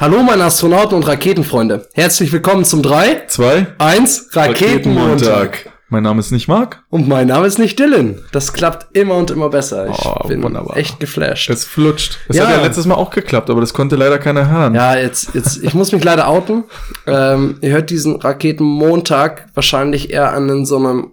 Hallo 0.00 0.22
meine 0.22 0.44
Astronauten 0.44 0.96
und 0.96 1.06
Raketenfreunde. 1.06 1.88
Herzlich 1.94 2.32
willkommen 2.32 2.64
zum 2.64 2.82
3, 2.82 3.22
2, 3.26 3.66
1 3.78 4.28
Raketenmontag. 4.32 5.70
Mein 5.88 6.02
Name 6.02 6.20
ist 6.20 6.32
nicht 6.32 6.48
Marc. 6.48 6.82
Und 6.90 7.06
mein 7.08 7.28
Name 7.28 7.46
ist 7.46 7.58
nicht 7.58 7.78
Dylan. 7.78 8.18
Das 8.32 8.52
klappt 8.52 8.96
immer 8.96 9.14
und 9.14 9.30
immer 9.30 9.48
besser. 9.48 9.88
Ich 9.90 10.04
Oh, 10.04 10.26
bin 10.26 10.42
wunderbar. 10.42 10.76
echt 10.76 10.98
geflasht. 10.98 11.48
Es 11.50 11.64
flutscht. 11.64 12.18
Es 12.28 12.36
Ja. 12.36 12.46
hat 12.46 12.56
ja 12.56 12.62
letztes 12.62 12.86
Mal 12.86 12.96
auch 12.96 13.10
geklappt, 13.10 13.48
aber 13.48 13.60
das 13.60 13.72
konnte 13.72 13.94
leider 13.96 14.18
keiner 14.18 14.50
hören. 14.50 14.74
Ja, 14.74 14.96
jetzt, 14.96 15.34
jetzt, 15.34 15.62
ich 15.62 15.72
muss 15.74 15.92
mich 15.92 16.02
leider 16.02 16.26
outen. 16.28 16.64
Ähm, 17.06 17.58
ihr 17.60 17.70
hört 17.70 17.90
diesen 17.90 18.16
Raketenmontag 18.16 19.46
wahrscheinlich 19.54 20.10
eher 20.10 20.32
an 20.32 20.64
so 20.66 20.76
einem 20.76 21.12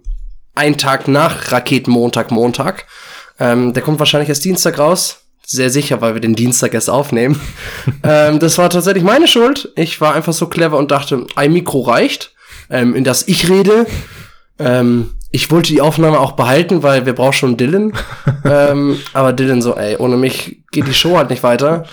einen 0.56 0.78
Tag 0.78 1.08
nach 1.08 1.52
Raketenmontag, 1.52 2.32
Montag. 2.32 2.86
Ähm, 3.40 3.74
der 3.74 3.84
kommt 3.84 4.00
wahrscheinlich 4.00 4.30
erst 4.30 4.44
Dienstag 4.46 4.80
raus. 4.80 5.21
Sehr 5.52 5.70
sicher, 5.70 6.00
weil 6.00 6.14
wir 6.14 6.22
den 6.22 6.34
Dienstag 6.34 6.74
erst 6.74 6.90
aufnehmen. 6.90 7.38
ähm, 8.04 8.40
das 8.40 8.58
war 8.58 8.70
tatsächlich 8.70 9.04
meine 9.04 9.28
Schuld. 9.28 9.70
Ich 9.76 10.00
war 10.00 10.16
einfach 10.16 10.32
so 10.32 10.48
clever 10.48 10.78
und 10.78 10.92
dachte, 10.92 11.28
ein 11.36 11.52
Mikro 11.52 11.82
reicht, 11.82 12.34
ähm, 12.70 12.96
in 12.96 13.04
das 13.04 13.28
ich 13.28 13.50
rede. 13.50 13.86
Ähm, 14.60 15.10
ich 15.30 15.52
wollte 15.52 15.74
die 15.74 15.82
Aufnahme 15.82 16.22
auch 16.22 16.34
behalten, 16.34 16.84
weil 16.84 17.06
wir 17.06 17.12
brauchen 17.12 17.34
schon 17.34 17.58
Dylan. 17.58 17.92
ähm, 18.46 18.98
aber 19.12 19.34
Dylan 19.34 19.62
so, 19.62 19.76
ey, 19.76 19.98
ohne 19.98 20.16
mich 20.16 20.64
geht 20.72 20.88
die 20.88 20.94
Show 20.94 21.18
halt 21.18 21.30
nicht 21.30 21.44
weiter. 21.44 21.84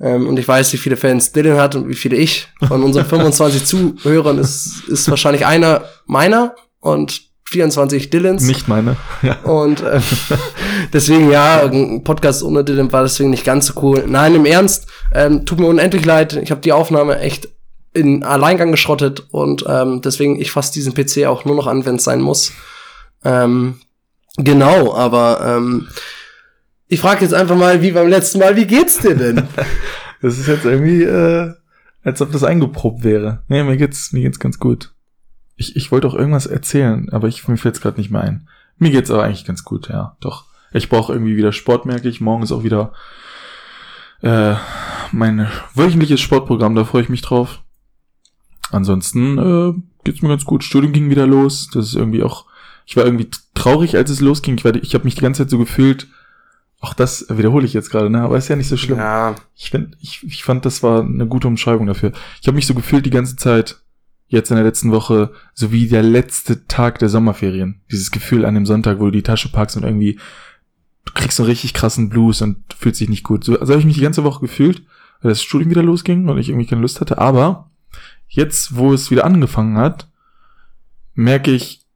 Ähm, 0.00 0.28
und 0.28 0.38
ich 0.38 0.46
weiß, 0.46 0.72
wie 0.72 0.78
viele 0.78 0.96
Fans 0.96 1.32
Dylan 1.32 1.58
hat 1.58 1.74
und 1.74 1.88
wie 1.88 1.96
viele 1.96 2.14
ich. 2.14 2.46
Von 2.68 2.84
unseren 2.84 3.04
25 3.06 3.64
Zuhörern 3.64 4.38
ist, 4.38 4.84
ist 4.86 5.10
wahrscheinlich 5.10 5.44
einer 5.44 5.82
meiner 6.06 6.54
und 6.78 7.27
24 7.48 8.10
Dylans. 8.10 8.42
Nicht 8.42 8.68
meine. 8.68 8.96
Ja. 9.22 9.36
Und 9.42 9.80
äh, 9.82 10.00
deswegen, 10.92 11.30
ja, 11.30 11.62
ein 11.62 12.04
Podcast 12.04 12.42
ohne 12.42 12.62
Dylan 12.62 12.92
war 12.92 13.02
deswegen 13.02 13.30
nicht 13.30 13.44
ganz 13.44 13.66
so 13.66 13.80
cool. 13.82 14.04
Nein, 14.06 14.34
im 14.34 14.44
Ernst, 14.44 14.86
ähm, 15.12 15.44
tut 15.44 15.58
mir 15.58 15.66
unendlich 15.66 16.04
leid. 16.04 16.34
Ich 16.36 16.50
habe 16.52 16.60
die 16.60 16.72
Aufnahme 16.72 17.18
echt 17.18 17.48
in 17.94 18.22
Alleingang 18.22 18.70
geschrottet 18.70 19.26
und 19.30 19.64
ähm, 19.66 20.02
deswegen, 20.02 20.40
ich 20.40 20.52
fasse 20.52 20.72
diesen 20.72 20.94
PC 20.94 21.26
auch 21.26 21.44
nur 21.44 21.56
noch 21.56 21.66
an, 21.66 21.84
wenn 21.84 21.96
es 21.96 22.04
sein 22.04 22.20
muss. 22.20 22.52
Ähm, 23.24 23.80
genau, 24.36 24.94
aber 24.94 25.40
ähm, 25.42 25.88
ich 26.86 27.00
frage 27.00 27.22
jetzt 27.24 27.34
einfach 27.34 27.56
mal, 27.56 27.82
wie 27.82 27.90
beim 27.90 28.08
letzten 28.08 28.38
Mal, 28.38 28.56
wie 28.56 28.66
geht's 28.66 28.98
dir 28.98 29.14
denn? 29.14 29.42
Das 30.20 30.36
ist 30.36 30.48
jetzt 30.48 30.64
irgendwie, 30.64 31.04
äh, 31.04 31.52
als 32.02 32.20
ob 32.20 32.32
das 32.32 32.42
eingeprobt 32.42 33.04
wäre. 33.04 33.44
Nee, 33.46 33.62
mir 33.62 33.76
geht's, 33.76 34.12
mir 34.12 34.22
geht's 34.22 34.40
ganz 34.40 34.58
gut. 34.58 34.92
Ich, 35.58 35.76
ich 35.76 35.92
wollte 35.92 36.08
auch 36.08 36.14
irgendwas 36.14 36.46
erzählen, 36.46 37.10
aber 37.10 37.28
ich, 37.28 37.46
mir 37.46 37.58
fällt's 37.58 37.80
gerade 37.80 38.00
nicht 38.00 38.10
mehr 38.10 38.22
ein. 38.22 38.48
Mir 38.78 38.90
geht's 38.90 39.10
aber 39.10 39.24
eigentlich 39.24 39.44
ganz 39.44 39.64
gut, 39.64 39.88
ja, 39.88 40.16
doch. 40.20 40.44
Ich 40.72 40.88
brauche 40.88 41.12
irgendwie 41.12 41.36
wieder 41.36 41.52
Sport, 41.52 41.84
merke 41.84 42.08
ich. 42.08 42.20
Morgen 42.20 42.42
ist 42.42 42.52
auch 42.52 42.62
wieder 42.62 42.92
äh, 44.22 44.54
mein 45.12 45.48
wöchentliches 45.74 46.20
Sportprogramm, 46.20 46.74
da 46.74 46.84
freue 46.84 47.02
ich 47.02 47.08
mich 47.08 47.22
drauf. 47.22 47.60
Ansonsten 48.70 49.38
äh, 49.38 49.74
geht's 50.04 50.22
mir 50.22 50.28
ganz 50.28 50.44
gut. 50.44 50.64
Studium 50.64 50.92
ging 50.92 51.10
wieder 51.10 51.26
los. 51.26 51.70
Das 51.72 51.86
ist 51.86 51.94
irgendwie 51.94 52.22
auch. 52.22 52.46
Ich 52.86 52.96
war 52.96 53.04
irgendwie 53.04 53.28
traurig, 53.54 53.96
als 53.96 54.10
es 54.10 54.20
losging. 54.20 54.56
Ich, 54.56 54.64
war, 54.64 54.74
ich 54.74 54.94
habe 54.94 55.04
mich 55.04 55.14
die 55.14 55.20
ganze 55.20 55.42
Zeit 55.42 55.50
so 55.50 55.58
gefühlt. 55.58 56.06
Auch 56.80 56.94
das 56.94 57.26
wiederhole 57.28 57.66
ich 57.66 57.72
jetzt 57.74 57.90
gerade, 57.90 58.08
ne? 58.08 58.22
Aber 58.22 58.38
ist 58.38 58.48
ja 58.48 58.56
nicht 58.56 58.68
so 58.68 58.76
schlimm. 58.76 58.98
ja, 58.98 59.34
Ich, 59.56 59.70
find, 59.70 59.96
ich, 60.00 60.22
ich 60.24 60.44
fand, 60.44 60.64
das 60.64 60.82
war 60.82 61.02
eine 61.02 61.26
gute 61.26 61.48
Umschreibung 61.48 61.86
dafür. 61.86 62.12
Ich 62.40 62.46
habe 62.46 62.54
mich 62.54 62.66
so 62.66 62.74
gefühlt 62.74 63.04
die 63.04 63.10
ganze 63.10 63.36
Zeit, 63.36 63.80
jetzt 64.28 64.50
in 64.50 64.56
der 64.56 64.64
letzten 64.64 64.92
Woche, 64.92 65.32
so 65.54 65.72
wie 65.72 65.88
der 65.88 66.02
letzte 66.02 66.66
Tag 66.66 66.98
der 66.98 67.08
Sommerferien. 67.08 67.80
Dieses 67.90 68.10
Gefühl 68.10 68.44
an 68.44 68.54
dem 68.54 68.66
Sonntag, 68.66 69.00
wo 69.00 69.06
du 69.06 69.10
die 69.10 69.22
Tasche 69.22 69.48
packst 69.48 69.76
und 69.76 69.84
irgendwie, 69.84 70.18
du 71.04 71.12
kriegst 71.14 71.36
so 71.36 71.42
einen 71.42 71.50
richtig 71.50 71.74
krassen 71.74 72.10
Blues 72.10 72.42
und 72.42 72.58
fühlst 72.78 73.00
dich 73.00 73.08
nicht 73.08 73.24
gut. 73.24 73.44
So 73.44 73.58
also 73.58 73.72
habe 73.72 73.80
ich 73.80 73.86
mich 73.86 73.96
die 73.96 74.02
ganze 74.02 74.24
Woche 74.24 74.40
gefühlt, 74.40 74.82
weil 75.22 75.30
das 75.30 75.42
Studium 75.42 75.70
wieder 75.70 75.82
losging 75.82 76.28
und 76.28 76.38
ich 76.38 76.50
irgendwie 76.50 76.66
keine 76.66 76.82
Lust 76.82 77.00
hatte. 77.00 77.18
Aber 77.18 77.70
jetzt, 78.28 78.76
wo 78.76 78.92
es 78.92 79.10
wieder 79.10 79.24
angefangen 79.24 79.78
hat, 79.78 80.08
merke 81.14 81.50
ich, 81.50 81.86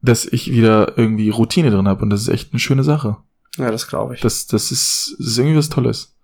dass 0.00 0.26
ich 0.26 0.52
wieder 0.52 0.96
irgendwie 0.96 1.28
Routine 1.28 1.70
drin 1.70 1.88
habe 1.88 2.02
und 2.02 2.10
das 2.10 2.22
ist 2.22 2.28
echt 2.28 2.52
eine 2.52 2.60
schöne 2.60 2.84
Sache. 2.84 3.16
ja, 3.56 3.70
das 3.70 3.88
glaube 3.88 4.14
ich. 4.14 4.20
Das, 4.20 4.46
das 4.46 4.70
ist, 4.70 5.16
das 5.18 5.26
ist 5.26 5.38
irgendwie 5.38 5.58
was 5.58 5.68
Tolles. 5.68 6.14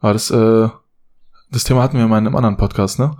Aber 0.00 0.12
das, 0.12 0.30
äh, 0.30 0.68
das 1.50 1.64
Thema 1.64 1.82
hatten 1.82 1.96
wir 1.96 2.08
mal 2.08 2.18
in 2.18 2.26
einem 2.26 2.36
anderen 2.36 2.56
Podcast, 2.56 2.98
ne? 2.98 3.16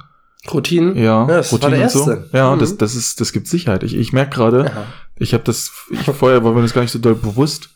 Routinen? 0.52 0.96
Ja, 0.96 1.26
das 1.26 1.52
war 1.52 1.70
der 1.70 1.82
und 1.82 1.90
so. 1.90 1.98
erste. 2.10 2.30
Ja, 2.32 2.54
Mhm. 2.54 2.60
das, 2.60 2.76
das 2.76 2.94
ist, 2.94 3.20
das 3.20 3.32
gibt 3.32 3.46
Sicherheit. 3.48 3.82
Ich, 3.82 3.94
ich 3.96 4.12
merke 4.12 4.36
gerade, 4.36 4.64
Ja. 4.66 4.84
ich 5.16 5.34
habe 5.34 5.44
das, 5.44 5.72
ich 5.90 6.00
vorher 6.00 6.44
war 6.44 6.52
mir 6.52 6.62
das 6.62 6.72
gar 6.74 6.82
nicht 6.82 6.92
so 6.92 6.98
doll 6.98 7.14
bewusst. 7.16 7.70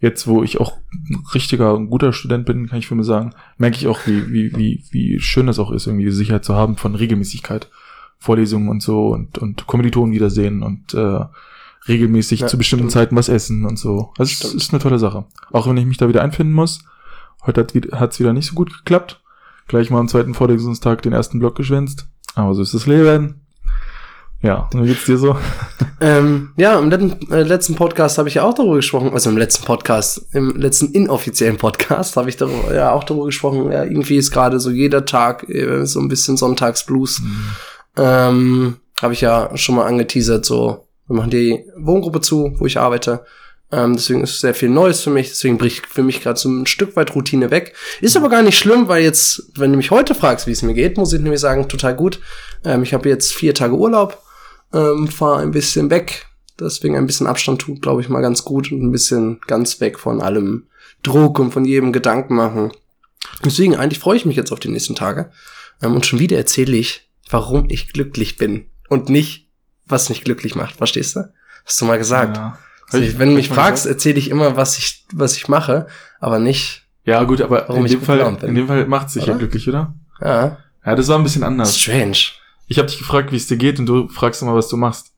Jetzt, 0.00 0.26
wo 0.26 0.42
ich 0.42 0.58
auch 0.60 0.78
ein 0.92 1.22
richtiger, 1.34 1.74
ein 1.76 1.90
guter 1.90 2.12
Student 2.14 2.46
bin, 2.46 2.68
kann 2.68 2.78
ich 2.78 2.86
für 2.86 2.94
mich 2.94 3.04
sagen, 3.06 3.34
merke 3.58 3.76
ich 3.76 3.86
auch, 3.86 3.98
wie, 4.06 4.32
wie, 4.32 4.56
wie, 4.56 4.84
wie 4.90 5.20
schön 5.20 5.46
das 5.46 5.58
auch 5.58 5.70
ist, 5.70 5.86
irgendwie 5.86 6.06
die 6.06 6.10
Sicherheit 6.10 6.44
zu 6.44 6.54
haben 6.54 6.76
von 6.78 6.94
Regelmäßigkeit. 6.94 7.68
Vorlesungen 8.18 8.68
und 8.68 8.82
so 8.82 9.08
und, 9.08 9.38
und 9.38 9.66
Kommilitonen 9.66 10.14
wiedersehen 10.14 10.62
und 10.62 10.92
äh, 10.94 11.20
regelmäßig 11.88 12.40
Ja, 12.40 12.46
zu 12.48 12.58
bestimmten 12.58 12.84
stimmt. 12.90 12.92
Zeiten 12.92 13.16
was 13.16 13.28
essen 13.30 13.64
und 13.64 13.78
so. 13.78 14.12
Also 14.18 14.46
es 14.48 14.54
ist 14.54 14.72
eine 14.72 14.82
tolle 14.82 14.98
Sache. 14.98 15.24
Auch 15.52 15.66
wenn 15.68 15.76
ich 15.78 15.86
mich 15.86 15.96
da 15.96 16.08
wieder 16.08 16.22
einfinden 16.22 16.52
muss. 16.52 16.80
Heute 17.46 17.60
hat 17.62 17.72
hat's 17.98 18.20
wieder 18.20 18.32
nicht 18.34 18.46
so 18.46 18.54
gut 18.54 18.72
geklappt. 18.76 19.19
Gleich 19.70 19.88
mal 19.88 20.00
am 20.00 20.08
zweiten 20.08 20.34
Vorlesungstag 20.34 21.00
den 21.02 21.12
ersten 21.12 21.38
Block 21.38 21.54
geschwänzt. 21.54 22.08
Aber 22.34 22.54
so 22.54 22.62
ist 22.62 22.74
das 22.74 22.88
Leben. 22.88 23.46
Ja, 24.42 24.68
und 24.74 24.82
wie 24.82 24.88
geht's 24.88 25.04
dir 25.04 25.16
so? 25.16 25.36
Ähm, 26.02 26.54
ja, 26.56 26.78
im 26.78 26.88
letzten, 26.88 27.30
äh, 27.30 27.42
letzten 27.42 27.74
Podcast 27.74 28.16
habe 28.16 28.26
ich 28.30 28.36
ja 28.36 28.42
auch 28.42 28.54
darüber 28.54 28.76
gesprochen, 28.76 29.12
also 29.12 29.28
im 29.28 29.36
letzten 29.36 29.66
Podcast, 29.66 30.26
im 30.32 30.56
letzten 30.56 30.92
inoffiziellen 30.92 31.58
Podcast 31.58 32.16
habe 32.16 32.30
ich 32.30 32.38
darüber, 32.38 32.74
ja 32.74 32.92
auch 32.92 33.04
darüber 33.04 33.26
gesprochen, 33.26 33.70
ja, 33.70 33.84
irgendwie 33.84 34.16
ist 34.16 34.30
gerade 34.30 34.58
so 34.60 34.70
jeder 34.70 35.04
Tag 35.04 35.46
äh, 35.50 35.84
so 35.84 36.00
ein 36.00 36.08
bisschen 36.08 36.38
Sonntagsblues. 36.38 37.20
Ähm, 37.98 38.76
habe 39.02 39.12
ich 39.12 39.20
ja 39.20 39.54
schon 39.58 39.74
mal 39.74 39.84
angeteasert, 39.84 40.46
so, 40.46 40.86
wir 41.06 41.16
machen 41.16 41.30
die 41.30 41.66
Wohngruppe 41.76 42.22
zu, 42.22 42.54
wo 42.56 42.64
ich 42.64 42.80
arbeite. 42.80 43.26
Ähm, 43.72 43.94
deswegen 43.94 44.22
ist 44.22 44.40
sehr 44.40 44.54
viel 44.54 44.68
Neues 44.68 45.00
für 45.00 45.10
mich, 45.10 45.28
deswegen 45.28 45.58
bricht 45.58 45.86
für 45.86 46.02
mich 46.02 46.22
gerade 46.22 46.38
so 46.38 46.48
ein 46.48 46.66
Stück 46.66 46.96
weit 46.96 47.14
Routine 47.14 47.50
weg. 47.50 47.74
Ist 48.00 48.16
aber 48.16 48.28
gar 48.28 48.42
nicht 48.42 48.58
schlimm, 48.58 48.88
weil 48.88 49.02
jetzt, 49.02 49.50
wenn 49.56 49.70
du 49.70 49.76
mich 49.76 49.92
heute 49.92 50.14
fragst, 50.14 50.46
wie 50.46 50.52
es 50.52 50.62
mir 50.62 50.74
geht, 50.74 50.96
muss 50.96 51.12
ich 51.12 51.20
nämlich 51.20 51.40
sagen, 51.40 51.68
total 51.68 51.94
gut. 51.94 52.20
Ähm, 52.64 52.82
ich 52.82 52.92
habe 52.94 53.08
jetzt 53.08 53.32
vier 53.32 53.54
Tage 53.54 53.74
Urlaub 53.74 54.22
ähm, 54.72 55.08
fahre 55.08 55.42
ein 55.42 55.50
bisschen 55.50 55.90
weg. 55.90 56.26
Deswegen 56.58 56.96
ein 56.96 57.06
bisschen 57.06 57.26
Abstand 57.26 57.62
tut, 57.62 57.80
glaube 57.80 58.02
ich, 58.02 58.08
mal 58.08 58.20
ganz 58.20 58.44
gut 58.44 58.70
und 58.70 58.82
ein 58.82 58.92
bisschen 58.92 59.40
ganz 59.46 59.80
weg 59.80 59.98
von 59.98 60.20
allem 60.20 60.66
Druck 61.02 61.38
und 61.38 61.52
von 61.52 61.64
jedem 61.64 61.92
Gedanken 61.92 62.34
machen. 62.34 62.72
Deswegen 63.44 63.76
eigentlich 63.76 63.98
freue 63.98 64.16
ich 64.16 64.26
mich 64.26 64.36
jetzt 64.36 64.52
auf 64.52 64.60
die 64.60 64.68
nächsten 64.68 64.94
Tage. 64.94 65.30
Ähm, 65.82 65.94
und 65.94 66.06
schon 66.06 66.18
wieder 66.18 66.36
erzähle 66.36 66.76
ich, 66.76 67.08
warum 67.30 67.66
ich 67.70 67.92
glücklich 67.92 68.36
bin 68.36 68.66
und 68.88 69.08
nicht, 69.08 69.48
was 69.86 70.08
mich 70.08 70.22
glücklich 70.22 70.54
macht. 70.54 70.76
Verstehst 70.76 71.16
du? 71.16 71.32
Hast 71.64 71.80
du 71.80 71.84
mal 71.86 71.98
gesagt. 71.98 72.36
Ja. 72.36 72.58
Also, 72.92 73.04
ich- 73.04 73.18
wenn 73.18 73.30
du 73.30 73.34
mich 73.34 73.48
fragst, 73.48 73.86
erzähle 73.86 74.18
ich 74.18 74.30
immer, 74.30 74.56
was 74.56 74.78
ich, 74.78 75.06
was 75.12 75.36
ich 75.36 75.48
mache, 75.48 75.86
aber 76.20 76.38
nicht, 76.38 76.82
Ja, 77.04 77.22
gut, 77.24 77.40
aber 77.40 77.68
in 77.70 77.84
dem, 77.86 78.02
Fall, 78.02 78.20
in 78.42 78.54
dem 78.54 78.66
Fall 78.68 78.86
macht 78.86 79.08
es 79.08 79.14
sich 79.14 79.26
ja 79.26 79.34
glücklich, 79.36 79.68
oder? 79.68 79.94
ja, 80.20 80.58
Ja, 80.84 80.94
das 80.94 81.08
war 81.08 81.16
ein 81.18 81.22
bisschen 81.24 81.44
anders. 81.44 81.76
strange. 81.78 82.16
Ich 82.66 82.78
habe 82.78 82.88
dich 82.88 82.98
gefragt, 82.98 83.32
wie 83.32 83.36
es 83.36 83.46
dir 83.46 83.56
geht 83.56 83.78
und 83.78 83.86
du 83.86 84.08
fragst 84.08 84.42
immer, 84.42 84.54
was 84.54 84.68
du 84.68 84.76
machst. 84.76 85.12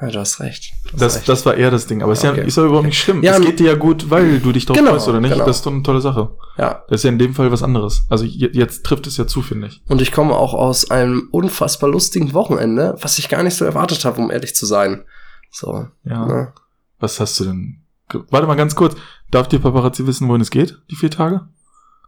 Ja, 0.00 0.10
du 0.10 0.18
hast 0.20 0.38
recht. 0.40 0.72
Du 0.84 0.92
hast 0.92 1.00
Das, 1.02 1.16
recht. 1.16 1.28
das 1.28 1.44
war 1.46 1.54
eher 1.54 1.70
das 1.72 1.86
Ding. 1.88 2.02
Aber 2.02 2.12
es 2.12 2.22
ist, 2.22 2.30
Okay. 2.30 2.40
ja, 2.40 2.46
ist 2.46 2.56
ja 2.56 2.64
überhaupt 2.64 2.86
nicht 2.86 3.00
schlimm. 3.00 3.20
Ja, 3.24 3.36
es 3.36 3.40
geht 3.40 3.58
dir 3.58 3.66
ja 3.68 3.74
gut, 3.74 4.10
weil 4.10 4.38
du 4.38 4.52
dich 4.52 4.64
drauf 4.64 4.76
Genau, 4.76 4.92
freust, 4.92 5.08
oder 5.08 5.20
nicht? 5.20 5.32
genau. 5.32 5.44
Das 5.44 5.56
ist 5.56 5.66
doch 5.66 5.72
eine 5.72 5.82
tolle 5.82 6.00
Sache. 6.00 6.30
ja, 6.56 6.84
Das 6.88 7.00
ist 7.00 7.04
ja 7.04 7.10
in 7.10 7.18
dem 7.18 7.34
Fall 7.34 7.50
was 7.50 7.62
anderes. 7.64 8.04
Also 8.08 8.24
je- 8.24 8.50
jetzt 8.52 8.84
trifft 8.84 9.08
es 9.08 9.16
ja 9.16 9.26
zu, 9.26 9.42
finde 9.42 9.66
ich. 9.66 9.82
Und 9.88 10.00
ich 10.00 10.12
komme 10.12 10.34
auch 10.36 10.54
aus 10.54 10.90
einem 10.92 11.28
unfassbar 11.32 11.90
lustigen 11.90 12.32
Wochenende, 12.32 12.96
was 13.00 13.18
ich 13.18 13.28
gar 13.28 13.42
nicht 13.42 13.56
so 13.56 13.64
erwartet 13.64 14.04
habe, 14.04 14.20
um 14.20 14.30
ehrlich 14.30 14.54
zu 14.54 14.66
sein. 14.66 15.04
So. 15.50 15.88
Ja. 16.04 16.26
Ne? 16.26 16.52
Was 17.00 17.20
hast 17.20 17.38
du 17.40 17.44
denn? 17.44 17.82
Warte 18.30 18.46
mal 18.46 18.54
ganz 18.56 18.74
kurz. 18.74 18.96
Darf 19.30 19.48
die 19.48 19.58
Paparazzi 19.58 20.06
wissen, 20.06 20.28
wohin 20.28 20.40
es 20.40 20.50
geht? 20.50 20.78
Die 20.90 20.96
vier 20.96 21.10
Tage? 21.10 21.42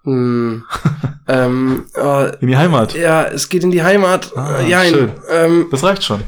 Hm. 0.04 0.64
ähm, 1.28 1.84
äh, 1.94 2.36
In 2.38 2.48
die 2.48 2.56
Heimat. 2.56 2.94
ja, 2.94 3.24
es 3.24 3.48
geht 3.50 3.62
in 3.64 3.70
die 3.70 3.82
Heimat. 3.82 4.34
Ah, 4.36 4.60
ja, 4.62 4.82
in, 4.82 4.94
schön. 4.94 5.12
ähm, 5.30 5.66
Das 5.70 5.82
reicht 5.84 6.02
schon. 6.04 6.22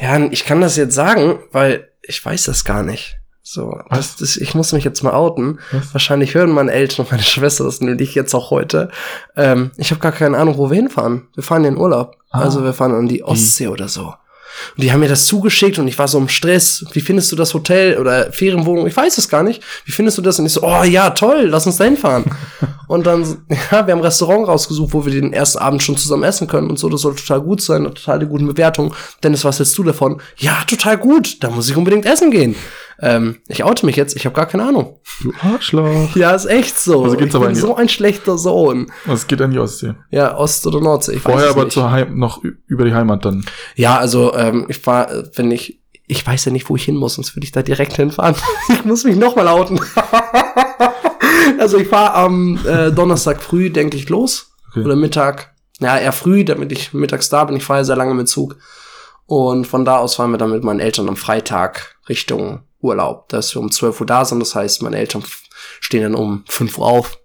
ja, 0.00 0.18
ich 0.30 0.44
kann 0.46 0.60
das 0.62 0.76
jetzt 0.76 0.94
sagen, 0.94 1.38
weil 1.52 1.88
ich 2.02 2.24
weiß 2.24 2.44
das 2.44 2.64
gar 2.64 2.82
nicht. 2.82 3.16
So, 3.42 3.78
das, 3.90 4.16
das, 4.16 4.36
ich 4.36 4.54
muss 4.54 4.72
mich 4.72 4.84
jetzt 4.84 5.02
mal 5.02 5.12
outen. 5.12 5.58
Was? 5.72 5.92
Wahrscheinlich 5.92 6.34
hören 6.34 6.50
meine 6.52 6.70
Eltern 6.72 7.04
und 7.04 7.10
meine 7.10 7.22
Schwester 7.24 7.64
das 7.64 7.80
nämlich 7.80 8.14
jetzt 8.14 8.32
auch 8.34 8.50
heute. 8.50 8.90
Ähm, 9.36 9.72
ich 9.76 9.90
habe 9.90 10.00
gar 10.00 10.12
keine 10.12 10.38
Ahnung, 10.38 10.56
wo 10.56 10.70
wir 10.70 10.76
hinfahren. 10.76 11.28
Wir 11.34 11.42
fahren 11.42 11.64
in 11.64 11.74
den 11.74 11.80
Urlaub. 11.80 12.16
Ah. 12.30 12.40
Also 12.42 12.62
wir 12.64 12.72
fahren 12.72 12.94
an 12.94 13.08
die 13.08 13.22
Ostsee 13.24 13.68
oder 13.68 13.88
so. 13.88 14.14
Und 14.76 14.84
die 14.84 14.92
haben 14.92 15.00
mir 15.00 15.08
das 15.08 15.26
zugeschickt 15.26 15.78
und 15.78 15.88
ich 15.88 15.98
war 15.98 16.08
so 16.08 16.18
im 16.18 16.28
Stress. 16.28 16.84
Wie 16.92 17.00
findest 17.00 17.32
du 17.32 17.36
das 17.36 17.54
Hotel 17.54 17.98
oder 17.98 18.32
Ferienwohnung? 18.32 18.86
Ich 18.86 18.96
weiß 18.96 19.18
es 19.18 19.28
gar 19.28 19.42
nicht. 19.42 19.62
Wie 19.84 19.92
findest 19.92 20.18
du 20.18 20.22
das? 20.22 20.38
Und 20.38 20.46
ich 20.46 20.52
so, 20.52 20.62
oh 20.62 20.82
ja, 20.84 21.10
toll, 21.10 21.46
lass 21.48 21.66
uns 21.66 21.76
da 21.76 21.84
hinfahren. 21.84 22.24
und 22.88 23.06
dann, 23.06 23.22
ja, 23.48 23.86
wir 23.86 23.92
haben 23.92 24.00
ein 24.00 24.00
Restaurant 24.00 24.48
rausgesucht, 24.48 24.92
wo 24.92 25.04
wir 25.04 25.12
den 25.12 25.32
ersten 25.32 25.58
Abend 25.58 25.82
schon 25.82 25.96
zusammen 25.96 26.24
essen 26.24 26.46
können 26.46 26.70
und 26.70 26.78
so. 26.78 26.88
Das 26.88 27.02
soll 27.02 27.14
total 27.14 27.40
gut 27.40 27.62
sein, 27.62 27.84
eine 27.84 27.94
total 27.94 28.26
gute 28.26 28.44
Bewertung. 28.44 28.94
Dennis, 29.22 29.44
was 29.44 29.58
hältst 29.58 29.76
du 29.78 29.82
davon? 29.82 30.20
Ja, 30.36 30.62
total 30.66 30.98
gut. 30.98 31.42
Da 31.42 31.50
muss 31.50 31.68
ich 31.68 31.76
unbedingt 31.76 32.06
essen 32.06 32.30
gehen. 32.30 32.54
Ähm, 33.02 33.36
ich 33.48 33.64
oute 33.64 33.86
mich 33.86 33.96
jetzt, 33.96 34.14
ich 34.14 34.26
habe 34.26 34.34
gar 34.34 34.46
keine 34.46 34.64
Ahnung. 34.64 34.98
Du 35.22 35.32
Arschloch. 35.40 36.14
Ja, 36.16 36.32
ist 36.32 36.44
echt 36.44 36.78
so. 36.78 37.04
Also 37.04 37.16
geht's 37.16 37.30
ich 37.30 37.34
aber 37.34 37.46
bin 37.46 37.54
so 37.54 37.74
ein 37.74 37.88
schlechter 37.88 38.36
Sohn. 38.36 38.92
Es 39.06 39.26
geht 39.26 39.40
an 39.40 39.52
die 39.52 39.58
Ostsee. 39.58 39.94
Ja, 40.10 40.36
Ost- 40.36 40.66
oder 40.66 40.80
Nordsee. 40.80 41.14
Ich 41.14 41.22
Vorher 41.22 41.50
aber 41.50 41.68
zur 41.70 41.90
Heim 41.90 42.18
noch 42.18 42.42
über 42.66 42.84
die 42.84 42.92
Heimat 42.92 43.24
dann. 43.24 43.44
Ja, 43.74 43.96
also 43.96 44.34
ähm, 44.34 44.66
ich 44.68 44.86
war, 44.86 45.10
äh, 45.10 45.24
wenn 45.34 45.50
ich, 45.50 45.80
ich 46.06 46.26
weiß 46.26 46.44
ja 46.44 46.52
nicht, 46.52 46.68
wo 46.68 46.76
ich 46.76 46.84
hin 46.84 46.96
muss, 46.96 47.14
sonst 47.14 47.34
würde 47.34 47.44
ich 47.44 47.52
da 47.52 47.62
direkt 47.62 47.96
hinfahren. 47.96 48.34
ich 48.68 48.84
muss 48.84 49.04
mich 49.04 49.16
nochmal 49.16 49.48
outen. 49.48 49.80
also 51.58 51.78
ich 51.78 51.88
fahre 51.88 52.14
am 52.14 52.58
äh, 52.66 52.92
Donnerstag 52.92 53.42
früh, 53.42 53.70
denke 53.70 53.96
ich, 53.96 54.10
los. 54.10 54.52
Okay. 54.70 54.84
Oder 54.84 54.96
Mittag. 54.96 55.54
Ja, 55.80 55.96
eher 55.96 56.12
früh, 56.12 56.44
damit 56.44 56.70
ich 56.70 56.92
mittags 56.92 57.30
da 57.30 57.44
bin. 57.44 57.56
Ich 57.56 57.64
fahre 57.64 57.80
ja 57.80 57.84
sehr 57.84 57.96
lange 57.96 58.12
mit 58.12 58.28
Zug. 58.28 58.56
Und 59.24 59.66
von 59.66 59.86
da 59.86 59.96
aus 59.96 60.16
fahren 60.16 60.32
wir 60.32 60.38
dann 60.38 60.50
mit 60.50 60.64
meinen 60.64 60.80
Eltern 60.80 61.08
am 61.08 61.16
Freitag 61.16 61.96
Richtung 62.08 62.60
Urlaub. 62.80 63.28
Dass 63.28 63.54
wir 63.54 63.60
um 63.60 63.70
12 63.70 64.00
Uhr 64.00 64.06
da 64.06 64.24
sind. 64.24 64.40
Das 64.40 64.54
heißt, 64.54 64.82
meine 64.82 64.96
Eltern 64.98 65.22
stehen 65.80 66.02
dann 66.02 66.14
um 66.14 66.44
5 66.48 66.78
Uhr 66.78 66.86
auf, 66.86 67.18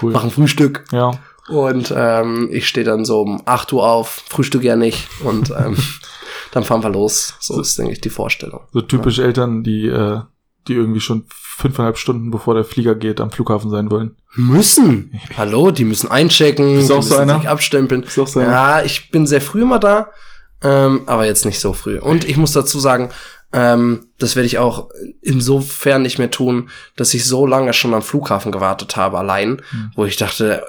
Cool. 0.00 0.12
machen 0.12 0.30
Frühstück. 0.30 0.84
Ja. 0.92 1.12
Und 1.48 1.92
ähm, 1.96 2.48
ich 2.52 2.68
stehe 2.68 2.84
dann 2.86 3.04
so 3.04 3.20
um 3.22 3.42
8 3.46 3.72
Uhr 3.72 3.86
auf, 3.88 4.22
frühstück 4.28 4.62
ja 4.62 4.76
nicht. 4.76 5.08
Und 5.24 5.50
ähm, 5.50 5.76
dann 6.52 6.64
fahren 6.64 6.82
wir 6.82 6.90
los. 6.90 7.34
So 7.40 7.60
ist, 7.60 7.78
denke 7.78 7.92
ich, 7.92 8.00
die 8.00 8.10
Vorstellung. 8.10 8.60
So 8.72 8.80
typisch 8.80 9.18
Eltern, 9.18 9.62
die, 9.64 9.86
äh, 9.88 10.20
die 10.68 10.74
irgendwie 10.74 11.00
schon 11.00 11.24
fünfeinhalb 11.28 11.98
Stunden 11.98 12.30
bevor 12.30 12.54
der 12.54 12.64
Flieger 12.64 12.94
geht 12.94 13.20
am 13.20 13.30
Flughafen 13.30 13.70
sein 13.70 13.90
wollen. 13.90 14.16
Müssen. 14.34 15.20
Hallo, 15.36 15.70
die 15.70 15.84
müssen 15.84 16.10
einchecken, 16.10 16.76
Bist 16.76 16.88
die 16.88 16.92
auch 16.94 17.02
so 17.02 17.10
müssen 17.14 17.20
einer? 17.30 17.40
sich 17.40 17.48
abstempeln. 17.48 18.02
Ist 18.04 18.18
auch 18.18 18.26
so 18.28 18.40
einer? 18.40 18.50
Ja, 18.50 18.82
ich 18.82 19.10
bin 19.10 19.26
sehr 19.26 19.40
früh 19.40 19.62
immer 19.62 19.78
da, 19.78 20.10
ähm, 20.62 21.02
aber 21.06 21.26
jetzt 21.26 21.44
nicht 21.44 21.58
so 21.60 21.72
früh. 21.72 21.98
Und 21.98 22.24
ich 22.24 22.36
muss 22.36 22.52
dazu 22.52 22.78
sagen, 22.78 23.10
ähm, 23.52 24.08
das 24.18 24.36
werde 24.36 24.46
ich 24.46 24.58
auch 24.58 24.88
insofern 25.20 26.02
nicht 26.02 26.18
mehr 26.18 26.30
tun, 26.30 26.70
dass 26.96 27.14
ich 27.14 27.24
so 27.24 27.46
lange 27.46 27.72
schon 27.72 27.94
am 27.94 28.02
Flughafen 28.02 28.52
gewartet 28.52 28.96
habe, 28.96 29.18
allein, 29.18 29.62
Hm. 29.70 29.90
wo 29.94 30.04
ich 30.04 30.16
dachte, 30.16 30.64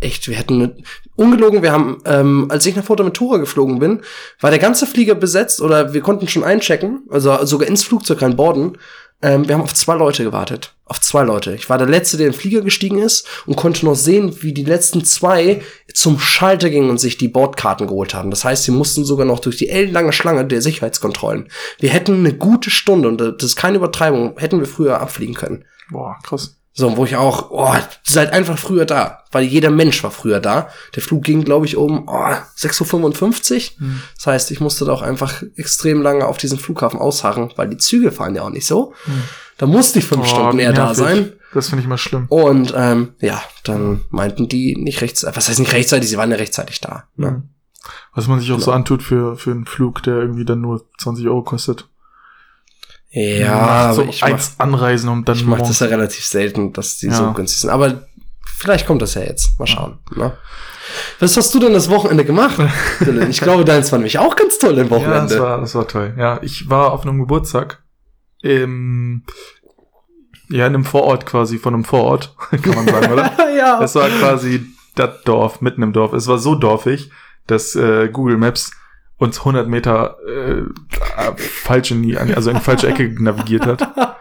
echt, 0.00 0.28
wir 0.28 0.36
hätten 0.36 0.54
eine, 0.54 0.76
ungelogen, 1.16 1.62
wir 1.62 1.72
haben, 1.72 1.98
ähm, 2.04 2.46
als 2.50 2.66
ich 2.66 2.74
nach 2.76 2.84
Fuerteventura 2.84 3.38
geflogen 3.38 3.78
bin, 3.78 4.00
war 4.40 4.50
der 4.50 4.58
ganze 4.58 4.86
Flieger 4.86 5.14
besetzt 5.14 5.60
oder 5.60 5.94
wir 5.94 6.00
konnten 6.00 6.28
schon 6.28 6.44
einchecken, 6.44 7.02
also 7.10 7.44
sogar 7.44 7.68
ins 7.68 7.84
Flugzeug 7.84 8.22
reinborden. 8.22 8.78
Ähm, 9.22 9.46
wir 9.46 9.54
haben 9.54 9.62
auf 9.62 9.74
zwei 9.74 9.94
Leute 9.94 10.24
gewartet. 10.24 10.74
Auf 10.84 11.00
zwei 11.00 11.22
Leute. 11.22 11.54
Ich 11.54 11.70
war 11.70 11.78
der 11.78 11.86
Letzte, 11.86 12.16
der 12.16 12.26
in 12.26 12.32
den 12.32 12.38
Flieger 12.38 12.60
gestiegen 12.60 12.98
ist 12.98 13.26
und 13.46 13.56
konnte 13.56 13.86
noch 13.86 13.94
sehen, 13.94 14.42
wie 14.42 14.52
die 14.52 14.64
letzten 14.64 15.04
zwei 15.04 15.62
zum 15.94 16.18
Schalter 16.18 16.70
gingen 16.70 16.90
und 16.90 16.98
sich 16.98 17.18
die 17.18 17.28
Bordkarten 17.28 17.86
geholt 17.86 18.14
haben. 18.14 18.30
Das 18.30 18.44
heißt, 18.44 18.64
sie 18.64 18.72
mussten 18.72 19.04
sogar 19.04 19.24
noch 19.24 19.38
durch 19.38 19.56
die 19.56 19.68
ellenlange 19.68 20.12
Schlange 20.12 20.44
der 20.44 20.60
Sicherheitskontrollen. 20.60 21.48
Wir 21.78 21.90
hätten 21.90 22.14
eine 22.14 22.34
gute 22.34 22.70
Stunde, 22.70 23.08
und 23.08 23.20
das 23.20 23.42
ist 23.42 23.56
keine 23.56 23.76
Übertreibung, 23.76 24.36
hätten 24.38 24.58
wir 24.58 24.66
früher 24.66 25.00
abfliegen 25.00 25.34
können. 25.34 25.64
Boah, 25.90 26.18
krass. 26.22 26.56
So, 26.74 26.96
wo 26.96 27.04
ich 27.04 27.16
auch, 27.16 27.50
oh, 27.50 27.74
seid 28.02 28.32
einfach 28.32 28.56
früher 28.58 28.86
da. 28.86 29.24
Weil 29.30 29.44
jeder 29.44 29.70
Mensch 29.70 30.02
war 30.02 30.10
früher 30.10 30.40
da. 30.40 30.68
Der 30.94 31.02
Flug 31.02 31.22
ging, 31.24 31.44
glaube 31.44 31.66
ich, 31.66 31.76
um 31.76 32.08
oh, 32.08 32.34
6.55 32.58 33.72
Uhr. 33.74 33.80
Hm. 33.80 34.02
Das 34.16 34.26
heißt, 34.26 34.50
ich 34.50 34.60
musste 34.60 34.84
da 34.86 34.92
auch 34.92 35.02
einfach 35.02 35.42
extrem 35.56 36.00
lange 36.02 36.26
auf 36.26 36.38
diesem 36.38 36.58
Flughafen 36.58 36.98
ausharren, 36.98 37.52
weil 37.56 37.68
die 37.68 37.76
Züge 37.76 38.10
fahren 38.10 38.34
ja 38.34 38.42
auch 38.42 38.50
nicht 38.50 38.66
so. 38.66 38.94
Da 39.58 39.66
musste 39.66 39.98
ich 39.98 40.06
fünf 40.06 40.22
Oh, 40.22 40.26
Stunden 40.28 40.58
eher 40.58 40.72
da 40.72 40.94
sein. 40.94 41.32
Das 41.52 41.68
finde 41.68 41.82
ich 41.82 41.88
mal 41.88 41.98
schlimm. 41.98 42.24
Und 42.28 42.72
ähm, 42.74 43.14
ja, 43.20 43.42
dann 43.64 44.00
meinten 44.08 44.48
die 44.48 44.74
nicht 44.74 45.02
rechtzeitig, 45.02 45.36
was 45.36 45.50
heißt 45.50 45.60
nicht 45.60 45.74
rechtzeitig, 45.74 46.08
sie 46.08 46.16
waren 46.16 46.30
ja 46.30 46.38
rechtzeitig 46.38 46.80
da. 46.80 47.04
Ne? 47.16 47.30
Mhm. 47.32 47.42
Was 48.14 48.28
man 48.28 48.40
sich 48.40 48.50
auch 48.52 48.58
so 48.58 48.66
Genau. 48.66 48.76
antut 48.76 49.02
für, 49.02 49.36
für 49.36 49.50
einen 49.50 49.66
Flug, 49.66 50.02
der 50.04 50.14
irgendwie 50.16 50.46
dann 50.46 50.62
nur 50.62 50.86
20 50.98 51.26
Euro 51.26 51.42
kostet. 51.42 51.88
Ja, 53.14 53.92
so 53.92 54.02
ich 54.04 54.20
mach, 54.22 54.28
eins 54.28 54.54
anreisen 54.58 55.08
und 55.10 55.28
dann 55.28 55.36
ich 55.36 55.44
mach 55.44 55.58
das 55.58 55.80
ja 55.80 55.86
relativ 55.88 56.24
selten, 56.24 56.72
dass 56.72 56.96
die 56.98 57.08
Ja. 57.08 57.14
so 57.14 57.32
günstig 57.32 57.60
sind. 57.60 57.70
Aber 57.70 58.06
vielleicht 58.56 58.86
kommt 58.86 59.02
das 59.02 59.14
ja 59.14 59.22
jetzt. 59.22 59.58
Mal 59.58 59.66
schauen. 59.66 59.98
Ne? 60.16 60.32
Was 61.20 61.36
hast 61.36 61.54
du 61.54 61.58
denn 61.58 61.72
das 61.74 61.90
Wochenende 61.90 62.24
gemacht? 62.24 62.58
Ich 63.28 63.40
glaube, 63.40 63.64
deins 63.64 63.92
war 63.92 63.98
nämlich 63.98 64.18
auch 64.18 64.34
ganz 64.36 64.58
toll 64.58 64.78
im 64.78 64.84
Ja, 64.86 64.90
Wochenende. 64.90 65.34
das 65.34 65.38
war, 65.40 65.60
das 65.60 65.74
war 65.74 65.86
toll. 65.88 66.14
Ja, 66.18 66.38
ich 66.42 66.70
war 66.70 66.92
auf 66.92 67.02
einem 67.02 67.18
Geburtstag 67.18 67.82
im, 68.42 69.24
ja, 70.48 70.66
in 70.66 70.74
einem 70.74 70.84
Vorort 70.84 71.26
quasi, 71.26 71.58
von 71.58 71.74
einem 71.74 71.84
Vorort, 71.84 72.34
kann 72.62 72.74
man 72.74 72.86
sagen, 72.88 73.12
oder? 73.12 73.30
ja. 73.56 73.80
Es 73.82 73.94
war 73.94 74.08
quasi 74.08 74.66
das 74.94 75.22
Dorf, 75.24 75.60
mitten 75.60 75.82
im 75.82 75.92
Dorf. 75.92 76.12
Es 76.14 76.26
war 76.28 76.38
so 76.38 76.54
dorfig, 76.54 77.10
dass 77.46 77.74
äh, 77.76 78.08
Google 78.08 78.36
Maps 78.38 78.72
uns 79.22 79.38
100 79.38 79.68
Meter 79.68 80.16
äh, 80.26 80.64
falsch 81.36 81.92
in 81.92 82.02
die, 82.02 82.16
also 82.18 82.50
in 82.50 82.56
die 82.56 82.62
falsche 82.62 82.88
Ecke 82.88 83.14
navigiert 83.22 83.66
hat. 83.66 84.16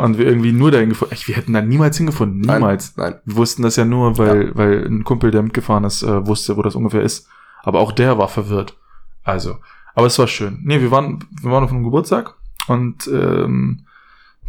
Und 0.00 0.16
wir 0.16 0.26
irgendwie 0.26 0.52
nur 0.52 0.70
dahin 0.70 0.90
gefunden. 0.90 1.16
Wir 1.24 1.34
hätten 1.34 1.54
da 1.54 1.60
niemals 1.60 1.96
hingefunden. 1.96 2.40
Nein, 2.42 2.60
Niemals. 2.60 2.96
Nein. 2.96 3.16
Wir 3.24 3.36
wussten 3.36 3.62
das 3.62 3.74
ja 3.74 3.84
nur, 3.84 4.16
weil, 4.16 4.54
weil 4.54 4.86
ein 4.86 5.02
Kumpel, 5.02 5.32
der 5.32 5.42
mitgefahren 5.42 5.82
ist, 5.82 6.04
äh, 6.04 6.24
wusste, 6.24 6.56
wo 6.56 6.62
das 6.62 6.76
ungefähr 6.76 7.02
ist. 7.02 7.26
Aber 7.64 7.80
auch 7.80 7.90
der 7.90 8.16
war 8.16 8.28
verwirrt. 8.28 8.76
Also, 9.24 9.56
aber 9.96 10.06
es 10.06 10.18
war 10.20 10.28
schön. 10.28 10.60
Nee, 10.62 10.80
wir 10.80 10.92
waren, 10.92 11.24
wir 11.42 11.50
waren 11.50 11.64
auf 11.64 11.72
einem 11.72 11.82
Geburtstag 11.82 12.34
und 12.68 13.08
ähm, 13.08 13.86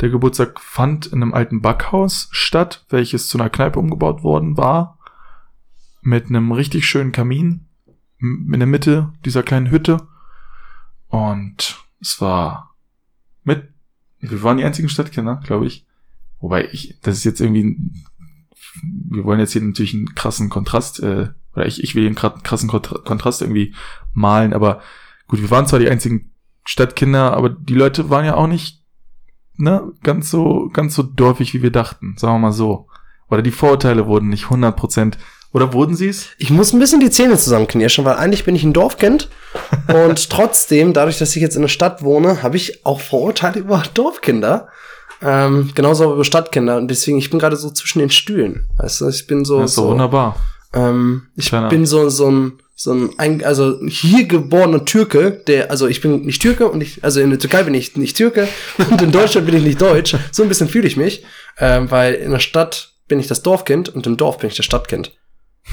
der 0.01 0.09
Geburtstag 0.09 0.59
fand 0.59 1.07
in 1.07 1.23
einem 1.23 1.33
alten 1.33 1.61
Backhaus 1.61 2.29
statt, 2.31 2.85
welches 2.89 3.27
zu 3.27 3.39
einer 3.39 3.49
Kneipe 3.49 3.79
umgebaut 3.79 4.21
worden 4.23 4.55
war. 4.55 4.99
Mit 6.01 6.27
einem 6.27 6.51
richtig 6.51 6.87
schönen 6.87 7.11
Kamin 7.11 7.68
in 8.19 8.51
der 8.59 8.67
Mitte 8.67 9.13
dieser 9.25 9.43
kleinen 9.43 9.71
Hütte. 9.71 10.07
Und 11.07 11.79
es 12.01 12.21
war 12.21 12.75
mit, 13.43 13.69
wir 14.19 14.43
waren 14.43 14.57
die 14.57 14.63
einzigen 14.63 14.89
Stadtkinder, 14.89 15.41
glaube 15.43 15.65
ich. 15.65 15.85
Wobei 16.39 16.69
ich, 16.71 16.99
das 17.01 17.17
ist 17.17 17.23
jetzt 17.23 17.41
irgendwie, 17.41 17.77
wir 19.09 19.23
wollen 19.23 19.39
jetzt 19.39 19.53
hier 19.53 19.61
natürlich 19.61 19.93
einen 19.93 20.15
krassen 20.15 20.49
Kontrast, 20.49 20.99
äh, 21.01 21.29
oder 21.53 21.65
ich, 21.65 21.83
ich 21.83 21.95
will 21.95 22.03
den 22.03 22.15
kra- 22.15 22.41
krassen 22.41 22.69
Kontra- 22.69 23.03
Kontrast 23.03 23.41
irgendwie 23.41 23.73
malen, 24.13 24.53
aber 24.53 24.81
gut, 25.27 25.41
wir 25.41 25.49
waren 25.51 25.67
zwar 25.67 25.79
die 25.79 25.89
einzigen 25.89 26.31
Stadtkinder, 26.65 27.33
aber 27.33 27.49
die 27.49 27.73
Leute 27.73 28.09
waren 28.09 28.25
ja 28.25 28.35
auch 28.35 28.47
nicht, 28.47 28.83
ne, 29.55 29.91
ganz 30.03 30.29
so, 30.29 30.69
ganz 30.71 30.95
so 30.95 31.03
dorfig, 31.03 31.53
wie 31.53 31.61
wir 31.63 31.71
dachten, 31.71 32.15
sagen 32.17 32.35
wir 32.35 32.39
mal 32.39 32.51
so. 32.53 32.87
Oder 33.27 33.41
die 33.41 33.51
Vorurteile 33.51 34.07
wurden 34.07 34.29
nicht 34.29 34.45
100 34.45 34.75
Prozent, 34.75 35.17
oder 35.53 35.73
wurden 35.73 35.95
sie 35.95 36.07
es? 36.09 36.27
Ich 36.37 36.49
muss 36.49 36.73
ein 36.73 36.79
bisschen 36.79 36.99
die 36.99 37.09
Zähne 37.09 37.37
zusammenknirschen, 37.37 38.05
weil 38.05 38.15
eigentlich 38.17 38.43
bin 38.45 38.55
ich 38.55 38.63
ein 38.63 38.73
Dorfkind. 38.73 39.29
und 39.87 40.29
trotzdem, 40.29 40.93
dadurch, 40.93 41.17
dass 41.17 41.35
ich 41.35 41.41
jetzt 41.41 41.55
in 41.55 41.61
der 41.63 41.69
Stadt 41.69 42.03
wohne, 42.03 42.43
habe 42.43 42.57
ich 42.57 42.85
auch 42.85 42.99
Vorurteile 43.01 43.59
über 43.59 43.81
Dorfkinder. 43.93 44.67
Ähm, 45.21 45.71
genauso 45.75 46.13
über 46.13 46.23
Stadtkinder. 46.23 46.77
Und 46.77 46.87
deswegen, 46.89 47.17
ich 47.17 47.29
bin 47.29 47.39
gerade 47.39 47.57
so 47.57 47.69
zwischen 47.71 47.99
den 47.99 48.09
Stühlen. 48.09 48.67
Weißt 48.77 49.01
du, 49.01 49.09
ich 49.09 49.27
bin 49.27 49.43
so. 49.43 49.59
Das 49.59 49.71
ist 49.71 49.77
doch 49.77 49.83
so 49.83 49.89
wunderbar. 49.89 50.37
ähm, 50.73 51.23
ich 51.35 51.47
Kleiner- 51.49 51.67
bin 51.69 51.85
so, 51.85 52.07
so 52.09 52.29
ein, 52.31 52.53
so 52.75 52.93
ein, 53.17 53.43
also 53.43 53.77
hier 53.85 54.25
geborener 54.25 54.85
Türke, 54.85 55.31
der, 55.47 55.71
also 55.71 55.87
ich 55.87 55.99
bin 55.99 56.21
nicht 56.25 56.41
Türke 56.41 56.69
und 56.69 56.79
ich, 56.79 57.03
also 57.03 57.19
in 57.19 57.31
der 57.31 57.39
Türkei 57.39 57.63
bin 57.63 57.73
ich 57.73 57.97
nicht 57.97 58.15
Türke 58.15 58.47
und 58.91 59.01
in 59.01 59.11
Deutschland 59.11 59.45
bin 59.45 59.57
ich 59.57 59.63
nicht 59.63 59.81
Deutsch. 59.81 60.15
So 60.31 60.43
ein 60.43 60.47
bisschen 60.47 60.69
fühle 60.69 60.87
ich 60.87 60.95
mich, 60.95 61.25
ähm, 61.57 61.91
weil 61.91 62.13
in 62.13 62.31
der 62.31 62.39
Stadt 62.39 62.93
bin 63.09 63.19
ich 63.19 63.27
das 63.27 63.41
Dorfkind 63.41 63.89
und 63.89 64.07
im 64.07 64.15
Dorf 64.15 64.37
bin 64.37 64.49
ich 64.49 64.55
das 64.55 64.65
Stadtkind. 64.65 65.11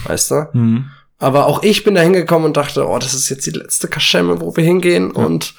Weißt 0.04 0.30
du? 0.30 0.48
Mhm. 0.52 0.90
Aber 1.18 1.46
auch 1.46 1.62
ich 1.62 1.84
bin 1.84 1.94
da 1.94 2.02
hingekommen 2.02 2.46
und 2.46 2.56
dachte, 2.56 2.86
oh, 2.86 2.98
das 2.98 3.14
ist 3.14 3.28
jetzt 3.30 3.46
die 3.46 3.52
letzte 3.52 3.88
Kaschemme, 3.88 4.40
wo 4.40 4.54
wir 4.54 4.64
hingehen. 4.64 5.12
Ja. 5.16 5.24
Und 5.24 5.54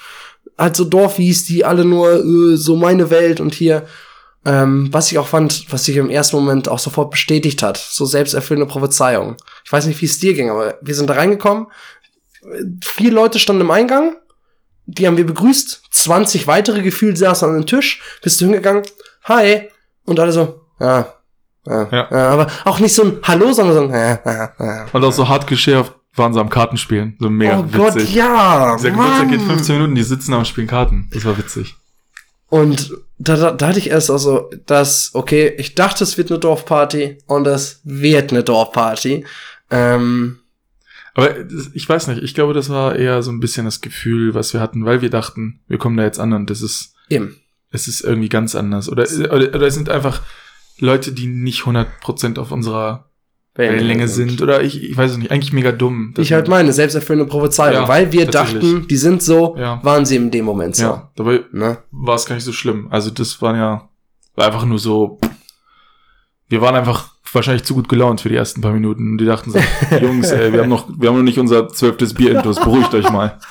halt 0.57 0.75
so 0.75 0.85
Dorfies, 0.85 1.45
die 1.45 1.65
alle 1.65 1.85
nur 1.85 2.23
äh, 2.23 2.57
so 2.57 2.75
meine 2.75 3.09
Welt 3.09 3.39
und 3.39 3.53
hier, 3.53 3.87
ähm, 4.45 4.89
was 4.91 5.11
ich 5.11 5.17
auch 5.17 5.27
fand, 5.27 5.71
was 5.71 5.85
sich 5.85 5.97
im 5.97 6.09
ersten 6.09 6.35
Moment 6.35 6.69
auch 6.69 6.79
sofort 6.79 7.11
bestätigt 7.11 7.63
hat, 7.63 7.77
so 7.77 8.05
selbsterfüllende 8.05 8.71
Prophezeiung. 8.71 9.35
Ich 9.65 9.71
weiß 9.71 9.87
nicht, 9.87 10.01
wie 10.01 10.05
es 10.05 10.19
dir 10.19 10.33
ging, 10.33 10.49
aber 10.49 10.77
wir 10.81 10.95
sind 10.95 11.09
da 11.09 11.15
reingekommen. 11.15 11.67
Vier 12.83 13.11
Leute 13.11 13.39
standen 13.39 13.61
im 13.61 13.71
Eingang, 13.71 14.15
die 14.85 15.05
haben 15.05 15.17
wir 15.17 15.25
begrüßt. 15.25 15.81
20 15.91 16.47
weitere 16.47 16.81
gefühlt 16.81 17.17
saßen 17.17 17.49
an 17.49 17.55
dem 17.55 17.65
Tisch. 17.65 18.01
Bist 18.21 18.39
du 18.39 18.45
hingegangen? 18.45 18.83
Hi. 19.25 19.69
Und 20.05 20.19
alle 20.19 20.31
so, 20.31 20.61
ja, 20.79 20.99
ja, 20.99 21.13
Ja. 21.69 21.87
ja. 21.91 22.29
aber 22.29 22.47
auch 22.65 22.79
nicht 22.79 22.93
so 22.93 23.03
ein 23.03 23.17
Hallo, 23.23 23.51
sondern 23.53 23.75
so 23.75 23.81
ein, 23.83 23.89
ja, 23.89 24.19
ja, 24.25 24.51
ja. 24.59 24.85
Und 24.91 25.03
auch 25.03 25.11
so 25.11 25.27
hart 25.27 25.47
geschärft 25.47 25.93
waren 26.15 26.33
sie 26.33 26.39
am 26.39 26.49
Kartenspielen. 26.49 27.15
So 27.19 27.29
mega 27.29 27.59
oh 27.59 27.63
witzig. 27.65 27.77
Gott, 27.77 28.09
ja. 28.09 28.75
Dieser 28.77 28.91
Geburtstag 28.91 29.29
geht 29.29 29.39
Mann. 29.39 29.49
15 29.49 29.75
Minuten, 29.75 29.95
die 29.95 30.03
sitzen 30.03 30.31
da 30.31 30.37
und 30.37 30.47
spielen 30.47 30.67
Karten. 30.67 31.09
Das 31.13 31.25
war 31.25 31.37
witzig. 31.37 31.75
Und 32.49 32.93
da, 33.19 33.35
da, 33.35 33.51
da 33.51 33.67
hatte 33.67 33.79
ich 33.79 33.89
erst 33.89 34.09
also, 34.09 34.49
dass, 34.65 35.11
okay, 35.13 35.53
ich 35.57 35.75
dachte, 35.75 36.03
es 36.03 36.17
wird 36.17 36.31
eine 36.31 36.39
Dorfparty 36.39 37.17
und 37.27 37.45
es 37.45 37.81
wird 37.83 38.31
eine 38.31 38.43
Dorfparty. 38.43 39.25
Ähm, 39.69 40.39
Aber 41.13 41.29
das- 41.29 41.69
ich 41.73 41.87
weiß 41.87 42.07
nicht, 42.07 42.23
ich 42.23 42.33
glaube, 42.33 42.53
das 42.53 42.69
war 42.69 42.95
eher 42.95 43.21
so 43.21 43.31
ein 43.31 43.39
bisschen 43.41 43.65
das 43.65 43.81
Gefühl, 43.81 44.33
was 44.33 44.53
wir 44.53 44.61
hatten, 44.61 44.85
weil 44.85 45.01
wir 45.01 45.09
dachten, 45.09 45.59
wir 45.67 45.77
kommen 45.77 45.97
da 45.97 46.03
jetzt 46.03 46.19
an 46.19 46.31
und 46.33 46.49
das 46.49 46.61
ist, 46.61 46.93
eben. 47.09 47.35
es 47.71 47.87
ist 47.87 48.01
irgendwie 48.01 48.29
ganz 48.29 48.55
anders. 48.55 48.87
Oder, 48.89 49.03
oder, 49.03 49.53
oder 49.53 49.67
es 49.67 49.73
sind 49.73 49.89
einfach 49.89 50.21
Leute, 50.79 51.11
die 51.11 51.27
nicht 51.27 51.61
100% 51.63 52.39
auf 52.39 52.51
unserer 52.51 53.05
Wellenlänge 53.55 54.07
sind. 54.07 54.41
Oder 54.41 54.61
ich, 54.61 54.83
ich 54.83 54.95
weiß 54.95 55.11
es 55.11 55.17
nicht, 55.17 55.31
eigentlich 55.31 55.51
mega 55.53 55.71
dumm. 55.71 56.13
Ich 56.17 56.31
halt 56.33 56.47
meine, 56.47 56.73
selbsterfüllende 56.73 57.29
Prophezeiung. 57.29 57.73
Ja, 57.83 57.87
weil 57.87 58.11
wir 58.11 58.27
dachten, 58.27 58.87
die 58.87 58.97
sind 58.97 59.23
so, 59.23 59.55
Ja. 59.57 59.79
waren 59.83 60.05
sie 60.05 60.15
in 60.17 60.29
dem 60.29 60.45
Moment 60.45 60.75
so. 60.75 60.83
Ja, 60.83 61.11
dabei 61.15 61.41
Ne? 61.51 61.79
war 61.91 62.15
es 62.15 62.25
gar 62.25 62.35
nicht 62.35 62.43
so 62.43 62.51
schlimm. 62.53 62.87
Also 62.91 63.09
das 63.09 63.41
waren 63.41 63.55
ja 63.55 63.89
war 64.35 64.45
einfach 64.45 64.65
nur 64.65 64.77
so. 64.77 65.19
Wir 66.47 66.61
waren 66.61 66.75
einfach 66.75 67.09
wahrscheinlich 67.33 67.63
zu 67.63 67.73
gut 67.73 67.89
gelaunt 67.89 68.21
für 68.21 68.29
die 68.29 68.35
ersten 68.35 68.61
paar 68.61 68.71
Minuten. 68.71 69.13
Und 69.13 69.17
die 69.17 69.25
dachten 69.25 69.51
so, 69.51 69.59
Jungs, 70.01 70.29
ey, 70.31 70.53
wir 70.53 70.61
haben 70.61 70.69
noch, 70.69 70.87
wir 70.95 71.09
haben 71.09 71.17
noch 71.17 71.23
nicht 71.23 71.39
unser 71.39 71.67
zwölftes 71.69 72.13
Bier 72.13 72.37
intus, 72.37 72.59
beruhigt 72.59 72.93
euch 72.93 73.09
mal. 73.09 73.39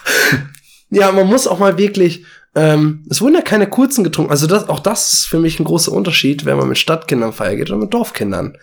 Ja, 0.89 1.11
man 1.11 1.27
muss 1.27 1.49
auch 1.49 1.59
mal 1.59 1.77
wirklich, 1.79 2.25
ähm, 2.57 3.05
es 3.11 3.21
wurden 3.21 3.35
ja 3.35 3.43
keine 3.43 3.69
kurzen 3.69 4.03
getrunken. 4.03 4.31
Also 4.31 4.47
das, 4.47 4.69
auch 4.69 4.81
das 4.81 5.13
ist 5.13 5.27
für 5.27 5.39
mich 5.39 5.61
ein 5.61 5.65
großer 5.65 5.93
Unterschied, 5.93 6.47
wenn 6.47 6.57
man 6.57 6.69
mit 6.69 6.79
Stadtkindern 6.79 7.35
feiern 7.35 7.59
geht 7.59 7.71
oder 7.71 7.79
mit 7.79 7.93
Dorfkindern. 7.93 8.57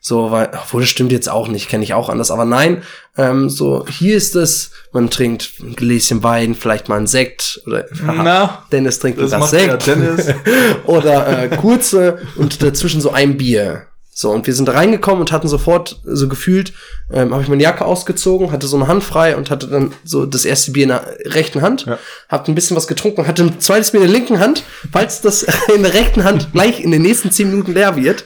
So, 0.00 0.30
weil, 0.30 0.50
obwohl 0.52 0.82
das 0.82 0.90
stimmt 0.90 1.10
jetzt 1.10 1.28
auch 1.28 1.48
nicht, 1.48 1.68
kenne 1.68 1.82
ich 1.82 1.94
auch 1.94 2.08
anders. 2.08 2.30
Aber 2.30 2.44
nein, 2.44 2.82
ähm, 3.16 3.48
so, 3.48 3.84
hier 3.88 4.16
ist 4.16 4.36
es, 4.36 4.70
man 4.92 5.10
trinkt 5.10 5.54
ein 5.60 5.74
Gläschen 5.74 6.22
Wein, 6.22 6.54
vielleicht 6.54 6.88
mal 6.88 6.96
einen 6.96 7.06
Sekt 7.08 7.60
oder 7.66 7.86
Na, 8.04 8.64
Dennis 8.70 9.00
trinkt 9.00 9.18
das 9.18 9.30
das 9.30 9.50
Sekt. 9.50 9.66
ja 9.66 9.76
Dennis. 9.76 10.26
oder 10.84 11.44
äh, 11.44 11.48
kurze 11.56 12.18
und 12.36 12.62
dazwischen 12.62 13.00
so 13.00 13.10
ein 13.10 13.38
Bier. 13.38 13.86
So, 14.20 14.32
und 14.32 14.48
wir 14.48 14.54
sind 14.54 14.66
da 14.66 14.72
reingekommen 14.72 15.20
und 15.20 15.30
hatten 15.30 15.46
sofort 15.46 16.00
so 16.02 16.26
gefühlt, 16.26 16.72
ähm, 17.08 17.32
habe 17.32 17.40
ich 17.44 17.48
meine 17.48 17.62
Jacke 17.62 17.84
ausgezogen, 17.84 18.50
hatte 18.50 18.66
so 18.66 18.76
eine 18.76 18.88
Hand 18.88 19.04
frei 19.04 19.36
und 19.36 19.48
hatte 19.48 19.68
dann 19.68 19.92
so 20.02 20.26
das 20.26 20.44
erste 20.44 20.72
Bier 20.72 20.82
in 20.82 20.88
der 20.88 21.06
rechten 21.26 21.62
Hand, 21.62 21.86
Ja. 21.86 22.00
hab 22.28 22.48
ein 22.48 22.56
bisschen 22.56 22.76
was 22.76 22.88
getrunken, 22.88 23.28
hatte 23.28 23.44
ein 23.44 23.60
zweites 23.60 23.92
Bier 23.92 24.00
in 24.00 24.08
der 24.08 24.18
linken 24.18 24.40
Hand, 24.40 24.64
falls 24.90 25.20
das 25.20 25.44
in 25.72 25.84
der 25.84 25.94
rechten 25.94 26.24
Hand 26.24 26.50
gleich 26.52 26.80
in 26.80 26.90
den 26.90 27.02
nächsten 27.02 27.30
zehn 27.30 27.48
Minuten 27.48 27.74
leer 27.74 27.94
wird. 27.94 28.24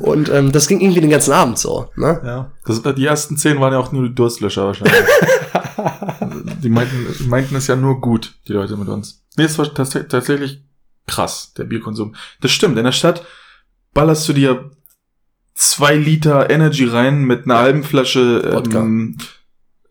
Und 0.00 0.28
ähm, 0.28 0.50
das 0.50 0.66
ging 0.66 0.80
irgendwie 0.80 1.02
den 1.02 1.10
ganzen 1.10 1.30
Abend 1.30 1.56
so. 1.56 1.88
Ne? 1.94 2.20
Ja. 2.24 2.50
Das, 2.66 2.82
die 2.96 3.06
ersten 3.06 3.36
zehn 3.36 3.60
waren 3.60 3.72
ja 3.72 3.78
auch 3.78 3.92
nur 3.92 4.08
die 4.08 4.14
Durstlöscher 4.16 4.64
wahrscheinlich. 4.64 4.96
die 6.64 6.68
meinten, 6.68 7.28
meinten 7.28 7.54
es 7.54 7.68
ja 7.68 7.76
nur 7.76 8.00
gut, 8.00 8.34
die 8.48 8.54
Leute 8.54 8.76
mit 8.76 8.88
uns. 8.88 9.22
Nee, 9.36 9.44
es 9.44 9.56
war 9.56 9.72
tats 9.72 9.90
tatsächlich 10.08 10.64
krass, 11.06 11.52
der 11.56 11.62
Bierkonsum. 11.62 12.16
Das 12.40 12.50
stimmt, 12.50 12.76
in 12.76 12.82
der 12.82 12.90
Stadt 12.90 13.24
ballerst 13.94 14.28
du 14.28 14.32
dir 14.32 14.72
zwei 15.58 15.96
Liter 15.96 16.50
Energy 16.50 16.84
rein 16.84 17.24
mit 17.24 17.44
einer 17.44 17.58
halben 17.58 17.82
Flasche, 17.82 18.62
ähm, 18.72 19.18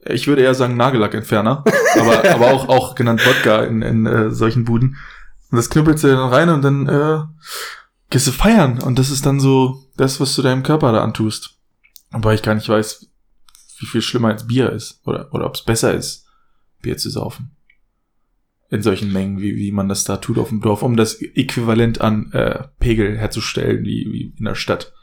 ich 0.06 0.28
würde 0.28 0.42
eher 0.42 0.56
sagen 0.56 0.78
Nagellackentferner, 0.78 1.66
aber, 2.00 2.30
aber 2.34 2.52
auch, 2.52 2.70
auch 2.70 2.96
genannt 2.96 3.26
Wodka 3.26 3.66
in, 3.66 3.82
in 3.82 4.06
äh, 4.06 4.32
solchen 4.32 4.64
Buden. 4.64 4.96
Und 5.52 5.58
das 5.58 5.70
knüppelst 5.70 6.06
du 6.06 6.08
dann 6.08 6.30
rein 6.30 6.48
und 6.50 6.62
dann 6.62 6.88
äh, 6.88 7.20
gehst 8.10 8.28
du 8.28 8.32
feiern. 8.32 8.82
Und 8.82 8.98
das 8.98 9.10
ist 9.10 9.26
dann 9.26 9.42
so 9.42 9.84
das, 9.98 10.22
was 10.22 10.34
du 10.36 10.42
deinem 10.42 10.64
Körper 10.64 10.94
da 10.94 11.04
antust. 11.04 11.58
Wobei 12.12 12.34
ich 12.34 12.44
gar 12.44 12.56
nicht 12.56 12.70
weiß, 12.70 13.06
wie 13.80 13.86
viel 13.88 14.02
schlimmer 14.02 14.30
als 14.30 14.48
Bier 14.48 14.72
ist. 14.72 15.02
Oder, 15.06 15.34
oder 15.34 15.46
ob 15.46 15.56
es 15.56 15.64
besser 15.64 15.94
ist, 15.94 16.28
Bier 16.82 16.96
zu 16.96 17.10
saufen. 17.10 17.52
In 18.70 18.82
solchen 18.82 19.12
Mengen, 19.12 19.42
wie, 19.42 19.58
wie 19.58 19.74
man 19.74 19.90
das 19.90 20.06
da 20.06 20.18
tut 20.18 20.38
auf 20.38 20.50
dem 20.50 20.62
Dorf, 20.62 20.82
um 20.82 20.96
das 20.96 21.22
Äquivalent 21.22 22.00
an 22.00 22.32
äh, 22.32 22.64
Pegel 22.80 23.18
herzustellen, 23.18 23.84
wie, 23.84 24.08
wie 24.12 24.34
in 24.38 24.46
der 24.46 24.56
Stadt. 24.56 24.94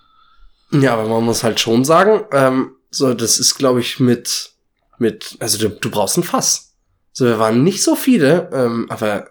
Ja, 0.71 0.95
aber 0.95 1.09
man 1.09 1.25
muss 1.25 1.45
halt 1.45 1.61
schon 1.61 1.85
sagen, 1.85 2.25
ähm, 2.33 2.73
so, 2.91 3.15
das 3.15 3.39
ist, 3.39 3.57
glaube 3.57 3.81
ich, 3.81 4.01
mit, 4.01 4.53
mit, 4.99 5.37
also 5.41 5.59
du, 5.59 5.69
du 5.69 5.91
brauchst 5.91 6.17
ein 6.17 6.23
Fass. 6.23 6.73
So, 7.13 7.25
wir 7.27 7.39
waren 7.39 7.63
nicht 7.63 7.83
so 7.83 7.95
viele, 7.95 8.51
ähm, 8.53 8.87
aber 8.89 9.29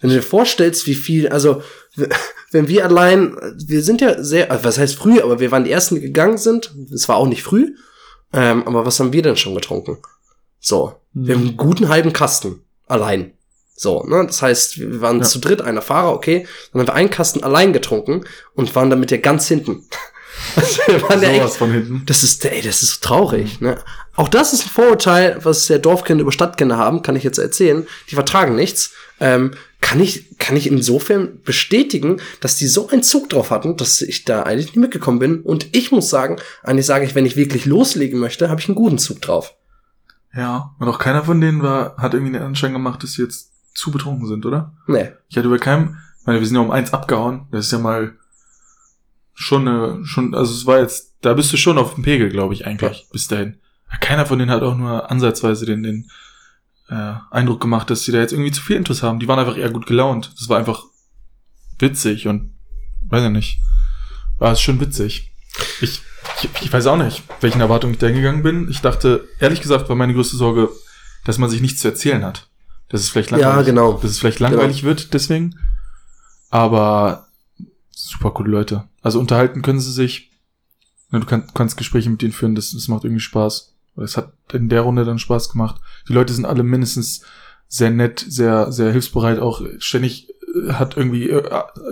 wenn 0.00 0.10
du 0.10 0.16
dir 0.16 0.22
vorstellst, 0.22 0.86
wie 0.86 0.94
viel, 0.94 1.28
also, 1.28 1.62
wenn 2.50 2.68
wir 2.68 2.84
allein, 2.84 3.36
wir 3.66 3.82
sind 3.82 4.00
ja 4.00 4.22
sehr, 4.22 4.50
also 4.50 4.64
was 4.64 4.78
heißt 4.78 4.96
früh, 4.96 5.20
aber 5.20 5.40
wir 5.40 5.50
waren 5.50 5.64
die 5.64 5.70
Ersten, 5.70 5.94
die 5.94 6.00
gegangen 6.02 6.38
sind. 6.38 6.74
Es 6.92 7.08
war 7.08 7.16
auch 7.16 7.26
nicht 7.26 7.42
früh. 7.42 7.74
Ähm, 8.32 8.66
aber 8.66 8.84
was 8.84 8.98
haben 9.00 9.12
wir 9.12 9.22
denn 9.22 9.36
schon 9.36 9.54
getrunken? 9.54 9.98
So, 10.60 10.96
wir 11.12 11.34
haben 11.34 11.46
einen 11.48 11.56
guten 11.56 11.88
halben 11.88 12.12
Kasten 12.12 12.62
allein. 12.86 13.32
So, 13.76 14.02
ne? 14.04 14.24
Das 14.26 14.42
heißt, 14.42 14.78
wir 14.78 15.00
waren 15.00 15.18
Ja. 15.18 15.24
zu 15.24 15.38
dritt, 15.38 15.62
einer 15.62 15.82
Fahrer, 15.82 16.12
okay. 16.12 16.46
Dann 16.72 16.80
haben 16.80 16.88
wir 16.88 16.94
einen 16.94 17.10
Kasten 17.10 17.42
allein 17.42 17.72
getrunken 17.72 18.24
und 18.54 18.74
waren 18.74 18.90
damit 18.90 19.10
ja 19.10 19.16
ganz 19.18 19.48
hinten. 19.48 19.84
Also 20.56 20.80
waren 21.08 21.22
echt, 21.22 21.54
von 21.54 21.72
hinten. 21.72 22.02
das 22.06 22.22
ist, 22.22 22.44
ey, 22.44 22.62
das 22.62 22.82
ist 22.82 23.02
traurig, 23.02 23.60
ne? 23.60 23.78
Auch 24.16 24.28
das 24.28 24.52
ist 24.52 24.66
ein 24.66 24.70
Vorurteil, 24.70 25.38
was 25.42 25.66
der 25.66 25.80
Dorfkinder 25.80 26.22
über 26.22 26.32
Stadtkinder 26.32 26.76
haben, 26.76 27.02
kann 27.02 27.16
ich 27.16 27.24
jetzt 27.24 27.38
erzählen. 27.38 27.86
Die 28.10 28.14
vertragen 28.14 28.54
nichts. 28.54 28.92
Ähm, 29.20 29.52
kann 29.80 30.00
ich, 30.00 30.38
kann 30.38 30.56
ich 30.56 30.66
insofern 30.66 31.42
bestätigen, 31.42 32.20
dass 32.40 32.56
die 32.56 32.66
so 32.66 32.88
einen 32.88 33.02
Zug 33.02 33.28
drauf 33.28 33.50
hatten, 33.50 33.76
dass 33.76 34.00
ich 34.00 34.24
da 34.24 34.44
eigentlich 34.44 34.66
nicht 34.66 34.76
mitgekommen 34.76 35.18
bin. 35.18 35.42
Und 35.42 35.74
ich 35.76 35.92
muss 35.92 36.10
sagen, 36.10 36.36
eigentlich 36.62 36.86
sage 36.86 37.04
ich, 37.04 37.14
wenn 37.14 37.26
ich 37.26 37.36
wirklich 37.36 37.66
loslegen 37.66 38.18
möchte, 38.18 38.48
habe 38.48 38.60
ich 38.60 38.68
einen 38.68 38.76
guten 38.76 38.98
Zug 38.98 39.20
drauf. 39.20 39.54
Ja, 40.34 40.74
und 40.78 40.88
auch 40.88 40.98
keiner 40.98 41.24
von 41.24 41.40
denen 41.40 41.62
war, 41.62 41.96
hat 41.96 42.14
irgendwie 42.14 42.32
den 42.32 42.42
Anschein 42.42 42.72
gemacht, 42.72 43.02
dass 43.02 43.12
sie 43.12 43.22
jetzt 43.22 43.52
zu 43.74 43.90
betrunken 43.90 44.26
sind, 44.26 44.46
oder? 44.46 44.72
Nee. 44.86 45.10
Ich 45.28 45.36
hatte 45.36 45.48
bei 45.48 45.58
keinem, 45.58 45.98
ich 46.20 46.26
meine, 46.26 46.40
wir 46.40 46.46
sind 46.46 46.56
ja 46.56 46.62
um 46.62 46.70
eins 46.70 46.92
abgehauen. 46.92 47.46
Das 47.50 47.66
ist 47.66 47.72
ja 47.72 47.78
mal 47.78 48.14
schon 49.34 49.68
eine, 49.68 50.04
schon, 50.04 50.34
also 50.34 50.52
es 50.52 50.66
war 50.66 50.78
jetzt, 50.78 51.14
da 51.20 51.34
bist 51.34 51.52
du 51.52 51.56
schon 51.56 51.78
auf 51.78 51.94
dem 51.94 52.04
Pegel, 52.04 52.28
glaube 52.30 52.54
ich, 52.54 52.66
eigentlich, 52.66 53.06
bis 53.12 53.28
dahin. 53.28 53.58
Keiner 54.00 54.26
von 54.26 54.38
denen 54.38 54.50
hat 54.50 54.62
auch 54.62 54.76
nur 54.76 55.10
ansatzweise 55.10 55.66
den, 55.66 55.82
den 55.82 56.10
äh, 56.88 57.14
Eindruck 57.30 57.60
gemacht, 57.60 57.90
dass 57.90 58.04
sie 58.04 58.12
da 58.12 58.18
jetzt 58.18 58.32
irgendwie 58.32 58.50
zu 58.50 58.62
viel 58.62 58.76
Intus 58.76 59.02
haben. 59.02 59.18
Die 59.20 59.28
waren 59.28 59.38
einfach 59.38 59.56
eher 59.56 59.70
gut 59.70 59.86
gelaunt. 59.86 60.32
Das 60.38 60.48
war 60.48 60.58
einfach 60.58 60.82
witzig 61.78 62.26
und 62.26 62.54
weiß 63.08 63.24
ich 63.24 63.30
nicht. 63.30 63.58
War 64.38 64.52
es 64.52 64.60
schon 64.60 64.80
witzig. 64.80 65.32
Ich, 65.80 66.02
ich, 66.42 66.48
ich 66.60 66.72
weiß 66.72 66.86
auch 66.86 66.96
nicht, 66.96 67.22
welchen 67.40 67.60
Erwartungen 67.60 67.94
ich 67.94 68.00
da 68.00 68.06
hingegangen 68.06 68.42
bin. 68.42 68.68
Ich 68.68 68.80
dachte, 68.80 69.28
ehrlich 69.38 69.60
gesagt, 69.60 69.88
war 69.88 69.96
meine 69.96 70.14
größte 70.14 70.36
Sorge, 70.36 70.70
dass 71.24 71.38
man 71.38 71.50
sich 71.50 71.60
nichts 71.60 71.80
zu 71.80 71.88
erzählen 71.88 72.24
hat. 72.24 72.48
Dass 72.88 73.00
es 73.00 73.08
vielleicht 73.10 73.30
langweilig, 73.30 73.56
Ja, 73.56 73.62
genau. 73.62 73.92
dass 73.94 74.10
es 74.10 74.18
vielleicht 74.18 74.40
langweilig 74.40 74.82
wird, 74.82 75.14
deswegen. 75.14 75.58
Aber 76.50 77.23
super 77.96 78.30
coole 78.32 78.50
Leute. 78.50 78.84
Also 79.02 79.18
unterhalten 79.20 79.62
können 79.62 79.80
sie 79.80 79.92
sich. 79.92 80.30
Ja, 81.12 81.18
Du 81.20 81.26
kannst, 81.26 81.54
kannst 81.54 81.76
Gespräche 81.76 82.10
mit 82.10 82.22
denen 82.22 82.32
führen, 82.32 82.54
das, 82.54 82.72
das 82.72 82.88
macht 82.88 83.04
irgendwie 83.04 83.20
Spaß. 83.20 83.74
Es 84.02 84.16
hat 84.16 84.32
in 84.52 84.68
der 84.68 84.80
Runde 84.80 85.04
dann 85.04 85.18
Spaß 85.20 85.50
gemacht. 85.50 85.80
Die 86.08 86.12
Leute 86.12 86.32
sind 86.32 86.44
alle 86.46 86.62
mindestens 86.64 87.22
sehr 87.68 87.90
nett, 87.90 88.24
sehr, 88.28 88.72
sehr 88.72 88.90
hilfsbereit. 88.92 89.38
Auch 89.38 89.62
ständig 89.78 90.28
äh, 90.54 90.72
hat 90.72 90.96
irgendwie 90.96 91.30
äh, 91.30 91.42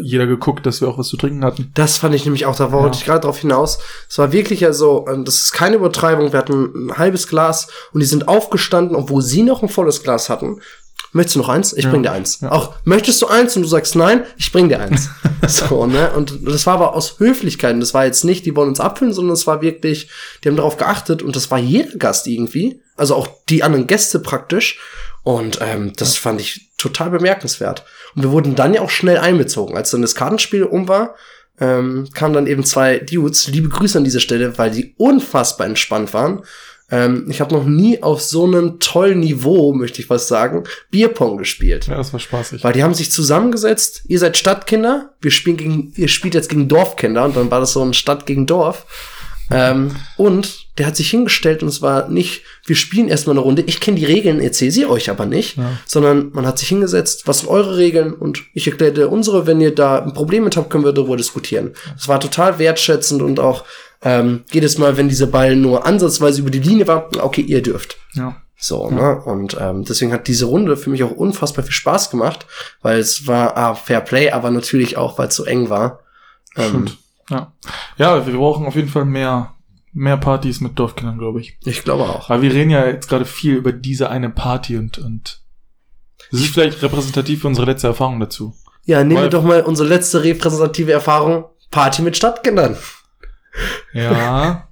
jeder 0.03 0.27
geguckt, 0.27 0.67
dass 0.67 0.81
wir 0.81 0.89
auch 0.89 0.99
was 0.99 1.09
zu 1.09 1.17
trinken 1.17 1.45
hatten. 1.45 1.71
Das 1.75 1.99
fand 1.99 2.15
ich 2.17 2.25
nämlich 2.25 2.47
auch, 2.47 2.57
da 2.57 2.73
wollte 2.73 2.97
Ja. 2.97 3.01
ich 3.01 3.05
gerade 3.07 3.21
drauf 3.21 3.39
hinaus. 3.39 3.79
Es 4.09 4.19
war 4.19 4.33
wirklich 4.33 4.61
ja 4.61 4.73
so, 4.73 5.07
das 5.25 5.37
ist 5.37 5.53
keine 5.53 5.77
Übertreibung, 5.77 6.33
wir 6.33 6.39
hatten 6.41 6.89
ein 6.89 6.99
halbes 6.99 7.29
Glas 7.29 7.69
und 7.93 8.01
die 8.01 8.07
sind 8.07 8.27
aufgestanden, 8.29 8.97
obwohl 8.97 9.23
sie 9.23 9.43
noch 9.45 9.63
ein 9.63 9.69
volles 9.69 10.03
Glas 10.03 10.29
hatten. 10.29 10.61
Möchtest 11.15 11.37
du 11.37 11.41
noch 11.41 11.51
eins? 11.51 11.75
Ich 11.75 11.85
Ja. 11.85 11.91
bring 11.91 12.03
dir 12.03 12.13
eins. 12.13 12.41
Ja. 12.41 12.53
Auch, 12.53 12.75
möchtest 12.85 13.21
du 13.21 13.27
eins? 13.27 13.55
Und 13.55 13.63
du 13.63 13.69
sagst 13.69 13.97
nein, 13.97 14.25
ich 14.39 14.51
bring 14.51 14.71
dir 14.71 14.81
eins. 14.81 15.11
so, 15.47 15.87
ne? 15.87 16.11
Und 16.13 16.39
das 16.49 16.65
war 16.67 16.75
aber 16.75 16.95
aus 16.95 17.19
Höflichkeit. 17.19 17.75
Und 17.75 17.81
Das 17.81 17.93
war 17.93 18.07
jetzt 18.07 18.25
nicht, 18.25 18.47
die 18.47 18.57
wollen 18.57 18.71
uns 18.71 18.81
abfüllen, 18.81 19.13
sondern 19.13 19.35
es 19.35 19.47
war 19.47 19.61
wirklich, 19.61 20.09
die 20.43 20.49
haben 20.49 20.57
darauf 20.57 20.79
geachtet 20.79 21.23
und 21.23 21.37
das 21.37 21.51
war 21.51 21.59
jeder 21.59 21.97
Gast 21.99 22.27
irgendwie. 22.27 22.81
Also 22.97 23.15
auch 23.15 23.29
die 23.51 23.63
anderen 23.63 23.87
Gäste 23.87 24.21
praktisch. 24.21 24.79
Und 25.23 25.59
ähm, 25.61 25.93
das 25.97 26.17
fand 26.17 26.41
ich 26.41 26.71
total 26.79 27.11
bemerkenswert. 27.11 27.85
Und 28.17 28.23
wir 28.23 28.31
wurden 28.31 28.55
dann 28.55 28.73
ja 28.75 28.81
auch 28.81 28.91
schnell 28.91 29.19
einbezogen. 29.19 29.77
Als 29.77 29.91
dann 29.91 30.03
das 30.03 30.15
Kartenspiel 30.15 30.65
um 30.65 30.89
war, 30.89 31.15
ähm, 31.61 32.09
kamen 32.15 32.35
dann 32.35 32.47
eben 32.47 32.65
zwei 32.65 32.99
Dudes. 32.99 33.47
Liebe 33.49 33.69
Grüße 33.69 33.99
an 33.99 34.05
dieser 34.05 34.21
Stelle, 34.21 34.57
weil 34.59 34.71
die 34.71 34.95
unfassbar 34.97 35.67
entspannt 35.67 36.15
waren. 36.15 36.43
Ähm, 36.93 37.25
ich 37.29 37.41
habe 37.41 37.55
noch 37.55 37.65
nie 37.65 38.03
auf 38.03 38.21
so 38.23 38.45
einem 38.45 38.79
tollen 38.79 39.21
Niveau, 39.21 39.73
möchte 39.73 40.01
ich 40.03 40.11
was 40.11 40.29
sagen, 40.29 40.65
Bierpong 40.91 41.39
gespielt. 41.39 41.87
Ja, 41.89 41.97
das 41.97 42.13
war 42.13 42.21
spaßig. 42.21 42.63
Weil 42.63 42.75
die 42.75 42.83
haben 42.85 42.95
sich 42.95 43.11
zusammengesetzt, 43.11 44.03
ihr 44.07 44.19
seid 44.19 44.37
Stadtkinder, 44.37 45.15
wir 45.21 45.31
spielen 45.31 45.57
gegen, 45.57 45.93
ihr 45.97 46.09
spielt 46.09 46.35
jetzt 46.35 46.51
gegen 46.51 46.69
Dorfkinder 46.69 47.25
und 47.25 47.35
dann 47.35 47.51
war 47.51 47.61
das 47.61 47.73
so 47.73 47.83
ein 47.83 47.95
Stadt 47.95 48.27
gegen 48.27 48.47
Dorf. 48.47 48.87
Ähm, 49.51 49.91
und 50.17 50.79
der 50.79 50.87
hat 50.87 50.97
sich 50.97 51.11
hingestellt 51.11 51.63
und 51.63 51.69
es 51.69 51.83
war 51.83 52.09
nicht, 52.09 52.43
wir 52.65 52.77
spielen 52.77 53.09
erstmal 53.09 53.35
eine 53.35 53.41
Runde, 53.45 53.63
ich 53.67 53.81
kenne 53.81 53.99
die 53.99 54.05
Regeln, 54.07 54.41
erzähle 54.41 54.71
sie 54.71 54.87
euch 54.87 55.11
aber 55.11 55.27
nicht, 55.27 55.59
Ja. 55.59 55.73
sondern 55.87 56.31
man 56.33 56.47
hat 56.47 56.59
sich 56.59 56.69
hingesetzt, 56.69 57.23
was 57.27 57.41
sind 57.41 57.49
eure 57.51 57.77
Regeln 57.77 58.15
und 58.15 58.45
ich 58.55 58.67
erkläre 58.67 58.93
dir 58.93 59.11
unsere, 59.13 59.47
wenn 59.47 59.61
ihr 59.61 59.75
da 59.75 59.99
ein 59.99 60.15
Problem 60.15 60.45
mit 60.45 60.57
habt, 60.57 60.71
können 60.71 60.85
wir 60.85 60.93
darüber 60.93 61.17
diskutieren. 61.19 61.73
Es 61.99 62.09
war 62.09 62.21
total 62.21 62.59
wertschätzend 62.59 63.21
und 63.21 63.41
auch 63.41 63.65
ähm, 64.03 64.45
jedes 64.53 64.79
Mal, 64.79 64.97
wenn 64.97 65.09
dieser 65.09 65.27
Ball 65.27 65.57
nur 65.57 65.87
ansatzweise 65.87 66.41
über 66.41 66.51
die 66.51 66.61
Linie 66.61 66.87
war, 66.89 67.09
okay, 67.21 67.43
ihr 67.43 67.63
dürft. 67.63 67.97
Ja. 68.15 68.37
So, 68.57 68.89
ne? 68.91 69.21
Und 69.25 69.57
ähm, 69.61 69.85
deswegen 69.85 70.13
hat 70.13 70.29
diese 70.29 70.45
Runde 70.47 70.77
für 70.77 70.91
mich 70.91 71.03
auch 71.03 71.11
unfassbar 71.11 71.65
viel 71.65 71.73
Spaß 71.73 72.11
gemacht, 72.11 72.47
weil 72.81 73.01
es 73.01 73.27
war 73.27 73.57
ah, 73.57 73.75
Fair 73.75 74.01
Play, 74.01 74.31
aber 74.31 74.51
natürlich 74.53 74.97
auch, 74.97 75.19
weil 75.19 75.29
es 75.29 75.35
so 75.35 75.45
eng 75.45 75.69
war. 75.69 76.01
Ähm, 76.57 76.69
Stimmt. 76.69 76.99
Ja. 77.29 77.53
Ja, 77.97 78.27
wir 78.27 78.35
brauchen 78.35 78.67
auf 78.67 78.77
jeden 78.77 78.89
Fall 78.89 79.05
mehr, 79.05 79.55
mehr 79.93 80.17
Partys 80.17 80.61
mit 80.61 80.79
Dorfkindern, 80.79 81.19
glaube 81.19 81.41
ich. 81.41 81.57
ich 81.65 81.83
glaube 81.83 82.05
auch. 82.05 82.31
Aber 82.31 82.43
wir 82.43 82.53
reden 82.53 82.71
ja 82.71 82.87
jetzt 82.87 83.09
gerade 83.09 83.25
viel 83.25 83.55
über 83.57 83.73
diese 83.73 84.11
eine 84.11 84.31
Party 84.31 84.77
und, 84.77 84.99
und 84.99 85.41
das 86.31 86.41
ist 86.41 86.55
vielleicht 86.55 86.83
repräsentativ 86.83 87.41
für 87.43 87.49
unsere 87.49 87.67
letzte 87.67 87.89
Erfahrung 87.89 88.21
dazu. 88.21 88.55
Ja, 88.85 88.99
nehmen 88.99 89.17
wir 89.17 89.23
Weil- 89.23 89.31
doch 89.31 89.43
mal 89.43 89.63
unsere 89.63 89.89
letzte 89.89 90.23
repräsentative 90.23 90.93
Erfahrung, 90.93 91.47
Party 91.71 92.03
mit 92.03 92.17
Stadtkindern. 92.17 92.77
Ja. 93.93 94.69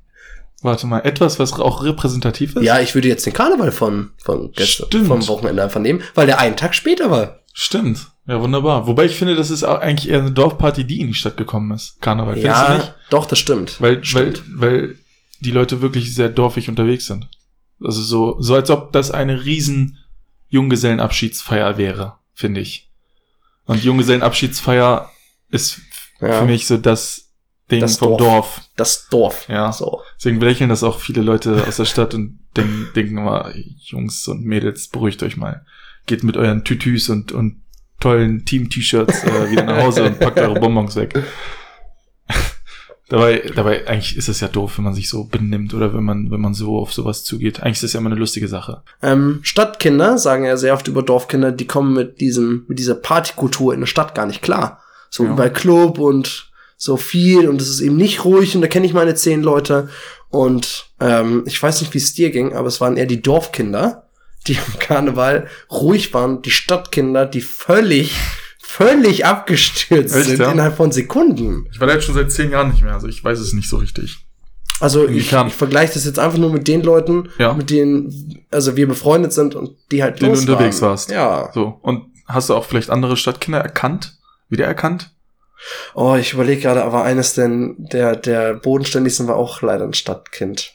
Warte 0.63 0.87
mal, 0.87 1.01
etwas, 1.01 1.39
was 1.39 1.53
auch 1.55 1.83
repräsentativ 1.85 2.55
ist? 2.57 2.63
Ja, 2.65 2.81
ich 2.81 2.95
würde 2.95 3.09
jetzt 3.09 3.25
den 3.25 3.33
Karneval 3.33 3.73
von, 3.73 4.11
von 4.23 4.53
gestern, 4.53 4.87
Stimmt. 4.89 5.07
vom 5.07 5.27
Wochenende 5.29 5.63
einfach 5.63 5.81
nehmen, 5.81 6.03
weil 6.15 6.27
der 6.27 6.39
einen 6.39 6.57
Tag 6.57 6.75
später 6.75 7.11
war. 7.11 7.41
Stimmt. 7.55 8.09
Ja, 8.27 8.41
wunderbar. 8.41 8.87
Wobei 8.87 9.07
ich 9.07 9.17
finde, 9.17 9.35
das 9.37 9.51
ist 9.51 9.65
auch 9.65 9.81
eigentlich 9.81 10.11
eher 10.11 10.21
eine 10.21 10.33
Dorfparty, 10.33 10.85
die 10.85 11.01
in 11.01 11.09
die 11.09 11.15
Stadt 11.15 11.37
gekommen 11.39 11.73
ist. 11.73 12.01
Karneval. 12.03 12.35
Findest 12.35 12.69
du 12.69 12.73
nicht? 12.75 12.87
Ja, 12.87 12.95
doch, 13.09 13.27
das 13.27 13.39
stimmt. 13.39 13.81
Weil, 13.81 13.97
weil, 13.97 14.05
Stimmt. 14.05 14.43
weil 14.55 14.97
die 15.41 15.51
Leute 15.51 15.81
wirklich 15.81 16.15
sehr 16.15 16.29
dorfig 16.29 16.69
unterwegs 16.69 17.07
sind. 17.07 17.29
Also 17.83 18.03
so, 18.03 18.37
so 18.41 18.55
als 18.55 18.69
ob 18.71 18.93
das 18.93 19.11
eine 19.11 19.45
riesen 19.47 19.99
Junggesellenabschiedsfeier 20.49 21.79
wäre, 21.79 22.19
finde 22.35 22.61
ich. 22.61 22.91
Und 23.65 23.83
Junggesellenabschiedsfeier 23.83 25.11
ist 25.51 25.81
Ja. 26.21 26.41
für 26.41 26.45
mich 26.45 26.67
so 26.67 26.77
das 26.77 27.30
Ding 27.71 27.81
Das 27.81 27.99
vom 27.99 28.17
Dorf. 28.17 28.21
Dorf. 28.21 28.61
Das 28.77 29.09
Dorf. 29.09 29.49
Ja. 29.49 29.73
So. 29.73 30.03
Deswegen 30.19 30.41
lächeln 30.41 30.71
das 30.71 30.83
auch 30.83 30.99
viele 30.99 31.23
Leute 31.23 31.65
aus 31.67 31.77
der 31.77 31.85
Stadt 31.85 32.15
und 32.15 32.39
denken, 32.57 32.89
denken 32.95 33.19
immer, 33.19 33.53
Jungs 33.79 34.27
und 34.29 34.45
Mädels, 34.45 34.89
beruhigt 34.89 35.23
euch 35.23 35.37
mal. 35.37 35.65
Geht 36.07 36.25
mit 36.25 36.37
euren 36.37 36.65
Tütüs 36.65 37.09
und, 37.09 37.33
und 37.33 37.63
tollen 38.01 38.45
Team-T-Shirts 38.45 39.25
äh, 39.25 39.51
wieder 39.51 39.65
nach 39.65 39.83
Hause 39.85 40.05
und 40.05 40.19
packt 40.19 40.39
eure 40.39 40.59
Bonbons 40.59 40.97
weg. 40.97 41.23
dabei, 43.09 43.43
dabei, 43.55 43.87
eigentlich 43.87 44.17
ist 44.17 44.29
es 44.29 44.41
ja 44.41 44.49
doof, 44.49 44.79
wenn 44.79 44.85
man 44.85 44.95
sich 44.95 45.09
so 45.09 45.25
benimmt 45.25 45.75
oder 45.75 45.93
wenn 45.93 46.05
man, 46.05 46.31
wenn 46.31 46.41
man 46.41 46.55
so 46.55 46.79
auf 46.79 46.93
sowas 46.93 47.25
zugeht. 47.25 47.61
Eigentlich 47.61 47.75
ist 47.75 47.83
das 47.85 47.93
ja 47.95 48.01
immer 48.01 48.11
eine 48.11 48.19
lustige 48.19 48.49
Sache. 48.49 48.83
Ähm, 49.03 49.41
Stadtkinder 49.43 50.17
sagen 50.19 50.45
ja 50.45 50.57
sehr 50.57 50.75
oft 50.75 50.89
über 50.89 51.03
Dorfkinder, 51.03 51.53
die 51.53 51.67
kommen 51.67 51.93
mit 51.93 52.21
diesem, 52.21 52.65
mit 52.69 52.79
dieser 52.79 52.95
Partykultur 52.95 53.75
in 53.75 53.81
der 53.81 53.87
Stadt 53.87 54.15
gar 54.15 54.27
nicht 54.27 54.43
klar. 54.43 54.81
So 55.11 55.25
Ja. 55.25 55.33
überall 55.33 55.53
Club 55.53 55.99
und 55.99 56.50
so 56.83 56.97
viel 56.97 57.47
und 57.47 57.61
es 57.61 57.69
ist 57.69 57.81
eben 57.83 57.97
nicht 57.97 58.25
ruhig 58.25 58.55
und 58.57 58.63
da 58.63 58.67
kenne 58.69 58.87
ich 58.87 58.95
meine 58.95 59.15
zehn 59.15 59.43
Leute 59.43 59.91
und 60.31 60.87
ähm, 60.99 61.43
ich 61.47 61.63
weiß 61.63 61.83
nicht, 61.83 61.93
wie 61.93 61.99
es 61.99 62.15
dir 62.15 62.31
ging, 62.31 62.55
aber 62.55 62.69
es 62.69 62.81
waren 62.81 62.97
eher 62.97 63.05
die 63.05 63.21
Dorfkinder, 63.21 64.09
die 64.47 64.57
am 64.57 64.79
Karneval 64.79 65.47
ruhig 65.71 66.15
waren, 66.15 66.41
die 66.41 66.51
Stadtkinder, 66.51 67.27
die 67.27 67.43
völlig, 67.43 68.17
völlig 68.63 69.27
abgestürzt 69.27 70.17
Echt, 70.17 70.27
sind 70.31 70.41
ja? 70.41 70.51
innerhalb 70.53 70.77
von 70.79 70.91
Sekunden. 70.91 71.67
Ich 71.71 71.81
war 71.81 71.87
da 71.87 71.93
jetzt 71.93 72.07
schon 72.07 72.15
seit 72.15 72.33
zehn 72.33 72.51
Jahren 72.51 72.71
nicht 72.71 72.83
mehr, 72.83 72.95
also 72.95 73.09
ich 73.09 73.23
weiß 73.23 73.39
es 73.41 73.53
nicht 73.53 73.69
so 73.69 73.77
richtig. 73.77 74.17
Also 74.81 75.07
ich, 75.07 75.31
ich 75.35 75.55
vergleiche 75.55 75.93
das 75.93 76.07
jetzt 76.07 76.19
einfach 76.19 76.39
nur 76.39 76.51
mit 76.51 76.67
den 76.67 76.81
Leuten, 76.83 77.29
Ja. 77.39 77.53
mit 77.53 77.69
denen 77.69 78.43
also 78.51 78.77
wir 78.77 78.89
befreundet 78.89 79.35
sind 79.35 79.55
und 79.55 79.77
die 79.93 80.03
halt 80.03 80.23
du 80.23 80.27
los 80.29 80.41
unterwegs 80.41 80.81
waren. 80.81 80.91
warst. 80.93 81.11
Ja. 81.11 81.51
So. 81.53 81.79
Und 81.83 82.05
hast 82.27 82.49
du 82.49 82.55
auch 82.55 82.65
vielleicht 82.65 82.89
andere 82.89 83.19
Stadtkinder 83.19 83.59
erkannt? 83.59 84.17
Wiedererkannt? 84.49 85.11
Oh, 85.95 86.15
ich 86.15 86.33
überlege 86.33 86.63
gerade, 86.63 86.85
aber 86.85 87.05
eines 87.05 87.35
denn 87.35 87.77
der 87.79 88.17
der 88.17 88.55
bodenständigsten 88.55 89.27
war 89.29 89.37
auch 89.37 89.63
leider 89.63 89.85
ein 89.85 89.95
Stadtkind. 89.95 90.75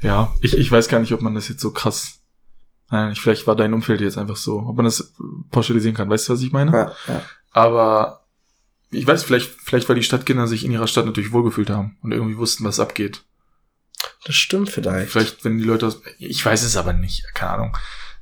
Ja, 0.00 0.32
ich, 0.40 0.56
ich 0.56 0.70
weiß 0.70 0.88
gar 0.88 1.00
nicht, 1.00 1.12
ob 1.12 1.22
man 1.22 1.34
das 1.34 1.48
jetzt 1.48 1.60
so 1.60 1.70
krass. 1.70 2.20
Nein, 2.90 3.12
ich, 3.12 3.20
vielleicht 3.20 3.46
war 3.46 3.56
dein 3.56 3.72
Umfeld 3.72 4.00
jetzt 4.00 4.18
einfach 4.18 4.36
so, 4.36 4.58
ob 4.58 4.76
man 4.76 4.84
das 4.84 5.14
pauschalisieren 5.50 5.96
kann. 5.96 6.10
Weißt 6.10 6.28
du, 6.28 6.34
was 6.34 6.42
ich 6.42 6.52
meine? 6.52 6.70
Ja, 6.72 6.92
ja. 7.08 7.22
Aber 7.50 8.26
ich 8.90 9.06
weiß, 9.06 9.24
vielleicht, 9.24 9.50
vielleicht, 9.50 9.88
weil 9.88 9.96
die 9.96 10.02
Stadtkinder 10.02 10.46
sich 10.46 10.64
in 10.64 10.72
ihrer 10.72 10.86
Stadt 10.86 11.06
natürlich 11.06 11.32
wohlgefühlt 11.32 11.70
haben 11.70 11.96
und 12.02 12.12
irgendwie 12.12 12.36
wussten, 12.36 12.64
was 12.64 12.80
abgeht. 12.80 13.24
Das 14.24 14.34
stimmt 14.34 14.70
vielleicht. 14.70 15.10
Vielleicht, 15.10 15.44
wenn 15.44 15.58
die 15.58 15.64
Leute 15.64 15.86
aus, 15.86 16.00
ich 16.18 16.44
weiß 16.44 16.62
es 16.62 16.76
aber 16.76 16.92
nicht, 16.92 17.24
keine 17.34 17.52
Ahnung. 17.52 17.76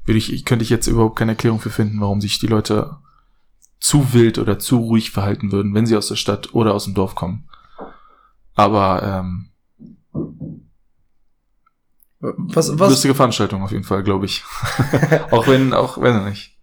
Würde 0.05 0.19
ich 0.19 0.45
könnte 0.45 0.65
ich 0.65 0.71
jetzt 0.71 0.87
überhaupt 0.87 1.17
keine 1.17 1.33
Erklärung 1.33 1.61
für 1.61 1.71
finden, 1.71 2.01
warum 2.01 2.21
sich 2.21 2.39
die 2.39 2.49
Leute 2.49 2.97
zu 3.83 4.13
wild 4.13 4.39
oder 4.39 4.61
zu 4.61 4.79
ruhig 4.79 5.11
verhalten 5.11 5.51
würden, 5.51 5.75
wenn 5.75 5.87
sie 5.87 5.97
aus 5.97 6.07
der 6.07 6.15
Stadt 6.15 6.55
oder 6.55 6.73
aus 6.73 6.85
dem 6.85 6.95
Dorf 6.95 7.17
kommen. 7.17 7.49
Aber 8.55 9.03
ähm, 9.03 9.49
Was 12.21 12.79
was 12.79 12.91
lustige 12.91 13.17
Veranstaltung 13.17 13.63
auf 13.63 13.73
jeden 13.73 13.83
Fall, 13.83 14.05
glaube 14.05 14.27
ich. 14.27 14.45
auch 15.33 15.49
wenn, 15.49 15.75
auch 15.75 16.01
wenn 16.01 16.15
er 16.15 16.29
nicht. 16.29 16.57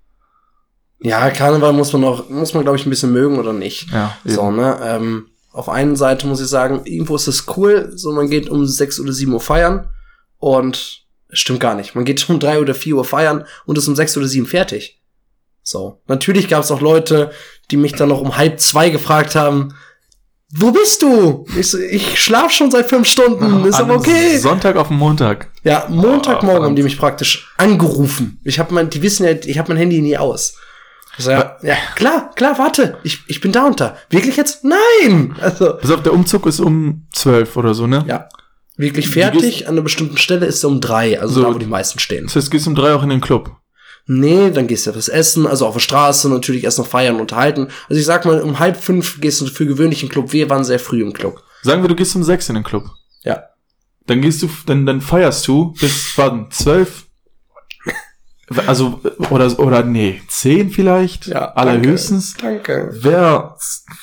Ja, 1.02 1.30
Karneval 1.30 1.74
muss 1.74 1.92
man 1.92 2.06
auch 2.06 2.30
muss 2.30 2.54
man 2.54 2.64
glaube 2.64 2.78
ich 2.78 2.86
ein 2.86 2.90
bisschen 2.90 3.12
mögen 3.12 3.38
oder 3.38 3.52
nicht. 3.52 3.92
Ja, 3.92 4.16
eben. 4.24 4.36
So, 4.36 4.52
ne? 4.52 4.80
Ähm, 4.82 5.28
auf 5.52 5.68
einen 5.68 5.98
Seite 5.98 6.26
muss 6.26 6.40
ich 6.40 6.48
sagen, 6.48 6.82
irgendwo 6.86 7.16
ist 7.16 7.28
es 7.28 7.46
cool, 7.58 7.92
so 7.96 8.14
man 8.14 8.30
geht 8.30 8.50
um 8.50 8.66
sechs 8.66 8.98
oder 8.98 9.12
sieben 9.12 9.34
Uhr 9.34 9.42
feiern 9.42 9.90
und 10.38 11.06
es 11.28 11.40
stimmt 11.40 11.60
gar 11.60 11.76
nicht. 11.76 11.96
Man 11.96 12.06
geht 12.06 12.30
um 12.30 12.40
drei 12.40 12.60
oder 12.60 12.74
vier 12.74 12.96
Uhr 12.96 13.06
feiern 13.06 13.46
und 13.66 13.78
ist 13.78 13.88
um 13.90 13.96
sechs 13.96 14.16
oder 14.16 14.28
sieben 14.28 14.46
fertig. 14.46 14.99
So. 15.70 16.02
Natürlich 16.08 16.48
gab 16.48 16.64
es 16.64 16.72
auch 16.72 16.82
Leute, 16.82 17.32
die 17.70 17.78
mich 17.78 17.94
dann 17.94 18.10
noch 18.10 18.22
um 18.22 18.38
halb 18.38 18.60
zwei 18.60 18.90
gefragt 18.90 19.36
haben, 19.36 19.76
wo 20.52 20.72
bist 20.72 21.04
du? 21.04 21.46
Ich, 21.56 21.68
so, 21.70 21.78
ich 21.78 22.20
schlaf 22.20 22.52
schon 22.52 22.72
seit 22.72 22.90
fünf 22.90 23.08
Stunden, 23.08 23.66
ist 23.66 23.76
aber 23.80 23.96
okay. 23.98 24.40
Sonntag 24.40 24.78
auf 24.78 24.88
den 24.88 24.98
Montag. 24.98 25.52
Ja, 25.64 25.86
Montagmorgen 25.90 26.62
Oh, 26.62 26.66
haben 26.66 26.76
die 26.76 26.82
mich 26.82 26.98
praktisch 26.98 27.54
angerufen. 27.58 28.40
Ich 28.44 28.58
habe 28.58 28.74
mein, 28.74 28.90
die 28.90 29.04
wissen 29.04 29.26
ja, 29.28 29.34
ich 29.34 29.60
habe 29.60 29.70
mein 29.70 29.78
Handy 29.78 30.02
nie 30.02 30.18
aus. 30.18 30.56
Ich 31.20 31.26
so, 31.26 31.32
ja, 31.32 31.58
ja, 31.62 31.76
klar, 31.96 32.32
klar, 32.36 32.58
warte, 32.58 32.98
ich, 33.04 33.20
ich 33.28 33.42
bin 33.42 33.52
da 33.52 33.68
und 33.68 33.80
da. 33.80 33.96
Wirklich 34.10 34.38
jetzt? 34.38 34.64
Nein! 34.64 35.36
Also, 35.40 35.74
Pass 35.78 35.92
auf, 35.92 36.02
der 36.02 36.14
Umzug 36.14 36.48
ist 36.48 36.60
um 36.60 37.06
zwölf 37.14 37.56
oder 37.56 37.76
so, 37.76 37.86
ne? 37.86 38.04
ja. 38.08 38.28
Wirklich 38.76 39.10
fertig, 39.10 39.68
an 39.68 39.74
einer 39.74 39.82
bestimmten 39.82 40.18
Stelle 40.18 40.46
ist 40.46 40.56
es 40.56 40.64
um 40.64 40.80
drei, 40.80 41.20
also 41.20 41.42
So. 41.42 41.44
da, 41.44 41.54
wo 41.54 41.60
die 41.60 41.66
meisten 41.66 42.00
stehen. 42.00 42.26
Das 42.28 42.38
heißt, 42.38 42.50
gehst 42.50 42.66
um 42.66 42.76
drei 42.76 42.94
auch 42.96 43.04
in 43.04 43.10
den 43.10 43.20
Club. 43.22 43.52
Nee, 44.12 44.50
dann 44.50 44.66
gehst 44.66 44.88
du 44.88 44.96
was 44.96 45.08
essen, 45.08 45.46
also 45.46 45.68
auf 45.68 45.76
der 45.76 45.82
Straße 45.82 46.30
natürlich 46.30 46.64
erst 46.64 46.80
noch 46.80 46.88
feiern 46.88 47.14
und 47.14 47.22
unterhalten. 47.22 47.68
Also 47.90 48.00
ich 48.00 48.08
sag 48.08 48.26
mal, 48.26 48.42
um 48.42 48.58
halb 48.58 48.76
fünf 48.76 49.22
gehst 49.22 49.40
du 49.40 49.46
für 49.46 49.68
gewöhnlich 49.68 50.02
in 50.02 50.08
den 50.08 50.14
Club. 50.14 50.34
Wir 50.34 50.50
waren 50.50 50.64
sehr 50.64 50.80
früh 50.80 51.04
im 51.04 51.14
Club. 51.14 51.44
Sagen 51.62 51.84
wir, 51.84 51.90
du 51.90 51.96
gehst 51.96 52.16
um 52.16 52.24
sechs 52.24 52.50
in 52.50 52.56
den 52.56 52.64
Club. 52.64 52.86
Ja. 53.24 53.44
Dann 54.08 54.22
gehst 54.22 54.42
du, 54.42 54.50
dann, 54.66 54.88
dann 54.88 55.02
feierst 55.02 55.48
du 55.48 55.76
bis, 55.80 56.18
warten, 56.18 56.48
zwölf? 56.50 57.06
Also, 58.66 59.00
oder, 59.30 59.60
oder, 59.60 59.84
nee, 59.84 60.24
zehn 60.28 60.72
vielleicht? 60.72 61.32
Allerhöchstens. 61.36 62.36
Danke. 62.42 62.90
Wer, 62.92 63.56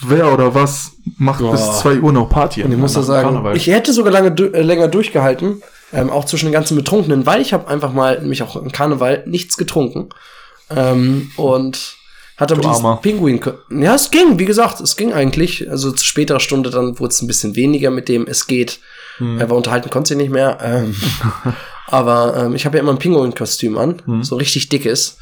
wer 0.02 0.32
oder 0.32 0.54
was 0.54 0.92
macht 1.18 1.40
Boah. 1.40 1.50
bis 1.50 1.80
zwei 1.80 1.98
Uhr 1.98 2.12
noch 2.12 2.28
Party? 2.28 2.62
Und 2.62 2.70
ich 2.70 2.78
muss 2.78 2.92
dem 2.92 3.02
sagen, 3.02 3.26
Karneval? 3.26 3.56
ich 3.56 3.66
hätte 3.66 3.92
sogar 3.92 4.12
lange 4.12 4.28
äh, 4.28 4.62
länger 4.62 4.86
durchgehalten, 4.86 5.62
ähm, 5.92 6.10
auch 6.10 6.24
zwischen 6.24 6.46
den 6.46 6.52
ganzen 6.52 6.76
Betrunkenen, 6.76 7.26
weil 7.26 7.40
ich 7.40 7.52
habe 7.52 7.68
einfach 7.68 7.92
mal, 7.92 8.20
nämlich 8.20 8.42
auch 8.42 8.56
im 8.56 8.72
Karneval, 8.72 9.22
nichts 9.26 9.56
getrunken. 9.56 10.08
Ähm, 10.70 11.30
und 11.36 11.96
hatte 12.36 12.54
aber 12.54 12.62
dieses. 12.62 12.82
Pinguin. 13.00 13.40
Ja, 13.70 13.94
es 13.94 14.10
ging, 14.10 14.38
wie 14.38 14.44
gesagt, 14.44 14.80
es 14.80 14.96
ging 14.96 15.12
eigentlich. 15.12 15.68
Also 15.70 15.92
zu 15.92 16.04
späterer 16.04 16.40
Stunde 16.40 16.70
dann 16.70 16.98
wurde 16.98 17.12
es 17.12 17.22
ein 17.22 17.26
bisschen 17.26 17.56
weniger 17.56 17.90
mit 17.90 18.08
dem 18.08 18.26
es 18.26 18.46
geht. 18.46 18.80
Hm. 19.18 19.38
Er 19.40 19.48
war 19.48 19.56
unterhalten, 19.56 19.90
konnte 19.90 20.08
sie 20.08 20.16
nicht 20.16 20.30
mehr. 20.30 20.58
Ähm, 20.60 20.94
aber 21.86 22.36
ähm, 22.36 22.54
ich 22.54 22.66
habe 22.66 22.76
ja 22.76 22.82
immer 22.82 22.92
ein 22.92 22.98
Pinguin-Kostüm 22.98 23.78
an, 23.78 24.02
Hm. 24.04 24.22
so 24.22 24.36
richtig 24.36 24.68
dickes. 24.68 25.18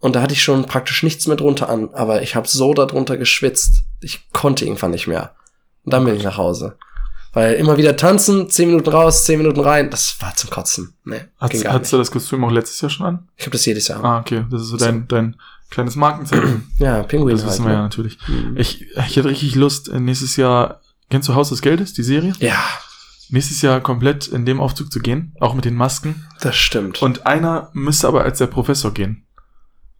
Und 0.00 0.16
da 0.16 0.22
hatte 0.22 0.34
ich 0.34 0.42
schon 0.42 0.64
praktisch 0.64 1.02
nichts 1.02 1.26
mehr 1.26 1.36
drunter 1.36 1.68
an. 1.68 1.90
Aber 1.92 2.22
ich 2.22 2.34
habe 2.34 2.48
so 2.48 2.74
darunter 2.74 3.16
geschwitzt. 3.16 3.82
Ich 4.00 4.30
konnte 4.32 4.64
irgendwann 4.64 4.90
nicht 4.90 5.06
mehr. 5.06 5.34
Und 5.84 5.92
dann 5.92 6.04
bin 6.04 6.16
ich 6.16 6.24
nach 6.24 6.36
Hause. 6.36 6.76
Weil 7.32 7.54
immer 7.54 7.76
wieder 7.76 7.96
tanzen, 7.96 8.50
zehn 8.50 8.68
Minuten 8.70 8.88
raus, 8.90 9.24
zehn 9.24 9.38
Minuten 9.38 9.60
rein, 9.60 9.88
das 9.90 10.16
war 10.20 10.34
zum 10.34 10.50
Kotzen. 10.50 10.94
Nee, 11.04 11.18
ging 11.18 11.24
Hast, 11.38 11.62
gar 11.62 11.72
hast 11.74 11.80
nicht. 11.82 11.92
du 11.92 11.98
das 11.98 12.10
Kostüm 12.10 12.44
auch 12.44 12.50
letztes 12.50 12.80
Jahr 12.80 12.90
schon 12.90 13.06
an? 13.06 13.28
Ich 13.36 13.44
habe 13.46 13.52
das 13.52 13.64
jedes 13.66 13.86
Jahr. 13.88 14.04
Ah, 14.04 14.18
okay. 14.18 14.44
Das 14.50 14.62
ist 14.62 14.68
so 14.68 14.76
dein, 14.76 15.06
dein 15.06 15.36
kleines 15.70 15.94
Markenzeichen. 15.96 16.68
Ja, 16.78 17.02
Pinguin 17.04 17.36
Das 17.36 17.42
halt. 17.44 17.52
wissen 17.52 17.64
wir 17.66 17.72
ja 17.72 17.76
ne? 17.78 17.82
natürlich. 17.84 18.18
Mhm. 18.26 18.56
Ich, 18.56 18.82
ich 18.82 19.16
hätte 19.16 19.28
richtig 19.28 19.54
Lust, 19.54 19.88
äh, 19.88 20.00
nächstes 20.00 20.36
Jahr, 20.36 20.80
kennst 21.08 21.28
du 21.28 21.34
Haus 21.34 21.50
des 21.50 21.62
Geldes, 21.62 21.92
die 21.92 22.02
Serie? 22.02 22.32
Ja, 22.40 22.58
Nächstes 23.32 23.62
Jahr 23.62 23.80
komplett 23.80 24.26
in 24.26 24.44
dem 24.44 24.60
Aufzug 24.60 24.90
zu 24.90 24.98
gehen, 24.98 25.36
auch 25.38 25.54
mit 25.54 25.64
den 25.64 25.76
Masken. 25.76 26.26
das 26.40 26.56
stimmt. 26.56 27.00
Und 27.00 27.26
einer 27.28 27.70
müsste 27.74 28.08
aber 28.08 28.24
als 28.24 28.38
der 28.38 28.48
Professor 28.48 28.92
gehen. 28.92 29.24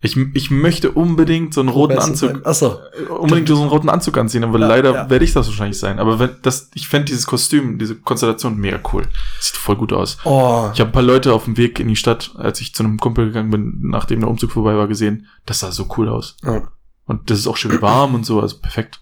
Ich, 0.02 0.16
ich 0.16 0.50
möchte 0.50 0.92
unbedingt 0.92 1.52
so 1.52 1.60
einen 1.60 1.68
roten 1.68 1.98
Anzug, 1.98 2.46
Achso. 2.46 2.78
äh, 2.98 3.04
unbedingt 3.12 3.48
so 3.48 3.60
einen 3.60 3.68
roten 3.68 3.90
Anzug 3.90 4.16
anziehen, 4.16 4.44
aber 4.44 4.58
Ja, 4.58 4.66
leider 4.66 4.94
ja. 4.94 5.10
werde 5.10 5.24
ich 5.26 5.34
das 5.34 5.46
wahrscheinlich 5.46 5.78
sein. 5.78 5.98
Aber 5.98 6.18
wenn 6.18 6.30
das, 6.40 6.70
ich 6.74 6.88
fände 6.88 7.04
dieses 7.06 7.26
Kostüm, 7.26 7.78
diese 7.78 7.96
Konstellation 7.96 8.56
mega 8.56 8.80
cool. 8.94 9.02
Sieht 9.40 9.56
voll 9.58 9.76
gut 9.76 9.92
aus. 9.92 10.16
Oh, 10.24 10.70
Ich 10.72 10.80
habe 10.80 10.88
ein 10.88 10.92
paar 10.92 11.02
Leute 11.02 11.34
auf 11.34 11.44
dem 11.44 11.58
Weg 11.58 11.78
in 11.80 11.88
die 11.88 11.96
Stadt, 11.96 12.30
als 12.38 12.62
ich 12.62 12.74
zu 12.74 12.82
einem 12.82 12.96
Kumpel 12.98 13.26
gegangen 13.26 13.50
bin, 13.50 13.78
nachdem 13.82 14.20
der 14.20 14.30
Umzug 14.30 14.52
vorbei 14.52 14.74
war, 14.74 14.88
gesehen. 14.88 15.26
Das 15.44 15.58
sah 15.60 15.70
so 15.70 15.86
cool 15.98 16.08
aus. 16.08 16.36
Ja. 16.42 16.62
Und 17.04 17.28
das 17.28 17.38
ist 17.40 17.46
auch 17.46 17.58
schön 17.58 17.82
warm 17.82 18.14
und 18.14 18.24
so, 18.24 18.40
also 18.40 18.56
perfekt. 18.58 18.99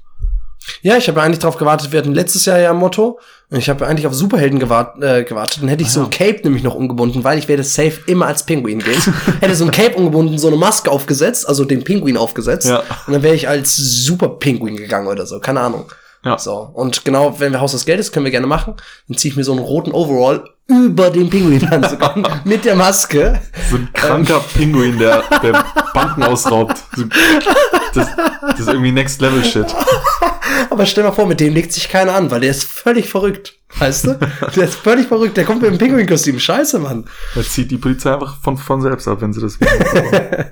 Ja, 0.83 0.96
ich 0.96 1.09
habe 1.09 1.22
eigentlich 1.22 1.38
drauf 1.38 1.57
gewartet. 1.57 1.92
Wir 1.92 2.00
hatten 2.00 2.14
letztes 2.14 2.44
Jahr 2.44 2.59
ja 2.59 2.70
ein 2.70 2.76
Motto. 2.76 3.18
Und 3.50 3.59
ich 3.59 3.70
habe 3.70 3.87
eigentlich 3.87 4.07
auf 4.07 4.12
Superhelden 4.12 4.59
gewart 4.59 5.02
äh, 5.02 5.24
gewartet. 5.24 5.62
Dann 5.62 5.68
hätte 5.68 5.83
ich 5.83 5.88
Ah, 5.88 5.92
so 5.92 6.00
ein 6.02 6.11
Cape 6.11 6.40
nämlich 6.42 6.62
noch 6.62 6.74
umgebunden, 6.74 7.24
weil 7.24 7.38
ich 7.38 7.48
werde 7.48 7.64
safe 7.64 8.00
immer 8.07 8.26
als 8.26 8.44
Pinguin 8.44 8.81
gehen. 8.81 9.00
hätte 9.40 9.54
so 9.54 9.64
ein 9.64 9.70
Cape 9.70 9.96
umgebunden, 9.96 10.38
so 10.38 10.48
eine 10.48 10.57
Maske 10.57 10.90
aufgesetzt, 10.90 11.48
also 11.48 11.64
den 11.64 11.83
Pinguin 11.83 12.18
aufgesetzt. 12.18 12.66
Ja. 12.68 12.83
Und 13.07 13.14
dann 13.14 13.22
wäre 13.22 13.35
ich 13.35 13.48
als 13.48 13.74
Super 13.76 14.28
Pinguin 14.28 14.76
gegangen 14.76 15.07
oder 15.07 15.24
so. 15.24 15.40
Keine 15.40 15.61
Ahnung. 15.61 15.87
Ja. 16.24 16.37
So. 16.37 16.70
Und 16.74 17.04
genau, 17.07 17.40
wenn 17.40 17.52
wir 17.52 17.61
Haus 17.61 17.72
des 17.72 17.87
Geldes, 17.87 18.12
können 18.12 18.24
wir 18.24 18.33
gerne 18.33 18.46
machen. 18.46 18.74
Dann 19.09 19.16
ziehe 19.16 19.33
ich 19.33 19.37
mir 19.37 19.44
so 19.44 19.52
einen 19.52 19.62
roten 19.62 19.92
Overall 19.92 20.44
über 20.66 21.09
den 21.09 21.31
Pinguin 21.31 21.66
anzukommen. 21.68 22.26
mit 22.44 22.66
der 22.66 22.76
Maske. 22.76 23.40
So 23.70 23.76
ein 23.76 23.88
kranker 23.94 24.40
Pinguin, 24.54 24.98
der, 24.98 25.22
der 25.42 25.64
Banken 25.94 26.22
ausraubt. 26.24 26.76
Das, 27.94 28.09
das 28.42 28.61
ist 28.61 28.68
irgendwie 28.68 28.92
Next 28.92 29.22
Level 29.22 29.42
Shit. 29.42 29.66
Aber 30.70 30.87
stell 30.87 31.04
mal 31.04 31.12
vor, 31.12 31.26
mit 31.26 31.40
dem 31.40 31.54
legt 31.54 31.72
sich 31.72 31.88
keiner 31.88 32.14
an, 32.14 32.30
weil 32.30 32.40
der 32.40 32.50
ist 32.50 32.64
völlig 32.64 33.08
verrückt. 33.08 33.54
Weißt 33.78 34.06
du? 34.06 34.18
Der 34.56 34.64
ist 34.64 34.76
völlig 34.76 35.08
verrückt. 35.08 35.37
Der 35.37 35.44
kommt 35.44 35.62
mit 35.62 35.70
dem 35.70 35.78
Pinguin-Kostüm. 35.78 36.38
Scheiße, 36.38 36.78
Mann. 36.78 37.04
Da 37.34 37.42
zieht 37.42 37.70
die 37.70 37.76
Polizei 37.76 38.12
einfach 38.12 38.40
von, 38.42 38.56
von 38.56 38.80
selbst 38.80 39.06
ab, 39.08 39.20
wenn 39.20 39.32
sie 39.32 39.40
das 39.40 39.61
machen. 39.61 39.84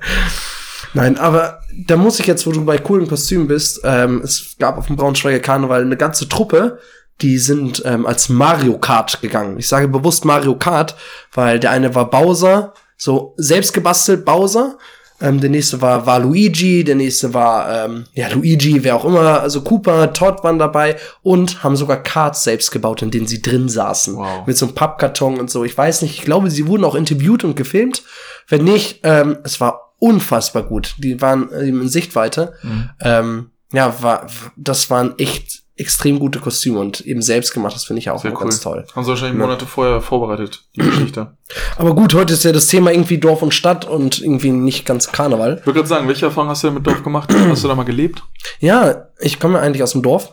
Nein, 0.94 1.18
aber 1.18 1.60
da 1.72 1.96
muss 1.96 2.20
ich 2.20 2.26
jetzt, 2.26 2.46
wo 2.46 2.52
du 2.52 2.64
bei 2.64 2.78
coolen 2.78 3.08
Kostümen 3.08 3.48
bist, 3.48 3.80
ähm, 3.84 4.22
es 4.22 4.56
gab 4.58 4.78
auf 4.78 4.86
dem 4.86 4.96
Braunschweiger 4.96 5.40
Karneval 5.40 5.82
eine 5.82 5.96
ganze 5.96 6.28
Truppe, 6.28 6.78
die 7.20 7.38
sind 7.38 7.82
ähm, 7.84 8.06
als 8.06 8.28
Mario 8.28 8.78
Kart 8.78 9.20
gegangen. 9.20 9.58
Ich 9.58 9.68
sage 9.68 9.88
bewusst 9.88 10.24
Mario 10.24 10.56
Kart, 10.56 10.96
weil 11.32 11.58
der 11.58 11.70
eine 11.70 11.94
war 11.94 12.10
Bowser, 12.10 12.74
so 12.96 13.34
selbst 13.36 13.72
gebastelt 13.72 14.24
Bowser. 14.24 14.78
Ähm, 15.20 15.40
der 15.40 15.50
nächste 15.50 15.80
war, 15.80 16.04
war 16.06 16.18
Luigi, 16.18 16.84
der 16.84 16.94
nächste 16.94 17.32
war, 17.32 17.86
ähm, 17.86 18.04
ja, 18.12 18.28
Luigi, 18.28 18.84
wer 18.84 18.96
auch 18.96 19.04
immer, 19.04 19.40
also 19.40 19.62
Cooper, 19.62 20.12
Todd 20.12 20.44
waren 20.44 20.58
dabei 20.58 20.96
und 21.22 21.62
haben 21.62 21.76
sogar 21.76 22.02
Karts 22.02 22.44
selbst 22.44 22.70
gebaut, 22.70 23.02
in 23.02 23.10
denen 23.10 23.26
sie 23.26 23.40
drin 23.40 23.68
saßen. 23.68 24.16
Wow. 24.16 24.46
Mit 24.46 24.56
so 24.58 24.66
einem 24.66 24.74
Pappkarton 24.74 25.40
und 25.40 25.50
so. 25.50 25.64
Ich 25.64 25.76
weiß 25.76 26.02
nicht, 26.02 26.18
ich 26.18 26.24
glaube, 26.24 26.50
sie 26.50 26.66
wurden 26.66 26.84
auch 26.84 26.94
interviewt 26.94 27.44
und 27.44 27.56
gefilmt. 27.56 28.02
Wenn 28.48 28.64
nicht, 28.64 29.00
ähm, 29.04 29.38
es 29.42 29.60
war 29.60 29.94
unfassbar 29.98 30.64
gut. 30.64 30.94
Die 30.98 31.20
waren 31.20 31.48
ähm, 31.52 31.82
in 31.82 31.88
Sichtweite. 31.88 32.52
Mhm. 32.62 32.90
Ähm, 33.00 33.50
ja, 33.72 34.02
war, 34.02 34.26
das 34.56 34.90
waren 34.90 35.18
echt 35.18 35.65
extrem 35.76 36.18
gute 36.18 36.38
Kostüme 36.38 36.78
und 36.80 37.00
eben 37.02 37.20
selbst 37.20 37.52
gemacht. 37.52 37.74
Das 37.74 37.84
finde 37.84 38.00
ich 38.00 38.08
auch 38.10 38.22
Sehr 38.22 38.32
cool. 38.32 38.40
ganz 38.40 38.60
toll. 38.60 38.86
Haben 38.94 39.04
sie 39.04 39.10
wahrscheinlich 39.10 39.38
Ja. 39.38 39.46
Monate 39.46 39.66
vorher 39.66 40.00
vorbereitet, 40.00 40.64
die 40.74 40.80
Geschichte. 40.80 41.36
Aber 41.76 41.94
gut, 41.94 42.14
heute 42.14 42.32
ist 42.34 42.44
ja 42.44 42.52
das 42.52 42.66
Thema 42.68 42.90
irgendwie 42.92 43.18
Dorf 43.18 43.42
und 43.42 43.52
Stadt 43.52 43.84
und 43.84 44.20
irgendwie 44.20 44.50
nicht 44.50 44.86
ganz 44.86 45.12
Karneval. 45.12 45.58
Ich 45.60 45.66
würde 45.66 45.78
gerade 45.78 45.88
sagen, 45.88 46.08
welche 46.08 46.26
Erfahrung 46.26 46.48
hast 46.48 46.62
du 46.62 46.68
denn 46.68 46.74
mit 46.74 46.86
Dorf 46.86 47.02
gemacht? 47.02 47.32
Hast 47.48 47.62
du 47.64 47.68
da 47.68 47.74
mal 47.74 47.84
gelebt? 47.84 48.22
Ja, 48.60 49.08
ich 49.20 49.38
komme 49.38 49.58
eigentlich 49.60 49.82
aus 49.82 49.92
dem 49.92 50.02
Dorf. 50.02 50.32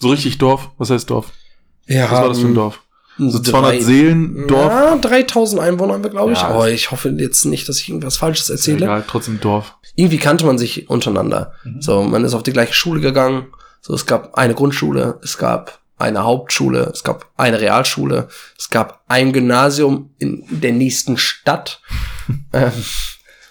So 0.00 0.08
richtig 0.10 0.38
Dorf? 0.38 0.70
Was 0.78 0.90
heißt 0.90 1.10
Dorf? 1.10 1.32
Ja, 1.86 2.04
Was 2.04 2.10
war 2.12 2.28
das 2.28 2.38
für 2.38 2.46
ein 2.46 2.54
Dorf? 2.54 2.80
So 3.18 3.38
200 3.38 3.82
Seelen 3.82 4.46
Dorf? 4.48 4.72
Ja, 4.72 4.96
3000 4.96 5.60
Einwohner 5.60 5.94
haben 5.94 6.02
wir, 6.02 6.10
glaube 6.10 6.32
ich. 6.32 6.40
Ja. 6.40 6.48
Aber 6.48 6.70
ich 6.70 6.90
hoffe 6.90 7.10
jetzt 7.18 7.44
nicht, 7.44 7.68
dass 7.68 7.78
ich 7.78 7.88
irgendwas 7.88 8.16
Falsches 8.16 8.50
erzähle. 8.50 8.78
Egal, 8.86 9.04
trotzdem 9.06 9.38
Dorf. 9.40 9.74
irgendwie 9.94 10.18
kannte 10.18 10.44
man 10.46 10.58
sich 10.58 10.88
untereinander. 10.90 11.52
Mhm. 11.64 11.80
So, 11.82 12.02
man 12.02 12.24
ist 12.24 12.34
auf 12.34 12.42
die 12.42 12.52
gleiche 12.52 12.72
Schule 12.74 13.00
gegangen. 13.00 13.46
So, 13.86 13.92
es 13.92 14.06
gab 14.06 14.34
eine 14.34 14.54
Grundschule, 14.54 15.20
es 15.22 15.36
gab 15.36 15.78
eine 15.98 16.24
Hauptschule, 16.24 16.90
es 16.90 17.04
gab 17.04 17.30
eine 17.36 17.60
Realschule, 17.60 18.28
es 18.58 18.70
gab 18.70 19.04
ein 19.08 19.34
Gymnasium 19.34 20.08
in 20.16 20.42
der 20.48 20.72
nächsten 20.72 21.18
Stadt. 21.18 21.82
ähm, 22.54 22.72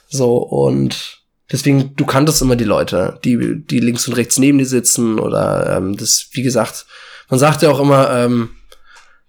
so, 0.09 0.37
und 0.37 1.21
deswegen, 1.51 1.95
du 1.95 2.07
kanntest 2.07 2.41
immer 2.41 2.55
die 2.55 2.63
Leute, 2.63 3.19
die, 3.23 3.63
die 3.63 3.79
links 3.79 4.07
und 4.07 4.15
rechts 4.15 4.39
neben 4.39 4.57
dir 4.57 4.65
sitzen 4.65 5.19
oder 5.19 5.77
ähm, 5.77 5.95
das, 5.97 6.29
wie 6.31 6.41
gesagt, 6.41 6.87
man 7.29 7.39
sagt 7.39 7.61
ja 7.61 7.69
auch 7.69 7.79
immer, 7.79 8.09
ähm, 8.09 8.55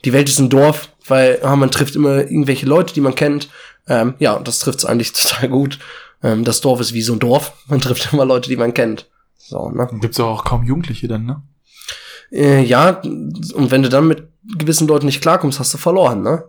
die 0.07 0.15
Welt 0.15 0.31
ist 0.31 0.39
ein 0.39 0.49
Dorf, 0.49 0.89
weil 1.07 1.39
ah, 1.43 1.55
man 1.55 1.71
trifft 1.71 1.97
immer 1.97 2.21
irgendwelche 2.21 2.65
Leute, 2.65 2.95
die 2.95 3.03
man 3.03 3.15
kennt. 3.15 3.51
Ähm, 3.89 4.15
ja, 4.21 4.33
und 4.33 4.49
das 4.49 4.59
trifft 4.59 4.87
eigentlich 4.87 5.13
total 5.23 5.51
gut. 5.51 5.79
Ähm, 6.23 6.45
das 6.45 6.63
Dorf 6.63 6.81
ist 6.81 6.95
wie 6.95 7.03
so 7.03 7.13
ein 7.13 7.19
Dorf. 7.19 7.53
Man 7.67 7.83
trifft 7.83 8.11
immer 8.11 8.25
Leute, 8.25 8.49
die 8.49 8.57
man 8.57 8.73
kennt. 8.73 9.07
So, 9.47 9.71
ne? 9.71 9.89
Gibt's 10.01 10.19
ja 10.19 10.25
auch 10.25 10.45
kaum 10.45 10.65
Jugendliche 10.65 11.09
dann, 11.09 11.27
ne? 11.27 11.43
Äh, 12.33 12.63
ja, 12.63 13.01
und 13.03 13.71
wenn 13.71 13.83
du 13.83 13.89
dann 13.89 14.09
mit 14.09 14.29
gewissen 14.59 14.89
Leuten 14.89 15.07
nicht 15.07 15.21
klarkommst, 15.21 15.61
hast 15.61 15.75
du 15.75 15.79
verloren, 15.79 16.23
ne? 16.23 16.45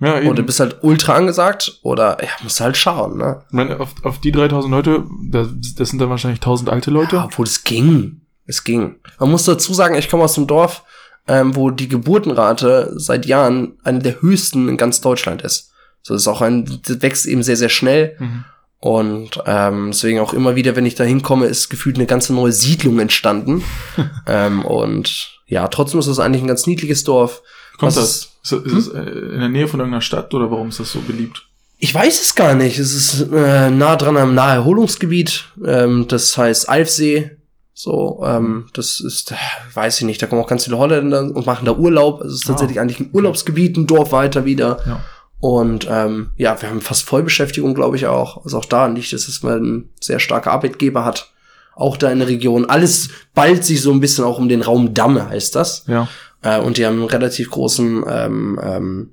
Ja, 0.00 0.18
eben. 0.20 0.34
Du 0.34 0.42
bist 0.42 0.60
halt 0.60 0.82
ultra 0.82 1.14
angesagt 1.14 1.78
oder 1.82 2.18
ja, 2.22 2.30
musst 2.42 2.60
halt 2.60 2.76
schauen, 2.76 3.18
ne? 3.18 3.42
Ich 3.46 3.52
meine, 3.52 3.78
auf, 3.78 3.94
auf 4.02 4.20
die 4.20 4.32
3000 4.32 4.70
Leute, 4.70 5.04
das, 5.30 5.48
das 5.76 5.90
sind 5.90 6.00
dann 6.00 6.10
wahrscheinlich 6.10 6.40
1000 6.40 6.70
alte 6.70 6.90
Leute. 6.90 7.16
Ja, 7.16 7.24
obwohl 7.26 7.46
es 7.46 7.62
ging. 7.64 8.22
Es 8.46 8.64
ging. 8.64 8.96
Man 9.18 9.30
muss 9.30 9.44
dazu 9.44 9.72
sagen, 9.72 9.94
ich 9.94 10.10
komme 10.10 10.24
aus 10.24 10.36
einem 10.36 10.46
Dorf, 10.46 10.82
ähm, 11.28 11.54
wo 11.54 11.70
die 11.70 11.88
Geburtenrate 11.88 12.92
seit 12.96 13.26
Jahren 13.26 13.78
eine 13.84 14.00
der 14.00 14.20
höchsten 14.20 14.68
in 14.68 14.76
ganz 14.76 15.00
Deutschland 15.00 15.42
ist. 15.42 15.70
So 16.02 16.12
das 16.12 16.22
ist 16.22 16.28
auch 16.28 16.42
ein, 16.42 16.80
das 16.86 17.00
wächst 17.00 17.26
eben 17.26 17.42
sehr, 17.42 17.56
sehr 17.56 17.70
schnell. 17.70 18.16
Mhm. 18.18 18.44
Und 18.84 19.40
ähm, 19.46 19.92
deswegen 19.92 20.20
auch 20.20 20.34
immer 20.34 20.56
wieder, 20.56 20.76
wenn 20.76 20.84
ich 20.84 20.94
da 20.94 21.04
hinkomme, 21.04 21.46
ist 21.46 21.70
gefühlt 21.70 21.96
eine 21.96 22.04
ganze 22.04 22.34
neue 22.34 22.52
Siedlung 22.52 23.00
entstanden. 23.00 23.64
ähm, 24.26 24.62
und 24.62 25.40
ja, 25.46 25.68
trotzdem 25.68 26.00
ist 26.00 26.06
es 26.06 26.18
eigentlich 26.18 26.42
ein 26.42 26.48
ganz 26.48 26.66
niedliches 26.66 27.02
Dorf. 27.02 27.40
Kommt 27.78 27.96
das? 27.96 28.28
Ist, 28.42 28.52
ist 28.52 28.72
es 28.74 28.88
äh, 28.88 29.00
in 29.00 29.40
der 29.40 29.48
Nähe 29.48 29.68
von 29.68 29.80
irgendeiner 29.80 30.02
Stadt 30.02 30.34
oder 30.34 30.50
warum 30.50 30.68
ist 30.68 30.80
das 30.80 30.92
so 30.92 31.00
beliebt? 31.00 31.46
Ich 31.78 31.94
weiß 31.94 32.20
es 32.22 32.34
gar 32.34 32.54
nicht. 32.54 32.78
Es 32.78 32.92
ist 32.92 33.32
äh, 33.32 33.70
nah 33.70 33.96
dran 33.96 34.18
am 34.18 34.34
Naherholungsgebiet. 34.34 35.46
Ähm, 35.64 36.04
das 36.06 36.36
heißt 36.36 36.68
Alfsee. 36.68 37.38
So, 37.72 38.22
ähm, 38.22 38.66
das 38.74 39.00
ist, 39.00 39.32
äh, 39.32 39.36
weiß 39.72 39.98
ich 40.00 40.04
nicht, 40.04 40.20
da 40.20 40.26
kommen 40.26 40.42
auch 40.42 40.46
ganz 40.46 40.64
viele 40.64 40.76
Holländer 40.76 41.20
und 41.20 41.46
machen 41.46 41.64
da 41.64 41.72
Urlaub. 41.72 42.20
Es 42.20 42.34
ist 42.34 42.44
Ah. 42.44 42.48
tatsächlich 42.48 42.80
eigentlich 42.80 43.00
ein 43.00 43.10
Urlaubsgebiet, 43.14 43.78
ein 43.78 43.86
Dorf 43.86 44.12
weiter 44.12 44.44
wieder. 44.44 44.78
Ja. 44.86 45.02
Und 45.44 45.86
ähm, 45.90 46.30
ja, 46.38 46.62
wir 46.62 46.70
haben 46.70 46.80
fast 46.80 47.02
Vollbeschäftigung, 47.02 47.74
glaube 47.74 47.96
ich 47.96 48.06
auch. 48.06 48.42
Also 48.44 48.56
auch 48.56 48.64
da 48.64 48.86
liegt 48.86 49.12
es, 49.12 49.26
dass 49.26 49.42
man 49.42 49.58
einen 49.58 49.90
sehr 50.00 50.18
starker 50.18 50.52
Arbeitgeber 50.52 51.04
hat. 51.04 51.34
Auch 51.74 51.98
da 51.98 52.10
in 52.10 52.20
der 52.20 52.28
Region. 52.28 52.64
Alles 52.64 53.10
ballt 53.34 53.62
sich 53.62 53.82
so 53.82 53.92
ein 53.92 54.00
bisschen 54.00 54.24
auch 54.24 54.38
um 54.38 54.48
den 54.48 54.62
Raum 54.62 54.94
Damme, 54.94 55.28
heißt 55.28 55.54
das. 55.54 55.84
Ja. 55.86 56.08
Äh, 56.40 56.60
und 56.60 56.78
die 56.78 56.86
haben 56.86 56.94
einen 56.94 57.10
relativ 57.10 57.50
großen, 57.50 58.04
ähm, 58.08 58.58
ähm, 58.62 59.10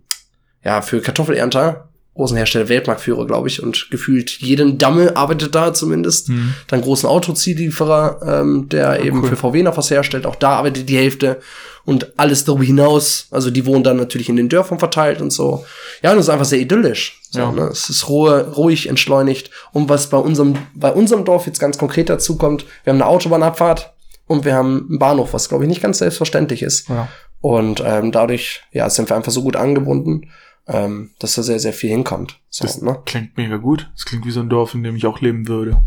ja, 0.64 0.82
für 0.82 1.02
Kartoffelernter, 1.02 1.90
großen 2.14 2.36
Hersteller, 2.36 2.68
Weltmarktführer, 2.70 3.26
glaube 3.26 3.48
ich, 3.48 3.64
und 3.64 3.88
gefühlt 3.90 4.32
jeden 4.40 4.78
Damme 4.78 5.16
arbeitet 5.16 5.56
da 5.56 5.74
zumindest. 5.74 6.30
Mhm. 6.30 6.54
Dann 6.68 6.82
großen 6.82 7.08
Autozulieferer, 7.08 8.42
ähm, 8.42 8.68
der 8.70 9.04
eben 9.04 9.22
cool. 9.22 9.30
für 9.30 9.36
VW 9.38 9.64
noch 9.64 9.78
was 9.78 9.90
herstellt, 9.92 10.26
auch 10.26 10.36
da 10.36 10.50
arbeitet 10.58 10.90
die 10.90 10.98
Hälfte 10.98 11.40
und 11.86 12.12
alles 12.18 12.44
darüber 12.46 12.64
hinaus. 12.64 13.28
Also 13.32 13.50
die 13.50 13.66
wohnen 13.66 13.84
dann 13.84 13.98
natürlich 13.98 14.30
in 14.30 14.36
den 14.36 14.50
Dörfern 14.50 14.78
verteilt 14.78 15.22
und 15.22 15.32
so. 15.32 15.66
Ja, 16.04 16.12
und 16.12 16.18
es 16.18 16.26
ist 16.26 16.30
einfach 16.30 16.46
sehr 16.46 16.60
idyllisch. 16.60 17.22
So, 17.32 17.40
Ja. 17.40 17.52
ne? 17.52 17.70
Es 17.72 17.90
ist 17.90 18.08
ruhe, 18.10 18.52
ruhig, 18.56 18.88
entschleunigt. 18.90 19.50
Und 19.72 19.90
was 19.90 20.10
bei 20.10 20.18
unserem, 20.18 20.56
bei 20.76 20.92
unserem 20.92 21.26
Dorf 21.26 21.46
jetzt 21.48 21.60
ganz 21.60 21.78
konkret 21.78 22.10
dazu 22.10 22.36
kommt, 22.38 22.66
wir 22.84 22.92
haben 22.94 23.02
eine 23.02 23.08
Autobahnabfahrt 23.08 23.94
und 24.28 24.46
wir 24.46 24.54
haben 24.54 24.86
einen 24.90 25.00
Bahnhof, 25.00 25.34
was 25.34 25.50
glaube 25.50 25.64
ich 25.64 25.70
nicht 25.70 25.82
ganz 25.82 26.00
selbstverständlich 26.00 26.62
ist. 26.62 26.90
Ja. 26.90 27.08
Und 27.40 27.82
ähm, 27.84 28.12
dadurch, 28.12 28.62
ja, 28.72 28.88
sind 28.90 29.10
wir 29.10 29.16
einfach 29.16 29.32
so 29.32 29.42
gut 29.42 29.56
angebunden, 29.56 30.30
ähm, 30.68 31.12
dass 31.20 31.36
da 31.36 31.44
sehr, 31.44 31.60
sehr 31.60 31.74
viel 31.74 31.90
hinkommt. 31.90 32.40
So, 32.50 32.64
Das 32.66 32.82
ne? 32.82 32.98
klingt 33.06 33.38
mega 33.38 33.58
gut. 33.58 33.90
Das 33.94 34.06
klingt 34.06 34.26
wie 34.26 34.32
so 34.32 34.40
ein 34.40 34.50
Dorf, 34.50 34.74
in 34.74 34.84
dem 34.84 34.96
ich 34.96 35.06
auch 35.06 35.20
leben 35.22 35.48
würde. 35.48 35.82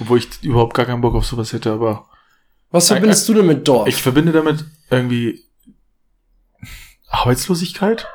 Obwohl 0.00 0.18
ich 0.18 0.28
überhaupt 0.42 0.74
gar 0.74 0.86
keinen 0.86 1.00
Bock 1.02 1.14
auf 1.14 1.26
sowas 1.26 1.52
hätte, 1.52 1.72
aber 1.72 2.08
Was 2.70 2.88
verbindest 2.88 3.28
du 3.28 3.34
denn 3.34 3.46
mit 3.46 3.66
Dorf? 3.68 3.86
ich 3.88 4.00
verbinde 4.02 4.32
damit 4.32 4.64
irgendwie 4.90 5.44
Arbeitslosigkeit. 7.08 8.06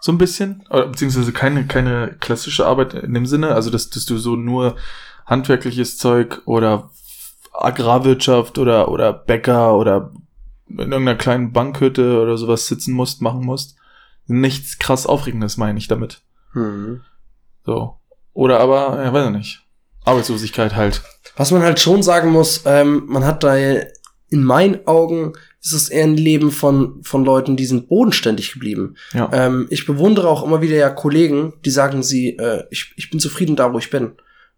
So 0.00 0.12
ein 0.12 0.18
bisschen. 0.18 0.64
Oder, 0.70 0.86
beziehungsweise 0.88 1.32
keine, 1.32 1.66
keine 1.66 2.16
klassische 2.20 2.66
Arbeit 2.66 2.94
in 2.94 3.14
dem 3.14 3.26
Sinne. 3.26 3.54
Also, 3.54 3.70
dass, 3.70 3.90
dass 3.90 4.06
du 4.06 4.16
so 4.18 4.36
nur 4.36 4.76
handwerkliches 5.26 5.98
Zeug 5.98 6.40
oder 6.44 6.90
Agrarwirtschaft 7.52 8.58
oder, 8.58 8.88
oder 8.90 9.12
Bäcker 9.12 9.76
oder 9.76 10.12
in 10.68 10.78
irgendeiner 10.78 11.16
kleinen 11.16 11.52
Bankhütte 11.52 12.20
oder 12.20 12.36
sowas 12.38 12.66
sitzen 12.66 12.92
musst, 12.92 13.22
machen 13.22 13.44
musst. 13.44 13.76
Nichts 14.28 14.78
krass 14.78 15.06
Aufregendes 15.06 15.56
meine 15.56 15.78
ich 15.78 15.88
damit. 15.88 16.22
hm. 16.52 17.02
So. 17.64 17.96
Oder 18.32 18.60
aber, 18.60 19.02
ja, 19.02 19.12
weiß 19.12 19.26
ich 19.26 19.32
nicht. 19.32 19.66
Arbeitslosigkeit 20.04 20.76
halt. 20.76 21.02
Was 21.36 21.50
man 21.50 21.62
halt 21.62 21.80
schon 21.80 22.02
sagen 22.02 22.30
muss, 22.30 22.62
ähm, 22.64 23.02
man 23.06 23.24
hat 23.24 23.42
da 23.42 23.56
in 23.56 24.44
meinen 24.44 24.86
Augen 24.86 25.32
ist 25.60 25.72
es 25.72 25.88
eher 25.88 26.04
ein 26.04 26.16
Leben 26.16 26.50
von, 26.50 27.02
von 27.02 27.24
Leuten, 27.24 27.56
die 27.56 27.66
sind 27.66 27.88
bodenständig 27.88 28.52
geblieben. 28.52 28.94
Ja. 29.12 29.28
Ähm, 29.32 29.66
ich 29.70 29.86
bewundere 29.86 30.28
auch 30.28 30.44
immer 30.44 30.62
wieder 30.62 30.76
ja 30.76 30.88
Kollegen, 30.90 31.54
die 31.64 31.70
sagen 31.70 32.02
sie, 32.02 32.36
äh, 32.36 32.64
ich, 32.70 32.92
ich 32.96 33.10
bin 33.10 33.20
zufrieden 33.20 33.56
da, 33.56 33.72
wo 33.72 33.78
ich 33.78 33.90
bin. 33.90 34.12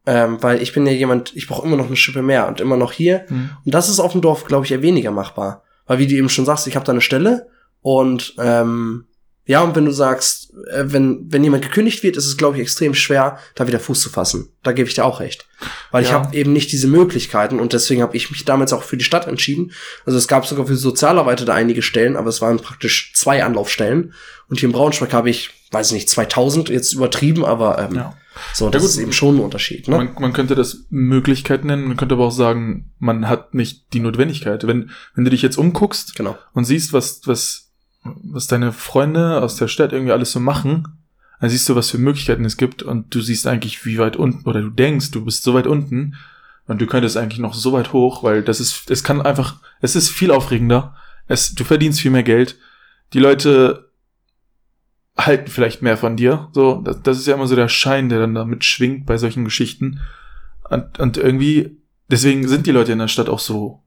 Ähm, 0.06 0.42
weil 0.42 0.62
ich 0.62 0.72
bin 0.72 0.86
ja 0.86 0.92
jemand, 0.92 1.34
ich 1.36 1.46
brauche 1.46 1.66
immer 1.66 1.76
noch 1.76 1.86
eine 1.86 1.96
Schippe 1.96 2.22
mehr 2.22 2.48
und 2.48 2.60
immer 2.60 2.76
noch 2.76 2.92
hier. 2.92 3.24
Hm. 3.28 3.50
Und 3.64 3.74
das 3.74 3.88
ist 3.88 4.00
auf 4.00 4.12
dem 4.12 4.22
Dorf, 4.22 4.44
glaube 4.44 4.64
ich, 4.64 4.72
eher 4.72 4.82
weniger 4.82 5.10
machbar. 5.10 5.62
Weil 5.86 5.98
wie 5.98 6.06
du 6.06 6.14
eben 6.14 6.28
schon 6.28 6.46
sagst, 6.46 6.66
ich 6.66 6.76
habe 6.76 6.86
da 6.86 6.92
eine 6.92 7.00
Stelle 7.00 7.48
und 7.82 8.34
ähm, 8.38 9.06
ja, 9.50 9.62
und 9.62 9.74
wenn 9.74 9.84
du 9.84 9.90
sagst, 9.90 10.52
äh, 10.72 10.84
wenn, 10.86 11.26
wenn 11.32 11.42
jemand 11.42 11.62
gekündigt 11.64 12.02
wird, 12.04 12.16
ist 12.16 12.26
es, 12.26 12.36
glaube 12.36 12.56
ich, 12.56 12.62
extrem 12.62 12.94
schwer, 12.94 13.38
da 13.56 13.66
wieder 13.66 13.80
Fuß 13.80 14.00
zu 14.00 14.08
fassen. 14.10 14.48
Da 14.62 14.70
gebe 14.72 14.88
ich 14.88 14.94
dir 14.94 15.04
auch 15.04 15.18
recht. 15.18 15.46
Weil 15.90 16.04
ich 16.04 16.10
Ja. 16.10 16.22
habe 16.22 16.36
eben 16.36 16.52
nicht 16.52 16.70
diese 16.70 16.86
Möglichkeiten 16.86 17.58
und 17.58 17.72
deswegen 17.72 18.00
habe 18.02 18.16
ich 18.16 18.30
mich 18.30 18.44
damals 18.44 18.72
auch 18.72 18.84
für 18.84 18.96
die 18.96 19.04
Stadt 19.04 19.26
entschieden. 19.26 19.72
Also 20.06 20.16
es 20.18 20.28
gab 20.28 20.46
sogar 20.46 20.66
für 20.66 20.76
Sozialarbeiter 20.76 21.44
da 21.44 21.54
einige 21.54 21.82
Stellen, 21.82 22.16
aber 22.16 22.28
es 22.28 22.40
waren 22.40 22.58
praktisch 22.58 23.12
zwei 23.14 23.42
Anlaufstellen. 23.44 24.14
Und 24.48 24.60
hier 24.60 24.68
in 24.68 24.72
Braunschweig 24.72 25.12
habe 25.12 25.30
ich, 25.30 25.50
weiß 25.72 25.88
ich 25.88 25.94
nicht, 25.94 26.08
2000, 26.10 26.68
jetzt 26.68 26.92
übertrieben, 26.92 27.44
aber 27.44 27.78
ähm, 27.80 27.94
Ja. 27.96 28.14
so, 28.54 28.70
das 28.70 28.82
gut. 28.82 28.90
ist 28.90 28.98
eben 28.98 29.12
schon 29.12 29.36
ein 29.36 29.40
Unterschied. 29.40 29.88
Ne? 29.88 29.96
Man, 29.96 30.10
man 30.18 30.32
könnte 30.32 30.54
das 30.54 30.84
Möglichkeit 30.90 31.64
nennen, 31.64 31.88
man 31.88 31.96
könnte 31.96 32.14
aber 32.14 32.26
auch 32.26 32.32
sagen, 32.32 32.90
man 33.00 33.28
hat 33.28 33.54
nicht 33.54 33.92
die 33.94 34.00
Notwendigkeit. 34.00 34.66
Wenn, 34.66 34.90
wenn 35.14 35.24
du 35.24 35.30
dich 35.30 35.42
jetzt 35.42 35.58
umguckst 35.58 36.14
Genau. 36.16 36.38
und 36.52 36.64
siehst, 36.64 36.92
was, 36.92 37.20
was, 37.26 37.69
was 38.02 38.46
deine 38.46 38.72
Freunde 38.72 39.42
aus 39.42 39.56
der 39.56 39.68
Stadt 39.68 39.92
irgendwie 39.92 40.12
alles 40.12 40.32
so 40.32 40.40
machen, 40.40 40.88
dann 41.40 41.50
siehst 41.50 41.68
du, 41.68 41.76
was 41.76 41.90
für 41.90 41.98
Möglichkeiten 41.98 42.44
es 42.44 42.56
gibt 42.56 42.82
und 42.82 43.14
du 43.14 43.20
siehst 43.20 43.46
eigentlich, 43.46 43.84
wie 43.84 43.98
weit 43.98 44.16
unten, 44.16 44.48
oder 44.48 44.60
du 44.60 44.70
denkst, 44.70 45.10
du 45.10 45.24
bist 45.24 45.42
so 45.42 45.54
weit 45.54 45.66
unten 45.66 46.16
und 46.66 46.80
du 46.80 46.86
könntest 46.86 47.16
eigentlich 47.16 47.38
noch 47.38 47.54
so 47.54 47.72
weit 47.72 47.92
hoch, 47.92 48.22
weil 48.22 48.42
das 48.42 48.60
ist, 48.60 48.90
es 48.90 49.04
kann 49.04 49.22
einfach, 49.22 49.56
es 49.80 49.96
ist 49.96 50.10
viel 50.10 50.30
aufregender, 50.30 50.94
es, 51.26 51.54
du 51.54 51.64
verdienst 51.64 52.00
viel 52.00 52.10
mehr 52.10 52.22
Geld, 52.22 52.58
die 53.12 53.20
Leute 53.20 53.90
halten 55.26 55.50
vielleicht 55.50 55.82
mehr 55.82 55.96
von 55.96 56.16
dir. 56.16 56.48
So, 56.52 56.80
das, 56.82 57.02
das 57.02 57.18
ist 57.18 57.26
ja 57.26 57.34
immer 57.34 57.46
so 57.46 57.56
der 57.56 57.68
Schein, 57.68 58.08
der 58.08 58.20
dann 58.20 58.34
damit 58.34 58.64
schwingt 58.64 59.06
bei 59.06 59.18
solchen 59.18 59.44
Geschichten. 59.44 60.00
Und, 60.68 60.98
und 60.98 61.16
irgendwie, 61.16 61.78
deswegen 62.08 62.46
sind 62.48 62.66
die 62.66 62.72
Leute 62.72 62.92
in 62.92 62.98
der 62.98 63.08
Stadt 63.08 63.28
auch 63.28 63.38
so 63.38 63.82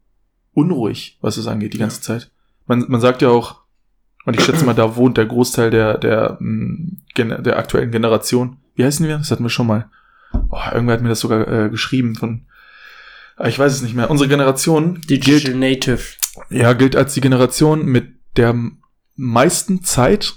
unruhig, 0.54 1.18
was 1.22 1.38
es 1.38 1.48
angeht, 1.48 1.74
die 1.74 1.80
ganze 1.80 1.98
ja. 1.98 2.04
Zeit. 2.04 2.32
Man, 2.68 2.86
man 2.88 3.02
sagt 3.02 3.22
ja 3.22 3.30
auch, 3.30 3.63
und 4.26 4.38
ich 4.38 4.46
schätze 4.46 4.66
mal, 4.66 4.74
da 4.74 4.96
wohnt 4.96 5.18
der 5.18 5.26
Großteil 5.26 5.70
der, 5.70 5.98
der, 5.98 6.38
mm, 6.40 7.02
der 7.18 7.58
aktuellen 7.58 7.92
Generation. 7.92 8.58
Wie 8.76 8.86
heißen 8.86 9.08
wir? 9.08 9.18
Das 9.18 9.32
hatten 9.32 9.44
wir 9.44 9.50
schon 9.50 9.68
mal. 9.68 9.90
Oh, 10.50 10.60
irgendwer 10.72 10.96
hat 10.96 11.04
mir 11.04 11.10
das 11.10 11.20
sogar 11.20 11.48
äh, 11.48 11.70
geschrieben 11.70 12.16
von, 12.16 12.46
ah, 13.36 13.48
ich 13.48 13.60
weiß 13.60 13.74
es 13.74 13.82
nicht 13.82 13.96
mehr. 13.96 14.10
Unsere 14.10 14.30
Generation. 14.30 15.02
Digital 15.02 15.40
gilt, 15.40 15.58
Native. 15.58 16.02
Ja, 16.50 16.74
gilt 16.74 16.96
als 16.96 17.14
die 17.14 17.22
Generation 17.22 17.86
mit 17.86 18.14
der 18.38 18.56
meisten 19.16 19.84
Zeit. 19.84 20.34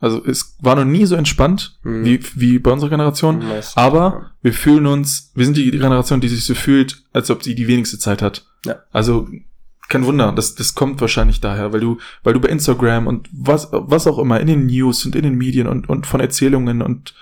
Also 0.00 0.24
es 0.24 0.56
war 0.60 0.76
noch 0.76 0.84
nie 0.84 1.06
so 1.06 1.16
entspannt 1.16 1.78
hm. 1.82 2.04
wie, 2.04 2.20
wie 2.34 2.58
bei 2.58 2.70
unserer 2.70 2.90
Generation. 2.90 3.46
Meist, 3.46 3.76
aber 3.76 3.98
ja. 3.98 4.30
wir 4.42 4.52
fühlen 4.52 4.86
uns, 4.86 5.32
wir 5.34 5.44
sind 5.44 5.56
die 5.56 5.70
Generation, 5.70 6.20
die 6.20 6.28
sich 6.28 6.44
so 6.44 6.54
fühlt, 6.54 7.02
als 7.12 7.30
ob 7.30 7.42
sie 7.42 7.54
die 7.54 7.68
wenigste 7.68 7.98
Zeit 7.98 8.22
hat. 8.22 8.46
Ja. 8.64 8.82
Also 8.92 9.28
kein 9.88 10.04
Wunder, 10.06 10.32
das, 10.32 10.54
das 10.54 10.74
kommt 10.74 11.00
wahrscheinlich 11.00 11.40
daher, 11.40 11.72
weil 11.72 11.80
du, 11.80 11.98
weil 12.22 12.34
du 12.34 12.40
bei 12.40 12.48
Instagram 12.48 13.06
und 13.06 13.28
was, 13.32 13.68
was 13.70 14.06
auch 14.06 14.18
immer 14.18 14.40
in 14.40 14.46
den 14.46 14.66
News 14.66 15.04
und 15.04 15.14
in 15.14 15.22
den 15.22 15.36
Medien 15.36 15.66
und, 15.66 15.88
und 15.88 16.06
von 16.06 16.20
Erzählungen 16.20 16.82
und, 16.82 17.14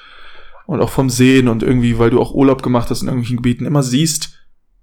und 0.67 0.81
auch 0.81 0.91
vom 0.91 1.11
Sehen 1.11 1.49
und 1.49 1.63
irgendwie, 1.63 1.99
weil 1.99 2.11
du 2.11 2.21
auch 2.21 2.33
Urlaub 2.33 2.63
gemacht 2.63 2.91
hast 2.91 3.03
in 3.03 3.09
irgendwelchen 3.09 3.39
Gebieten, 3.39 3.67
immer 3.67 3.83
siehst, 3.83 4.39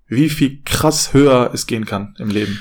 wie 0.07 0.29
viel 0.29 0.61
krass 0.65 1.13
höher 1.13 1.51
es 1.53 1.67
gehen 1.67 1.85
kann 1.85 2.15
im 2.19 2.29
Leben. 2.29 2.59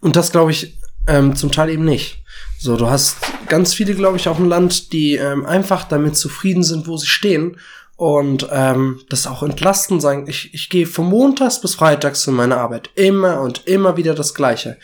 Und 0.00 0.16
das 0.16 0.32
glaube 0.32 0.50
ich 0.50 0.78
ähm, 1.06 1.36
zum 1.36 1.52
Teil 1.52 1.70
eben 1.70 1.84
nicht. 1.84 2.22
So, 2.58 2.76
du 2.76 2.88
hast 2.88 3.18
ganz 3.48 3.72
viele, 3.74 3.94
glaube 3.94 4.16
ich, 4.16 4.28
auch 4.28 4.38
im 4.38 4.48
Land, 4.48 4.92
die 4.92 5.14
ähm, 5.14 5.46
einfach 5.46 5.84
damit 5.84 6.16
zufrieden 6.16 6.64
sind, 6.64 6.86
wo 6.86 6.96
sie 6.96 7.06
stehen 7.06 7.56
und 7.98 8.46
ähm, 8.52 9.00
das 9.08 9.26
auch 9.26 9.42
entlasten 9.42 10.00
sagen. 10.00 10.26
Ich, 10.28 10.54
ich 10.54 10.70
gehe 10.70 10.86
von 10.86 11.06
montags 11.06 11.60
bis 11.60 11.74
freitags 11.74 12.24
in 12.28 12.34
meine 12.34 12.56
Arbeit. 12.56 12.90
Immer 12.94 13.40
und 13.40 13.66
immer 13.66 13.96
wieder 13.96 14.14
das 14.14 14.34
Gleiche. 14.34 14.78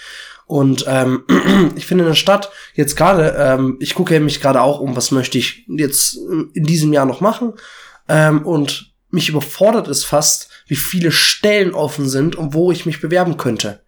Und 0.47 0.85
ähm, 0.89 1.23
ich 1.77 1.87
finde 1.87 2.03
in 2.03 2.11
der 2.11 2.17
Stadt 2.17 2.51
jetzt 2.75 2.97
gerade, 2.97 3.37
ähm, 3.39 3.77
ich 3.79 3.95
gucke 3.95 4.19
mich 4.19 4.41
gerade 4.41 4.61
auch 4.61 4.81
um, 4.81 4.97
was 4.97 5.13
möchte 5.13 5.39
ich 5.39 5.65
jetzt 5.69 6.17
in 6.55 6.65
diesem 6.65 6.93
Jahr 6.93 7.07
noch 7.07 7.21
machen. 7.21 7.53
Ähm, 8.09 8.45
und 8.45 8.93
mich 9.11 9.29
überfordert 9.29 9.87
es 9.87 10.05
fast, 10.05 10.51
wie 10.67 10.75
viele 10.75 11.13
Stellen 11.13 11.73
offen 11.73 12.09
sind 12.09 12.35
und 12.35 12.53
wo 12.53 12.73
ich 12.73 12.85
mich 12.85 13.01
bewerben 13.01 13.37
könnte. 13.37 13.85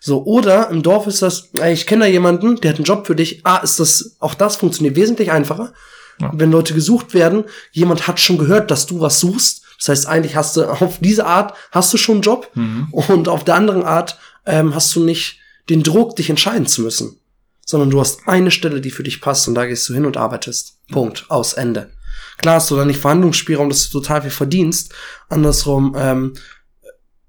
So, 0.00 0.24
oder 0.24 0.70
im 0.70 0.82
Dorf 0.82 1.06
ist 1.06 1.20
das, 1.20 1.50
ich 1.70 1.86
kenne 1.86 2.06
da 2.06 2.10
jemanden, 2.10 2.56
der 2.56 2.70
hat 2.70 2.78
einen 2.78 2.86
Job 2.86 3.06
für 3.06 3.14
dich. 3.14 3.42
Ah, 3.44 3.58
ist 3.58 3.78
das, 3.78 4.16
auch 4.20 4.32
das 4.32 4.56
funktioniert 4.56 4.96
wesentlich 4.96 5.30
einfacher. 5.30 5.74
Ja. 6.20 6.30
Wenn 6.34 6.52
Leute 6.52 6.74
gesucht 6.74 7.14
werden, 7.14 7.44
jemand 7.72 8.06
hat 8.06 8.20
schon 8.20 8.38
gehört, 8.38 8.70
dass 8.70 8.86
du 8.86 9.00
was 9.00 9.20
suchst. 9.20 9.62
Das 9.78 9.88
heißt, 9.88 10.06
eigentlich 10.06 10.36
hast 10.36 10.56
du 10.56 10.64
auf 10.64 10.98
diese 11.00 11.26
Art 11.26 11.54
hast 11.72 11.92
du 11.92 11.96
schon 11.96 12.16
einen 12.16 12.22
Job 12.22 12.50
mhm. 12.54 12.88
und 12.92 13.28
auf 13.28 13.44
der 13.44 13.54
anderen 13.54 13.82
Art 13.82 14.18
ähm, 14.46 14.74
hast 14.74 14.94
du 14.94 15.02
nicht 15.02 15.38
den 15.70 15.82
Druck, 15.82 16.16
dich 16.16 16.28
entscheiden 16.28 16.66
zu 16.66 16.82
müssen, 16.82 17.18
sondern 17.64 17.90
du 17.90 18.00
hast 18.00 18.28
eine 18.28 18.50
Stelle, 18.50 18.80
die 18.80 18.90
für 18.90 19.02
dich 19.02 19.20
passt 19.20 19.48
und 19.48 19.54
da 19.54 19.66
gehst 19.66 19.88
du 19.88 19.94
hin 19.94 20.04
und 20.04 20.16
arbeitest. 20.16 20.78
Punkt. 20.90 21.24
Aus 21.28 21.54
Ende. 21.54 21.90
Klar 22.36 22.56
hast 22.56 22.70
du 22.70 22.76
da 22.76 22.84
nicht 22.84 23.00
Verhandlungsspielraum, 23.00 23.68
dass 23.68 23.88
du 23.88 24.00
total 24.00 24.22
viel 24.22 24.30
verdienst. 24.30 24.92
Andersrum 25.28 25.94
ähm, 25.96 26.34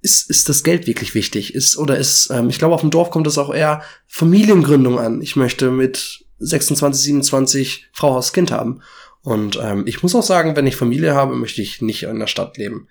ist, 0.01 0.29
ist 0.29 0.49
das 0.49 0.63
Geld 0.63 0.87
wirklich 0.87 1.13
wichtig? 1.13 1.53
Ist 1.53 1.77
oder 1.77 1.97
ist, 1.97 2.29
ähm, 2.31 2.49
ich 2.49 2.57
glaube, 2.57 2.75
auf 2.75 2.81
dem 2.81 2.91
Dorf 2.91 3.11
kommt 3.11 3.27
es 3.27 3.37
auch 3.37 3.53
eher 3.53 3.81
Familiengründung 4.07 4.99
an. 4.99 5.21
Ich 5.21 5.35
möchte 5.35 5.69
mit 5.69 6.25
26, 6.41 7.03
27 7.03 7.89
Frau, 7.93 8.15
Haus, 8.15 8.33
Kind 8.33 8.51
haben. 8.51 8.81
Und 9.23 9.59
ähm, 9.61 9.83
ich 9.85 10.01
muss 10.01 10.15
auch 10.15 10.23
sagen, 10.23 10.55
wenn 10.55 10.67
ich 10.67 10.75
Familie 10.75 11.13
habe, 11.13 11.35
möchte 11.35 11.61
ich 11.61 11.81
nicht 11.81 12.03
in 12.03 12.19
der 12.19 12.27
Stadt 12.27 12.57
leben. 12.57 12.87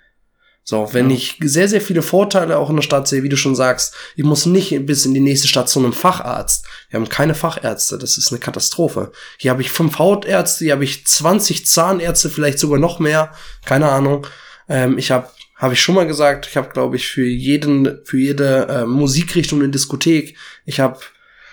So, 0.63 0.91
wenn 0.93 1.11
ja. 1.11 1.17
ich 1.17 1.37
sehr, 1.43 1.69
sehr 1.69 1.81
viele 1.81 2.03
Vorteile 2.03 2.59
auch 2.59 2.71
in 2.71 2.77
der 2.77 2.83
Stadt 2.83 3.09
sehe, 3.09 3.23
wie 3.23 3.29
du 3.29 3.37
schon 3.37 3.57
sagst, 3.57 3.95
ich 4.15 4.25
muss 4.25 4.47
nicht 4.47 4.87
bis 4.87 5.05
in 5.05 5.15
die 5.15 5.21
nächste 5.21 5.49
Stadt 5.49 5.69
zu 5.69 5.81
einem 5.81 5.93
Facharzt. 5.93 6.65
Wir 6.91 7.01
haben 7.01 7.09
keine 7.09 7.35
Fachärzte, 7.35 7.99
das 7.99 8.19
ist 8.19 8.31
eine 8.31 8.39
Katastrophe. 8.39 9.11
Hier 9.39 9.51
habe 9.51 9.63
ich 9.63 9.71
fünf 9.71 9.99
Hautärzte, 9.99 10.65
hier 10.65 10.75
habe 10.75 10.85
ich 10.85 11.07
20 11.07 11.67
Zahnärzte, 11.67 12.31
vielleicht 12.31 12.59
sogar 12.59 12.79
noch 12.79 13.01
mehr, 13.01 13.33
keine 13.65 13.89
Ahnung. 13.89 14.27
Ähm, 14.69 14.99
ich 14.99 15.11
habe, 15.11 15.29
habe 15.57 15.75
ich 15.75 15.81
schon 15.81 15.95
mal 15.95 16.07
gesagt, 16.07 16.47
ich 16.47 16.57
habe, 16.57 16.69
glaube 16.69 16.97
ich, 16.97 17.09
für 17.09 17.27
jeden, 17.27 17.99
für 18.05 18.19
jede 18.19 18.69
äh, 18.69 18.87
Musikrichtung 18.87 19.61
eine 19.61 19.71
Diskothek. 19.71 20.37
Ich 20.67 20.79
habe 20.79 21.01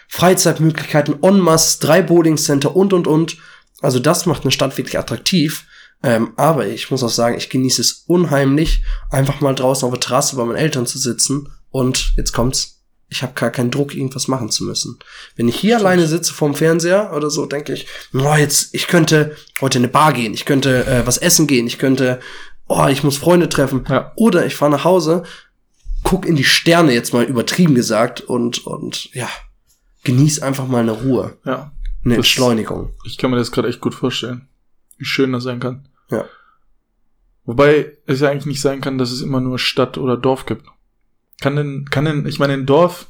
Freizeitmöglichkeiten 0.08 1.22
en 1.22 1.40
masse, 1.40 1.80
drei 1.80 2.02
Bowlingcenter 2.02 2.76
und, 2.76 2.94
und, 2.94 3.08
und. 3.08 3.38
Also 3.82 4.00
das 4.00 4.26
macht 4.26 4.44
eine 4.44 4.52
Stadt 4.52 4.78
wirklich 4.78 4.98
attraktiv. 4.98 5.66
Ähm, 6.04 6.34
aber 6.36 6.68
ich 6.68 6.92
muss 6.92 7.04
auch 7.04 7.10
sagen, 7.10 7.38
ich 7.38 7.50
genieße 7.50 7.82
es 7.82 8.04
unheimlich, 8.08 8.84
einfach 9.10 9.42
mal 9.42 9.56
draußen 9.56 9.86
auf 9.86 9.94
der 9.94 10.00
Terrasse 10.00 10.36
bei 10.36 10.46
meinen 10.46 10.58
Eltern 10.58 10.86
zu 10.86 11.00
sitzen 11.00 11.50
und 11.72 12.14
jetzt 12.16 12.34
kommt's, 12.34 12.84
ich 13.10 13.24
habe 13.24 13.34
gar 13.34 13.50
keinen 13.50 13.72
Druck, 13.72 13.96
irgendwas 13.96 14.28
machen 14.28 14.50
zu 14.50 14.64
müssen. 14.64 15.00
Wenn 15.36 15.48
ich 15.48 15.56
hier 15.56 15.76
Stimmt. 15.76 15.88
alleine 15.88 16.08
sitze 16.08 16.34
vorm 16.34 16.56
Fernseher 16.56 17.14
oder 17.16 17.30
so, 17.30 17.46
denke 17.46 17.74
ich, 17.74 17.88
oh, 18.14 18.36
jetzt, 18.36 18.76
ich 18.76 18.88
könnte 18.88 19.36
heute 19.62 19.80
in 19.80 19.86
eine 19.86 19.92
Bar 19.92 20.14
gehen, 20.14 20.34
ich 20.34 20.46
könnte 20.46 20.86
äh, 20.86 21.08
was 21.08 21.18
essen 21.18 21.48
gehen, 21.48 21.68
ich 21.68 21.80
könnte, 21.80 22.20
oh, 22.68 22.88
ich 22.88 23.04
muss 23.04 23.18
Freunde 23.18 23.50
treffen. 23.50 23.86
Ja. 23.90 24.12
Oder 24.18 24.46
ich 24.46 24.56
fahre 24.56 24.72
nach 24.72 24.84
Hause, 24.84 25.24
guck 26.04 26.26
in 26.26 26.36
die 26.36 26.44
Sterne, 26.44 26.94
jetzt 26.94 27.14
mal 27.14 27.24
übertrieben 27.24 27.76
gesagt, 27.76 28.22
und, 28.22 28.68
und 28.68 29.14
ja, 29.14 29.30
genieß 30.08 30.40
einfach 30.40 30.68
mal 30.68 30.84
eine 30.84 30.94
Ruhe. 30.94 31.38
Ja. 31.44 31.74
Eine 32.06 32.16
das, 32.16 32.26
Entschleunigung. 32.26 32.94
Ich 33.04 33.18
kann 33.18 33.30
mir 33.30 33.36
das 33.36 33.52
gerade 33.52 33.68
echt 33.68 33.82
gut 33.82 33.94
vorstellen. 33.94 34.48
Wie 34.98 35.04
schön 35.04 35.34
das 35.34 35.44
sein 35.44 35.60
kann. 35.60 35.90
Ja. 36.10 36.24
Wobei 37.44 37.98
es 38.06 38.22
ja 38.22 38.30
eigentlich 38.30 38.46
nicht 38.46 38.62
sein 38.62 38.80
kann, 38.80 38.98
dass 38.98 39.12
es 39.12 39.22
immer 39.22 39.42
nur 39.42 39.60
Stadt 39.60 39.98
oder 39.98 40.16
Dorf 40.16 40.46
gibt. 40.46 40.66
Kann 41.42 41.58
denn, 41.58 41.90
kann 41.90 42.06
denn, 42.06 42.26
ich 42.26 42.40
meine, 42.40 42.54
ein 42.54 42.66
Dorf 42.66 43.08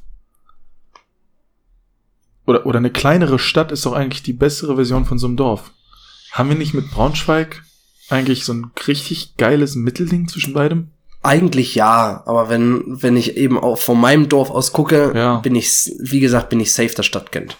oder, 2.48 2.66
oder 2.66 2.80
eine 2.80 2.92
kleinere 2.92 3.38
Stadt 3.38 3.72
ist 3.72 3.86
doch 3.86 3.94
eigentlich 3.94 4.24
die 4.24 4.34
bessere 4.34 4.76
Version 4.76 5.06
von 5.06 5.20
so 5.20 5.28
einem 5.28 5.38
Dorf. 5.38 5.72
Haben 6.32 6.50
wir 6.50 6.58
nicht 6.58 6.74
mit 6.74 6.90
Braunschweig 6.90 7.64
eigentlich 8.10 8.44
so 8.44 8.54
ein 8.54 8.72
richtig 8.88 9.38
geiles 9.38 9.76
Mittelding 9.76 10.28
zwischen 10.28 10.54
beidem? 10.54 10.90
Eigentlich 11.28 11.76
ja, 11.76 12.24
aber 12.26 12.50
wenn, 12.50 12.84
wenn 12.86 13.18
ich 13.18 13.38
eben 13.38 13.60
auch 13.60 13.78
von 13.78 14.00
meinem 14.00 14.30
Dorf 14.30 14.50
aus 14.50 14.72
gucke, 14.72 15.12
ja. 15.16 15.38
bin 15.38 15.56
ich, 15.56 15.92
wie 16.00 16.20
gesagt, 16.20 16.50
bin 16.50 16.60
ich 16.60 16.74
safe 16.74 16.94
das 16.96 17.06
Stadtkind. 17.06 17.58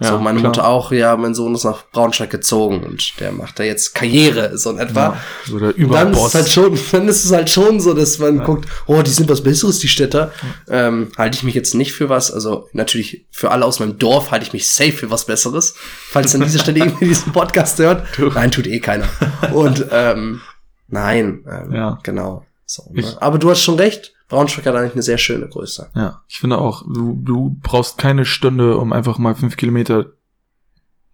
Ja, 0.00 0.08
so, 0.08 0.18
meine 0.18 0.40
klar. 0.40 0.50
Mutter 0.50 0.66
auch, 0.66 0.90
ja, 0.90 1.16
mein 1.16 1.34
Sohn 1.34 1.54
ist 1.54 1.62
nach 1.62 1.84
Braunschweig 1.92 2.28
gezogen 2.28 2.82
und 2.82 3.20
der 3.20 3.30
macht 3.30 3.60
da 3.60 3.62
jetzt 3.62 3.94
Karriere, 3.94 4.58
so 4.58 4.70
in 4.70 4.78
etwa. 4.78 5.00
Ja, 5.00 5.20
so 5.46 5.58
der 5.60 5.76
Überboss. 5.76 6.02
Dann 6.02 6.12
ist 6.12 6.24
es 6.26 6.34
halt 6.34 6.48
schon, 6.48 6.78
dann 6.90 7.08
ist 7.08 7.24
es 7.24 7.32
halt 7.32 7.50
schon 7.50 7.80
so, 7.80 7.94
dass 7.94 8.18
man 8.18 8.38
ja. 8.38 8.44
guckt, 8.44 8.68
oh, 8.86 9.02
die 9.02 9.10
sind 9.10 9.28
was 9.28 9.42
Besseres, 9.44 9.78
die 9.78 9.86
Städter. 9.86 10.32
Ähm, 10.68 11.12
halte 11.16 11.36
ich 11.36 11.44
mich 11.44 11.54
jetzt 11.54 11.74
nicht 11.74 11.92
für 11.92 12.08
was, 12.08 12.32
also 12.32 12.68
natürlich 12.72 13.26
für 13.30 13.52
alle 13.52 13.64
aus 13.64 13.78
meinem 13.78 13.98
Dorf 13.98 14.32
halte 14.32 14.44
ich 14.44 14.52
mich 14.52 14.68
safe 14.68 14.92
für 14.92 15.10
was 15.12 15.26
Besseres. 15.26 15.74
Falls 16.10 16.34
an 16.34 16.40
dieser 16.40 16.58
Stelle 16.58 16.78
irgendwie 16.84 17.06
diesen 17.06 17.32
Podcast 17.32 17.78
hört. 17.78 18.04
Nein, 18.18 18.50
tut 18.50 18.66
eh 18.66 18.80
keiner. 18.80 19.06
Und, 19.52 19.86
ähm, 19.92 20.40
nein, 20.88 21.44
ähm, 21.48 21.72
ja. 21.72 21.98
genau. 22.02 22.44
So, 22.66 22.90
ne? 22.92 23.00
ich, 23.00 23.22
Aber 23.22 23.38
du 23.38 23.50
hast 23.50 23.62
schon 23.62 23.76
recht. 23.76 24.14
Braunschweig 24.28 24.66
hat 24.66 24.74
eigentlich 24.74 24.94
eine 24.94 25.02
sehr 25.02 25.18
schöne 25.18 25.48
Größe. 25.48 25.90
Ja, 25.94 26.22
ich 26.28 26.38
finde 26.38 26.58
auch, 26.58 26.82
du, 26.82 27.20
du 27.22 27.58
brauchst 27.62 27.98
keine 27.98 28.24
Stunde, 28.24 28.78
um 28.78 28.92
einfach 28.92 29.18
mal 29.18 29.34
fünf 29.34 29.56
Kilometer 29.56 30.12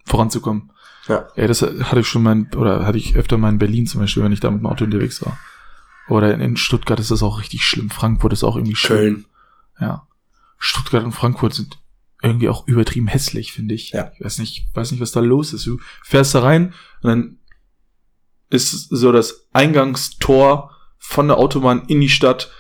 voranzukommen. 0.05 0.73
Ja. 1.09 1.27
Ja, 1.35 1.47
das 1.47 1.63
hatte 1.63 2.01
ich 2.01 2.07
schon 2.07 2.23
mal, 2.23 2.47
oder 2.57 2.87
hatte 2.87 2.99
ich 2.99 3.17
öfter 3.17 3.37
mal 3.37 3.49
in 3.49 3.59
Berlin 3.59 3.87
zum 3.87 4.01
Beispiel, 4.01 4.23
wenn 4.23 4.33
ich 4.33 4.41
da 4.41 4.51
mit 4.51 4.61
dem 4.61 4.67
Auto 4.67 4.85
unterwegs 4.85 5.25
war. 5.25 5.39
Oder 6.09 6.33
in, 6.33 6.41
in 6.41 6.57
Stuttgart 6.57 7.01
ist 7.01 7.11
das 7.11 7.23
auch 7.23 7.41
richtig 7.41 7.63
schlimm. 7.63 7.91
Frankfurt 7.91 8.33
ist 8.33 8.45
auch 8.45 8.57
irgendwie 8.57 8.77
schön. 8.77 8.97
Köln. 8.97 9.25
Ja. 9.81 10.07
Stuttgart 10.59 11.05
und 11.05 11.13
Frankfurt 11.13 11.55
sind 11.55 11.79
irgendwie 12.23 12.49
auch 12.49 12.67
übertrieben 12.69 13.07
hässlich, 13.07 13.53
finde 13.53 13.75
ich. 13.75 13.91
Ja. 13.91 14.13
Ich 14.15 14.25
weiß 14.25 14.39
nicht, 14.39 14.69
weiß 14.75 14.93
nicht, 14.93 15.01
was 15.01 15.13
da 15.13 15.21
los 15.21 15.53
ist. 15.53 15.67
Du 15.67 15.79
fährst 16.03 16.35
da 16.35 16.41
rein 16.41 16.75
und 17.03 17.09
dann 17.09 17.39
ist 18.51 18.89
so 18.91 19.13
das 19.13 19.49
Eingangstor 19.53 20.77
von 21.01 21.27
der 21.27 21.39
Autobahn 21.39 21.83
in 21.89 22.01
die 22.01 22.09
Stadt 22.09 22.53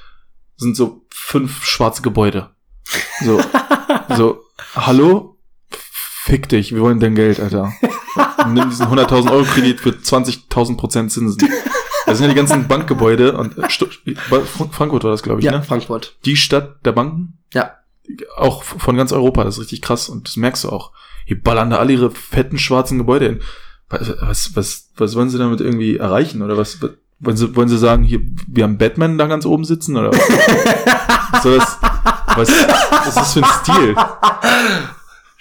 sind 0.56 0.76
so 0.76 1.06
fünf 1.10 1.64
schwarze 1.64 2.02
Gebäude. 2.02 2.50
So, 3.22 3.40
so, 4.16 4.42
hallo? 4.74 5.38
Fick 5.70 6.48
dich, 6.48 6.74
wir 6.74 6.80
wollen 6.80 7.00
dein 7.00 7.14
Geld, 7.14 7.38
Alter. 7.38 7.72
nimm 8.48 8.68
diesen 8.68 8.86
100.000 8.86 9.30
Euro 9.30 9.44
Kredit 9.44 9.80
für 9.80 9.90
20.000 9.90 10.76
Prozent 10.76 11.12
Zinsen. 11.12 11.48
Das 12.06 12.18
sind 12.18 12.26
ja 12.26 12.32
die 12.32 12.36
ganzen 12.36 12.66
Bankgebäude 12.66 13.36
und 13.36 13.56
äh, 13.56 13.68
Frankfurt 13.68 15.04
war 15.04 15.10
das, 15.12 15.22
glaube 15.22 15.40
ich, 15.40 15.44
ja, 15.44 15.52
ne? 15.52 15.62
Frankfurt. 15.62 16.16
Die 16.24 16.36
Stadt 16.36 16.84
der 16.84 16.92
Banken? 16.92 17.38
Ja. 17.52 17.76
Auch 18.36 18.64
von 18.64 18.96
ganz 18.96 19.12
Europa, 19.12 19.44
das 19.44 19.56
ist 19.56 19.60
richtig 19.60 19.82
krass 19.82 20.08
und 20.08 20.26
das 20.26 20.36
merkst 20.36 20.64
du 20.64 20.70
auch. 20.70 20.92
Die 21.28 21.34
ballern 21.36 21.70
da 21.70 21.76
alle 21.76 21.92
ihre 21.92 22.10
fetten 22.10 22.58
schwarzen 22.58 22.98
Gebäude 22.98 23.26
hin. 23.26 23.40
Was, 23.88 24.08
was, 24.20 24.56
was, 24.56 24.90
was 24.96 25.14
wollen 25.14 25.30
sie 25.30 25.38
damit 25.38 25.60
irgendwie 25.60 25.98
erreichen 25.98 26.42
oder 26.42 26.56
was? 26.56 26.78
Wollen 27.20 27.36
Sie, 27.36 27.54
wollen 27.54 27.68
Sie 27.68 27.78
sagen, 27.78 28.02
hier, 28.02 28.20
wir 28.48 28.64
haben 28.64 28.78
Batman 28.78 29.18
da 29.18 29.26
ganz 29.26 29.44
oben 29.44 29.64
sitzen 29.64 29.96
oder 29.96 30.10
was? 30.10 31.42
so 31.42 31.56
das, 31.56 31.78
was, 32.36 32.48
was 32.48 33.06
ist 33.08 33.16
das 33.16 33.32
für 33.34 33.42
ein 33.42 33.50
Stil? 33.62 33.96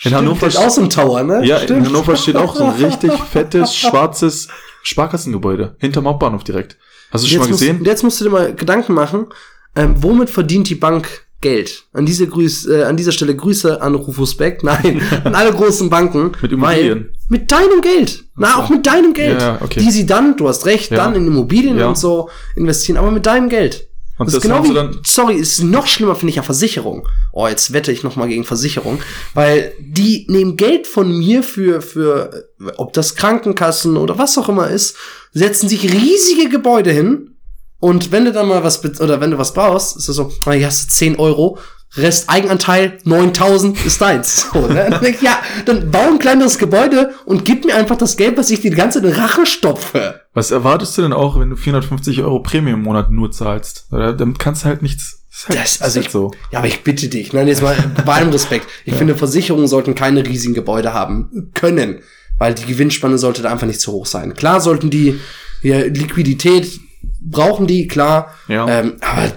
In 0.04 0.16
Hannover 0.16 0.50
steht 0.50 0.62
auch 0.62 0.70
so 0.70 0.82
ein 0.82 0.90
Tower, 0.90 1.24
ne? 1.24 1.46
Ja, 1.46 1.58
in 1.58 1.64
Stimmt. 1.64 1.88
Hannover 1.88 2.16
steht 2.16 2.36
auch 2.36 2.56
so 2.56 2.66
ein 2.66 2.72
richtig 2.84 3.12
fettes, 3.14 3.76
schwarzes 3.76 4.48
Sparkassengebäude. 4.84 5.76
Hinterm 5.80 6.06
Hauptbahnhof 6.08 6.44
direkt. 6.44 6.78
Hast 7.12 7.24
du 7.24 7.28
schon 7.28 7.38
Jetzt 7.40 7.46
mal 7.46 7.50
musst, 7.52 7.60
gesehen? 7.62 7.84
jetzt 7.86 8.04
musst 8.04 8.20
du 8.22 8.26
dir 8.26 8.30
mal 8.32 8.54
Gedanken 8.56 8.94
machen, 8.94 9.28
ähm, 9.76 9.96
womit 10.02 10.30
verdient 10.30 10.70
die 10.70 10.76
Bank 10.76 11.08
Geld? 11.42 11.86
An, 11.94 12.06
diese 12.06 12.28
Grüß, 12.28 12.68
äh, 12.68 12.84
an 12.84 12.98
dieser 12.98 13.12
Stelle 13.12 13.36
Grüße 13.36 13.82
an 13.82 13.96
Rufus 13.96 14.36
Beck, 14.36 14.64
nein, 14.64 15.02
an 15.24 15.36
alle 15.36 15.54
großen 15.54 15.90
Banken. 15.90 16.32
Mit 16.42 16.52
Immobilien. 16.52 17.10
Mit 17.30 17.52
deinem 17.52 17.82
Geld. 17.82 18.26
Na, 18.36 18.56
so. 18.56 18.62
auch 18.64 18.70
mit 18.70 18.86
deinem 18.86 19.14
Geld. 19.14 19.42
Ja, 19.42 19.58
okay. 19.62 19.80
Die 19.80 19.92
sie 19.92 20.06
dann, 20.06 20.36
du 20.38 20.48
hast 20.50 20.66
recht, 20.66 20.92
Ja. 20.92 20.98
dann 20.98 21.16
in 21.16 21.28
Immobilien 21.28 21.78
Ja. 21.78 21.88
und 21.88 21.98
so 21.98 22.30
investieren, 22.56 22.98
aber 22.98 23.12
mit 23.12 23.26
deinem 23.26 23.48
Geld. 23.50 23.88
Und 24.18 24.26
das, 24.28 24.34
das 24.34 24.44
ist 24.44 24.50
genau 24.52 24.66
wie, 24.66 24.74
dann- 24.74 25.00
sorry, 25.06 25.36
ist 25.36 25.64
noch 25.64 25.88
schlimmer, 25.88 26.14
finde 26.14 26.32
ich, 26.32 26.36
ja 26.36 26.42
Versicherung. 26.44 27.08
Oh, 27.32 27.48
jetzt 27.48 27.72
wette 27.72 27.94
ich 27.94 28.04
noch 28.04 28.18
mal 28.18 28.28
gegen 28.28 28.44
Versicherung, 28.44 29.00
weil 29.34 29.72
die 29.80 30.26
nehmen 30.30 30.58
Geld 30.58 30.88
von 30.88 31.18
mir 31.18 31.42
für, 31.42 31.82
für, 31.82 32.50
ob 32.76 32.92
das 32.92 33.16
Krankenkassen 33.16 33.96
oder 33.96 34.18
was 34.18 34.38
auch 34.38 34.50
immer 34.50 34.68
ist, 34.70 34.98
setzen 35.32 35.70
sich 35.70 35.84
riesige 35.94 36.50
Gebäude 36.50 36.92
hin 36.92 37.38
und 37.80 38.12
wenn 38.12 38.26
du 38.26 38.32
dann 38.32 38.48
mal 38.48 38.64
was, 38.64 38.84
oder 39.00 39.22
wenn 39.22 39.32
du 39.32 39.38
was 39.38 39.54
brauchst, 39.54 39.98
ist 39.98 40.10
das 40.10 40.16
so, 40.16 40.32
na, 40.46 40.52
hier 40.52 40.68
hast 40.68 40.90
du 40.90 40.94
10 40.94 41.20
Euro, 41.20 41.58
Rest 41.96 42.30
Eigenanteil 42.30 43.00
9000 43.04 43.84
ist 43.86 44.02
deins. 44.02 44.48
So, 44.54 44.68
ne? 44.68 44.90
Dann 44.90 45.06
ich, 45.06 45.22
ja, 45.22 45.40
dann 45.66 45.90
bau 45.90 46.08
ein 46.08 46.20
kleineres 46.20 46.58
Gebäude 46.58 47.14
und 47.26 47.46
gib 47.46 47.66
mir 47.66 47.76
einfach 47.76 47.98
das 47.98 48.16
Geld, 48.18 48.38
was 48.38 48.52
ich 48.52 48.62
die 48.62 48.70
ganze 48.70 49.00
in 49.00 49.12
Rachen 49.12 49.46
stopfe. 49.46 50.22
Was 50.34 50.52
erwartest 50.52 50.98
du 50.98 51.02
denn 51.02 51.14
auch, 51.14 51.40
wenn 51.40 51.50
du 51.50 51.56
450 51.56 52.22
Euro 52.22 52.42
Prämie 52.42 52.72
im 52.72 52.84
Monat 52.84 53.10
nur 53.10 53.32
zahlst? 53.32 53.88
Oder 53.92 54.14
damit 54.14 54.38
kannst 54.40 54.64
du 54.64 54.68
halt 54.68 54.82
nichts. 54.82 55.24
ist 55.32 55.50
Halt, 55.50 55.60
Das, 55.60 55.72
ist 55.72 55.82
also 55.82 55.96
halt 55.96 56.06
ich, 56.06 56.12
so. 56.12 56.32
ja, 56.52 56.60
aber 56.60 56.68
ich 56.68 56.84
bitte 56.84 57.08
dich, 57.08 57.34
nein, 57.34 57.48
jetzt 57.48 57.64
mal 57.64 57.76
bei 58.06 58.14
allem 58.14 58.30
Respekt. 58.30 58.68
Ich 58.86 58.94
finde, 58.94 59.16
Versicherungen 59.16 59.68
sollten 59.68 59.96
keine 59.96 60.26
riesigen 60.26 60.54
Gebäude 60.54 60.94
haben 60.94 61.52
können, 61.56 62.02
weil 62.38 62.54
die 62.54 62.66
Gewinnspanne 62.66 63.18
sollte 63.18 63.42
da 63.42 63.52
einfach 63.52 63.68
nicht 63.68 63.82
zu 63.82 63.92
hoch 63.92 64.06
sein. 64.06 64.36
Klar 64.36 64.62
sollten 64.62 64.90
die 64.90 65.20
ja, 65.62 65.80
Liquidität 65.80 66.80
brauchen 67.22 67.68
die, 67.68 67.88
klar. 67.88 68.34
Ja. 68.48 68.68
Ähm, 68.68 68.98
aber 69.02 69.32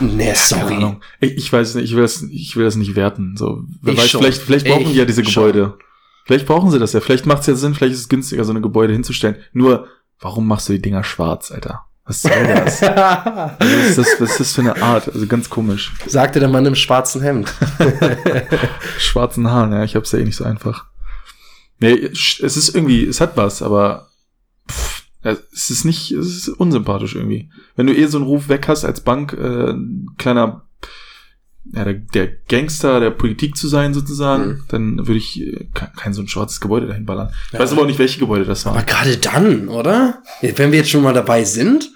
nee, 0.00 0.24
Keine 0.32 0.36
sorry. 0.36 0.74
Ahnung. 0.76 1.00
Ich, 1.20 1.32
ich 1.36 1.52
weiß 1.52 1.74
nicht, 1.76 1.84
ich 1.84 1.94
will 1.94 2.02
das, 2.02 2.22
ich 2.22 2.56
will 2.56 2.64
das 2.64 2.76
nicht 2.76 2.94
werten. 2.96 3.36
So, 3.36 3.62
wer 3.82 3.94
Ich 3.94 3.98
weiß, 4.00 4.10
schon. 4.10 4.20
vielleicht, 4.22 4.42
vielleicht 4.42 4.66
brauchen 4.66 4.82
Ich 4.82 4.88
die 4.92 4.96
ja 4.98 5.04
diese 5.04 5.24
schon. 5.24 5.46
Gebäude. 5.52 5.78
Vielleicht 6.24 6.46
brauchen 6.46 6.70
sie 6.70 6.78
das 6.78 6.92
ja. 6.92 7.00
Vielleicht 7.00 7.26
macht 7.26 7.42
es 7.42 7.46
ja 7.46 7.54
Sinn, 7.54 7.74
vielleicht 7.74 7.94
ist 7.94 8.00
es 8.00 8.08
günstiger, 8.08 8.44
so 8.44 8.50
eine 8.50 8.60
Gebäude 8.60 8.92
hinzustellen. 8.92 9.36
Nur, 9.52 9.86
warum 10.18 10.46
machst 10.46 10.68
du 10.68 10.72
die 10.72 10.82
Dinger 10.82 11.04
schwarz, 11.04 11.52
Alter? 11.52 11.82
Was 12.04 12.22
soll 12.22 12.32
das? 12.46 12.82
was, 12.82 13.58
ist 13.60 13.98
das 13.98 14.06
was 14.20 14.30
ist 14.30 14.40
das 14.40 14.52
für 14.54 14.60
eine 14.62 14.80
Art? 14.82 15.08
Also 15.12 15.26
ganz 15.26 15.50
komisch. 15.50 15.92
Sagte 16.06 16.40
der 16.40 16.48
Mann 16.48 16.66
im 16.66 16.74
schwarzen 16.74 17.20
Hemd. 17.20 17.52
Schwarzen 18.98 19.50
Haaren, 19.50 19.72
ja, 19.72 19.84
ich 19.84 19.96
hab's 19.96 20.12
ja 20.12 20.18
eh 20.20 20.24
nicht 20.24 20.36
so 20.36 20.44
einfach. 20.44 20.86
Nee, 21.78 21.92
es 22.12 22.40
ist 22.40 22.74
irgendwie, 22.74 23.04
es 23.06 23.20
hat 23.20 23.36
was, 23.36 23.60
aber 23.62 24.08
pff, 24.70 24.95
es 25.30 25.70
ist 25.70 25.84
nicht, 25.84 26.10
es 26.12 26.26
ist 26.36 26.48
unsympathisch 26.48 27.14
irgendwie. 27.14 27.50
Wenn 27.74 27.86
du 27.86 27.94
eh 27.96 28.06
so 28.06 28.18
einen 28.18 28.26
Ruf 28.26 28.48
weg 28.48 28.68
hast 28.68 28.84
als 28.84 29.00
Bank, 29.00 29.32
äh, 29.32 29.70
ein 29.72 30.08
kleiner, 30.18 30.62
ja, 31.72 31.84
der, 31.84 31.94
der 31.94 32.28
Gangster 32.48 33.00
der 33.00 33.10
Politik 33.10 33.56
zu 33.56 33.66
sein 33.68 33.92
sozusagen, 33.94 34.46
Mhm. 34.46 34.62
dann 34.68 34.98
würde 34.98 35.18
ich 35.18 35.40
äh, 35.40 35.68
kein, 35.74 35.92
kein 35.94 36.14
so 36.14 36.22
ein 36.22 36.28
schwarzes 36.28 36.60
Gebäude 36.60 36.86
dahin 36.86 37.06
ballern. 37.06 37.30
Ich 37.48 37.52
Ja. 37.54 37.58
weiß 37.58 37.72
aber 37.72 37.82
auch 37.82 37.86
nicht, 37.86 37.98
welche 37.98 38.20
Gebäude 38.20 38.44
das 38.44 38.66
Aber 38.66 38.76
waren. 38.76 38.86
gerade 38.86 39.16
dann, 39.16 39.68
oder? 39.68 40.22
Wenn 40.42 40.70
wir 40.72 40.78
jetzt 40.78 40.90
schon 40.90 41.02
mal 41.02 41.14
dabei 41.14 41.44
sind, 41.44 41.90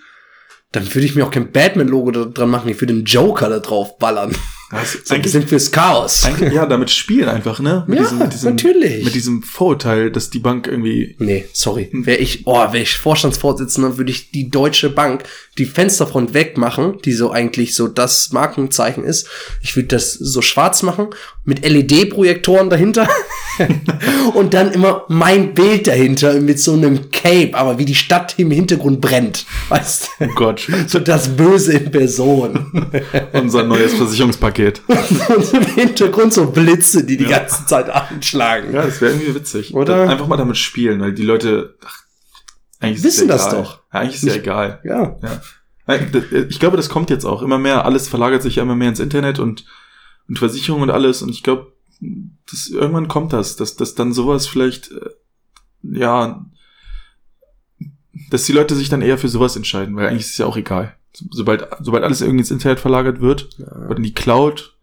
dann 0.73 0.87
würde 0.95 1.05
ich 1.07 1.15
mir 1.15 1.25
auch 1.27 1.31
kein 1.31 1.51
Batman-Logo 1.53 2.11
dran 2.27 2.51
machen. 2.51 2.69
Ich 2.69 2.81
würde 2.81 2.95
den 2.95 3.05
Joker 3.05 3.49
da 3.49 3.59
drauf 3.61 3.99
ballern. 3.99 4.35
Das 4.71 4.99
So 5.05 5.15
ein 5.15 5.23
bisschen 5.23 5.47
fürs 5.47 5.73
Chaos. 5.73 6.29
ja, 6.53 6.65
damit 6.65 6.91
spielen 6.91 7.29
einfach, 7.29 7.59
ne? 7.59 7.85
Mit 7.89 7.99
Ja, 7.99 8.13
natürlich. 8.45 9.05
Mit 9.05 9.15
diesem 9.15 9.43
Vorurteil, 9.43 10.13
dass 10.13 10.31
die 10.31 10.39
Bank 10.39 10.69
irgendwie 10.69 11.17
Nee, 11.19 11.47
sorry. 11.53 11.89
Wäre 11.93 12.19
ich, 12.19 12.47
oh, 12.47 12.55
wäre 12.55 12.79
ich 12.79 12.97
Vorstandsvorsitzender, 12.97 13.99
würde 13.99 14.13
ich 14.13 14.31
die 14.31 14.49
Deutsche 14.49 14.91
Bank 14.91 15.25
die 15.59 15.67
Fensterfront 15.67 16.33
wegmachen, 16.33 16.99
die 17.05 17.13
so 17.13 17.33
eigentlich 17.33 17.75
so 17.75 17.87
das 17.89 18.33
Markenzeichen 18.33 19.05
ist. 19.05 19.29
Ich 19.61 19.77
würde 19.77 19.89
das 19.89 20.15
so 20.15 20.41
schwarz 20.41 20.83
machen, 20.83 21.09
mit 21.45 21.69
LED-Projektoren 21.69 22.71
dahinter. 22.71 23.09
und 24.35 24.55
dann 24.55 24.73
immer 24.73 25.05
mein 25.09 25.53
Bild 25.53 25.87
dahinter 25.87 26.41
mit 26.41 26.61
so 26.61 26.73
einem 26.73 27.11
Cape, 27.11 27.51
aber 27.55 27.79
wie 27.79 27.85
die 27.85 27.95
Stadt 27.95 28.35
im 28.39 28.51
Hintergrund 28.51 29.01
brennt. 29.01 29.45
Weißt 29.69 30.11
du? 30.19 30.25
Oh 30.25 30.35
Gott, 30.35 30.67
So 30.87 30.99
das 30.99 31.29
Böse 31.29 31.75
in 31.75 31.91
Person. 31.91 32.91
unser 33.33 33.63
neues 33.65 33.93
Versicherungspaket. 33.99 34.60
und 34.89 35.55
im 35.55 35.65
Hintergrund 35.65 36.33
so 36.33 36.51
Blitze, 36.51 37.05
die 37.05 37.17
die 37.17 37.27
ganze 37.27 37.67
Zeit 37.67 37.89
anschlagen. 37.89 38.73
Ja, 38.73 38.85
das 38.85 39.01
wäre 39.01 39.13
irgendwie 39.13 39.35
witzig. 39.35 39.75
Oder? 39.75 40.09
Einfach 40.09 40.27
mal 40.27 40.37
damit 40.37 40.57
spielen, 40.57 41.01
weil 41.01 41.13
die 41.13 41.23
Leute 41.23 41.77
ach, 41.85 42.05
eigentlich 42.81 43.03
Wissen 43.03 43.29
ja 43.29 43.35
das 43.35 43.49
egal. 43.49 43.63
doch. 43.63 43.81
Ja, 43.93 44.01
eigentlich 44.01 44.17
ist 44.17 44.25
ja 44.25 44.35
egal. 44.35 44.81
Ja. 44.85 45.17
Ja. 45.23 45.41
Ich 46.49 46.61
glaube, 46.61 46.77
das 46.77 46.89
kommt 46.89 47.11
jetzt 47.11 47.25
auch 47.25 47.43
immer 47.43 47.59
mehr. 47.59 47.85
Alles 47.85 48.09
verlagert 48.09 48.43
sich 48.43 48.57
ja 48.57 48.63
immer 48.63 48.77
mehr 48.77 48.89
ins 48.89 49.01
Internet 49.01 49.39
und, 49.39 49.65
und 50.29 50.39
Versicherung 50.39 50.83
und 50.83 50.91
alles. 50.91 51.23
Und 51.23 51.31
ich 51.31 51.43
glaube, 51.43 51.73
das, 52.51 52.69
irgendwann 52.69 53.09
kommt 53.09 53.33
das, 53.33 53.57
dass, 53.57 53.77
dass 53.77 53.95
dann 53.95 54.13
sowas 54.13 54.47
vielleicht, 54.47 54.93
äh, 54.93 55.11
ja, 55.83 56.47
dass 58.31 58.45
die 58.45 58.53
Leute 58.53 58.75
sich 58.75 58.89
dann 58.89 59.03
eher 59.03 59.19
für 59.19 59.29
sowas 59.29 59.57
entscheiden, 59.57 59.97
weil 59.97 60.09
eigentlich 60.09 60.27
ist 60.27 60.33
es 60.33 60.39
ja 60.39 60.47
auch 60.47 60.57
egal. 60.57 60.97
So- 61.13 61.27
Sobald, 61.31 61.67
sobald 61.81 62.05
alles 62.05 62.21
irgendwie 62.21 62.41
ins 62.41 62.51
Internet 62.51 62.81
verlagert 62.81 63.21
wird, 63.21 63.49
oder 63.59 63.97
in 63.97 64.03
die 64.03 64.15
Cloud, 64.15 64.77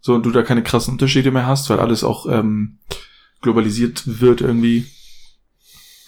so 0.00 0.14
und 0.14 0.24
du 0.26 0.30
da 0.30 0.42
keine 0.42 0.62
krassen 0.62 0.92
Unterschiede 0.92 1.30
mehr 1.30 1.46
hast, 1.46 1.68
weil 1.70 1.78
alles 1.78 2.02
auch 2.04 2.26
ähm, 2.26 2.78
globalisiert 3.40 4.02
wird 4.20 4.40
irgendwie, 4.40 4.86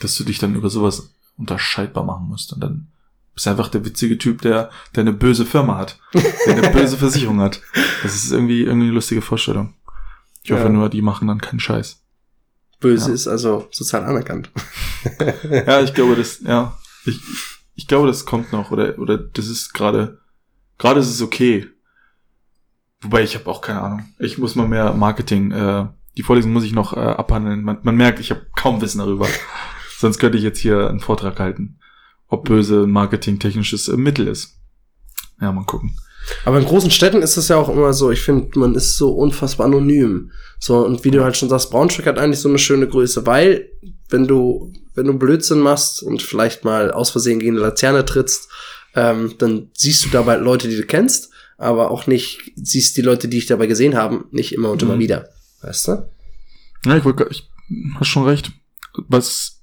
dass 0.00 0.14
du 0.16 0.24
dich 0.24 0.38
dann 0.38 0.54
über 0.54 0.70
sowas 0.70 1.11
unterscheidbar 1.37 2.04
machen 2.04 2.28
musst 2.28 2.52
und 2.52 2.61
dann 2.61 2.88
bist 3.35 3.46
du 3.46 3.50
einfach 3.50 3.68
der 3.68 3.85
witzige 3.85 4.16
Typ, 4.18 4.42
der, 4.42 4.70
der 4.94 5.00
eine 5.02 5.12
böse 5.12 5.44
Firma 5.44 5.76
hat, 5.76 5.98
der 6.46 6.57
eine 6.57 6.70
böse 6.72 6.96
Versicherung 6.96 7.40
hat. 7.40 7.61
Das 8.04 8.14
ist 8.14 8.30
irgendwie 8.30 8.62
irgendwie 8.62 8.87
eine 8.87 8.94
lustige 8.94 9.22
Vorstellung. 9.22 9.74
Ich 10.44 10.52
hoffe 10.52 10.62
Ja. 10.64 10.68
nur, 10.68 10.88
die 10.88 11.02
machen 11.02 11.26
dann 11.26 11.40
keinen 11.40 11.59
Scheiß. 11.59 12.00
Böse 12.80 13.09
Ja. 13.09 13.14
ist 13.14 13.26
also 13.26 13.66
sozial 13.72 14.04
anerkannt. 14.04 14.50
Ja, 15.50 15.80
ich 15.80 15.94
glaube, 15.94 16.14
das, 16.16 16.40
ja, 16.40 16.76
ich, 17.07 17.18
ich 17.75 17.87
glaube, 17.87 18.07
das 18.07 18.25
kommt 18.25 18.53
noch 18.53 18.71
oder 18.71 18.99
oder 18.99 19.19
das 19.19 19.49
ist 19.49 19.73
gerade, 19.73 20.21
gerade 20.79 21.01
ist 21.01 21.11
es 21.11 21.23
okay. 21.23 21.67
Wobei 23.01 23.23
ich 23.23 23.35
habe 23.35 23.51
auch 23.51 23.61
keine 23.61 23.83
Ahnung. 23.83 24.05
Ich 24.19 24.39
muss 24.39 24.55
mal 24.55 24.69
mehr 24.69 24.95
Marketing. 24.95 25.51
Äh, 25.51 25.87
die 26.17 26.23
Vorlesung 26.23 26.53
muss 26.53 26.65
ich 26.65 26.73
noch 26.73 26.97
äh, 26.97 27.01
abhandeln. 27.01 27.63
Man, 27.63 27.79
man 27.83 27.97
merkt, 27.97 28.21
ich 28.21 28.31
habe 28.31 28.47
kaum 28.57 28.81
Wissen 28.81 28.99
darüber. 28.99 29.27
Sonst 29.99 30.19
könnte 30.19 30.39
ich 30.39 30.45
jetzt 30.45 30.59
hier 30.59 30.89
einen 30.89 31.01
Vortrag 31.01 31.39
halten, 31.39 31.79
ob 32.29 32.45
böse 32.45 32.85
ein 32.85 32.91
marketingtechnisches 32.91 33.89
äh, 33.89 33.97
Mittel 33.97 34.29
ist. 34.29 34.59
Ja, 35.41 35.53
mal 35.53 35.65
gucken. 35.65 35.95
Aber 36.45 36.59
in 36.59 36.65
großen 36.65 36.91
Städten 36.91 37.23
ist 37.23 37.37
es 37.37 37.49
ja 37.49 37.57
auch 37.57 37.69
immer 37.69 37.93
so, 37.93 38.11
ich 38.11 38.21
finde, 38.21 38.59
man 38.59 38.75
ist 38.75 38.97
so 38.97 39.13
unfassbar 39.13 39.67
anonym. 39.67 40.31
So, 40.59 40.85
und 40.85 41.05
wie 41.05 41.11
du 41.11 41.23
halt 41.23 41.37
schon 41.37 41.49
sagst, 41.49 41.71
Braunschweig 41.71 42.07
hat 42.07 42.19
eigentlich 42.19 42.41
so 42.41 42.49
eine 42.49 42.59
schöne 42.59 42.89
Größe, 42.89 43.27
weil, 43.27 43.71
wenn 44.11 44.27
du, 44.27 44.73
wenn 44.95 45.07
du 45.07 45.19
Blödsinn 45.19 45.61
machst 45.61 46.03
und 46.03 46.23
vielleicht 46.23 46.64
mal 46.64 46.90
aus 46.90 47.11
Versehen 47.11 47.38
gegen 47.40 47.53
eine 47.57 47.61
Laterne 47.67 48.05
trittst, 48.05 48.49
ähm, 48.95 49.35
dann 49.38 49.71
siehst 49.75 50.05
du 50.05 50.11
dabei 50.11 50.37
Leute, 50.37 50.69
die 50.69 50.77
du 50.77 50.85
kennst, 50.85 51.31
aber 51.59 51.90
auch 51.90 52.07
nicht, 52.07 52.53
siehst 52.57 52.97
die 52.97 53.03
Leute, 53.03 53.29
die 53.29 53.38
ich 53.38 53.47
dabei 53.47 53.67
gesehen 53.67 53.95
haben, 53.97 54.27
nicht 54.31 54.53
immer 54.53 54.71
und 54.71 54.83
immer 54.83 54.97
Mhm. 54.97 55.01
wieder. 55.01 55.29
Weißt 55.62 55.88
du? 55.88 56.09
Ja, 56.87 56.97
ich 56.97 57.05
wollte, 57.05 57.27
ich 57.31 57.49
hast 57.99 58.09
schon 58.09 58.25
recht. 58.25 58.53
Was 59.09 59.61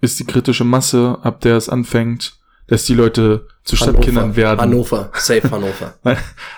ist 0.00 0.20
die 0.20 0.24
kritische 0.24 0.64
Masse, 0.64 1.18
ab 1.22 1.40
der 1.40 1.56
es 1.56 1.68
anfängt, 1.68 2.38
dass 2.66 2.84
die 2.84 2.94
Leute 2.94 3.46
zu 3.64 3.76
Stadtkindern 3.76 4.24
Hannover. 4.24 4.36
werden? 4.36 4.60
Hannover, 4.60 5.10
safe 5.14 5.50
Hannover. 5.50 5.94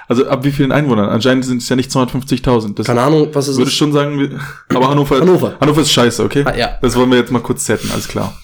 Also 0.09 0.29
ab 0.29 0.45
wie 0.45 0.53
vielen 0.53 0.71
Einwohnern? 0.73 1.09
Anscheinend 1.09 1.45
sind 1.45 1.63
es 1.63 1.69
ja 1.69 1.75
nicht 1.77 1.91
250.000. 1.91 2.75
Das 2.77 2.87
Keine 2.87 3.03
Ahnung, 3.03 3.29
was 3.33 3.49
ist 3.49 3.57
würde 3.59 3.71
ich 3.71 3.77
schon 3.77 3.93
sagen, 3.93 4.41
aber 4.69 4.89
Hannover, 4.89 5.21
Hannover. 5.21 5.57
Hannover 5.61 5.81
ist 5.81 5.93
scheiße, 5.93 6.23
okay? 6.25 6.45
Ah, 6.47 6.55
ja. 6.57 6.79
Das 6.81 6.95
wollen 6.97 7.11
wir 7.11 7.19
jetzt 7.19 7.33
mal 7.33 7.43
kurz 7.43 7.65
setten, 7.65 7.91
alles 7.91 8.07
klar. 8.09 8.37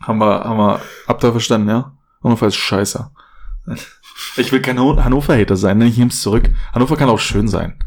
Haben 0.00 0.18
wir, 0.18 0.40
haben 0.44 0.56
wir, 0.58 0.80
habt 1.06 1.22
ihr 1.24 1.30
verstanden, 1.32 1.68
ja? 1.68 1.92
Hannover 2.24 2.46
ist 2.46 2.56
scheiße. 2.56 3.10
Ich 4.36 4.52
will 4.52 4.60
kein 4.62 4.78
Han- 4.78 5.04
Hannover-Hater 5.04 5.56
sein, 5.56 5.78
ne? 5.78 5.86
ich 5.86 5.96
nehme 5.98 6.10
es 6.10 6.20
zurück. 6.22 6.50
Hannover 6.72 6.96
kann 6.96 7.08
auch 7.08 7.18
schön 7.20 7.48
sein. 7.48 7.78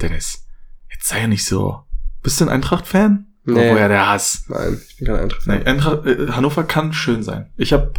Dennis, 0.00 0.46
jetzt 0.90 1.06
sei 1.08 1.20
ja 1.22 1.26
nicht 1.26 1.44
so. 1.46 1.80
Bist 2.22 2.40
du 2.40 2.44
ein 2.44 2.48
Eintracht-Fan? 2.50 3.26
Nee. 3.44 3.52
Oh, 3.70 3.74
woher 3.74 3.88
der 3.88 4.08
Hass? 4.08 4.44
Nein, 4.48 4.80
ich 4.88 4.96
bin 4.98 5.06
kein 5.06 5.16
Eintracht. 5.16 5.46
Nee, 5.46 5.64
Eintracht, 5.64 6.06
äh, 6.06 6.32
Hannover 6.32 6.64
kann 6.64 6.92
schön 6.92 7.22
sein. 7.22 7.52
Ich 7.56 7.72
habe, 7.72 7.92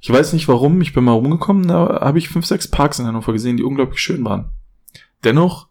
ich 0.00 0.10
weiß 0.10 0.32
nicht 0.32 0.48
warum, 0.48 0.80
ich 0.80 0.92
bin 0.92 1.04
mal 1.04 1.12
rumgekommen, 1.12 1.68
da 1.68 2.00
habe 2.00 2.18
ich 2.18 2.28
fünf, 2.28 2.46
sechs 2.46 2.66
Parks 2.66 2.98
in 2.98 3.06
Hannover 3.06 3.32
gesehen, 3.32 3.56
die 3.56 3.62
unglaublich 3.62 4.00
schön 4.00 4.24
waren. 4.24 4.50
Dennoch 5.24 5.68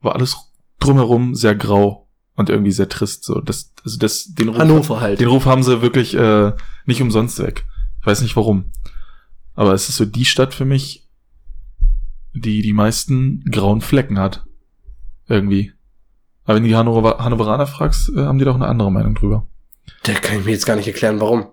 war 0.00 0.14
alles 0.14 0.36
drumherum 0.78 1.34
sehr 1.34 1.56
grau 1.56 2.08
und 2.36 2.48
irgendwie 2.48 2.72
sehr 2.72 2.88
trist. 2.88 3.24
So, 3.24 3.40
das, 3.40 3.72
also 3.84 3.98
das, 3.98 4.34
den 4.34 4.48
Ruf, 4.48 4.58
Hannover 4.58 5.00
halt. 5.00 5.20
den 5.20 5.28
Ruf 5.28 5.46
haben 5.46 5.62
sie 5.64 5.82
wirklich 5.82 6.14
äh, 6.14 6.52
nicht 6.86 7.02
umsonst 7.02 7.40
weg. 7.40 7.64
Ich 8.00 8.06
weiß 8.06 8.22
nicht 8.22 8.36
warum, 8.36 8.72
aber 9.54 9.74
es 9.74 9.88
ist 9.88 9.96
so 9.96 10.04
die 10.04 10.24
Stadt 10.24 10.54
für 10.54 10.64
mich, 10.64 11.08
die 12.34 12.62
die 12.62 12.72
meisten 12.72 13.44
grauen 13.50 13.80
Flecken 13.80 14.18
hat. 14.18 14.44
Irgendwie. 15.28 15.72
Aber 16.44 16.56
wenn 16.56 16.62
du 16.62 16.68
die 16.68 16.76
Hannover 16.76 17.18
Hannoveraner 17.18 17.66
fragst, 17.66 18.10
äh, 18.10 18.22
haben 18.22 18.38
die 18.38 18.44
doch 18.44 18.54
eine 18.54 18.66
andere 18.66 18.90
Meinung 18.90 19.14
drüber. 19.14 19.46
Da 20.04 20.14
kann 20.14 20.38
ich 20.38 20.44
mir 20.44 20.52
jetzt 20.52 20.66
gar 20.66 20.76
nicht 20.76 20.86
erklären, 20.86 21.20
warum. 21.20 21.46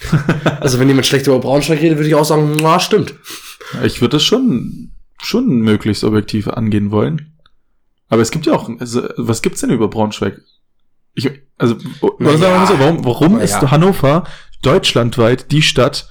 also 0.60 0.78
wenn 0.78 0.88
jemand 0.88 1.06
schlecht 1.06 1.26
über 1.26 1.38
Braunschweig 1.38 1.80
redet, 1.80 1.98
würde 1.98 2.08
ich 2.08 2.14
auch 2.14 2.24
sagen, 2.24 2.56
na, 2.60 2.78
stimmt. 2.80 3.14
Ich 3.84 4.00
würde 4.00 4.16
das 4.16 4.24
schon, 4.24 4.92
schon 5.22 5.46
möglichst 5.60 6.04
objektiv 6.04 6.48
angehen 6.48 6.90
wollen. 6.90 7.34
Aber 8.08 8.22
es 8.22 8.30
gibt 8.30 8.46
ja 8.46 8.54
auch, 8.54 8.70
also, 8.78 9.08
was 9.16 9.42
gibt's 9.42 9.60
denn 9.60 9.70
über 9.70 9.88
Braunschweig? 9.88 10.40
Ich, 11.14 11.30
also, 11.58 11.74
ja. 12.20 12.66
so, 12.66 12.78
warum, 12.78 13.04
warum 13.04 13.40
ist 13.40 13.60
ja. 13.60 13.70
Hannover 13.70 14.24
deutschlandweit 14.62 15.50
die 15.50 15.62
Stadt, 15.62 16.08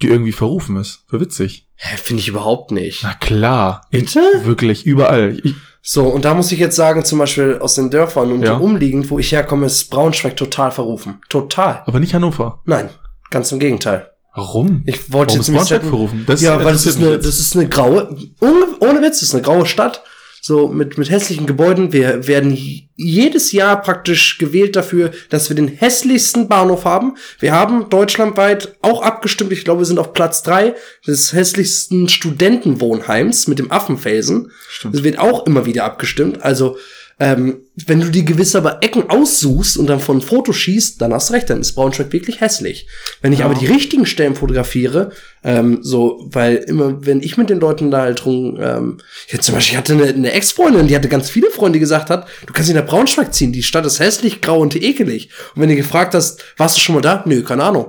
die 0.00 0.08
irgendwie 0.08 0.32
verrufen 0.32 0.76
ist? 0.76 1.04
Für 1.08 1.20
witzig. 1.20 1.68
Hä, 1.76 1.96
finde 1.96 2.20
ich 2.20 2.28
überhaupt 2.28 2.70
nicht. 2.70 3.02
Na 3.02 3.14
klar. 3.14 3.86
Bitte? 3.90 4.20
Wirklich, 4.44 4.86
überall. 4.86 5.40
Ich, 5.42 5.54
So, 5.82 6.06
und 6.06 6.24
da 6.24 6.32
muss 6.34 6.50
ich 6.52 6.58
jetzt 6.60 6.76
sagen, 6.76 7.04
zum 7.04 7.18
Beispiel 7.18 7.58
aus 7.60 7.74
den 7.74 7.90
Dörfern 7.90 8.32
und 8.32 8.42
Ja. 8.42 8.54
umliegend, 8.54 9.10
wo 9.10 9.18
ich 9.18 9.32
herkomme, 9.32 9.66
ist 9.66 9.90
Braunschweig 9.90 10.36
total 10.36 10.70
verrufen. 10.70 11.20
Total. 11.28 11.82
aber 11.84 12.00
nicht 12.00 12.14
Hannover. 12.14 12.62
Nein, 12.64 12.88
ganz 13.34 13.52
im 13.52 13.58
Gegenteil. 13.58 14.10
Warum? 14.34 14.82
Ich 14.86 15.12
wollte 15.12 15.34
Warum 15.38 15.54
jetzt 15.54 15.70
nicht 15.70 15.82
verrufen? 15.82 16.24
Das 16.26 16.40
ja, 16.40 16.56
weil 16.64 16.72
das 16.72 16.86
ist, 16.86 16.98
eine, 16.98 17.18
das 17.18 17.38
ist 17.38 17.54
eine 17.54 17.68
graue, 17.68 18.16
ohne, 18.40 18.66
ohne 18.80 19.02
Witz, 19.02 19.20
das 19.20 19.28
ist 19.28 19.34
eine 19.34 19.42
graue 19.42 19.66
Stadt. 19.66 20.02
So 20.40 20.68
mit, 20.68 20.98
mit 20.98 21.08
hässlichen 21.08 21.46
Gebäuden. 21.46 21.94
Wir 21.94 22.26
werden 22.26 22.54
jedes 22.96 23.52
Jahr 23.52 23.80
praktisch 23.80 24.36
gewählt 24.36 24.76
dafür, 24.76 25.10
dass 25.30 25.48
wir 25.48 25.56
den 25.56 25.68
hässlichsten 25.68 26.48
Bahnhof 26.48 26.84
haben. 26.84 27.16
Wir 27.40 27.52
haben 27.52 27.88
deutschlandweit 27.88 28.76
auch 28.82 29.00
abgestimmt, 29.00 29.52
ich 29.52 29.64
glaube, 29.64 29.80
wir 29.80 29.86
sind 29.86 29.98
auf 29.98 30.12
Platz 30.12 30.42
drei 30.42 30.74
des 31.06 31.32
hässlichsten 31.32 32.10
Studentenwohnheims 32.10 33.46
mit 33.46 33.58
dem 33.58 33.72
Affenfelsen. 33.72 34.50
Stimmt. 34.68 34.94
Das 34.94 35.02
wird 35.02 35.18
auch 35.18 35.46
immer 35.46 35.64
wieder 35.64 35.84
abgestimmt. 35.84 36.42
Also, 36.42 36.76
ähm, 37.20 37.58
wenn 37.86 38.00
du 38.00 38.10
die 38.10 38.24
gewisse 38.24 38.58
aber 38.58 38.82
Ecken 38.82 39.08
aussuchst 39.08 39.76
und 39.76 39.86
dann 39.86 40.00
von 40.00 40.20
Foto 40.20 40.52
schießt, 40.52 41.00
dann 41.00 41.12
hast 41.12 41.28
du 41.30 41.34
recht, 41.34 41.48
dann 41.48 41.60
ist 41.60 41.74
Braunschweig 41.74 42.12
wirklich 42.12 42.40
hässlich. 42.40 42.88
Wenn 43.22 43.32
ich 43.32 43.40
Ja. 43.40 43.44
aber 43.44 43.54
die 43.54 43.66
richtigen 43.66 44.04
Stellen 44.06 44.34
fotografiere, 44.34 45.12
ähm, 45.44 45.78
so, 45.82 46.18
weil 46.32 46.56
immer, 46.56 47.06
wenn 47.06 47.20
ich 47.22 47.36
mit 47.36 47.50
den 47.50 47.60
Leuten 47.60 47.90
da 47.90 48.02
halt 48.02 48.26
rum, 48.26 48.58
ähm, 48.60 48.98
hatte 49.32 49.42
zum 49.42 49.54
Beispiel, 49.54 49.72
ich 49.74 49.78
hatte 49.78 49.92
eine, 49.92 50.04
eine 50.06 50.32
Ex-Freundin, 50.32 50.88
die 50.88 50.96
hatte 50.96 51.08
ganz 51.08 51.30
viele 51.30 51.50
Freunde, 51.50 51.74
die 51.76 51.80
gesagt 51.80 52.10
hat, 52.10 52.26
du 52.46 52.52
kannst 52.52 52.68
nicht 52.68 52.78
nach 52.80 52.86
Braunschweig 52.86 53.32
ziehen, 53.32 53.52
die 53.52 53.62
Stadt 53.62 53.86
ist 53.86 54.00
hässlich, 54.00 54.40
grau 54.40 54.58
und 54.58 54.74
ekelig. 54.74 55.30
Und 55.54 55.62
wenn 55.62 55.68
du 55.68 55.76
gefragt 55.76 56.14
hast, 56.14 56.42
warst 56.56 56.76
du 56.76 56.80
schon 56.80 56.96
mal 56.96 57.00
da? 57.00 57.22
Nö, 57.26 57.42
keine 57.42 57.64
Ahnung. 57.64 57.86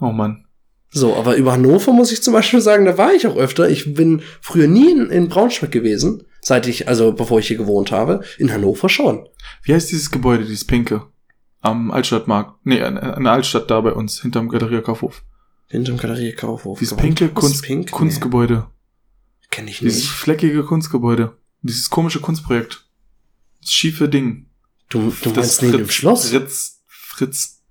Oh 0.00 0.10
Mann. 0.12 0.44
So, 0.90 1.14
aber 1.14 1.36
über 1.36 1.52
Hannover 1.52 1.92
muss 1.92 2.12
ich 2.12 2.22
zum 2.22 2.32
Beispiel 2.32 2.60
sagen, 2.60 2.86
da 2.86 2.96
war 2.96 3.12
ich 3.12 3.26
auch 3.26 3.36
öfter. 3.36 3.68
Ich 3.68 3.94
bin 3.94 4.22
früher 4.40 4.66
nie 4.66 4.90
in, 4.90 5.10
in 5.10 5.28
Braunschweig 5.28 5.70
gewesen, 5.70 6.22
seit 6.46 6.68
ich, 6.68 6.86
also 6.86 7.10
bevor 7.12 7.40
ich 7.40 7.48
hier 7.48 7.56
gewohnt 7.56 7.90
habe. 7.90 8.22
In 8.38 8.52
Hannover 8.52 8.88
schon. 8.88 9.28
Wie 9.64 9.74
heißt 9.74 9.90
dieses 9.90 10.12
Gebäude, 10.12 10.44
dieses 10.44 10.64
pinke? 10.64 11.08
Am 11.60 11.90
Altstadtmarkt. 11.90 12.64
Nee, 12.64 12.80
an, 12.82 12.94
der 12.94 13.32
Altstadt 13.32 13.68
da 13.68 13.80
bei 13.80 13.92
uns, 13.92 14.22
hinterm 14.22 14.48
Galeria 14.48 14.80
Kaufhof. 14.80 15.24
Hinterm 15.66 15.96
Galerie 15.96 16.32
Kaufhof. 16.34 16.78
Dieses 16.78 16.96
pinke 16.96 17.30
Kunst, 17.30 17.64
pink? 17.64 17.90
Kunstgebäude. 17.90 18.68
Nee, 19.40 19.46
kenn 19.50 19.66
ich 19.66 19.80
Dieses 19.80 20.02
nicht. 20.02 20.10
fleckige 20.12 20.62
Kunstgebäude. 20.62 21.36
Dieses 21.62 21.90
komische 21.90 22.20
Kunstprojekt. 22.20 22.88
Das 23.60 23.72
schiefe 23.72 24.08
Ding. 24.08 24.46
Du, 24.88 25.10
du 25.10 25.30
Das 25.30 25.36
meinst 25.36 25.62
neben 25.62 25.78
dem 25.78 25.90
Schloss? 25.90 26.28
Fritz, 26.30 26.84
Fritz. 26.86 27.64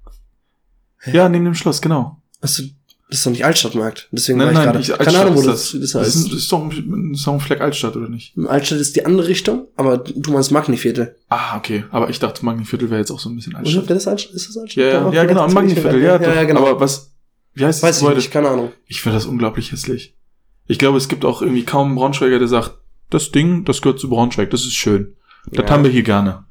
Hä? 0.99 1.15
Ja, 1.15 1.29
neben 1.29 1.45
dem 1.45 1.55
Schloss, 1.55 1.81
genau. 1.81 2.21
Du, 2.41 2.47
das 3.09 3.19
ist 3.19 3.25
doch 3.25 3.31
nicht 3.31 3.45
Altstadtmarkt. 3.45 4.07
Deswegen 4.11 4.39
Nein, 4.39 4.47
war 4.47 4.51
ich 4.53 4.57
nein, 4.57 4.65
gerade. 4.65 4.77
nicht 4.79 4.97
Keine 4.99 5.19
Ahnung, 5.19 5.35
wo 5.35 5.41
das, 5.43 5.73
ist 5.73 5.83
das 5.83 5.91
Das 5.91 6.01
heißt. 6.01 6.15
ist, 6.27 6.33
ist, 6.33 6.51
doch, 6.51 6.63
ein- 6.63 7.11
ist 7.13 7.27
doch 7.27 7.33
ein 7.33 7.39
Fleck 7.39 7.61
Altstadt, 7.61 7.95
oder 7.95 8.09
nicht? 8.09 8.35
Altstadt 8.47 8.79
ist 8.79 8.95
die 8.95 9.05
andere 9.05 9.27
Richtung, 9.27 9.67
aber 9.75 9.97
du 9.99 10.31
meinst 10.31 10.51
Magniviertel. 10.51 11.15
Ah, 11.29 11.57
okay. 11.57 11.85
Aber 11.91 12.09
ich 12.09 12.19
dachte, 12.19 12.43
Magniviertel 12.43 12.89
wäre 12.89 12.99
jetzt 12.99 13.11
auch 13.11 13.19
so 13.19 13.29
ein 13.29 13.35
bisschen 13.35 13.53
Oder? 13.53 13.59
Altstadt. 13.59 13.83
Wäre 13.89 13.93
das 13.95 14.07
Altstadt? 14.07 14.33
Ist 14.35 14.49
das 14.49 14.57
Altstadt? 14.57 14.83
Ja, 14.83 14.89
ja, 14.89 15.11
ja, 15.13 15.23
genau, 15.25 15.41
das 15.43 15.51
ich 15.51 15.55
Magniviertel, 15.55 16.01
ja, 16.01 16.19
ja, 16.21 16.41
doch. 16.41 16.47
genau. 16.47 16.67
Aber 16.67 16.79
was, 16.79 17.11
wie 17.53 17.63
heißt 17.65 17.83
das 17.83 18.01
Weiß 18.03 18.09
ich 18.09 18.15
nicht, 18.15 18.31
keine 18.31 18.49
Ahnung. 18.49 18.71
Ich 18.87 19.01
finde 19.01 19.17
das 19.17 19.25
unglaublich 19.27 19.71
hässlich. 19.71 20.15
Ich 20.67 20.79
glaube, 20.79 20.97
es 20.97 21.07
gibt 21.07 21.25
auch 21.25 21.43
irgendwie 21.43 21.63
kaum 21.63 21.89
einen 21.89 21.95
Braunschweiger, 21.95 22.39
der 22.39 22.47
sagt, 22.47 22.73
das 23.11 23.31
Ding, 23.31 23.65
das 23.65 23.83
gehört 23.83 23.99
zu 23.99 24.09
Braunschweig, 24.09 24.49
das 24.49 24.61
ist 24.61 24.73
schön. 24.73 25.13
Das 25.51 25.65
Ja. 25.65 25.69
haben 25.71 25.83
wir 25.83 25.91
hier 25.91 26.01
gerne. 26.01 26.45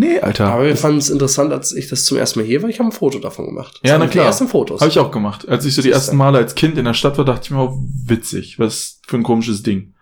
Nee, 0.00 0.20
Alter. 0.20 0.52
Aber 0.52 0.64
wir 0.64 0.76
fanden 0.76 0.98
es 0.98 1.10
interessant, 1.10 1.52
als 1.52 1.74
ich 1.74 1.88
das 1.88 2.04
zum 2.04 2.18
ersten 2.18 2.38
Mal 2.38 2.46
hier 2.46 2.62
war. 2.62 2.70
Ich 2.70 2.78
habe 2.78 2.88
ein 2.88 2.92
Foto 2.92 3.18
davon 3.18 3.46
gemacht. 3.46 3.80
Das 3.82 3.90
Ja, 3.90 3.98
na 3.98 4.04
die 4.04 4.12
klar. 4.12 4.26
ersten 4.26 4.46
Fotos. 4.46 4.80
Habe 4.80 4.92
ich 4.92 4.98
auch 5.00 5.10
gemacht. 5.10 5.48
Als 5.48 5.64
ich 5.64 5.74
so 5.74 5.82
die 5.82 5.90
ersten 5.90 6.16
Male 6.16 6.38
als 6.38 6.54
Kind 6.54 6.78
in 6.78 6.84
der 6.84 6.94
Stadt 6.94 7.18
war, 7.18 7.24
dachte 7.24 7.40
ich 7.46 7.50
mir, 7.50 7.58
oh, 7.58 7.82
witzig, 8.06 8.60
was 8.60 9.00
für 9.08 9.16
ein 9.16 9.24
komisches 9.24 9.64
Ding. 9.64 9.94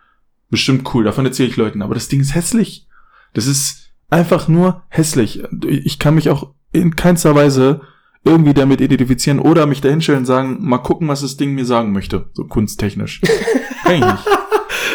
Bestimmt 0.51 0.93
cool, 0.93 1.05
davon 1.05 1.25
erzähle 1.25 1.49
ich 1.49 1.57
Leuten. 1.57 1.81
Aber 1.81 1.95
das 1.95 2.09
Ding 2.09 2.21
ist 2.21 2.35
hässlich. 2.35 2.87
Das 3.33 3.47
ist 3.47 3.91
einfach 4.11 4.49
nur 4.49 4.83
hässlich. 4.89 5.43
Ich 5.67 5.99
kann 5.99 6.15
mich 6.17 6.29
auch 6.29 6.53
in 6.73 6.95
keinster 6.95 7.35
Weise 7.35 7.81
irgendwie 8.23 8.53
damit 8.53 8.83
identifizieren 8.83 9.39
oder 9.39 9.65
mich 9.65 9.81
dahinstellen 9.81 10.21
und 10.21 10.27
sagen, 10.27 10.59
mal 10.61 10.77
gucken, 10.77 11.09
was 11.09 11.23
das 11.23 11.39
Ding 11.39 11.55
mir 11.55 11.65
sagen 11.65 11.93
möchte. 11.93 12.29
So 12.35 12.45
kunsttechnisch. 12.45 13.23
kann 13.83 13.95
ich 13.95 14.01
nicht. 14.05 14.27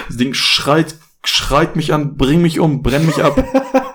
Das 0.10 0.18
Ding 0.18 0.36
schreit, 0.36 0.94
schreit 1.24 1.76
mich 1.76 1.92
an, 1.92 2.18
bring 2.18 2.44
mich 2.44 2.60
um, 2.60 2.84
brenn 2.84 3.08
mich 3.08 3.24
ab. 3.24 3.44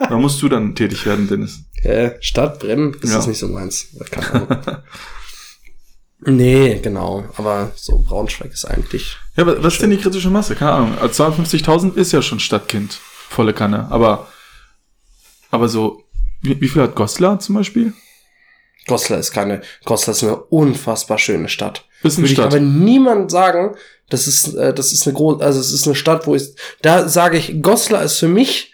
Da 0.10 0.16
musst 0.16 0.40
du 0.42 0.48
dann 0.48 0.74
tätig 0.74 1.04
werden, 1.06 1.28
Dennis. 1.28 1.60
Äh, 1.82 2.12
Stadt, 2.20 2.58
Brennen, 2.60 2.94
ist 3.00 3.10
Ja. 3.10 3.16
das 3.16 3.26
nicht 3.26 3.38
so 3.38 3.48
meins. 3.48 3.86
Keine 4.10 4.32
Ahnung. 4.32 4.48
nee, 6.20 6.80
genau. 6.82 7.24
Aber 7.36 7.72
so 7.76 7.98
Braunschweig 7.98 8.52
ist 8.52 8.64
eigentlich. 8.64 9.16
Ja, 9.36 9.42
aber 9.42 9.62
was 9.62 9.74
ist 9.74 9.82
denn 9.82 9.90
die 9.90 9.98
kritische 9.98 10.30
Masse? 10.30 10.54
Keine 10.54 10.72
Ahnung. 10.72 10.98
Also 10.98 11.24
250.000 11.24 11.94
ist 11.96 12.12
ja 12.12 12.22
schon 12.22 12.40
Stadtkind. 12.40 12.98
Volle 13.28 13.52
Kanne. 13.52 13.86
Aber, 13.90 14.28
aber 15.50 15.68
so, 15.68 16.02
wie, 16.42 16.60
wie 16.60 16.68
viel 16.68 16.82
hat 16.82 16.94
Goslar 16.94 17.38
zum 17.38 17.56
Beispiel? 17.56 17.92
Goslar 18.86 19.18
ist 19.18 19.32
keine. 19.32 19.62
Goslar 19.84 20.14
ist 20.14 20.22
eine 20.22 20.36
unfassbar 20.36 21.18
schöne 21.18 21.48
Stadt. 21.48 21.84
Ist 22.02 22.18
eine 22.18 22.24
Würde 22.24 22.32
ich 22.32 22.38
Stadt. 22.38 22.46
aber 22.46 22.60
niemand 22.60 23.30
sagen, 23.30 23.74
das 24.08 24.26
ist, 24.28 24.54
äh, 24.54 24.72
das 24.72 24.92
ist 24.92 25.06
eine 25.06 25.14
große, 25.16 25.44
also 25.44 25.58
es 25.58 25.72
ist 25.72 25.86
eine 25.86 25.96
Stadt, 25.96 26.26
wo 26.26 26.36
ich, 26.36 26.54
da 26.82 27.08
sage 27.08 27.36
ich, 27.36 27.60
Goslar 27.62 28.02
ist 28.04 28.18
für 28.18 28.28
mich, 28.28 28.72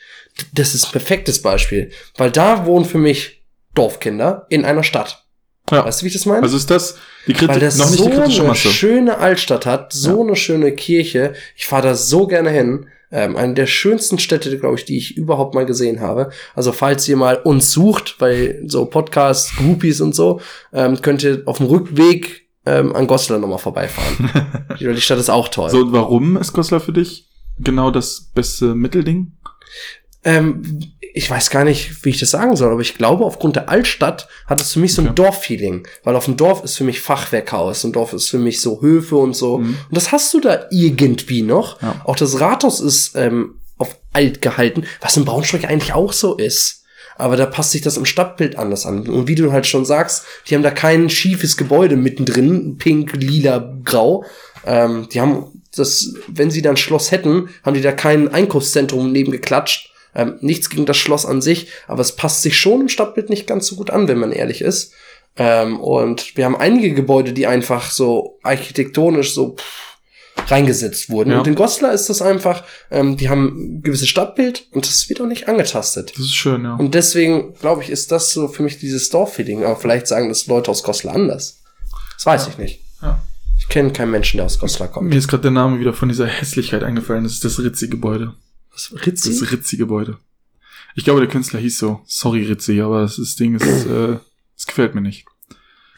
das 0.55 0.75
ist 0.75 0.87
ein 0.87 0.93
perfektes 0.93 1.43
Beispiel, 1.43 1.91
weil 2.17 2.31
da 2.31 2.67
wohnen 2.67 2.85
für 2.85 2.99
mich 2.99 3.43
Dorfkinder 3.75 4.47
in 4.49 4.65
einer 4.65 4.83
Stadt. 4.83 5.25
Ja. 5.71 5.85
Weißt 5.85 6.01
du, 6.01 6.05
wie 6.05 6.09
ich 6.09 6.15
das 6.15 6.27
meine? 6.27 6.43
Also 6.43 6.57
ist 6.57 6.71
das 6.71 6.97
die 7.27 7.33
weil 7.33 7.49
Kriti 7.49 7.61
das 7.61 7.79
noch 7.79 7.91
nicht 7.91 7.99
so 7.99 8.09
die 8.09 8.17
kritische 8.17 8.41
eine 8.41 8.49
Masse. 8.49 8.69
schöne 8.69 9.19
Altstadt 9.19 9.65
hat, 9.65 9.93
so 9.93 10.23
eine 10.23 10.37
schöne 10.37 10.73
Kirche. 10.73 11.35
Ich 11.57 11.67
fahre 11.67 11.89
da 11.89 11.95
so 11.95 12.27
gerne 12.27 12.51
hin. 12.51 12.87
Ähm, 13.15 13.37
eine 13.37 13.55
der 13.55 13.67
schönsten 13.67 14.19
Städte, 14.19 14.59
glaube 14.59 14.77
ich, 14.77 14.87
die 14.87 14.97
ich 14.97 15.17
überhaupt 15.17 15.55
mal 15.55 15.67
gesehen 15.67 16.01
habe. 16.01 16.31
Also 16.55 16.73
falls 16.73 17.07
ihr 17.09 17.17
mal 17.17 17.37
uns 17.37 17.71
sucht, 17.71 18.17
weil 18.21 18.63
so 18.67 18.87
Podcasts, 18.87 19.55
Groupies 19.57 20.01
und 20.01 20.15
so, 20.15 20.41
ähm, 20.73 21.01
könnt 21.03 21.23
ihr 21.23 21.43
auf 21.45 21.59
dem 21.59 21.67
Rückweg 21.67 22.49
ähm, 22.65 22.95
an 22.97 23.07
Goslar 23.07 23.39
nochmal 23.39 23.59
vorbeifahren. 23.59 24.31
die, 24.81 24.87
die 24.95 25.01
Stadt 25.01 25.19
ist 25.19 25.31
auch 25.31 25.49
toll. 25.49 25.69
So, 25.71 25.79
und 25.79 25.93
warum 25.93 26.39
ist 26.39 26.55
Goslar 26.55 26.81
für 26.81 26.93
dich 26.93 27.29
genau 27.59 27.91
das 27.91 28.31
beste 28.35 28.75
Mittelding? 28.75 29.33
Ähm, 30.25 30.93
ich 31.15 31.29
weiß 31.31 31.51
gar 31.51 31.65
nicht, 31.65 32.05
wie 32.05 32.11
ich 32.11 32.21
das 32.21 32.31
sagen 32.31 32.57
soll, 32.57 32.73
aber 32.73 32.81
ich 32.81 32.97
glaube, 32.97 33.25
aufgrund 33.25 33.57
der 33.57 33.69
Altstadt 33.69 34.29
hat 34.47 34.61
es 34.61 34.73
für 34.73 34.81
mich 34.81 34.95
so 34.95 35.03
ein 35.03 35.09
Okay. 35.09 35.17
Dorffeeling. 35.17 35.87
Weil 36.05 36.17
auf 36.17 36.25
dem 36.25 36.37
Dorf 36.37 36.65
ist 36.65 36.77
für 36.77 36.85
mich 36.85 37.01
Fachwerkhaus. 37.01 37.85
Ein 37.85 37.93
Dorf 37.93 38.13
ist 38.13 38.31
für 38.31 38.39
mich 38.39 38.61
so 38.61 38.81
Höfe 38.81 39.17
und 39.17 39.35
so. 39.35 39.59
Mhm. 39.59 39.77
Und 39.89 39.97
das 39.97 40.11
hast 40.13 40.33
du 40.33 40.41
da 40.41 40.67
irgendwie 40.71 41.43
noch. 41.43 41.83
Ja. 41.83 42.01
Auch 42.05 42.17
das 42.17 42.41
Rathaus 42.41 42.81
ist 42.81 43.15
ähm, 43.15 43.61
auf 43.77 43.99
alt 44.13 44.41
gehalten, 44.41 44.85
was 45.01 45.17
in 45.17 45.25
Braunschweig 45.25 45.65
eigentlich 45.65 45.93
auch 45.93 46.13
so 46.13 46.37
ist. 46.37 46.85
Aber 47.17 47.37
da 47.37 47.45
passt 47.45 47.73
sich 47.73 47.83
das 47.83 47.99
im 47.99 48.07
Stadtbild 48.07 48.57
anders 48.57 48.87
an. 48.87 49.07
Und 49.07 49.29
wie 49.29 49.35
du 49.35 49.53
halt 49.53 49.67
schon 49.67 49.85
sagst, 49.85 50.25
die 50.47 50.55
haben 50.55 50.63
da 50.63 50.71
kein 50.71 51.11
schiefes 51.11 51.59
Gebäude 51.59 51.97
mittendrin, 51.97 52.79
pink, 52.79 53.13
lila, 53.15 53.77
grau. 53.85 54.25
Ähm, 54.65 55.09
die 55.13 55.21
haben 55.21 55.63
das, 55.77 56.15
wenn 56.29 56.51
sie 56.51 56.63
dann 56.63 56.77
Schloss 56.79 57.11
hätten, 57.11 57.51
haben 57.65 57.75
die 57.75 57.83
da 57.83 57.93
kein 57.93 58.29
Einkaufszentrum 58.29 59.13
neben 59.13 59.31
geklatscht. 59.31 59.92
Ähm, 60.15 60.37
nichts 60.41 60.69
gegen 60.71 60.85
das 60.87 60.97
Schloss 60.99 61.25
an 61.25 61.41
sich, 61.41 61.69
aber 61.89 62.01
es 62.03 62.17
passt 62.17 62.43
sich 62.43 62.59
schon 62.59 62.83
im 62.83 62.89
Stadtbild 62.89 63.31
nicht 63.31 63.47
ganz 63.47 63.67
so 63.67 63.77
gut 63.77 63.91
an, 63.91 64.09
wenn 64.09 64.19
man 64.19 64.33
ehrlich 64.33 64.61
ist. 64.61 64.93
Ähm, 65.37 65.81
und 65.81 66.37
wir 66.37 66.45
haben 66.45 66.57
einige 66.57 66.93
Gebäude, 66.93 67.33
die 67.33 67.47
einfach 67.47 67.91
so 67.91 68.39
architektonisch 68.43 69.33
so 69.33 69.57
pff, 69.57 69.93
reingesetzt 70.51 71.09
wurden. 71.09 71.31
Ja. 71.31 71.39
Und 71.39 71.47
in 71.47 71.55
Goslar 71.55 71.93
ist 71.95 72.09
das 72.11 72.21
einfach, 72.21 72.65
ähm, 72.91 73.17
die 73.17 73.29
haben 73.31 73.79
ein 73.79 73.83
gewisses 73.83 74.09
Stadtbild 74.09 74.67
und 74.73 74.87
das 74.87 75.09
wird 75.09 75.21
auch 75.21 75.27
nicht 75.27 75.49
angetastet. 75.49 76.13
Das 76.15 76.25
ist 76.27 76.35
schön, 76.35 76.65
ja. 76.65 76.75
Und 76.75 76.95
deswegen, 76.95 77.55
glaube 77.55 77.83
ich, 77.83 77.89
ist 77.91 78.13
das 78.13 78.31
so 78.33 78.49
für 78.49 78.63
mich 78.63 78.79
dieses 78.79 79.09
Dorffeeling. 79.09 79.65
Aber 79.65 79.77
vielleicht 79.77 80.07
sagen 80.07 80.29
das 80.29 80.47
Leute 80.47 80.71
aus 80.71 80.83
Goslar 80.83 81.15
anders. 81.15 81.63
Das 82.17 82.27
weiß 82.27 82.43
Ja. 82.47 82.49
ich 82.53 82.59
nicht. 82.59 82.81
Ja. 83.01 83.23
Ich 83.59 83.69
kenne 83.69 83.93
keinen 83.93 84.11
Menschen, 84.11 84.37
der 84.39 84.47
aus 84.47 84.59
Goslar 84.59 84.89
kommt. 84.89 85.09
Mir 85.09 85.17
ist 85.17 85.29
gerade 85.29 85.43
der 85.43 85.51
Name 85.53 85.79
wieder 85.81 85.93
von 85.95 86.09
dieser 86.09 86.27
Hässlichkeit 86.27 86.83
eingefallen. 86.83 87.25
Das 87.25 87.33
ist 87.35 87.45
das 87.45 87.59
Ritzi-Gebäude. 87.59 88.35
Was, 88.73 88.91
Das 88.93 89.07
Ritzi? 89.07 89.31
ist 89.31 89.53
Ritzi-Gebäude. 89.53 90.19
Ich 90.95 91.05
glaube, 91.05 91.21
der 91.21 91.29
Künstler 91.29 91.61
hieß 91.61 91.79
so. 91.79 92.01
Sorry, 92.07 92.45
Ritzi, 92.45 92.81
aber 92.81 93.03
das, 93.03 93.17
das 93.17 93.35
Ding 93.37 93.55
ist, 93.55 93.65
äh, 93.87 94.19
das 94.57 94.67
gefällt 94.67 94.95
mir 94.95 95.01
nicht. 95.01 95.27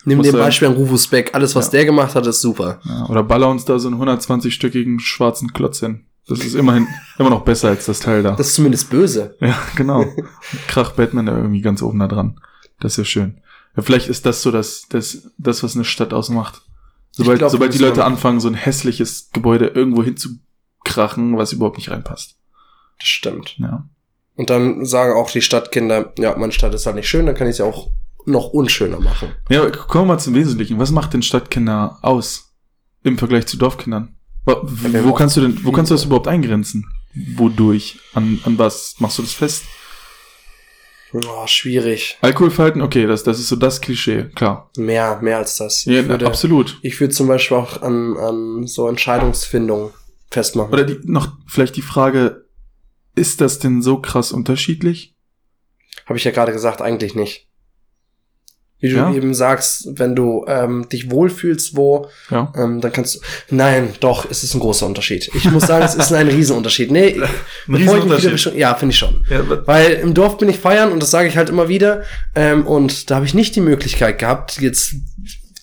Nimm 0.04 0.22
dir 0.22 0.32
Beispiel 0.32 0.68
an 0.68 0.74
Rufus 0.74 1.08
Beck. 1.08 1.34
Alles, 1.34 1.54
was 1.54 1.66
Ja. 1.66 1.70
der 1.72 1.86
gemacht 1.86 2.14
hat, 2.14 2.26
ist 2.26 2.40
super. 2.42 2.80
Ja, 2.84 3.06
oder 3.08 3.22
baller 3.22 3.48
uns 3.48 3.64
da 3.64 3.78
so 3.78 3.88
einen 3.88 4.00
120-stöckigen 4.00 5.00
schwarzen 5.00 5.52
Klotz 5.52 5.80
hin. 5.80 6.04
Das 6.28 6.40
ist 6.40 6.54
immerhin 6.54 6.86
immer 7.18 7.30
noch 7.30 7.44
besser 7.44 7.68
als 7.68 7.86
das 7.86 8.00
Teil 8.00 8.22
da. 8.22 8.32
Das 8.32 8.48
ist 8.48 8.54
zumindest 8.54 8.90
böse. 8.90 9.34
Ja, 9.40 9.58
genau. 9.76 10.04
Krach 10.68 10.92
Batman 10.92 11.26
da 11.26 11.36
irgendwie 11.36 11.62
ganz 11.62 11.80
oben 11.82 11.98
da 11.98 12.08
dran. 12.08 12.38
Das 12.80 12.92
ist 12.92 12.96
ja 12.98 13.04
schön. 13.04 13.40
Ja, 13.76 13.82
vielleicht 13.82 14.08
ist 14.08 14.26
das 14.26 14.42
so 14.42 14.50
das, 14.50 14.84
das, 14.90 15.30
das 15.38 15.62
was 15.62 15.74
eine 15.74 15.84
Stadt 15.84 16.12
ausmacht. 16.12 16.62
Sobald, 17.12 17.38
glaub, 17.38 17.50
sobald 17.50 17.72
die 17.72 17.78
das 17.78 17.88
Leute 17.88 18.04
anfangen, 18.04 18.40
so 18.40 18.48
ein 18.48 18.54
hässliches 18.54 19.30
Gebäude 19.32 19.68
irgendwo 19.68 20.02
hinzukrachen, 20.02 21.36
was 21.38 21.52
überhaupt 21.52 21.78
nicht 21.78 21.90
reinpasst. 21.90 22.36
Das 22.98 23.08
stimmt. 23.08 23.56
Ja. 23.58 23.88
Und 24.36 24.50
dann 24.50 24.84
sagen 24.84 25.14
auch 25.14 25.30
die 25.30 25.42
Stadtkinder, 25.42 26.12
ja, 26.18 26.36
meine 26.36 26.52
Stadt 26.52 26.74
ist 26.74 26.86
halt 26.86 26.96
nicht 26.96 27.08
schön, 27.08 27.26
dann 27.26 27.34
kann 27.34 27.48
ich 27.48 27.56
sie 27.56 27.64
auch 27.64 27.90
noch 28.26 28.48
unschöner 28.48 29.00
machen. 29.00 29.32
Ja, 29.48 29.62
aber 29.62 29.70
kommen 29.70 30.06
wir 30.06 30.14
mal 30.14 30.20
zum 30.20 30.34
Wesentlichen. 30.34 30.78
Was 30.78 30.90
macht 30.90 31.14
denn 31.14 31.22
Stadtkinder 31.22 31.98
aus 32.02 32.54
im 33.02 33.18
Vergleich 33.18 33.46
zu 33.46 33.56
Dorfkindern? 33.56 34.16
Wo, 34.46 34.56
wo 34.62 35.12
kannst 35.12 35.36
du 35.36 35.40
denn, 35.40 35.64
wo 35.64 35.72
kannst 35.72 35.90
du 35.90 35.94
das 35.94 36.04
überhaupt 36.04 36.28
eingrenzen? 36.28 36.86
Wodurch? 37.36 37.98
An, 38.12 38.40
an 38.44 38.58
was 38.58 38.96
machst 38.98 39.18
du 39.18 39.22
das 39.22 39.32
fest? 39.32 39.64
Oh, 41.12 41.46
schwierig. 41.46 42.18
Alkoholverhalten, 42.22 42.82
okay, 42.82 43.06
das, 43.06 43.22
das 43.22 43.38
ist 43.38 43.48
so 43.48 43.54
das 43.54 43.80
Klischee, 43.80 44.24
klar. 44.34 44.70
Mehr, 44.76 45.20
mehr 45.22 45.38
als 45.38 45.56
das. 45.56 45.84
Ja, 45.84 46.08
würde, 46.08 46.26
absolut. 46.26 46.78
ich 46.82 47.00
würde 47.00 47.14
zum 47.14 47.28
Beispiel 47.28 47.56
auch 47.56 47.82
an, 47.82 48.16
an 48.16 48.66
so 48.66 48.88
Entscheidungsfindung 48.88 49.92
festmachen. 50.32 50.72
Oder 50.72 50.84
die, 50.84 50.98
noch 51.04 51.28
vielleicht 51.46 51.76
die 51.76 51.82
Frage, 51.82 52.43
ist 53.14 53.40
das 53.40 53.58
denn 53.58 53.82
so 53.82 53.98
krass 54.00 54.32
unterschiedlich? 54.32 55.14
Habe 56.06 56.18
ich 56.18 56.24
ja 56.24 56.30
gerade 56.30 56.52
gesagt, 56.52 56.82
eigentlich 56.82 57.14
nicht. 57.14 57.48
Wie 58.80 58.90
du 58.90 58.96
Ja. 58.96 59.14
eben 59.14 59.32
sagst, 59.32 59.88
wenn 59.98 60.14
du 60.14 60.44
ähm, 60.46 60.88
dich 60.90 61.10
wohlfühlst, 61.10 61.74
wo, 61.76 62.08
Ja. 62.30 62.52
ähm, 62.56 62.80
dann 62.82 62.92
kannst 62.92 63.14
du. 63.14 63.20
Nein, 63.50 63.94
doch, 64.00 64.28
es 64.30 64.42
ist 64.44 64.52
ein 64.52 64.60
großer 64.60 64.84
Unterschied. 64.84 65.30
Ich 65.34 65.50
muss 65.50 65.66
sagen, 65.66 65.84
es 65.84 65.94
ist 65.94 66.12
ein 66.12 66.28
Riesenunterschied. 66.36 66.90
Nee, 66.90 67.06
ich 67.08 67.68
mich 67.68 67.80
wieder 67.86 68.56
ja, 68.56 68.74
finde 68.74 68.92
ich 68.92 68.98
schon. 68.98 69.24
Ja, 69.30 69.42
Weil 69.66 69.92
im 69.94 70.12
Dorf 70.12 70.36
bin 70.36 70.48
ich 70.50 70.58
feiern 70.58 70.92
und 70.92 71.00
das 71.02 71.10
sage 71.10 71.28
ich 71.28 71.36
halt 71.38 71.48
immer 71.48 71.68
wieder. 71.68 72.02
Ähm, 72.34 72.66
und 72.66 73.10
da 73.10 73.14
habe 73.16 73.24
ich 73.26 73.32
nicht 73.32 73.56
die 73.56 73.62
Möglichkeit 73.62 74.18
gehabt, 74.18 74.60
jetzt 74.60 74.96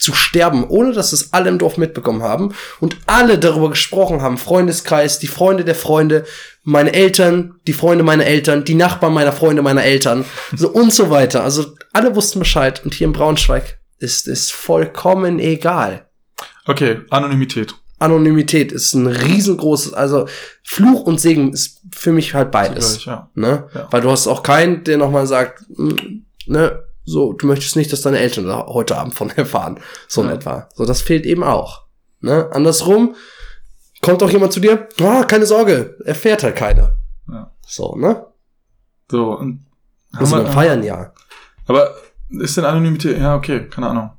zu 0.02 0.14
sterben, 0.14 0.66
ohne 0.68 0.94
dass 0.94 1.14
es 1.14 1.32
alle 1.32 1.50
im 1.50 1.60
Dorf 1.60 1.78
mitbekommen 1.78 2.24
haben 2.24 2.56
und 2.80 2.98
alle 3.06 3.38
darüber 3.38 3.70
gesprochen 3.70 4.22
haben. 4.22 4.40
Freundeskreis, 4.40 5.20
die 5.20 5.28
Freunde 5.28 5.64
der 5.64 5.76
Freunde, 5.76 6.26
meine 6.64 6.94
Eltern, 6.94 7.54
die 7.68 7.74
Freunde 7.74 8.04
meiner 8.04 8.26
Eltern, 8.26 8.66
die 8.66 8.74
Nachbarn 8.74 9.14
meiner 9.14 9.32
Freunde 9.32 9.62
meiner 9.62 9.84
Eltern, 9.84 10.26
so 10.56 10.70
und 10.70 10.92
so 10.92 11.12
weiter. 11.12 11.44
Also 11.44 11.76
alle 11.94 12.16
wussten 12.16 12.40
Bescheid 12.40 12.84
und 12.84 12.96
hier 12.96 13.06
in 13.06 13.14
Braunschweig 13.14 13.80
ist 14.00 14.28
es 14.28 14.50
vollkommen 14.50 15.38
egal. 15.38 16.08
okay, 16.66 17.02
Anonymität. 17.12 17.76
Anonymität 18.00 18.72
ist 18.72 18.96
ein 18.96 19.06
riesengroßes, 19.06 19.94
also 19.94 20.28
Fluch 20.64 21.02
und 21.02 21.22
Segen 21.22 21.54
ist 21.54 21.82
für 21.92 22.12
mich 22.12 22.34
halt 22.34 22.50
beides. 22.50 23.06
Ja. 23.06 23.30
Ne? 23.36 23.68
Ja. 23.76 23.88
Weil 23.92 24.02
du 24.02 24.10
hast 24.10 24.26
auch 24.26 24.42
keinen, 24.42 24.84
der 24.84 24.98
nochmal 24.98 25.28
sagt, 25.28 25.64
mm, 25.78 26.24
ne, 26.48 26.84
so, 27.04 27.34
du 27.34 27.48
möchtest 27.48 27.76
nicht, 27.76 27.92
dass 27.92 28.02
deine 28.02 28.20
Eltern 28.20 28.46
da 28.48 28.66
heute 28.68 28.98
Abend 28.98 29.16
von 29.16 29.30
erfahren. 29.32 29.80
So 30.08 30.22
in 30.22 30.28
Ja. 30.30 30.34
etwa. 30.36 30.70
So, 30.76 30.86
das 30.86 31.02
fehlt 31.02 31.26
eben 31.26 31.44
auch. 31.44 31.86
Ne? 32.20 32.50
Andersrum, 32.52 33.16
kommt 34.02 34.22
auch 34.24 34.30
jemand 34.30 34.54
zu 34.54 34.60
dir, 34.60 34.88
ah, 35.02 35.24
keine 35.24 35.46
Sorge, 35.46 35.98
erfährt 36.06 36.44
halt 36.44 36.56
keiner. 36.56 36.98
Ja. 37.28 37.52
So, 37.68 37.96
ne? 37.96 38.26
So, 39.10 39.32
und 39.38 39.66
beim 40.12 40.30
wir- 40.32 40.46
Feiern 40.48 40.84
ja. 40.84 41.14
aber 41.68 41.96
ist 42.30 42.56
denn 42.58 42.66
Anonymität, 42.66 43.18
ja, 43.18 43.36
okay, 43.36 43.68
keine 43.70 43.90
Ahnung. 43.90 44.12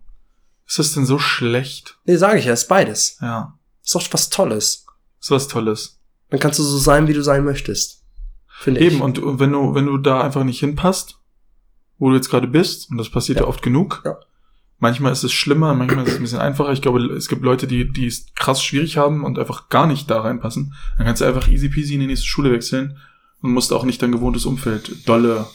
Ist 0.67 0.79
das 0.79 0.93
denn 0.95 1.07
so 1.07 1.19
schlecht? 1.19 1.99
Nee, 2.05 2.17
sage 2.17 2.39
ich 2.39 2.45
ja, 2.47 2.53
ist 2.53 2.69
beides. 2.69 3.19
Ja, 3.21 3.59
Ist 3.85 3.95
doch 3.95 4.03
was 4.13 4.29
Tolles. 4.31 4.87
ist 5.21 5.31
was 5.31 5.49
Tolles. 5.49 5.99
Dann 6.31 6.41
kannst 6.41 6.59
du 6.59 6.63
so 6.63 6.79
sein, 6.79 7.09
wie 7.09 7.13
du 7.13 7.23
sein 7.23 7.45
möchtest. 7.45 8.05
Finde 8.61 8.81
ich. 8.81 8.93
Eben, 8.93 9.03
und 9.03 9.19
und 9.19 9.39
wenn 9.41 9.53
du, 9.53 9.75
wenn 9.75 9.87
du 9.87 9.99
da 9.99 10.21
einfach 10.23 10.45
nicht 10.45 10.61
hinpasst, 10.61 11.19
wo 11.99 12.11
du 12.11 12.17
jetzt 12.17 12.31
gerade 12.31 12.47
bist, 12.49 12.91
und 12.91 12.99
das 12.99 13.11
passiert 13.11 13.39
ja, 13.39 13.45
Ja. 13.45 13.49
oft 13.49 13.63
genug, 13.63 14.03
Ja. 14.05 14.17
manchmal 14.79 15.13
ist 15.13 15.23
es 15.25 15.33
schlimmer, 15.33 15.75
manchmal 15.75 16.05
ist 16.05 16.11
es 16.13 16.17
ein 16.17 16.23
bisschen 16.23 16.39
einfacher. 16.41 16.73
Ich 16.73 16.83
glaube, 16.83 17.01
es 17.15 17.29
gibt 17.29 17.43
Leute, 17.43 17.67
die, 17.67 17.91
die 17.93 18.07
es 18.07 18.27
krass 18.35 18.63
schwierig 18.63 18.97
haben 18.97 19.25
und 19.25 19.39
einfach 19.39 19.69
gar 19.69 19.87
nicht 19.87 20.11
da 20.11 20.21
reinpassen. 20.23 20.75
Dann 20.97 21.07
kannst 21.07 21.21
du 21.23 21.27
einfach 21.27 21.49
easy 21.49 21.69
peasy 21.69 21.95
in 21.95 22.01
die 22.01 22.07
nächste 22.07 22.27
Schule 22.27 22.51
wechseln 22.53 22.97
und 23.41 23.53
musst 23.53 23.73
auch 23.73 23.85
nicht 23.85 24.03
dein 24.03 24.13
gewohntes 24.13 24.45
Umfeld 24.47 25.09
dolle 25.09 25.47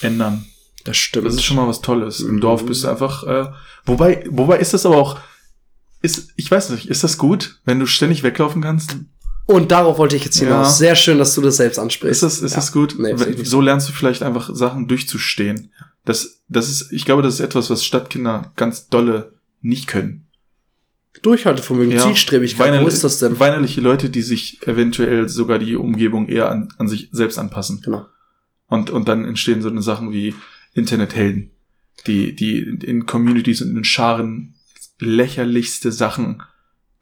ändern. 0.00 0.44
das 0.84 0.96
stimmt. 0.96 1.26
Das 1.26 1.34
ist 1.34 1.42
schon 1.44 1.56
mal 1.56 1.66
was 1.66 1.80
Tolles. 1.80 2.20
Im 2.20 2.36
Mhm. 2.36 2.40
Dorf 2.40 2.64
bist 2.64 2.84
du 2.84 2.88
einfach, 2.88 3.24
äh, 3.24 3.46
wobei, 3.86 4.24
wobei 4.30 4.58
ist 4.58 4.72
das 4.72 4.86
aber 4.86 4.96
auch, 4.98 5.18
ist, 6.00 6.32
ich 6.36 6.48
weiß 6.48 6.70
nicht, 6.70 6.86
ist 6.88 7.02
das 7.02 7.18
gut, 7.18 7.58
wenn 7.64 7.80
du 7.80 7.86
ständig 7.86 8.22
weglaufen 8.22 8.62
kannst? 8.62 8.96
Und 9.46 9.70
darauf 9.72 9.98
wollte 9.98 10.16
ich 10.16 10.24
jetzt 10.24 10.40
Ja. 10.40 10.48
hinaus. 10.48 10.78
Sehr 10.78 10.94
schön, 10.96 11.18
dass 11.18 11.34
du 11.34 11.40
das 11.40 11.56
selbst 11.56 11.78
ansprichst. 11.78 12.12
Ist 12.12 12.22
das, 12.22 12.40
ist 12.42 12.50
Ja. 12.52 12.56
das 12.56 12.72
gut? 12.72 12.96
Nee, 12.98 13.14
so 13.44 13.60
lernst 13.60 13.88
du 13.88 13.92
vielleicht 13.92 14.22
einfach 14.22 14.50
Sachen 14.54 14.88
durchzustehen. 14.88 15.70
Das, 16.04 16.42
das 16.48 16.68
ist, 16.68 16.92
ich 16.92 17.04
glaube, 17.04 17.22
das 17.22 17.34
ist 17.34 17.40
etwas, 17.40 17.68
was 17.70 17.84
Stadtkinder 17.84 18.52
ganz 18.56 18.88
dolle 18.88 19.32
nicht 19.60 19.86
können. 19.88 20.26
Durchhaltevermögen, 21.22 21.98
Zielstrebigkeit, 21.98 22.72
wo 22.72 22.76
Weinerli- 22.76 22.88
ist 22.88 23.02
das 23.02 23.18
denn? 23.18 23.40
Weinerliche 23.40 23.80
Leute, 23.80 24.10
die 24.10 24.22
sich 24.22 24.66
eventuell 24.66 25.28
sogar 25.28 25.58
die 25.58 25.74
Umgebung 25.76 26.28
eher 26.28 26.50
an, 26.50 26.68
an 26.78 26.88
sich 26.88 27.08
selbst 27.10 27.38
anpassen. 27.38 27.80
Genau. 27.82 28.06
Und, 28.68 28.90
und 28.90 29.08
dann 29.08 29.24
entstehen 29.24 29.62
so 29.62 29.68
eine 29.70 29.80
Sachen 29.82 30.12
wie 30.12 30.34
Internethelden, 30.74 31.50
die, 32.06 32.34
die 32.36 32.58
in 32.58 33.06
Communities 33.06 33.62
und 33.62 33.74
in 33.76 33.84
Scharen 33.84 34.54
lächerlichste 34.98 35.90
Sachen 35.90 36.42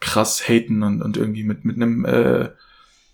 krass 0.05 0.49
haten 0.49 0.83
und, 0.83 1.03
und 1.03 1.17
irgendwie 1.17 1.45
mit, 1.45 1.65
mit 1.65 1.77
einem, 1.77 2.05
äh, 2.05 2.51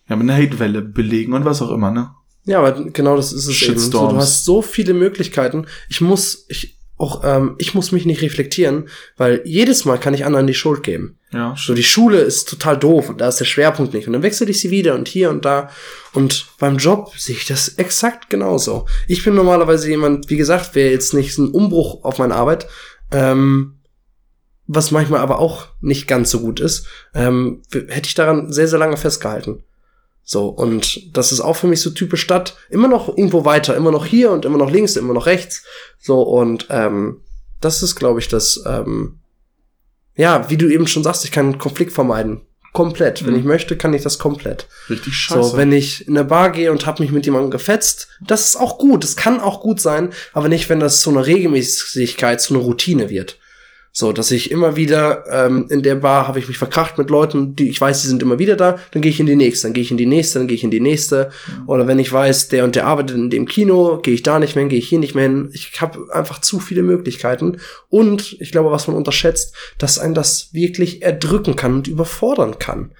ja, 0.09 0.17
mit 0.17 0.29
einer 0.29 0.37
Hatewelle 0.37 0.83
belegen 0.83 1.33
und 1.33 1.45
was 1.45 1.63
auch 1.63 1.71
immer, 1.71 1.91
ne? 1.91 2.11
Ja, 2.45 2.59
aber 2.59 2.85
genau 2.91 3.17
das 3.17 3.33
ist 3.33 3.47
es 3.47 3.63
eben. 3.63 3.79
So, 3.79 3.81
Shitstorms. 3.83 4.13
du 4.13 4.19
hast 4.19 4.45
so 4.45 4.63
viele 4.63 4.95
Möglichkeiten. 4.95 5.67
Ich 5.89 6.01
muss, 6.01 6.47
ich 6.49 6.79
auch, 7.01 7.23
ähm, 7.25 7.55
ich 7.59 7.75
muss 7.75 7.93
mich 7.93 8.05
nicht 8.05 8.21
reflektieren, 8.21 8.89
weil 9.17 9.41
jedes 9.45 9.87
Mal 9.87 9.99
kann 9.99 10.13
ich 10.13 10.27
anderen 10.27 10.47
die 10.47 10.55
Schuld 10.55 10.83
geben. 10.83 11.19
Ja, 11.33 11.55
So, 11.57 11.75
die 11.75 11.83
Schule 11.83 12.21
ist 12.21 12.49
total 12.49 12.77
doof 12.77 13.09
und 13.09 13.21
da 13.21 13.29
ist 13.29 13.39
der 13.41 13.45
Schwerpunkt 13.47 13.95
nicht. 13.95 14.07
Und 14.07 14.13
dann 14.13 14.23
wechsle 14.23 14.49
ich 14.51 14.61
sie 14.61 14.71
wieder 14.71 14.95
und 14.95 15.09
hier 15.09 15.31
und 15.31 15.45
da. 15.45 15.71
Und 16.13 16.49
beim 16.59 16.77
Job 16.77 17.13
sehe 17.17 17.37
ich 17.37 17.47
das 17.47 17.69
exakt 17.69 18.29
genauso. 18.29 18.87
Ich 19.07 19.25
bin 19.25 19.35
normalerweise 19.35 19.89
jemand, 19.89 20.29
wie 20.29 20.37
gesagt, 20.37 20.75
wäre 20.75 20.91
jetzt 20.91 21.15
nicht 21.15 21.35
so 21.35 21.45
ein 21.45 21.53
Umbruch 21.53 22.05
auf 22.05 22.19
meine 22.19 22.35
Arbeit, 22.35 22.67
ähm, 23.13 23.80
was 24.73 24.93
manchmal 24.93 25.21
aber 25.21 25.41
auch 25.41 25.67
nicht 25.81 26.07
ganz 26.07 26.31
so 26.31 26.41
gut 26.41 26.61
ist, 26.61 26.87
ähm, 27.13 27.61
hätte 27.73 28.07
ich 28.07 28.15
daran 28.15 28.53
sehr, 28.53 28.69
sehr 28.69 28.79
lange 28.79 28.97
festgehalten. 28.97 29.65
So, 30.23 30.47
und 30.47 31.17
das 31.17 31.33
ist 31.33 31.41
auch 31.41 31.57
für 31.57 31.67
mich 31.67 31.81
so 31.81 31.91
typisch 31.91 32.21
Stadt. 32.23 32.57
Immer 32.69 32.87
noch 32.87 33.09
irgendwo 33.09 33.45
weiter, 33.45 33.77
immer 33.77 33.91
noch 33.91 34.07
hier 34.07 34.31
und 34.31 34.45
immer 34.45 34.59
noch 34.59 34.71
links, 34.71 34.95
immer 34.95 35.13
noch 35.13 35.27
rechts. 35.27 35.65
So, 35.99 36.23
und 36.23 36.69
ähm, 36.71 37.21
das 37.61 37.83
ist, 37.83 37.97
glaube 37.97 38.21
ich, 38.21 38.29
das, 38.29 38.63
ähm, 38.65 39.19
ja, 40.15 40.49
wie 40.49 40.57
du 40.57 40.69
eben 40.69 40.87
schon 40.87 41.03
sagst, 41.03 41.25
ich 41.25 41.33
kann 41.33 41.59
Konflikt 41.59 41.93
vermeiden. 41.93 42.43
Komplett. 42.73 43.27
Wenn 43.27 43.33
Mhm. 43.35 43.41
ich 43.41 43.45
möchte, 43.47 43.77
kann 43.77 43.93
ich 43.93 44.03
das 44.03 44.21
komplett. 44.21 44.69
richtig 44.89 45.15
scheiße. 45.17 45.43
So, 45.51 45.57
wenn 45.57 45.73
ich 45.73 46.07
in 46.07 46.17
eine 46.17 46.25
Bar 46.25 46.51
gehe 46.53 46.71
und 46.71 46.87
habe 46.87 47.03
mich 47.03 47.11
mit 47.11 47.27
jemandem 47.27 47.51
gefetzt, 47.51 48.07
das 48.21 48.45
ist 48.47 48.57
auch 48.57 48.79
gut. 48.79 49.03
Das 49.03 49.17
kann 49.17 49.41
auch 49.41 49.61
gut 49.61 49.81
sein, 49.81 50.13
aber 50.33 50.49
nicht, 50.49 50.69
wenn 50.69 50.79
das 50.79 51.01
zu 51.01 51.11
einer 51.11 51.27
Regelmäßigkeit, 51.27 52.41
zu 52.41 52.55
einer 52.55 52.63
Routine 52.63 53.11
wird. 53.11 53.40
So, 53.93 54.13
dass 54.13 54.31
ich 54.31 54.53
immer 54.53 54.77
wieder 54.77 55.25
ähm, 55.29 55.67
in 55.69 55.83
der 55.83 55.97
Bar 55.97 56.29
habe 56.29 56.39
ich 56.39 56.47
mich 56.47 56.59
verkracht 56.59 56.97
mit 56.97 57.11
Leuten, 57.11 57.57
die 57.57 57.69
ich 57.69 57.81
weiß, 57.81 58.03
die 58.03 58.09
sind 58.09 58.23
immer 58.23 58.39
wieder 58.39 58.55
da, 58.55 58.79
dann 58.93 59.03
gehe 59.03 59.11
ich 59.11 59.19
in 59.19 59.27
die 59.27 59.35
nächste, 59.35 59.67
dann 59.67 59.73
gehe 59.73 59.83
ich 59.83 59.91
in 59.91 59.97
die 59.97 60.07
nächste, 60.07 60.39
dann 60.39 60.47
gehe 60.47 60.55
ich 60.55 60.63
in 60.63 60.71
die 60.71 60.81
nächste. 60.81 61.31
Oder 61.67 61.89
wenn 61.89 61.99
ich 61.99 62.13
weiß, 62.13 62.49
der 62.49 62.63
und 62.63 62.77
der 62.77 62.87
arbeitet 62.87 63.17
in 63.17 63.31
dem 63.31 63.47
Kino, 63.47 63.99
gehe 63.99 64.15
ich 64.15 64.23
da 64.23 64.39
nicht 64.39 64.55
mehr 64.55 64.63
hin, 64.63 64.69
gehe 64.69 64.79
ich 64.79 64.89
hier 64.89 65.01
nicht 65.01 65.17
mehr 65.17 65.25
hin. 65.25 65.51
Ich 65.53 65.81
habe 65.81 66.07
einfach 66.13 66.41
zu 66.41 66.61
viele 66.61 66.83
Möglichkeiten. 66.83 67.59
Und 67.89 68.37
ich 68.41 68.53
glaube, 68.53 68.71
was 68.71 68.87
man 68.87 68.97
unterschätzt, 68.97 69.57
dass 69.79 69.99
ein 69.99 70.15
das 70.15 70.51
wirklich 70.53 71.03
erdrücken 71.03 71.57
kann 71.57 71.75
und 71.75 71.89
überfordern 71.89 72.61
kann. 72.61 72.93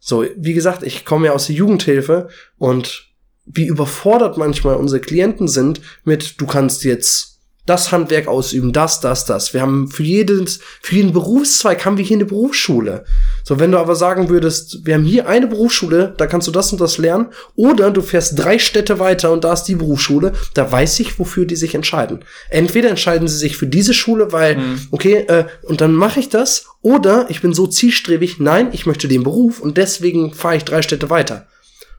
So, 0.00 0.24
wie 0.36 0.54
gesagt, 0.54 0.82
ich 0.82 1.04
komme 1.04 1.26
ja 1.26 1.32
aus 1.34 1.46
der 1.46 1.56
Jugendhilfe 1.56 2.28
und 2.56 3.12
wie 3.44 3.66
überfordert 3.66 4.38
manchmal 4.38 4.76
unsere 4.76 5.00
Klienten 5.00 5.46
sind 5.46 5.80
mit, 6.04 6.40
du 6.40 6.46
kannst 6.46 6.84
jetzt 6.84 7.31
das 7.64 7.92
Handwerk 7.92 8.26
ausüben, 8.26 8.72
das, 8.72 8.98
das, 9.00 9.24
das. 9.24 9.54
Wir 9.54 9.62
haben 9.62 9.88
für 9.88 10.02
jedes, 10.02 10.58
für 10.80 10.96
jeden 10.96 11.12
Berufszweig 11.12 11.84
haben 11.84 11.96
wir 11.96 12.04
hier 12.04 12.16
eine 12.16 12.24
Berufsschule. 12.24 13.04
So, 13.44 13.60
wenn 13.60 13.70
du 13.70 13.78
aber 13.78 13.94
sagen 13.94 14.28
würdest, 14.28 14.84
wir 14.84 14.94
haben 14.94 15.04
hier 15.04 15.28
eine 15.28 15.46
Berufsschule, 15.46 16.12
da 16.16 16.26
kannst 16.26 16.48
du 16.48 16.52
das 16.52 16.72
und 16.72 16.80
das 16.80 16.98
lernen, 16.98 17.26
oder 17.54 17.92
du 17.92 18.02
fährst 18.02 18.36
drei 18.36 18.58
Städte 18.58 18.98
weiter 18.98 19.30
und 19.30 19.44
da 19.44 19.52
ist 19.52 19.64
die 19.64 19.76
Berufsschule, 19.76 20.32
da 20.54 20.72
weiß 20.72 20.98
ich, 21.00 21.20
wofür 21.20 21.44
die 21.46 21.54
sich 21.54 21.76
entscheiden. 21.76 22.24
Entweder 22.50 22.90
entscheiden 22.90 23.28
sie 23.28 23.38
sich 23.38 23.56
für 23.56 23.68
diese 23.68 23.94
Schule, 23.94 24.32
weil, 24.32 24.56
Mhm. 24.56 24.80
okay, 24.90 25.14
äh, 25.28 25.44
und 25.62 25.80
dann 25.80 25.92
mache 25.94 26.18
ich 26.18 26.28
das, 26.28 26.66
oder 26.82 27.26
ich 27.30 27.42
bin 27.42 27.54
so 27.54 27.68
zielstrebig, 27.68 28.40
nein, 28.40 28.70
ich 28.72 28.86
möchte 28.86 29.06
den 29.06 29.22
Beruf 29.22 29.60
und 29.60 29.76
deswegen 29.78 30.34
fahre 30.34 30.56
ich 30.56 30.64
drei 30.64 30.82
Städte 30.82 31.10
weiter. 31.10 31.46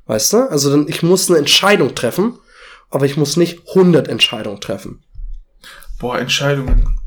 Weißt 0.07 0.33
du? 0.33 0.37
Also 0.49 0.69
dann, 0.69 0.87
ich 0.89 1.03
muss 1.03 1.29
eine 1.29 1.39
Entscheidung 1.39 1.95
treffen, 1.95 2.37
aber 2.89 3.05
ich 3.05 3.15
muss 3.15 3.37
nicht 3.37 3.61
100 3.69 4.09
Entscheidungen 4.09 4.59
treffen. 4.59 4.99
Boah, 6.03 6.19
Entscheidungen. 6.19 6.99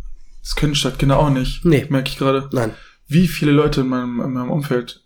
Das 0.43 0.57
können 0.57 0.75
Stadtkinder 0.75 1.19
auch 1.19 1.29
nicht. 1.29 1.67
Nee. 1.67 1.87
Merke 1.91 2.09
ich 2.09 2.17
gerade. 2.17 2.49
Nein. 2.53 2.73
Wie 3.07 3.29
viele 3.29 3.53
Leute 3.53 3.83
in 3.83 3.89
meinem, 3.89 4.23
in 4.23 4.33
meinem 4.33 4.51
Umfeld 4.51 5.03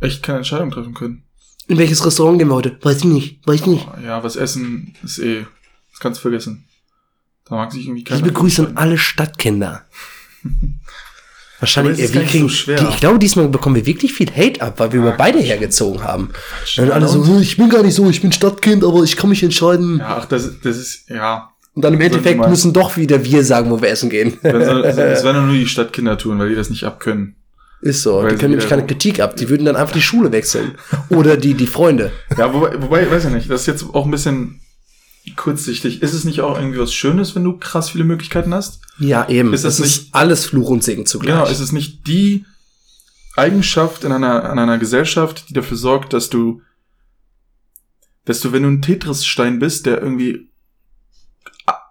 echt 0.00 0.22
keine 0.22 0.38
Entscheidung 0.38 0.70
treffen 0.70 0.94
können. 0.94 1.24
In 1.68 1.76
welches 1.76 2.06
Restaurant 2.06 2.38
gehen 2.38 2.48
wir 2.48 2.54
heute? 2.54 2.78
Weiß 2.80 2.96
ich 2.96 3.04
nicht, 3.04 3.46
weiß 3.46 3.60
ich 3.60 3.66
nicht. 3.66 3.86
Ja, 4.02 4.24
was 4.24 4.36
essen 4.36 4.94
ist 5.02 5.18
eh. 5.18 5.44
Das 5.90 6.00
kannst 6.00 6.20
du 6.20 6.22
vergessen. 6.22 6.64
Da 7.44 7.56
mag 7.56 7.70
sich 7.70 7.84
irgendwie 7.84 8.04
keiner. 8.04 8.20
Liebe 8.22 8.32
Grüße 8.32 8.66
an 8.66 8.78
alle 8.78 8.96
Stadtkinder. 8.96 9.84
Wahrscheinlich, 11.60 11.98
wir 12.14 12.24
kriegen, 12.24 12.48
so 12.48 12.54
schwer. 12.54 12.88
ich 12.88 12.96
glaube, 12.98 13.18
diesmal 13.18 13.48
bekommen 13.48 13.76
wir 13.76 13.84
wirklich 13.84 14.14
viel 14.14 14.30
Hate 14.34 14.62
ab, 14.62 14.80
weil 14.80 14.92
wir 14.92 15.00
über 15.00 15.12
beide 15.12 15.38
hergezogen 15.38 16.02
haben. 16.02 16.30
Dann 16.76 16.90
alle 16.90 17.08
so, 17.08 17.38
ich 17.38 17.58
bin 17.58 17.68
gar 17.68 17.82
nicht 17.82 17.94
so, 17.94 18.08
ich 18.08 18.22
bin 18.22 18.32
Stadtkind, 18.32 18.82
aber 18.84 19.02
ich 19.02 19.16
kann 19.16 19.28
mich 19.28 19.42
entscheiden. 19.42 19.98
Ja, 19.98 20.16
ach, 20.16 20.24
das, 20.24 20.60
das 20.60 20.78
ist, 20.78 21.10
ja. 21.10 21.53
Und 21.74 21.84
dann 21.84 21.94
im 21.94 22.00
Endeffekt 22.00 22.38
mal- 22.38 22.48
müssen 22.48 22.72
doch 22.72 22.96
wieder 22.96 23.24
wir 23.24 23.44
sagen, 23.44 23.70
wo 23.70 23.82
wir 23.82 23.88
essen 23.90 24.10
gehen. 24.10 24.38
Das, 24.42 25.24
werden 25.24 25.46
nur 25.46 25.54
die 25.54 25.66
Stadtkinder 25.66 26.16
tun, 26.18 26.38
weil 26.38 26.48
die 26.50 26.54
das 26.54 26.70
nicht 26.70 26.84
abkönnen. 26.84 27.36
Ist 27.80 28.02
so. 28.02 28.22
Weil 28.22 28.30
Die 28.30 28.36
können 28.36 28.52
nämlich 28.52 28.68
keine 28.68 28.86
Kritik 28.86 29.20
ab. 29.20 29.36
Die 29.36 29.48
würden 29.50 29.66
dann 29.66 29.76
einfach 29.76 29.92
die 29.92 30.00
Schule 30.00 30.32
wechseln. 30.32 30.76
Oder 31.10 31.36
die, 31.36 31.54
die 31.54 31.66
Freunde. 31.66 32.12
Ja, 32.38 32.54
wobei, 32.54 32.80
wobei, 32.80 33.10
weiß 33.10 33.26
ich 33.26 33.30
nicht, 33.32 33.50
das 33.50 33.62
ist 33.62 33.66
jetzt 33.66 33.84
auch 33.92 34.06
ein 34.06 34.10
bisschen 34.10 34.60
kurzsichtig. 35.36 36.02
Ist 36.02 36.14
es 36.14 36.24
nicht 36.24 36.40
auch 36.40 36.58
irgendwie 36.58 36.78
was 36.78 36.94
Schönes, 36.94 37.34
wenn 37.34 37.44
du 37.44 37.58
krass 37.58 37.90
viele 37.90 38.04
Möglichkeiten 38.04 38.54
hast? 38.54 38.80
Ja, 38.98 39.28
eben. 39.28 39.52
Ist 39.52 39.64
es 39.64 39.80
ist 39.80 40.08
alles 40.12 40.46
Fluch 40.46 40.70
und 40.70 40.82
Segen 40.84 41.04
zugleich. 41.06 41.34
Genau, 41.34 41.46
ist 41.46 41.60
es 41.60 41.72
nicht 41.72 42.06
die 42.06 42.44
Eigenschaft 43.36 44.04
in 44.04 44.12
einer, 44.12 44.50
in 44.50 44.58
einer 44.58 44.78
Gesellschaft, 44.78 45.48
die 45.48 45.54
dafür 45.54 45.76
sorgt, 45.76 46.12
dass 46.12 46.30
du, 46.30 46.62
dass 48.24 48.40
du, 48.40 48.52
wenn 48.52 48.62
du 48.62 48.68
ein 48.70 48.82
Tetris-Stein 48.82 49.58
bist, 49.58 49.86
der 49.86 50.00
irgendwie 50.00 50.48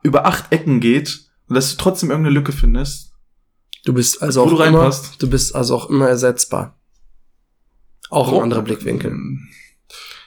über 0.04 0.26
acht 0.26 0.52
Ecken 0.52 0.80
geht, 0.80 1.26
und 1.48 1.56
dass 1.56 1.72
du 1.72 1.78
trotzdem 1.78 2.10
irgendeine 2.12 2.36
Lücke 2.36 2.52
findest, 2.52 3.14
Du 3.86 3.94
bist 3.94 4.22
also 4.22 4.40
Wo 4.42 4.46
auch 4.46 4.50
du 4.58 4.64
immer, 4.64 4.96
du 5.20 5.30
bist 5.30 5.54
also 5.54 5.76
auch 5.76 5.90
immer 5.90 6.08
ersetzbar. 6.08 6.80
Auch 8.10 8.32
Oh. 8.32 8.38
ein 8.38 8.44
anderer 8.44 8.62
Blickwinkel. 8.62 9.14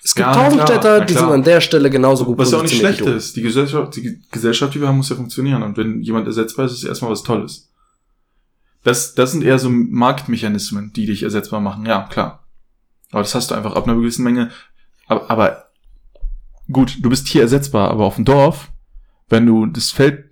Es 0.05 0.15
gibt 0.15 0.27
Ja, 0.27 0.35
tausend 0.35 0.55
klar, 0.57 0.67
Städter, 0.67 0.99
na 0.99 1.05
die 1.07 1.15
sind 1.15 1.25
an 1.25 1.43
der 1.43 1.61
Stelle 1.63 1.89
genauso 1.89 2.27
gut 2.27 2.37
Was 2.39 2.51
ja 2.51 2.59
auch 2.59 2.63
nicht 2.63 2.77
schlecht 2.77 3.01
ist. 3.01 3.35
Die 3.35 3.41
Gesellschaft, 3.43 3.97
die 3.97 4.21
Gesellschaft, 4.31 4.75
die 4.75 4.81
wir 4.81 4.89
haben, 4.89 4.99
muss 4.99 5.09
ja 5.09 5.17
funktionieren. 5.17 5.63
Und 5.63 5.77
wenn 5.79 6.03
jemand 6.03 6.27
ersetzbar 6.27 6.67
ist, 6.67 6.73
ist 6.73 6.79
es 6.83 6.85
erstmal 6.85 7.11
was 7.11 7.23
Tolles. 7.23 7.73
Das, 8.85 9.15
das 9.15 9.33
sind 9.33 9.43
eher 9.43 9.59
so 9.59 9.71
Marktmechanismen, 9.71 10.93
die 10.93 11.07
dich 11.07 11.23
ersetzbar 11.23 11.61
machen. 11.61 11.87
Ja, 11.87 12.03
klar. 12.03 12.47
Aber 13.11 13.23
das 13.23 13.35
hast 13.35 13.51
du 13.51 13.55
einfach 13.55 13.75
ab 13.75 13.85
einer 13.89 13.97
gewissen 13.97 14.23
Menge. 14.23 14.51
Aber, 15.09 15.31
aber 15.31 15.71
gut, 16.71 16.99
du 17.01 17.09
bist 17.09 17.27
hier 17.27 17.41
ersetzbar, 17.43 17.91
aber 17.91 18.05
auf 18.05 18.17
dem 18.17 18.25
Dorf, 18.27 18.71
wenn 19.29 19.47
du 19.47 19.67
das 19.67 19.91
Feld, 19.91 20.25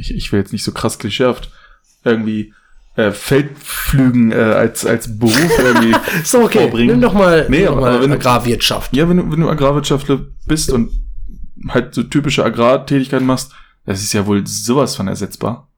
ich, 0.00 0.14
ich 0.14 0.32
will 0.32 0.40
jetzt 0.40 0.52
nicht 0.52 0.64
so 0.64 0.72
krass 0.72 0.98
klischeehaft, 0.98 1.50
irgendwie 2.04 2.52
äh, 2.96 3.10
Feldflügen 3.12 4.32
äh, 4.32 4.36
als, 4.36 4.84
als 4.84 5.18
Beruf 5.18 5.50
irgendwie 5.58 5.94
So, 6.24 6.40
okay. 6.42 6.58
vorbringen. 6.62 6.92
Nimm 6.92 7.00
doch 7.00 7.14
mal, 7.14 7.46
Nee, 7.48 7.58
nimm 7.60 7.66
doch 7.66 7.80
mal 7.80 8.00
wenn 8.02 8.10
du- 8.10 8.16
Agrarwirtschaft. 8.16 8.94
Ja, 8.94 9.08
wenn 9.08 9.16
du, 9.18 9.30
wenn 9.30 9.40
du 9.40 9.48
Agrarwirtschaftler 9.48 10.20
bist 10.46 10.70
und 10.70 10.90
halt 11.68 11.94
so 11.94 12.02
typische 12.02 12.44
Agrartätigkeiten 12.44 13.26
machst, 13.26 13.52
das 13.86 14.02
ist 14.02 14.12
ja 14.12 14.26
wohl 14.26 14.46
sowas 14.46 14.96
von 14.96 15.08
ersetzbar. 15.08 15.68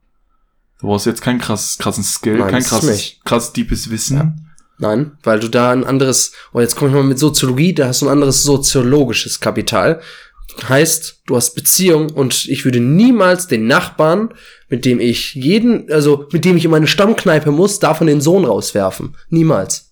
Du 0.81 0.89
brauchst 0.89 1.07
jetzt 1.07 1.23
keinen 1.23 1.39
krass, 1.41 1.79
krassen 1.79 2.05
Skill, 2.05 2.39
Nein, 2.39 2.63
kein 2.63 2.87
nicht. 2.89 3.25
krass 3.25 3.53
deepes 3.53 3.91
Wissen. 3.91 4.51
Nein, 4.79 5.13
weil 5.23 5.39
du 5.39 5.49
da 5.49 5.71
ein 5.71 5.85
anderes, 5.85 6.33
oh, 6.53 6.61
jetzt 6.61 6.75
komme 6.75 6.91
ich 6.91 6.97
mal 6.97 7.05
mit 7.05 7.19
Soziologie, 7.19 7.75
da 7.75 7.87
hast 7.87 8.03
du 8.03 8.07
ein 8.07 8.13
anderes 8.13 8.43
soziologisches 8.43 9.39
Kapital. 9.39 10.01
Heißt, 10.69 11.23
du 11.27 11.37
hast 11.37 11.55
Beziehung 11.55 12.11
und 12.11 12.47
ich 12.47 12.65
würde 12.65 12.81
niemals 12.81 13.49
den 13.49 13.67
Nachbarn, 13.67 14.33
mit 14.69 14.85
dem 14.85 15.01
ich 15.01 15.35
jeden, 15.35 15.91
also 15.91 16.27
mit 16.33 16.45
dem 16.45 16.57
ich 16.57 16.65
in 16.65 16.71
meine 16.71 16.87
Stammkneipe 16.87 17.51
muss, 17.51 17.81
davon 17.81 18.07
den 18.07 18.21
Sohn 18.21 18.45
rauswerfen. 18.45 19.17
Niemals. 19.31 19.91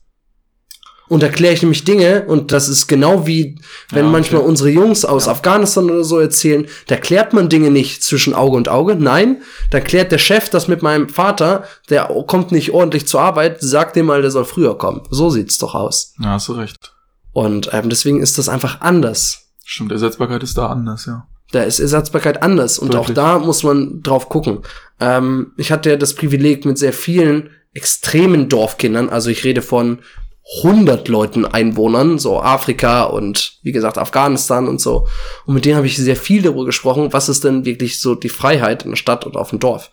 Und 1.09 1.23
erkläre 1.23 1.53
ich 1.53 1.61
nämlich 1.61 1.85
Dinge, 1.85 2.25
und 2.27 2.53
das 2.53 2.69
ist 2.69 2.87
genau 2.87 3.27
wie, 3.27 3.59
wenn 3.91 3.99
Ja, 3.99 4.05
okay. 4.05 4.13
manchmal 4.13 4.43
unsere 4.43 4.71
Jungs 4.71 5.05
aus 5.05 5.29
Afghanistan 5.29 5.91
oder 5.91 6.05
so 6.05 6.19
erzählen, 6.19 6.67
da 6.87 6.97
klärt 6.97 7.35
man 7.35 7.51
Dinge 7.51 7.71
nicht 7.71 8.03
zwischen 8.03 8.33
Auge 8.33 8.57
und 8.57 8.71
Auge. 8.71 8.95
Nein, 8.95 9.43
da 9.71 9.81
klärt 9.81 10.11
der 10.11 10.17
Chef 10.19 10.49
das 10.49 10.69
mit 10.69 10.81
meinem 10.81 11.11
Vater, 11.11 11.65
der 11.91 12.05
kommt 12.27 12.51
nicht 12.51 12.71
ordentlich 12.71 13.07
zur 13.07 13.21
Arbeit, 13.21 13.59
sagt 13.61 13.97
dem 13.97 14.07
mal, 14.07 14.23
der 14.23 14.31
soll 14.31 14.47
früher 14.47 14.79
kommen. 14.79 15.03
So 15.11 15.29
sieht's 15.29 15.59
doch 15.59 15.75
aus. 15.75 16.15
Ja, 16.19 16.31
hast 16.31 16.49
du 16.49 16.53
recht. 16.53 16.95
Und 17.33 17.69
ähm, 17.73 17.91
deswegen 17.91 18.23
ist 18.23 18.39
das 18.39 18.49
einfach 18.49 18.81
anders. 18.81 19.41
Stimmt, 19.65 19.93
Ersetzbarkeit 19.93 20.43
ist 20.43 20.59
da 20.59 20.67
anders, 20.67 21.07
ja. 21.07 21.27
Da 21.53 21.63
ist 21.63 21.81
Ersatzbarkeit 21.81 22.43
anders 22.43 22.79
und 22.79 22.95
Deutlich. 22.95 23.11
auch 23.11 23.15
da 23.15 23.39
muss 23.39 23.63
man 23.63 24.03
drauf 24.03 24.29
gucken. 24.29 24.61
Ähm, 25.01 25.53
ich 25.57 25.71
hatte 25.71 25.91
ja 25.91 25.97
das 25.97 26.15
Privileg 26.15 26.65
mit 26.65 26.79
sehr 26.79 26.93
vielen 26.93 27.51
extremen 27.75 28.49
Dorfkindern, 28.49 29.11
also 29.11 29.31
ich 29.31 29.45
rede 29.45 29.63
von 29.63 29.99
100 30.59 31.09
Leuten 31.09 31.45
Einwohnern, 31.47 32.19
so 32.19 32.41
Afrika 32.41 33.05
und 33.05 33.59
wie 33.63 33.73
gesagt 33.73 33.97
Afghanistan 33.97 34.67
und 34.67 34.81
so. 34.81 35.07
Und 35.47 35.55
mit 35.55 35.65
denen 35.65 35.77
habe 35.77 35.87
ich 35.87 35.97
sehr 35.97 36.17
viel 36.17 36.43
darüber 36.43 36.65
gesprochen, 36.65 37.13
was 37.13 37.29
ist 37.29 37.45
denn 37.45 37.65
wirklich 37.65 38.01
so 38.01 38.15
die 38.15 38.29
Freiheit 38.29 38.85
in 38.85 38.91
der 38.91 38.97
Stadt 38.97 39.27
oder 39.27 39.41
auf 39.41 39.51
dem 39.51 39.61
Dorf. 39.61 39.91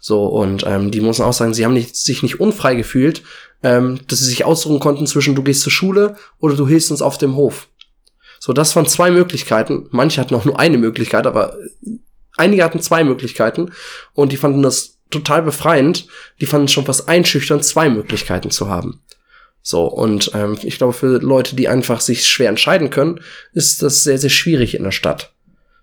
So 0.00 0.26
und 0.26 0.64
ähm, 0.66 0.90
die 0.90 1.00
müssen 1.00 1.24
auch 1.24 1.32
sagen, 1.32 1.52
sie 1.52 1.64
haben 1.64 1.74
nicht, 1.74 1.96
sich 1.96 2.22
nicht 2.22 2.40
unfrei 2.40 2.76
gefühlt, 2.76 3.22
ähm, 3.62 3.98
dass 4.06 4.20
sie 4.20 4.26
sich 4.26 4.44
aussuchen 4.44 4.78
konnten 4.78 5.06
zwischen 5.06 5.34
du 5.34 5.42
gehst 5.42 5.62
zur 5.62 5.72
Schule 5.72 6.16
oder 6.38 6.54
du 6.54 6.68
hilfst 6.68 6.90
uns 6.90 7.02
auf 7.02 7.18
dem 7.18 7.34
Hof. 7.34 7.68
So, 8.38 8.52
das 8.52 8.74
waren 8.76 8.86
zwei 8.86 9.10
Möglichkeiten. 9.10 9.86
Manche 9.90 10.20
hatten 10.20 10.34
auch 10.34 10.44
nur 10.44 10.58
eine 10.58 10.78
Möglichkeit, 10.78 11.26
aber 11.26 11.56
einige 12.36 12.64
hatten 12.64 12.80
zwei 12.80 13.04
Möglichkeiten 13.04 13.72
und 14.14 14.32
die 14.32 14.36
fanden 14.36 14.62
das 14.62 14.98
total 15.10 15.42
befreiend. 15.42 16.06
Die 16.40 16.46
fanden 16.46 16.66
es 16.66 16.72
schon 16.72 16.86
fast 16.86 17.08
einschüchternd, 17.08 17.64
zwei 17.64 17.88
Möglichkeiten 17.88 18.50
zu 18.50 18.68
haben. 18.68 19.00
So, 19.62 19.84
und 19.84 20.30
ähm, 20.34 20.56
ich 20.62 20.78
glaube, 20.78 20.92
für 20.92 21.18
Leute, 21.18 21.56
die 21.56 21.68
einfach 21.68 22.00
sich 22.00 22.26
schwer 22.26 22.48
entscheiden 22.48 22.90
können, 22.90 23.20
ist 23.52 23.82
das 23.82 24.02
sehr, 24.02 24.18
sehr 24.18 24.30
schwierig 24.30 24.74
in 24.74 24.84
der 24.84 24.92
Stadt. 24.92 25.34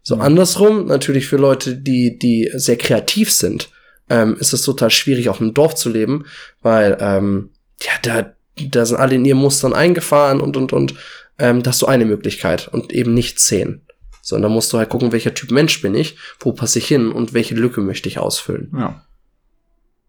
So, 0.01 0.15
andersrum, 0.15 0.85
natürlich 0.85 1.27
für 1.27 1.37
Leute, 1.37 1.75
die, 1.75 2.17
die 2.17 2.49
sehr 2.53 2.77
kreativ 2.77 3.31
sind, 3.31 3.69
ähm, 4.09 4.37
ist 4.39 4.53
es 4.53 4.61
total 4.61 4.91
schwierig, 4.91 5.29
auf 5.29 5.41
einem 5.41 5.53
Dorf 5.53 5.75
zu 5.75 5.89
leben, 5.89 6.25
weil, 6.61 6.97
ähm, 6.99 7.49
ja, 7.81 7.91
da, 8.01 8.33
da 8.69 8.85
sind 8.85 8.97
alle 8.97 9.15
in 9.15 9.25
ihren 9.25 9.39
Mustern 9.39 9.73
eingefahren 9.73 10.41
und, 10.41 10.57
und, 10.57 10.73
und, 10.73 10.95
ähm, 11.37 11.63
da 11.63 11.71
hast 11.71 11.81
du 11.81 11.87
eine 11.87 12.05
Möglichkeit 12.05 12.67
und 12.67 12.91
eben 12.91 13.13
nicht 13.13 13.39
zehn. 13.39 13.81
So, 14.21 14.35
und 14.35 14.41
da 14.41 14.49
musst 14.49 14.73
du 14.73 14.77
halt 14.77 14.89
gucken, 14.89 15.11
welcher 15.11 15.33
Typ 15.33 15.51
Mensch 15.51 15.81
bin 15.81 15.93
ich, 15.93 16.17
wo 16.39 16.51
passe 16.51 16.79
ich 16.79 16.87
hin 16.87 17.11
und 17.11 17.33
welche 17.33 17.55
Lücke 17.55 17.81
möchte 17.81 18.09
ich 18.09 18.17
ausfüllen. 18.17 18.71
Ja. 18.75 19.05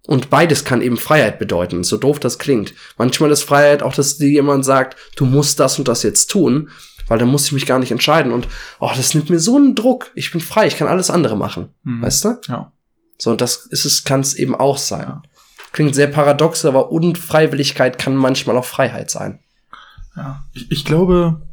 Und 0.07 0.31
beides 0.31 0.65
kann 0.65 0.83
eben 0.83 0.97
Freiheit 0.97 1.39
bedeuten, 1.39 1.83
so 1.85 1.97
doof 1.97 2.21
das 2.21 2.39
klingt. 2.39 2.73
Manchmal 2.97 3.31
ist 3.31 3.43
Freiheit 3.43 3.83
auch, 3.83 3.93
dass 3.93 4.19
dir 4.19 4.29
jemand 4.29 4.65
sagt, 4.65 4.97
du 5.17 5.27
musst 5.27 5.59
das 5.61 5.79
und 5.79 5.89
das 5.89 6.03
jetzt 6.03 6.29
tun, 6.29 6.71
weil 7.09 7.19
dann 7.19 7.29
muss 7.29 7.47
ich 7.47 7.53
mich 7.53 7.67
gar 7.67 7.79
nicht 7.79 7.91
entscheiden. 7.91 8.33
Und 8.33 8.49
oh, 8.79 8.91
das 8.97 9.15
nimmt 9.15 9.31
mir 9.31 9.41
so 9.41 9.57
einen 9.57 9.75
Druck. 9.75 10.13
Ich 10.15 10.31
bin 10.31 10.41
frei, 10.41 10.67
ich 10.67 10.77
kann 10.77 10.89
alles 10.89 11.11
andere 11.11 11.37
machen. 11.37 11.69
Mhm. 11.83 12.03
Weißt 12.03 12.25
du? 12.25 12.41
Ja. 12.49 12.73
So, 13.19 13.33
und 13.33 13.41
das 13.41 13.67
ist 13.67 13.85
es, 13.85 14.05
kann 14.05 14.21
es 14.21 14.35
eben 14.35 14.55
auch 14.55 14.79
sein. 14.79 15.07
Ja. 15.09 15.23
Klingt 15.73 15.95
sehr 15.95 16.07
paradox, 16.07 16.65
aber 16.65 16.91
Unfreiwilligkeit 16.91 17.99
kann 17.99 18.17
manchmal 18.17 18.57
auch 18.57 18.65
Freiheit 18.65 19.11
sein. 19.11 19.41
Ja. 20.17 20.45
Ich, 20.53 20.71
ich 20.71 20.85
glaube, 20.85 21.47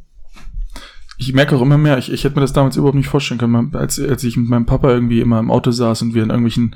ich 1.17 1.33
merke 1.33 1.55
auch 1.55 1.61
immer 1.61 1.77
mehr, 1.77 1.97
ich, 1.97 2.11
ich 2.11 2.23
hätte 2.23 2.35
mir 2.35 2.41
das 2.41 2.53
damals 2.53 2.75
überhaupt 2.75 2.95
nicht 2.95 3.07
vorstellen 3.07 3.39
können, 3.39 3.75
als, 3.75 3.99
als 3.99 4.23
ich 4.23 4.37
mit 4.37 4.49
meinem 4.49 4.65
Papa 4.65 4.89
irgendwie 4.89 5.21
immer 5.21 5.39
im 5.39 5.51
Auto 5.51 5.71
saß 5.71 6.01
und 6.01 6.13
wir 6.13 6.23
in 6.23 6.29
irgendwelchen, 6.29 6.75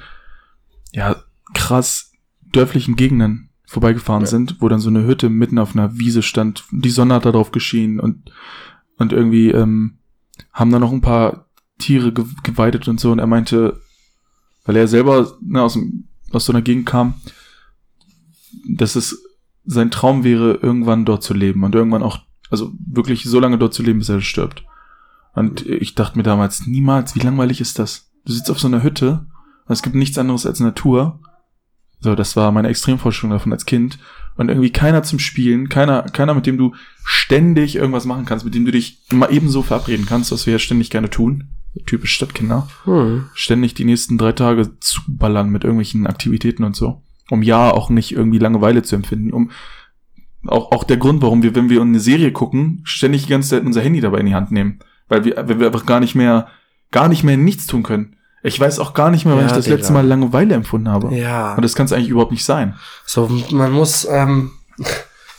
ja, 0.91 1.15
krass 1.53 2.11
dörflichen 2.51 2.95
Gegenden 2.95 3.49
vorbeigefahren 3.65 4.23
Ja. 4.23 4.27
sind, 4.27 4.57
wo 4.61 4.69
dann 4.69 4.79
so 4.79 4.89
eine 4.89 5.05
Hütte 5.05 5.29
mitten 5.29 5.59
auf 5.59 5.75
einer 5.75 5.97
Wiese 5.97 6.21
stand, 6.23 6.63
die 6.71 6.89
Sonne 6.89 7.15
hat 7.15 7.25
da 7.25 7.31
drauf 7.31 7.51
geschienen 7.51 7.99
und, 7.99 8.31
und 8.97 9.11
irgendwie, 9.11 9.49
ähm, 9.51 9.97
haben 10.53 10.71
da 10.71 10.79
noch 10.79 10.91
ein 10.91 11.01
paar 11.01 11.47
Tiere 11.79 12.11
ge 12.13 12.25
geweidet 12.43 12.87
und 12.87 12.99
so 12.99 13.11
und 13.11 13.19
er 13.19 13.27
meinte, 13.27 13.81
weil 14.65 14.75
er 14.75 14.87
selber 14.87 15.37
ne, 15.41 15.61
aus, 15.61 15.73
dem, 15.73 16.07
aus 16.31 16.45
so 16.45 16.53
einer 16.53 16.61
Gegend 16.61 16.85
kam, 16.85 17.15
dass 18.67 18.95
es 18.95 19.23
sein 19.67 19.91
Traum 19.91 20.23
wäre, 20.23 20.53
irgendwann 20.53 21.05
dort 21.05 21.23
zu 21.23 21.33
leben 21.33 21.63
und 21.63 21.75
irgendwann 21.75 22.03
auch, 22.03 22.19
also 22.49 22.71
wirklich 22.79 23.25
so 23.25 23.39
lange 23.39 23.57
dort 23.57 23.73
zu 23.73 23.83
leben, 23.83 23.99
bis 23.99 24.09
er 24.09 24.21
stirbt. 24.21 24.63
Und 25.33 25.65
ich 25.67 25.93
dachte 25.93 26.17
mir 26.17 26.23
damals, 26.23 26.65
niemals, 26.65 27.13
wie 27.15 27.19
langweilig 27.19 27.61
ist 27.61 27.77
das? 27.77 28.09
Du 28.25 28.33
sitzt 28.33 28.49
auf 28.49 28.59
so 28.59 28.67
einer 28.67 28.81
Hütte 28.81 29.25
und 29.65 29.73
es 29.73 29.83
gibt 29.83 29.95
nichts 29.95 30.17
anderes 30.17 30.45
als 30.45 30.59
Natur. 30.59 31.19
So, 31.99 32.15
das 32.15 32.35
war 32.35 32.51
meine 32.51 32.69
Extremvorstellung 32.69 33.31
davon 33.31 33.51
als 33.51 33.65
Kind. 33.65 33.99
Und 34.35 34.49
irgendwie 34.49 34.71
keiner 34.71 35.03
zum 35.03 35.19
Spielen, 35.19 35.67
keiner, 35.67 36.03
keiner, 36.03 36.33
mit 36.33 36.45
dem 36.45 36.57
du 36.57 36.75
ständig 37.03 37.75
irgendwas 37.75 38.05
machen 38.05 38.25
kannst, 38.25 38.45
mit 38.45 38.53
dem 38.53 38.65
du 38.65 38.71
dich 38.71 39.03
mal 39.11 39.31
ebenso 39.31 39.63
verabreden 39.63 40.05
kannst, 40.05 40.31
was 40.31 40.45
wir 40.45 40.53
ja 40.53 40.59
ständig 40.59 40.89
gerne 40.89 41.09
tun. 41.09 41.49
Typisch 41.85 42.13
Stadtkinder 42.13 42.67
Hm. 42.85 43.25
ständig 43.33 43.73
die 43.75 43.85
nächsten 43.85 44.17
drei 44.17 44.31
Tage 44.31 44.79
zuballern 44.79 45.49
mit 45.49 45.63
irgendwelchen 45.63 46.07
Aktivitäten 46.07 46.63
und 46.63 46.75
so. 46.75 47.03
Um 47.29 47.41
ja 47.43 47.71
auch 47.71 47.89
nicht 47.89 48.11
irgendwie 48.13 48.37
Langeweile 48.39 48.83
zu 48.83 48.95
empfinden. 48.95 49.33
Um 49.33 49.51
auch, 50.45 50.71
auch 50.71 50.83
der 50.83 50.97
Grund, 50.97 51.21
warum 51.21 51.43
wir, 51.43 51.55
wenn 51.55 51.69
wir 51.69 51.81
eine 51.81 51.99
Serie 51.99 52.31
gucken, 52.31 52.81
ständig 52.85 53.23
die 53.25 53.29
ganze 53.29 53.49
Zeit 53.49 53.65
unser 53.65 53.81
Handy 53.81 53.99
dabei 54.01 54.19
in 54.19 54.27
die 54.27 54.35
Hand 54.35 54.51
nehmen. 54.51 54.79
Weil 55.09 55.25
wir, 55.25 55.35
weil 55.37 55.59
wir 55.59 55.67
einfach 55.67 55.85
gar 55.85 55.99
nicht 55.99 56.15
mehr, 56.15 56.47
gar 56.91 57.07
nicht 57.09 57.23
mehr 57.23 57.37
nichts 57.37 57.65
tun 57.67 57.83
können. 57.83 58.15
Ich 58.43 58.57
weiß 58.59 58.79
auch 58.79 58.93
gar 58.93 59.09
nicht 59.09 59.25
mehr, 59.25 59.33
wann 59.35 59.41
Ja, 59.41 59.47
ich 59.47 59.53
das 59.53 59.65
Digga. 59.65 59.77
letzte 59.77 59.93
Mal 59.93 60.05
Langeweile 60.05 60.53
empfunden 60.55 60.87
habe. 60.89 61.13
Ja. 61.13 61.55
Und 61.55 61.63
das 61.63 61.75
kann 61.75 61.85
es 61.85 61.91
eigentlich 61.91 62.09
überhaupt 62.09 62.31
nicht 62.31 62.45
sein. 62.45 62.75
So, 63.05 63.27
man 63.51 63.71
muss, 63.71 64.07
ähm, 64.09 64.51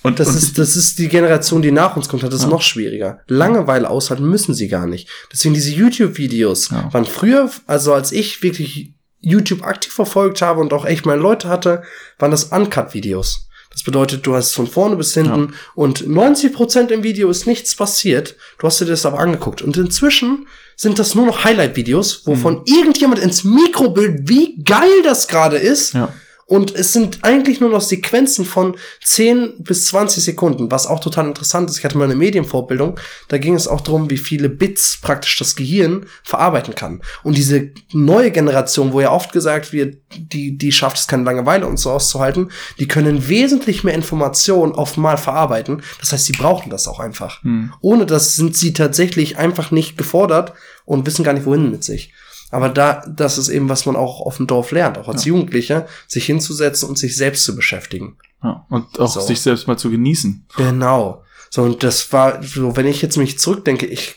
Und 0.04 0.20
Das 0.20 0.28
und 0.28 0.36
ist, 0.36 0.58
das 0.58 0.76
ist 0.76 0.98
die 1.00 1.08
Generation, 1.08 1.60
die 1.60 1.72
nach 1.72 1.96
uns 1.96 2.08
kommt, 2.08 2.22
hat 2.22 2.32
das 2.32 2.42
Ja. 2.42 2.48
noch 2.48 2.62
schwieriger. 2.62 3.18
Langeweile 3.26 3.90
aushalten 3.90 4.28
müssen 4.30 4.54
sie 4.54 4.68
gar 4.68 4.86
nicht. 4.86 5.08
Deswegen 5.32 5.54
diese 5.54 5.72
YouTube-Videos 5.74 6.70
Ja. 6.70 6.92
waren 6.92 7.04
früher, 7.04 7.50
also 7.66 7.92
als 7.94 8.12
ich 8.12 8.40
wirklich 8.42 8.94
YouTube 9.20 9.62
aktiv 9.62 9.92
verfolgt 9.92 10.42
habe 10.42 10.60
und 10.60 10.72
auch 10.72 10.84
echt 10.84 11.06
meine 11.06 11.20
Leute 11.20 11.48
hatte, 11.48 11.82
waren 12.18 12.30
das 12.30 12.44
Uncut-Videos. 12.44 13.48
Das 13.70 13.82
bedeutet, 13.82 14.26
du 14.26 14.34
hast 14.34 14.54
von 14.54 14.66
vorne 14.66 14.96
bis 14.96 15.14
hinten 15.14 15.54
und 15.74 16.04
90% 16.04 16.88
im 16.88 17.02
Video 17.02 17.28
ist 17.28 17.46
nichts 17.46 17.76
passiert. 17.76 18.34
Du 18.58 18.66
hast 18.66 18.80
dir 18.80 18.86
das 18.86 19.06
aber 19.06 19.20
angeguckt. 19.20 19.62
Und 19.62 19.76
inzwischen 19.76 20.48
sind 20.74 20.98
das 20.98 21.14
nur 21.14 21.26
noch 21.26 21.44
Highlight-Videos, 21.44 22.26
wovon 22.26 22.62
irgendjemand 22.64 23.20
ins 23.20 23.44
Mikrobild, 23.44 24.28
wie 24.28 24.62
geil 24.64 25.02
das 25.04 25.28
gerade 25.28 25.58
ist, 25.58 25.94
ja. 25.94 26.12
Und 26.50 26.74
es 26.74 26.94
sind 26.94 27.18
eigentlich 27.24 27.60
nur 27.60 27.68
noch 27.68 27.82
Sequenzen 27.82 28.46
von 28.46 28.74
10 29.04 29.64
bis 29.64 29.84
20 29.88 30.24
Sekunden, 30.24 30.70
was 30.70 30.86
auch 30.86 30.98
total 30.98 31.26
interessant 31.26 31.68
ist. 31.68 31.76
Ich 31.76 31.84
hatte 31.84 31.98
mal 31.98 32.04
eine 32.04 32.16
Medienvorbildung, 32.16 32.98
da 33.28 33.36
ging 33.36 33.54
es 33.54 33.68
auch 33.68 33.82
darum, 33.82 34.08
wie 34.08 34.16
viele 34.16 34.48
Bits 34.48 34.96
praktisch 35.02 35.36
das 35.36 35.56
Gehirn 35.56 36.06
verarbeiten 36.24 36.74
kann. 36.74 37.02
Und 37.22 37.36
diese 37.36 37.72
neue 37.92 38.30
Generation, 38.30 38.94
wo 38.94 39.02
ja 39.02 39.12
oft 39.12 39.32
gesagt 39.32 39.74
wird, 39.74 39.98
die, 40.16 40.56
die 40.56 40.72
schafft 40.72 40.96
es 40.96 41.06
keine 41.06 41.24
Langeweile 41.24 41.66
und 41.66 41.78
so 41.78 41.90
auszuhalten, 41.90 42.50
die 42.78 42.88
können 42.88 43.28
wesentlich 43.28 43.84
mehr 43.84 43.94
Informationen 43.94 44.72
auf 44.72 44.96
mal 44.96 45.18
verarbeiten. 45.18 45.82
Das 46.00 46.12
heißt, 46.12 46.24
sie 46.24 46.32
brauchen 46.32 46.70
das 46.70 46.88
auch 46.88 46.98
einfach. 46.98 47.42
Hm. 47.42 47.74
Ohne 47.82 48.06
das 48.06 48.36
sind 48.36 48.56
sie 48.56 48.72
tatsächlich 48.72 49.36
einfach 49.36 49.70
nicht 49.70 49.98
gefordert 49.98 50.54
und 50.86 51.04
wissen 51.04 51.24
gar 51.24 51.34
nicht, 51.34 51.44
wohin 51.44 51.70
mit 51.70 51.84
sich. 51.84 52.14
Aber 52.50 52.68
da, 52.70 53.04
das 53.06 53.36
ist 53.38 53.48
eben, 53.50 53.68
was 53.68 53.84
man 53.86 53.94
auch 53.96 54.20
auf 54.22 54.38
dem 54.38 54.46
Dorf 54.46 54.70
lernt, 54.70 54.96
auch 54.98 55.08
als 55.08 55.24
Ja. 55.24 55.28
Jugendlicher, 55.34 55.86
sich 56.06 56.24
hinzusetzen 56.26 56.88
und 56.88 56.96
sich 56.98 57.14
selbst 57.16 57.44
zu 57.44 57.54
beschäftigen. 57.54 58.16
ja. 58.42 58.64
Und 58.70 58.98
auch 58.98 59.12
So. 59.12 59.20
sich 59.20 59.40
selbst 59.40 59.66
mal 59.66 59.76
zu 59.76 59.90
genießen. 59.90 60.46
Genau. 60.56 61.22
So, 61.50 61.62
und 61.62 61.82
das 61.82 62.12
war, 62.12 62.42
so, 62.42 62.76
wenn 62.76 62.86
ich 62.86 63.02
jetzt 63.02 63.16
mich 63.16 63.38
zurückdenke, 63.38 63.86
ich, 63.86 64.16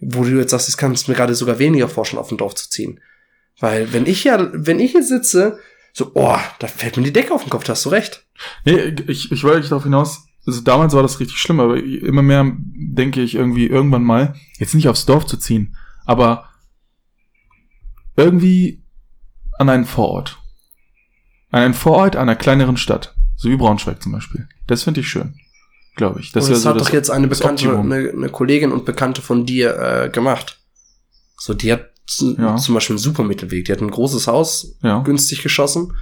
wo 0.00 0.24
du 0.24 0.30
jetzt 0.38 0.50
sagst, 0.50 0.68
ich 0.68 0.76
kann 0.76 0.92
es 0.92 1.08
mir 1.08 1.14
gerade 1.14 1.34
sogar 1.34 1.58
weniger 1.58 1.88
vorstellen, 1.88 2.20
auf 2.20 2.28
dem 2.28 2.38
Dorf 2.38 2.54
zu 2.54 2.70
ziehen. 2.70 3.00
Weil, 3.60 3.92
wenn 3.92 4.06
ich 4.06 4.24
ja, 4.24 4.48
wenn 4.52 4.80
ich 4.80 4.92
hier 4.92 5.02
sitze, 5.02 5.58
so, 5.92 6.12
oh, 6.14 6.38
da 6.60 6.66
fällt 6.66 6.96
mir 6.96 7.02
die 7.02 7.12
Decke 7.12 7.34
auf 7.34 7.42
den 7.44 7.50
Kopf, 7.50 7.64
da 7.64 7.72
hast 7.72 7.84
du 7.84 7.90
recht. 7.90 8.24
Nee, 8.64 8.94
ich, 9.08 9.30
ich 9.30 9.44
wollte 9.44 9.68
darauf 9.68 9.82
hinaus, 9.82 10.22
also 10.46 10.60
damals 10.62 10.94
war 10.94 11.02
das 11.02 11.20
richtig 11.20 11.36
schlimm, 11.38 11.60
aber 11.60 11.76
immer 11.76 12.22
mehr 12.22 12.50
denke 12.74 13.20
ich 13.20 13.34
irgendwie 13.34 13.66
irgendwann 13.66 14.04
mal, 14.04 14.34
jetzt 14.58 14.74
nicht 14.74 14.88
aufs 14.88 15.04
Dorf 15.06 15.26
zu 15.26 15.36
ziehen, 15.36 15.76
aber 16.06 16.48
irgendwie 18.20 18.82
an 19.58 19.68
einen 19.68 19.84
Vorort. 19.84 20.38
An 21.50 21.62
einen 21.62 21.74
Vorort 21.74 22.16
einer 22.16 22.36
kleineren 22.36 22.76
Stadt. 22.76 23.14
So 23.36 23.48
wie 23.48 23.56
Braunschweig 23.56 24.02
zum 24.02 24.12
Beispiel. 24.12 24.48
Das 24.66 24.82
finde 24.84 25.00
ich 25.00 25.08
schön. 25.08 25.34
Glaube 25.96 26.20
ich. 26.20 26.32
Das 26.32 26.44
und 26.46 26.52
das 26.52 26.62
so 26.62 26.68
hat 26.70 26.76
das, 26.76 26.86
doch 26.86 26.92
jetzt 26.92 27.10
eine 27.10 27.26
Bekannte, 27.26 27.76
eine, 27.78 28.10
eine 28.10 28.28
Kollegin 28.28 28.72
und 28.72 28.84
Bekannte 28.84 29.22
von 29.22 29.44
dir 29.46 29.76
äh, 29.78 30.08
gemacht. 30.10 30.60
So, 31.38 31.54
die 31.54 31.72
hat 31.72 31.90
Ja. 32.38 32.56
zum 32.56 32.74
Beispiel 32.74 32.94
einen 32.94 32.98
Supermittelweg. 33.02 33.64
Die 33.64 33.72
hat 33.72 33.80
ein 33.80 33.90
großes 33.90 34.26
Haus, 34.26 34.76
Ja. 34.82 35.00
günstig 35.00 35.42
geschossen. 35.42 35.94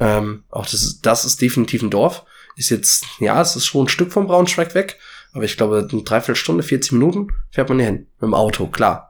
Ähm, 0.00 0.44
auch 0.50 0.64
das 0.64 0.74
ist, 0.82 1.02
das 1.06 1.24
ist 1.24 1.40
definitiv 1.40 1.82
ein 1.82 1.90
Dorf. 1.90 2.24
Ist 2.56 2.70
jetzt, 2.70 3.04
ja, 3.20 3.40
es 3.40 3.54
ist 3.56 3.66
schon 3.66 3.84
ein 3.84 3.88
Stück 3.88 4.12
vom 4.12 4.26
Braunschweig 4.26 4.74
weg. 4.74 4.98
Aber 5.32 5.44
ich 5.44 5.56
glaube, 5.56 5.86
eine 5.90 6.02
Dreiviertelstunde, 6.02 6.62
40 6.62 6.92
Minuten 6.92 7.28
fährt 7.50 7.68
man 7.68 7.78
hier 7.78 7.86
hin. 7.86 8.06
Mit 8.20 8.22
dem 8.22 8.34
Auto, 8.34 8.66
klar. 8.66 9.09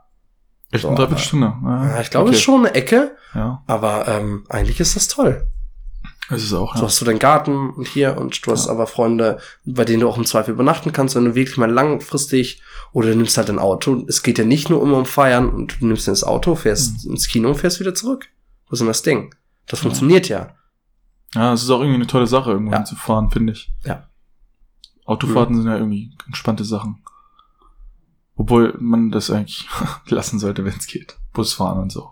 Echt 0.73 0.83
So, 0.83 0.89
eine 0.89 0.97
Dreiviertelstunde. 0.97 1.47
Ah, 1.65 1.89
Ja, 1.97 2.01
ich 2.01 2.11
glaube, 2.11 2.27
okay. 2.27 2.35
es 2.35 2.39
ist 2.39 2.45
schon 2.45 2.65
eine 2.67 2.75
Ecke. 2.75 3.17
Ja, 3.35 3.63
Aber 3.67 4.07
ähm, 4.09 4.45
eigentlich 4.49 4.81
ist 4.81 4.97
das 4.97 5.09
toll. 5.09 5.47
es 6.31 6.45
ist 6.45 6.53
auch. 6.53 6.75
So 6.77 6.83
Ja. 6.83 6.87
hast 6.87 7.01
du 7.01 7.05
deinen 7.05 7.19
Garten 7.19 7.71
und 7.71 7.89
hier 7.89 8.17
und 8.17 8.47
du 8.47 8.53
hast 8.53 8.67
Ja. 8.67 8.73
aber 8.73 8.87
Freunde, 8.87 9.39
bei 9.65 9.85
denen 9.85 10.01
du 10.01 10.09
auch 10.09 10.17
im 10.17 10.25
Zweifel 10.27 10.53
übernachten 10.55 10.93
kannst, 10.93 11.17
wenn 11.17 11.25
du 11.25 11.35
wirklich 11.35 11.57
mal 11.57 11.71
langfristig 11.71 12.63
oder 12.93 13.09
du 13.11 13.17
nimmst 13.17 13.37
halt 13.37 13.51
ein 13.51 13.59
Auto. 13.59 14.05
Es 14.09 14.23
geht 14.23 14.39
ja 14.39 14.45
nicht 14.45 14.71
nur 14.71 14.81
immer 14.83 14.99
um 14.99 15.07
Feiern 15.07 15.49
und 15.51 15.81
du 15.81 15.87
nimmst 15.87 16.07
dann 16.07 16.13
das 16.15 16.23
Auto, 16.25 16.55
fährst 16.55 17.05
ins 17.05 17.27
Kino 17.29 17.49
und 17.49 17.57
fährst 17.57 17.81
wieder 17.81 17.95
zurück. 17.95 18.27
Was 18.69 18.75
ist 18.75 18.81
denn 18.81 18.87
das 18.89 19.03
Ding? 19.03 19.35
Das 19.67 19.81
Mhm. 19.81 19.83
Ja. 19.85 19.91
funktioniert 19.91 20.29
ja. 20.29 20.55
ja, 21.35 21.53
es 21.53 21.63
ist 21.65 21.71
auch 21.71 21.81
irgendwie 21.81 21.97
eine 21.97 22.07
tolle 22.07 22.27
Sache, 22.29 22.51
irgendwo 22.53 22.71
Ja. 22.73 22.79
hinzufahren, 22.79 23.31
finde 23.31 23.53
ich. 23.55 23.73
Ja. 23.85 24.07
Autofahrten 25.05 25.57
sind 25.57 25.67
ja 25.67 25.77
irgendwie 25.77 26.13
entspannte 26.27 26.65
Sachen. 26.65 27.00
Obwohl 28.41 28.75
man 28.81 29.11
das 29.11 29.31
eigentlich 29.31 29.69
lassen 30.07 30.39
sollte, 30.39 30.65
wenn 30.65 30.73
es 30.73 30.87
geht. 30.87 31.19
Busfahren 31.35 31.79
und 31.79 31.93
so. 31.93 32.09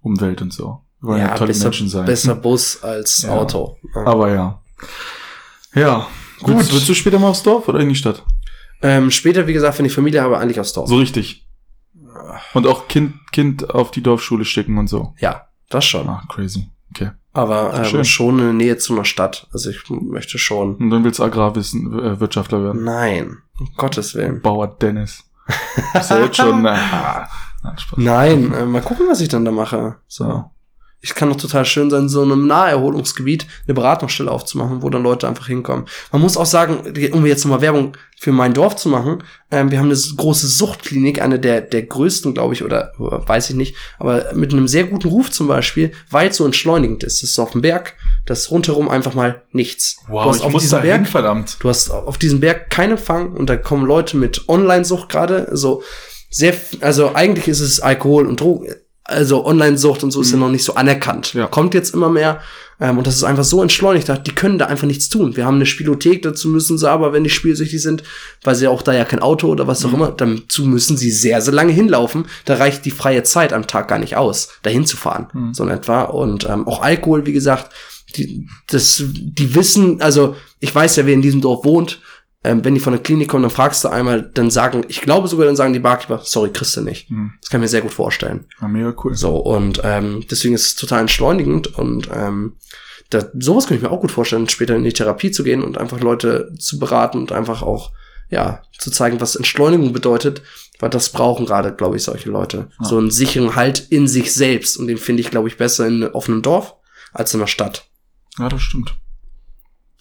Umwelt 0.00 0.40
und 0.40 0.54
so. 0.54 0.80
Wir 1.02 1.08
wollen 1.10 1.20
ja, 1.20 1.34
tolle 1.36 1.48
besser, 1.48 1.64
Menschen 1.64 1.88
sein. 1.90 2.06
besser 2.06 2.34
Bus 2.46 2.82
als 2.82 3.20
Ja. 3.20 3.32
Auto. 3.36 3.76
Ja. 3.94 4.06
Aber 4.06 4.32
ja. 4.32 4.62
Ja. 5.74 6.08
Gut. 6.40 6.56
Willst, 6.56 6.72
willst 6.72 6.88
du 6.88 6.94
später 6.94 7.18
mal 7.18 7.28
aufs 7.28 7.42
Dorf 7.42 7.68
oder 7.68 7.80
in 7.80 7.90
die 7.90 7.94
Stadt? 7.94 8.24
Ähm, 8.80 9.10
später, 9.10 9.46
wie 9.46 9.52
gesagt, 9.52 9.78
wenn 9.78 9.84
ich 9.84 9.92
Familie 9.92 10.22
habe, 10.22 10.38
eigentlich 10.38 10.58
aufs 10.58 10.72
Dorf. 10.72 10.88
So 10.88 10.96
richtig. 10.96 11.46
Und 12.54 12.66
auch 12.66 12.88
Kind, 12.88 13.14
Kind 13.32 13.68
auf 13.68 13.90
die 13.90 14.02
Dorfschule 14.02 14.46
schicken 14.46 14.78
und 14.78 14.86
so. 14.88 15.14
Ja, 15.18 15.48
das 15.68 15.84
schon. 15.84 16.08
Ah, 16.08 16.22
crazy. 16.30 16.70
Aber 17.32 17.74
ähm, 17.74 17.84
Schön. 17.84 18.04
schon 18.04 18.38
in 18.38 18.44
der 18.44 18.52
Nähe 18.52 18.76
zu 18.76 18.92
einer 18.92 19.04
Stadt. 19.04 19.46
Also 19.52 19.70
ich 19.70 19.88
möchte 19.88 20.38
schon. 20.38 20.76
Und 20.76 20.90
dann 20.90 21.02
willst 21.04 21.18
du 21.18 21.24
Agrarwissen, 21.24 21.98
äh, 21.98 22.20
Wirtschaftler 22.20 22.62
werden. 22.62 22.84
Nein, 22.84 23.38
um 23.58 23.70
Gottes 23.76 24.14
Willen. 24.14 24.42
Bauer 24.42 24.66
Dennis. 24.66 25.24
Jetzt 25.94 26.36
schon, 26.36 26.62
na, 26.62 27.28
nein, 27.62 27.78
Spaß. 27.78 27.98
Nein, 27.98 28.52
äh, 28.52 28.64
mal 28.66 28.82
gucken, 28.82 29.06
was 29.08 29.20
ich 29.20 29.28
dann 29.28 29.44
da 29.44 29.50
mache. 29.50 29.96
So. 30.06 30.44
Ich 31.04 31.16
kann 31.16 31.28
doch 31.28 31.36
total 31.36 31.64
schön 31.64 31.90
sein, 31.90 32.08
so 32.08 32.22
in 32.22 32.30
einem 32.30 32.46
Naherholungsgebiet 32.46 33.46
eine 33.66 33.74
Beratungsstelle 33.74 34.30
aufzumachen, 34.30 34.82
wo 34.82 34.88
dann 34.88 35.02
Leute 35.02 35.26
einfach 35.26 35.48
hinkommen. 35.48 35.86
Man 36.12 36.22
muss 36.22 36.36
auch 36.36 36.46
sagen, 36.46 36.78
um 37.12 37.26
jetzt 37.26 37.44
nochmal 37.44 37.60
Werbung 37.60 37.96
für 38.18 38.30
mein 38.30 38.54
Dorf 38.54 38.76
zu 38.76 38.88
machen, 38.88 39.24
ähm, 39.50 39.72
wir 39.72 39.80
haben 39.80 39.90
eine 39.90 39.98
große 40.16 40.46
Suchtklinik, 40.46 41.20
eine 41.20 41.40
der, 41.40 41.60
der 41.60 41.82
größten, 41.82 42.34
glaube 42.34 42.54
ich, 42.54 42.62
oder 42.62 42.92
äh, 43.00 43.28
weiß 43.28 43.50
ich 43.50 43.56
nicht, 43.56 43.74
aber 43.98 44.32
mit 44.34 44.52
einem 44.52 44.68
sehr 44.68 44.84
guten 44.84 45.08
Ruf 45.08 45.32
zum 45.32 45.48
Beispiel, 45.48 45.90
weil 46.08 46.30
es 46.30 46.36
so 46.36 46.44
entschleunigend 46.44 47.02
ist. 47.02 47.20
Das 47.20 47.30
ist 47.30 47.38
auf 47.40 47.50
dem 47.50 47.62
Berg, 47.62 47.94
das 48.24 48.42
ist 48.42 48.50
rundherum 48.52 48.88
einfach 48.88 49.14
mal 49.14 49.42
nichts. 49.50 49.96
du 50.06 50.12
Wow, 50.12 50.26
hast 50.26 50.36
ich 50.36 50.44
auf 50.44 50.52
muss 50.52 50.62
diesem 50.62 50.78
da 50.78 50.82
Berg 50.82 50.96
hin, 50.98 51.06
verdammt. 51.06 51.56
Du 51.58 51.68
hast 51.68 51.90
auf 51.90 52.16
diesem 52.16 52.38
Berg 52.38 52.70
keinen 52.70 52.92
Empfang 52.92 53.32
und 53.32 53.50
da 53.50 53.56
kommen 53.56 53.86
Leute 53.86 54.16
mit 54.16 54.48
Online-Sucht 54.48 55.08
gerade. 55.08 55.48
So 55.50 55.82
sehr, 56.30 56.54
also 56.80 57.14
eigentlich 57.14 57.48
ist 57.48 57.60
es 57.60 57.80
Alkohol 57.80 58.26
und 58.26 58.40
Drogen. 58.40 58.72
Also 59.04 59.44
Online-Sucht 59.44 60.04
und 60.04 60.10
so 60.12 60.20
ist 60.20 60.30
ja 60.30 60.36
noch 60.38 60.48
nicht 60.50 60.64
so 60.64 60.74
anerkannt. 60.74 61.34
Mhm. 61.34 61.40
Ja. 61.40 61.46
Kommt 61.48 61.74
jetzt 61.74 61.92
immer 61.92 62.08
mehr. 62.08 62.40
Ähm, 62.80 62.98
und 62.98 63.06
das 63.06 63.16
ist 63.16 63.24
einfach 63.24 63.44
so 63.44 63.60
entschleunigt. 63.62 64.08
Die 64.26 64.34
können 64.34 64.58
da 64.58 64.66
einfach 64.66 64.86
nichts 64.86 65.08
tun. 65.08 65.36
Wir 65.36 65.44
haben 65.44 65.56
eine 65.56 65.66
Spielothek, 65.66 66.22
dazu 66.22 66.48
müssen 66.48 66.78
sie 66.78 66.88
aber, 66.90 67.12
wenn 67.12 67.24
die 67.24 67.30
spielsüchtig 67.30 67.82
sind, 67.82 68.02
weil 68.44 68.54
sie 68.54 68.68
auch 68.68 68.82
da 68.82 68.92
ja 68.92 69.04
kein 69.04 69.20
Auto 69.20 69.48
oder 69.48 69.66
was 69.66 69.84
auch 69.84 69.88
Mhm. 69.90 69.94
immer, 69.96 70.10
dazu 70.12 70.64
müssen 70.64 70.96
sie 70.96 71.10
sehr, 71.10 71.40
sehr 71.42 71.52
lange 71.54 71.72
hinlaufen. 71.72 72.26
Da 72.44 72.54
reicht 72.54 72.84
die 72.84 72.90
freie 72.92 73.22
Zeit 73.24 73.52
am 73.52 73.66
Tag 73.66 73.88
gar 73.88 73.98
nicht 73.98 74.16
aus, 74.16 74.48
dahin 74.62 74.86
zu 74.86 74.96
fahren. 74.96 75.28
Mhm. 75.32 75.54
So 75.54 75.64
in 75.64 75.70
etwa. 75.70 76.02
Und 76.02 76.48
ähm, 76.48 76.66
auch 76.68 76.80
Alkohol, 76.82 77.26
wie 77.26 77.32
gesagt, 77.32 77.72
die, 78.16 78.46
das, 78.68 79.02
die 79.06 79.54
wissen, 79.54 80.00
also 80.00 80.36
ich 80.60 80.74
weiß 80.74 80.96
ja, 80.96 81.06
wer 81.06 81.14
in 81.14 81.22
diesem 81.22 81.40
Dorf 81.40 81.64
wohnt. 81.64 82.00
Ähm, 82.44 82.64
wenn 82.64 82.74
die 82.74 82.80
von 82.80 82.92
der 82.92 83.02
Klinik 83.02 83.28
kommen, 83.28 83.42
dann 83.42 83.52
fragst 83.52 83.84
du 83.84 83.88
einmal, 83.88 84.22
dann 84.34 84.50
sagen, 84.50 84.84
ich 84.88 85.00
glaube 85.00 85.28
sogar, 85.28 85.46
dann 85.46 85.54
sagen 85.54 85.72
die 85.72 85.78
Barkeeper, 85.78 86.20
sorry, 86.24 86.50
kriegst 86.50 86.76
du 86.76 86.80
nicht. 86.80 87.08
Hm. 87.08 87.34
Das 87.40 87.50
kann 87.50 87.60
ich 87.60 87.62
mir 87.62 87.68
sehr 87.68 87.82
gut 87.82 87.92
vorstellen. 87.92 88.46
Ja, 88.60 88.66
mega 88.66 88.94
cool. 89.04 89.14
So, 89.14 89.36
und 89.36 89.80
ähm, 89.84 90.24
deswegen 90.28 90.54
ist 90.54 90.66
es 90.66 90.74
total 90.74 91.02
entschleunigend 91.02 91.78
und 91.78 92.08
ähm, 92.12 92.56
da, 93.10 93.26
sowas 93.38 93.66
könnte 93.66 93.76
ich 93.76 93.82
mir 93.82 93.94
auch 93.94 94.00
gut 94.00 94.10
vorstellen, 94.10 94.48
später 94.48 94.74
in 94.74 94.84
die 94.84 94.92
Therapie 94.92 95.30
zu 95.30 95.44
gehen 95.44 95.62
und 95.62 95.78
einfach 95.78 96.00
Leute 96.00 96.52
zu 96.58 96.78
beraten 96.78 97.18
und 97.18 97.32
einfach 97.32 97.62
auch, 97.62 97.92
ja, 98.30 98.62
zu 98.78 98.90
zeigen, 98.90 99.20
was 99.20 99.36
Entschleunigung 99.36 99.92
bedeutet, 99.92 100.42
weil 100.80 100.90
das 100.90 101.10
brauchen 101.10 101.46
gerade, 101.46 101.72
glaube 101.74 101.96
ich, 101.96 102.02
solche 102.02 102.30
Leute. 102.30 102.70
Ja. 102.80 102.88
So 102.88 102.98
einen 102.98 103.10
sicheren 103.10 103.54
Halt 103.54 103.86
in 103.90 104.08
sich 104.08 104.32
selbst 104.32 104.76
und 104.78 104.86
den 104.86 104.98
finde 104.98 105.20
ich, 105.20 105.30
glaube 105.30 105.48
ich, 105.48 105.58
besser 105.58 105.86
in, 105.86 106.02
einem 106.04 106.42
Dorf 106.42 106.74
als 107.12 107.34
in 107.34 107.40
einer 107.40 107.46
Stadt. 107.46 107.86
Ja, 108.38 108.48
das 108.48 108.62
stimmt. 108.62 108.96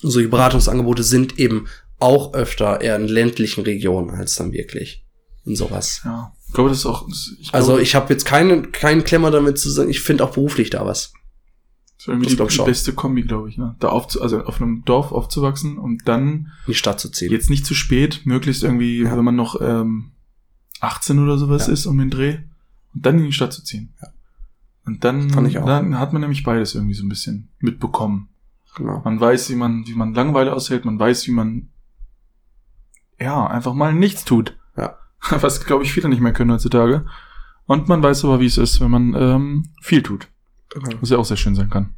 solche 0.01 0.29
Beratungsangebote 0.29 1.03
sind 1.03 1.37
eben 1.37 1.67
auch 2.01 2.33
öfter 2.33 2.81
eher 2.81 2.95
in 2.95 3.07
ländlichen 3.07 3.63
Regionen 3.63 4.09
als 4.11 4.35
dann 4.35 4.51
wirklich 4.51 5.05
in 5.45 5.55
sowas. 5.55 6.01
Ja. 6.05 6.33
Ich 6.47 6.53
glaube, 6.53 6.69
das 6.69 6.79
ist 6.79 6.85
auch. 6.85 7.07
Ich 7.07 7.49
glaube, 7.51 7.53
Also 7.53 7.79
ich 7.79 7.95
habe 7.95 8.11
jetzt 8.13 8.25
keinen 8.25 8.71
keinen 8.71 9.03
Klemmer 9.03 9.31
damit 9.31 9.57
zu 9.57 9.69
sagen, 9.69 9.89
ich 9.89 10.01
finde 10.01 10.23
auch 10.23 10.31
beruflich 10.31 10.69
da 10.69 10.85
was. 10.85 11.13
das 11.97 11.99
ist 11.99 12.07
irgendwie 12.09 12.35
das 12.35 12.47
die, 12.49 12.53
schon. 12.55 12.65
beste 12.65 12.93
Kombi, 12.93 13.23
glaube 13.23 13.49
ich. 13.49 13.57
Ne? 13.57 13.75
Da 13.79 13.89
aufzu 13.89 14.21
also 14.21 14.43
auf 14.43 14.61
einem 14.61 14.83
Dorf 14.85 15.11
aufzuwachsen 15.11 15.77
und 15.77 16.07
dann 16.07 16.27
in 16.31 16.47
die 16.67 16.73
Stadt 16.73 16.99
zu 16.99 17.09
ziehen. 17.09 17.31
jetzt 17.31 17.49
nicht 17.49 17.65
zu 17.65 17.73
spät, 17.73 18.21
möglichst 18.25 18.63
irgendwie, 18.63 19.03
Ja. 19.03 19.15
wenn 19.17 19.23
man 19.25 19.35
noch 19.35 19.59
ähm, 19.61 20.11
18 20.81 21.19
oder 21.19 21.37
sowas 21.37 21.67
Ja. 21.67 21.73
ist, 21.73 21.85
um 21.85 21.97
den 21.97 22.09
Dreh, 22.09 22.39
und 22.93 23.05
dann 23.05 23.19
in 23.19 23.25
die 23.25 23.31
Stadt 23.33 23.53
zu 23.53 23.63
ziehen. 23.63 23.93
Ja. 24.01 24.09
Und 24.85 25.03
dann, 25.03 25.29
Fand 25.29 25.47
ich 25.47 25.57
auch. 25.59 25.65
dann 25.65 25.97
hat 25.99 26.11
man 26.11 26.21
nämlich 26.21 26.43
beides 26.43 26.73
irgendwie 26.75 26.95
so 26.95 27.05
ein 27.05 27.09
bisschen 27.09 27.49
mitbekommen. 27.59 28.29
Genau. 28.75 29.01
Man 29.05 29.19
weiß, 29.19 29.49
wie 29.51 29.55
man, 29.55 29.85
wie 29.85 29.93
man 29.93 30.13
Langeweile 30.13 30.53
aushält, 30.53 30.85
man 30.85 30.97
weiß, 30.99 31.27
wie 31.27 31.31
man 31.31 31.69
ja 33.21 33.45
einfach 33.47 33.73
mal 33.73 33.93
nichts 33.93 34.25
tut. 34.25 34.57
Ja. 34.77 34.97
Was, 35.29 35.63
glaube 35.65 35.83
ich, 35.83 35.93
viele 35.93 36.09
nicht 36.09 36.21
mehr 36.21 36.33
können 36.33 36.51
heutzutage. 36.51 37.05
Und 37.67 37.87
man 37.87 38.01
weiß 38.03 38.25
aber, 38.25 38.39
wie 38.41 38.47
es 38.47 38.57
ist, 38.57 38.81
wenn 38.81 38.91
man 38.91 39.13
ähm, 39.13 39.63
viel 39.81 40.01
tut. 40.03 40.27
genau. 40.69 40.89
Was 40.99 41.09
ja 41.09 41.17
auch 41.17 41.25
sehr 41.25 41.37
schön 41.37 41.55
sein 41.55 41.69
kann. 41.69 41.93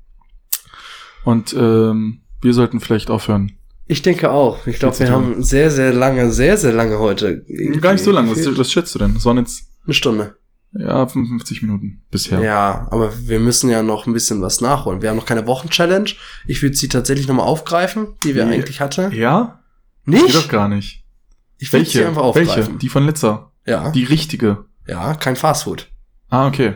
Und 1.24 1.54
ähm, 1.58 2.22
wir 2.42 2.54
sollten 2.54 2.80
vielleicht 2.80 3.10
aufhören, 3.10 3.54
Ich 3.88 4.02
denke 4.02 4.30
auch. 4.32 4.68
Ich 4.68 4.80
glaube, 4.80 5.00
wir 5.00 5.10
haben 5.12 5.42
sehr, 5.42 5.72
sehr 5.72 5.94
lange, 5.94 6.32
sehr, 6.32 6.58
sehr 6.58 6.74
lange 6.74 7.00
heute. 7.00 7.44
Gar 7.82 7.94
nicht 7.94 8.04
so 8.04 8.12
lange. 8.12 8.30
Was, 8.32 8.58
was 8.58 8.72
schätzt 8.72 8.94
du 8.96 9.00
denn? 9.00 9.14
Das 9.14 9.26
waren 9.26 9.38
jetzt, 9.38 9.68
Eine 9.86 9.94
Stunde. 9.94 10.38
ja, 10.74 11.08
55 11.08 11.62
Minuten 11.62 12.02
bisher. 12.12 12.40
Ja. 12.42 12.88
aber 12.92 13.12
wir 13.28 13.40
müssen 13.40 13.70
ja 13.70 13.82
noch 13.84 14.06
ein 14.06 14.14
bisschen 14.14 14.42
was 14.42 14.60
nachholen. 14.62 15.02
Wir 15.02 15.10
haben 15.10 15.18
noch 15.18 15.26
keine 15.26 15.48
Wochenchallenge. 15.48 16.12
Ich 16.46 16.62
würde 16.62 16.76
sie 16.76 16.90
tatsächlich 16.90 17.28
nochmal 17.28 17.48
aufgreifen, 17.48 18.16
die 18.24 18.36
wir 18.36 18.44
Ja. 18.46 18.50
eigentlich 18.50 18.82
hatten. 18.82 19.12
Ja? 19.14 19.62
Geht 20.06 20.20
doch 20.22 20.24
Nicht? 20.36 20.50
gar 20.50 20.68
nicht. 20.68 21.03
Ich 21.64 21.74
würde 21.74 21.86
sie 21.86 22.04
einfach 22.04 22.22
aufgreifen. 22.24 22.56
Welche? 22.56 22.78
Die 22.78 22.90
von 22.90 23.06
letzter. 23.06 23.52
Ja. 23.66 23.92
Die 23.92 24.04
richtige. 24.04 24.66
ja, 24.88 25.14
kein 25.16 25.36
Fastfood. 25.36 25.90
Ah, 26.30 26.48
okay. 26.48 26.76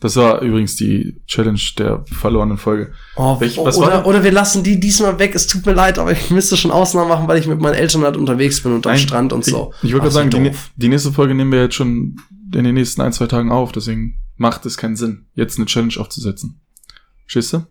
Das 0.00 0.14
war 0.16 0.40
übrigens 0.42 0.76
die 0.76 1.20
Challenge 1.26 1.60
der 1.76 2.04
verlorenen 2.06 2.56
Folge. 2.56 2.92
Oh, 3.16 3.38
Welch- 3.40 3.58
was 3.58 3.76
war 3.78 3.88
oder, 3.88 3.96
denn? 3.98 4.04
oder 4.06 4.24
wir 4.24 4.30
lassen 4.30 4.62
die 4.62 4.78
diesmal 4.78 5.18
weg. 5.18 5.34
Es 5.34 5.48
tut 5.48 5.66
mir 5.66 5.72
leid, 5.72 5.98
aber 5.98 6.12
ich 6.12 6.30
müsste 6.30 6.56
schon 6.56 6.70
Ausnahmen 6.70 7.08
machen, 7.08 7.26
weil 7.26 7.38
ich 7.38 7.46
mit 7.48 7.60
meinen 7.60 7.74
Eltern 7.74 8.04
halt 8.04 8.16
unterwegs 8.16 8.62
bin 8.62 8.72
und 8.72 8.86
am 8.86 8.92
Nein, 8.92 9.00
Strand 9.00 9.32
und 9.32 9.46
ich, 9.46 9.52
so. 9.52 9.74
Ich 9.82 9.90
gerade 9.90 10.10
sagen, 10.10 10.30
die, 10.30 10.50
doof. 10.50 10.70
die 10.76 10.88
nächste 10.88 11.12
Folge 11.12 11.34
nehmen 11.34 11.50
wir 11.50 11.62
jetzt 11.62 11.74
schon 11.74 12.16
in 12.54 12.64
den 12.64 12.74
nächsten 12.74 13.02
ein, 13.02 13.12
zwei 13.12 13.26
Tagen 13.26 13.50
auf. 13.50 13.72
Deswegen 13.72 14.20
macht 14.36 14.64
es 14.66 14.76
keinen 14.76 14.96
Sinn, 14.96 15.26
jetzt 15.34 15.58
eine 15.58 15.66
Challenge 15.66 15.94
aufzusetzen. 15.98 16.60
Verstehst 17.26 17.52
du? 17.52 17.66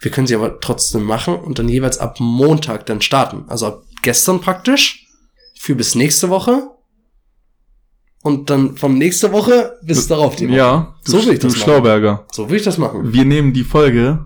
Wir 0.00 0.10
können 0.10 0.26
sie 0.26 0.34
aber 0.34 0.58
trotzdem 0.60 1.04
machen 1.04 1.34
und 1.36 1.58
dann 1.58 1.68
jeweils 1.68 1.98
ab 1.98 2.18
Montag 2.20 2.86
dann 2.86 3.02
starten. 3.02 3.44
Also 3.48 3.66
ab 3.66 3.82
gestern 4.02 4.40
praktisch 4.40 5.05
für 5.58 5.74
bis 5.74 5.94
nächste 5.94 6.28
Woche. 6.30 6.70
Und 8.22 8.50
dann 8.50 8.76
von 8.76 8.98
nächste 8.98 9.30
Woche 9.32 9.78
bis 9.82 10.08
darauf 10.08 10.34
die 10.36 10.48
Woche. 10.48 10.56
Ja, 10.56 10.96
du, 11.04 11.12
So 11.12 11.18
will 11.26 11.34
ich 11.34 11.38
du 11.40 11.46
das 11.46 11.56
machen. 11.56 11.62
Schlauberger. 11.64 12.26
So 12.32 12.50
will 12.50 12.56
ich 12.56 12.64
das 12.64 12.76
machen. 12.78 13.12
Wir 13.12 13.24
nehmen 13.24 13.52
die 13.52 13.62
Folge, 13.62 14.24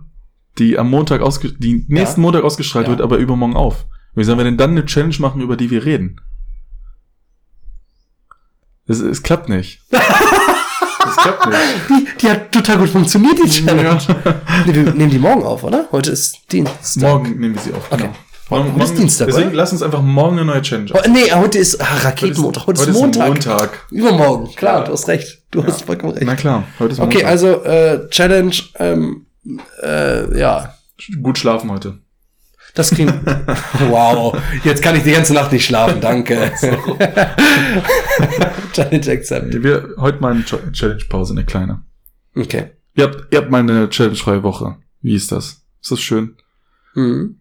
die 0.58 0.78
am 0.78 0.88
Montag 0.88 1.20
ausge 1.20 1.52
die 1.52 1.84
nächsten 1.88 2.20
Montag 2.22 2.42
ausgestrahlt 2.44 2.86
Ja. 2.86 2.92
wird, 2.92 3.00
aber 3.02 3.18
übermorgen 3.18 3.56
auf. 3.56 3.84
Wie 4.14 4.24
sollen 4.24 4.38
wir 4.38 4.44
denn 4.44 4.56
dann 4.56 4.70
eine 4.70 4.86
Challenge 4.86 5.14
machen, 5.18 5.42
über 5.42 5.56
die 5.56 5.70
wir 5.70 5.84
reden? 5.84 6.20
Es, 8.86 9.00
es 9.00 9.22
klappt 9.22 9.48
nicht. 9.48 9.82
Es 11.02 11.16
klappt 11.16 11.46
nicht. 11.46 11.58
Die, 11.88 12.18
die 12.20 12.30
hat 12.30 12.52
total 12.52 12.78
gut 12.78 12.90
funktioniert, 12.90 13.38
die 13.42 13.48
Challenge. 13.48 13.98
Ja. 14.24 14.42
Nee, 14.66 14.74
wir 14.74 14.82
nehmen 14.94 15.10
die 15.10 15.18
morgen 15.18 15.42
auf, 15.42 15.64
oder? 15.64 15.88
Heute 15.92 16.10
ist 16.12 16.38
Dienstag. 16.52 17.02
Morgen 17.02 17.40
nehmen 17.40 17.54
wir 17.54 17.60
sie 17.62 17.72
auf. 17.72 17.90
Okay. 17.90 18.10
Genau. 18.50 18.72
Heute 18.74 18.84
ist 18.84 18.98
Dienstag, 18.98 19.26
Deswegen 19.28 19.48
oder? 19.48 19.56
lass 19.56 19.72
uns 19.72 19.82
einfach 19.82 20.02
morgen 20.02 20.38
eine 20.38 20.44
neue 20.46 20.62
Challenge. 20.62 20.90
Oh, 20.92 21.08
nee, 21.08 21.30
heute 21.32 21.58
ist 21.58 21.80
ah, 21.80 21.84
Raketenmontag. 22.02 22.66
Heute, 22.66 22.82
ist 22.82 22.92
Montag. 22.92 23.28
Montag. 23.28 23.86
Übermorgen. 23.90 24.54
Klar, 24.56 24.80
Ja. 24.80 24.84
du 24.86 24.92
hast 24.92 25.08
recht. 25.08 25.42
Du 25.50 25.64
hast 25.64 25.82
vollkommen 25.84 26.12
recht. 26.14 26.26
Na 26.26 26.34
klar, 26.36 26.64
heute 26.78 26.92
ist 26.94 27.00
Okay, 27.00 27.18
Montag. 27.18 27.30
also 27.30 27.62
äh, 27.64 28.08
Challenge, 28.10 28.54
ähm, 28.78 29.26
äh, 29.82 30.38
ja, 30.38 30.74
Gut 31.22 31.38
schlafen 31.38 31.70
heute. 31.70 31.98
das 32.74 32.90
klingt. 32.90 33.14
wow, 33.88 34.36
jetzt 34.64 34.82
kann 34.82 34.96
ich 34.96 35.02
die 35.04 35.12
ganze 35.12 35.32
Nacht 35.32 35.52
nicht 35.52 35.64
schlafen, 35.64 36.00
danke. 36.00 36.52
Challenge 38.72 39.10
accepted. 39.10 39.62
Wir 39.62 39.94
heute 39.98 40.20
mal 40.20 40.32
eine 40.32 40.42
Ch- 40.42 40.72
Challenge-Pause, 40.72 41.32
eine 41.34 41.44
kleine. 41.44 41.82
Okay. 42.36 42.70
Ihr 42.94 43.04
habt, 43.04 43.32
ihr 43.32 43.38
habt 43.38 43.50
mal 43.50 43.58
eine 43.60 43.88
Challenge-freie 43.88 44.42
Woche. 44.42 44.76
Wie 45.02 45.14
ist 45.14 45.32
das? 45.32 45.62
Ist 45.80 45.90
das 45.92 46.00
schön? 46.00 46.36
Mhm. 46.94 47.39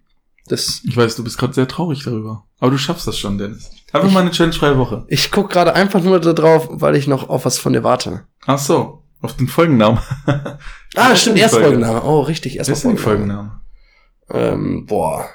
Das, 0.50 0.82
Ich 0.84 0.98
weiß, 0.98 1.16
du 1.16 1.24
bist 1.24 1.38
gerade 1.38 1.54
sehr 1.54 1.68
traurig 1.68 2.04
darüber. 2.04 2.44
Aber 2.60 2.72
du 2.72 2.78
schaffst 2.78 3.08
das 3.08 3.18
schon, 3.18 3.38
Dennis. 3.38 3.70
Einfach 3.94 4.12
mal 4.12 4.22
eine 4.22 4.32
challenge-freie 4.32 4.78
Woche. 4.78 5.06
ich 5.08 5.32
guck 5.32 5.50
gerade 5.50 5.74
einfach 5.74 6.02
nur 6.02 6.20
da 6.20 6.34
drauf, 6.34 6.68
weil 6.70 6.96
ich 6.96 7.08
noch 7.08 7.30
auf 7.30 7.46
was 7.46 7.58
von 7.58 7.74
dir 7.74 7.84
warte. 7.84 8.26
Ach 8.46 8.60
so, 8.60 9.04
auf 9.22 9.36
den 9.38 9.48
Folgennamen. 9.48 10.00
Ah, 10.96 11.16
stimmt, 11.16 11.36
ist 11.36 11.44
erst 11.44 11.54
die 11.54 11.60
Folge? 11.60 11.76
Folgenname. 11.78 12.04
Oh, 12.04 12.22
richtig, 12.22 12.58
erst 12.58 12.72
Was 12.72 12.80
ist 12.80 12.84
denn 12.84 12.96
die 12.96 13.02
Folgenname. 13.02 13.62
Ähm, 14.32 14.88
boah. 14.88 15.30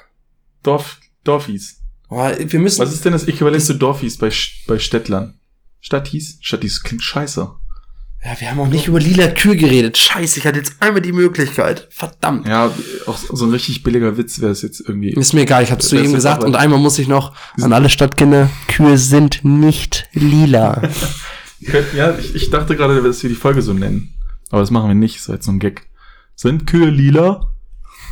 Dorf, 0.63 0.99
Dorfies. 1.23 1.79
boah. 2.09 2.33
Wir 2.37 2.59
müssen. 2.59 2.81
Was 2.81 2.93
ist 2.93 3.05
denn 3.05 3.13
das 3.13 3.23
Äquivalent 3.25 3.63
zu 3.63 3.73
Dorfies 3.75 4.17
bei, 4.17 4.29
bei 4.67 4.79
Städtlern? 4.79 5.39
Stadtis? 5.79 6.39
Stadtis 6.41 6.83
klingt 6.83 7.03
scheiße. 7.03 7.55
Ja, 8.25 8.31
wir 8.39 8.49
haben 8.49 8.59
auch 8.59 8.67
nicht 8.67 8.87
über 8.87 8.99
lila 8.99 9.27
Kühe 9.27 9.55
geredet. 9.55 9.99
Scheiße, 9.99 10.39
ich 10.39 10.47
hatte 10.47 10.57
jetzt 10.57 10.77
einmal 10.79 10.99
die 10.99 11.11
Möglichkeit. 11.11 11.87
Verdammt. 11.91 12.47
Ja, 12.47 12.71
auch 13.05 13.17
so 13.17 13.45
ein 13.45 13.51
richtig 13.51 13.83
billiger 13.83 14.17
Witz 14.17 14.41
wäre 14.41 14.51
es 14.51 14.63
jetzt 14.63 14.79
irgendwie. 14.79 15.11
Ist 15.11 15.33
mir 15.33 15.41
egal, 15.41 15.61
ich 15.61 15.71
hab's 15.71 15.89
zu 15.89 15.95
ihm 15.95 16.11
gesagt 16.11 16.43
und 16.43 16.55
einmal 16.55 16.79
muss 16.79 16.97
ich 16.97 17.07
noch 17.07 17.35
an 17.61 17.71
alle 17.71 17.87
Stadtkinder, 17.87 18.49
Kühe 18.67 18.97
sind 18.97 19.41
nicht 19.43 20.07
lila. 20.13 20.81
Ja, 21.95 22.15
ich, 22.19 22.35
ich 22.35 22.51
dachte 22.51 22.75
gerade, 22.75 23.01
dass 23.01 23.23
wir 23.23 23.29
die 23.29 23.35
Folge 23.35 23.63
so 23.63 23.73
nennen. 23.73 24.13
Aber 24.51 24.61
das 24.61 24.69
machen 24.69 24.89
wir 24.89 24.93
nicht, 24.93 25.17
das 25.17 25.29
war 25.29 25.35
jetzt 25.35 25.45
so 25.45 25.51
ein 25.51 25.57
Gag. 25.57 25.87
Sind 26.35 26.67
Kühe 26.67 26.91
lila? 26.91 27.49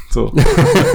So. 0.10 0.34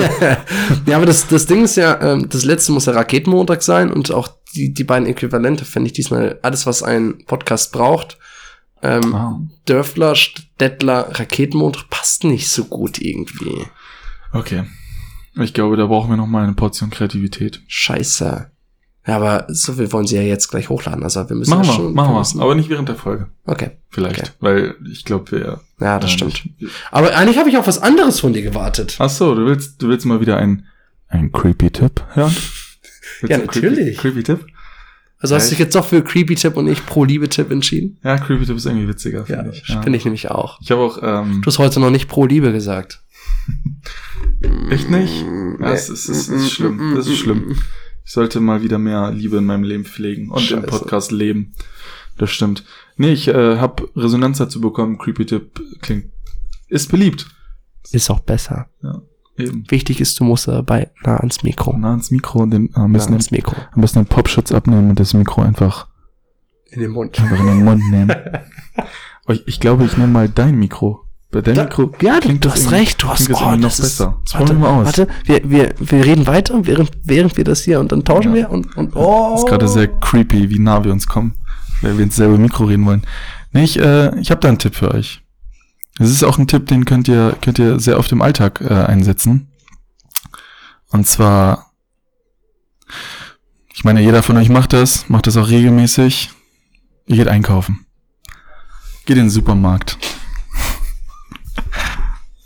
ja, 0.86 0.96
aber 0.96 1.06
das, 1.06 1.28
das 1.28 1.46
Ding 1.46 1.62
ist 1.62 1.76
ja, 1.76 2.00
ähm, 2.00 2.28
das 2.28 2.44
letzte 2.44 2.72
muss 2.72 2.86
ja 2.86 2.94
Raketenmontag 2.94 3.62
sein 3.62 3.92
und 3.92 4.10
auch 4.10 4.28
die, 4.54 4.74
die 4.74 4.82
beiden 4.82 5.06
Äquivalente 5.06 5.64
fände 5.64 5.86
ich 5.86 5.92
diesmal 5.92 6.40
alles, 6.42 6.66
was 6.66 6.82
ein 6.82 7.18
Podcast 7.26 7.70
braucht. 7.70 8.18
Ähm, 8.82 9.14
Ah. 9.14 9.40
Dörfler, 9.66 10.14
Städtler, 10.14 11.08
Raketenmontag 11.18 11.88
passt 11.90 12.24
nicht 12.24 12.48
so 12.48 12.64
gut 12.64 13.00
irgendwie. 13.00 13.64
Okay. 14.32 14.64
Ich 15.40 15.54
glaube, 15.54 15.76
da 15.76 15.86
brauchen 15.86 16.10
wir 16.10 16.16
noch 16.16 16.26
mal 16.26 16.44
eine 16.44 16.54
Portion 16.54 16.90
Kreativität. 16.90 17.62
Scheiße. 17.68 18.50
Ja, 19.06 19.16
aber 19.16 19.46
so, 19.48 19.78
wir 19.78 19.90
wollen 19.92 20.06
sie 20.06 20.16
ja 20.16 20.22
jetzt 20.22 20.48
gleich 20.48 20.68
hochladen. 20.68 21.02
Also 21.02 21.28
wir 21.28 21.36
müssen 21.36 21.50
Machen 21.50 21.66
wir, 21.66 21.72
schon. 21.72 21.94
machen 21.94 22.12
wir 22.14 22.18
müssen- 22.18 22.40
Aber 22.40 22.54
nicht 22.54 22.68
während 22.68 22.88
der 22.88 22.96
Folge. 22.96 23.28
Okay. 23.46 23.70
Vielleicht. 23.88 24.18
Okay. 24.20 24.30
Weil 24.40 24.74
ich 24.90 25.04
glaube, 25.04 25.30
wir. 25.32 25.60
Ja, 25.80 25.98
das 25.98 26.10
stimmt. 26.12 26.44
nicht- 26.60 26.72
Aber 26.90 27.16
eigentlich 27.16 27.38
habe 27.38 27.48
ich 27.48 27.56
auf 27.56 27.66
was 27.66 27.78
anderes 27.80 28.20
von 28.20 28.32
dir 28.34 28.42
gewartet. 28.42 28.96
Ach 28.98 29.08
so, 29.08 29.34
du 29.34 29.46
willst, 29.46 29.80
du 29.80 29.88
willst 29.88 30.04
mal 30.04 30.20
wieder 30.20 30.36
ein, 30.36 30.66
ein 31.08 31.32
creepy 31.32 31.70
Tipp 31.70 32.02
hören? 32.14 32.34
Ja, 33.22 33.36
einen 33.36 33.46
natürlich. 33.46 33.96
Creepy, 33.96 34.20
creepy 34.20 34.22
Tipp? 34.22 34.46
Also 35.20 35.34
hast 35.34 35.44
Ja, 35.44 35.48
du 35.48 35.50
dich 35.50 35.58
jetzt 35.58 35.74
doch 35.74 35.84
für 35.84 36.02
Creepy 36.02 36.36
Tipp 36.36 36.56
und 36.56 36.66
nicht 36.66 36.86
pro 36.86 37.04
Liebe 37.04 37.28
Tipp 37.28 37.50
entschieden? 37.50 37.98
Ja, 38.04 38.18
creepy 38.18 38.46
Tipp 38.46 38.56
ist 38.56 38.66
irgendwie 38.66 38.86
witziger, 38.88 39.20
Ja, 39.20 39.24
finde 39.42 39.50
ich. 39.50 39.68
Ja. 39.68 39.82
finde 39.82 39.96
ich 39.98 40.04
nämlich 40.04 40.30
auch. 40.30 40.60
Ich 40.62 40.70
habe 40.70 40.80
auch, 40.82 40.98
ähm, 41.02 41.40
Du 41.42 41.46
hast 41.48 41.58
heute 41.58 41.80
noch 41.80 41.90
nicht 41.90 42.08
pro 42.08 42.24
Liebe 42.26 42.52
gesagt. 42.52 43.02
echt 44.70 44.90
nicht? 44.90 45.24
Ja, 45.60 45.72
es 45.72 45.88
ist, 45.88 46.08
es 46.08 46.28
ist 46.28 46.52
schlimm. 46.52 46.94
Das 46.96 47.06
ist 47.06 47.18
schlimm. 47.18 47.56
Ich 48.04 48.12
sollte 48.12 48.40
mal 48.40 48.62
wieder 48.62 48.78
mehr 48.78 49.10
Liebe 49.10 49.36
in 49.38 49.44
meinem 49.44 49.64
Leben 49.64 49.84
pflegen 49.84 50.30
und 50.30 50.38
im 50.38 50.46
Scheiße. 50.60 50.66
Podcast 50.66 51.12
leben. 51.12 51.54
Das 52.16 52.30
stimmt. 52.30 52.64
Nee, 52.96 53.12
ich 53.12 53.28
äh, 53.28 53.58
habe 53.58 53.88
Resonanz 53.96 54.38
dazu 54.38 54.60
bekommen. 54.60 54.98
Creepy 54.98 55.26
Tipp 55.26 55.60
klingt, 55.82 56.06
ist 56.68 56.90
beliebt. 56.90 57.26
Ist 57.92 58.10
auch 58.10 58.20
besser. 58.20 58.68
Ja, 58.82 59.02
eben. 59.38 59.64
Wichtig 59.68 60.00
ist, 60.00 60.18
du 60.20 60.24
musst 60.24 60.48
dabei 60.48 60.90
nah 61.04 61.16
ans 61.18 61.42
Mikro. 61.42 61.76
Nah 61.76 61.90
ans 61.90 62.10
Mikro 62.10 62.40
und 62.42 62.50
den, 62.50 62.70
am 62.74 62.92
Nah 62.92 62.98
besten, 62.98 63.12
ans 63.12 63.30
Mikro. 63.30 63.54
am 63.72 63.80
besten 63.80 64.00
den 64.00 64.06
Popschutz 64.06 64.52
abnehmen 64.52 64.90
und 64.90 65.00
das 65.00 65.14
Mikro 65.14 65.42
einfach, 65.42 65.86
In 66.70 66.80
den 66.80 66.90
Mund. 66.90 67.18
einfach 67.20 67.38
in 67.40 67.46
den 67.46 67.64
Mund 67.64 67.82
nehmen. 67.90 68.12
Ich, 69.30 69.46
ich 69.46 69.60
glaube, 69.60 69.84
ich 69.84 69.94
nehme 69.98 70.10
mal 70.12 70.28
dein 70.28 70.58
Mikro. 70.58 71.04
Bei 71.30 71.42
deinem 71.42 71.56
Da- 71.56 71.64
Mikro. 71.64 71.92
Ja, 72.00 72.14
du, 72.14 72.20
klingt 72.20 72.44
du 72.46 72.48
das 72.48 72.64
hast 72.64 72.72
recht, 72.72 73.02
du 73.02 73.08
hast 73.08 73.28
das 73.28 73.36
oh, 73.36 73.44
irgendwie 73.44 73.60
noch 73.60 73.68
das 73.68 73.78
ist, 73.80 73.98
besser. 73.98 74.18
Das 74.24 74.34
Warte, 74.40 74.58
wir 74.58 74.66
aus. 74.68 74.86
warte, 74.86 75.08
wir, 75.24 75.50
wir, 75.50 75.74
wir 75.78 76.04
reden 76.06 76.26
weiter, 76.26 76.58
während, 76.66 76.92
während 77.04 77.36
wir 77.36 77.44
das 77.44 77.60
hier 77.62 77.78
und 77.80 77.92
dann 77.92 78.04
tauschen 78.04 78.30
Ja. 78.30 78.36
wir 78.36 78.50
und, 78.50 78.74
und 78.78 78.96
oh. 78.96 79.32
Das 79.32 79.40
ist 79.42 79.46
gerade 79.48 79.68
sehr 79.68 79.88
creepy, 79.88 80.48
wie 80.48 80.58
nah 80.58 80.82
wir 80.82 80.92
uns 80.92 81.06
kommen, 81.06 81.34
weil 81.82 81.98
wir 81.98 82.04
ins 82.04 82.16
selbe 82.16 82.38
Mikro 82.38 82.64
reden 82.64 82.86
wollen. 82.86 83.02
Nee, 83.52 83.64
ich, 83.64 83.78
äh, 83.78 84.18
ich 84.18 84.30
habe 84.30 84.40
da 84.40 84.48
einen 84.48 84.58
Tipp 84.58 84.74
für 84.74 84.94
euch. 84.94 85.22
Das 85.98 86.10
ist 86.10 86.22
auch 86.22 86.38
ein 86.38 86.46
Tipp, 86.46 86.66
den 86.66 86.84
könnt 86.84 87.08
ihr, 87.08 87.36
könnt 87.42 87.58
ihr 87.58 87.80
sehr 87.80 87.98
oft 87.98 88.12
im 88.12 88.22
Alltag 88.22 88.60
äh, 88.60 88.72
einsetzen. 88.72 89.48
Und 90.90 91.06
zwar, 91.06 91.72
ich 93.74 93.84
meine, 93.84 94.00
jeder 94.00 94.22
von 94.22 94.36
euch 94.36 94.48
macht 94.48 94.72
das, 94.72 95.08
macht 95.08 95.26
das 95.26 95.36
auch 95.36 95.48
regelmäßig. 95.48 96.30
Ihr 97.06 97.16
geht 97.16 97.28
einkaufen. 97.28 97.86
Geht 99.06 99.16
in 99.16 99.24
den 99.24 99.30
Supermarkt. 99.30 99.98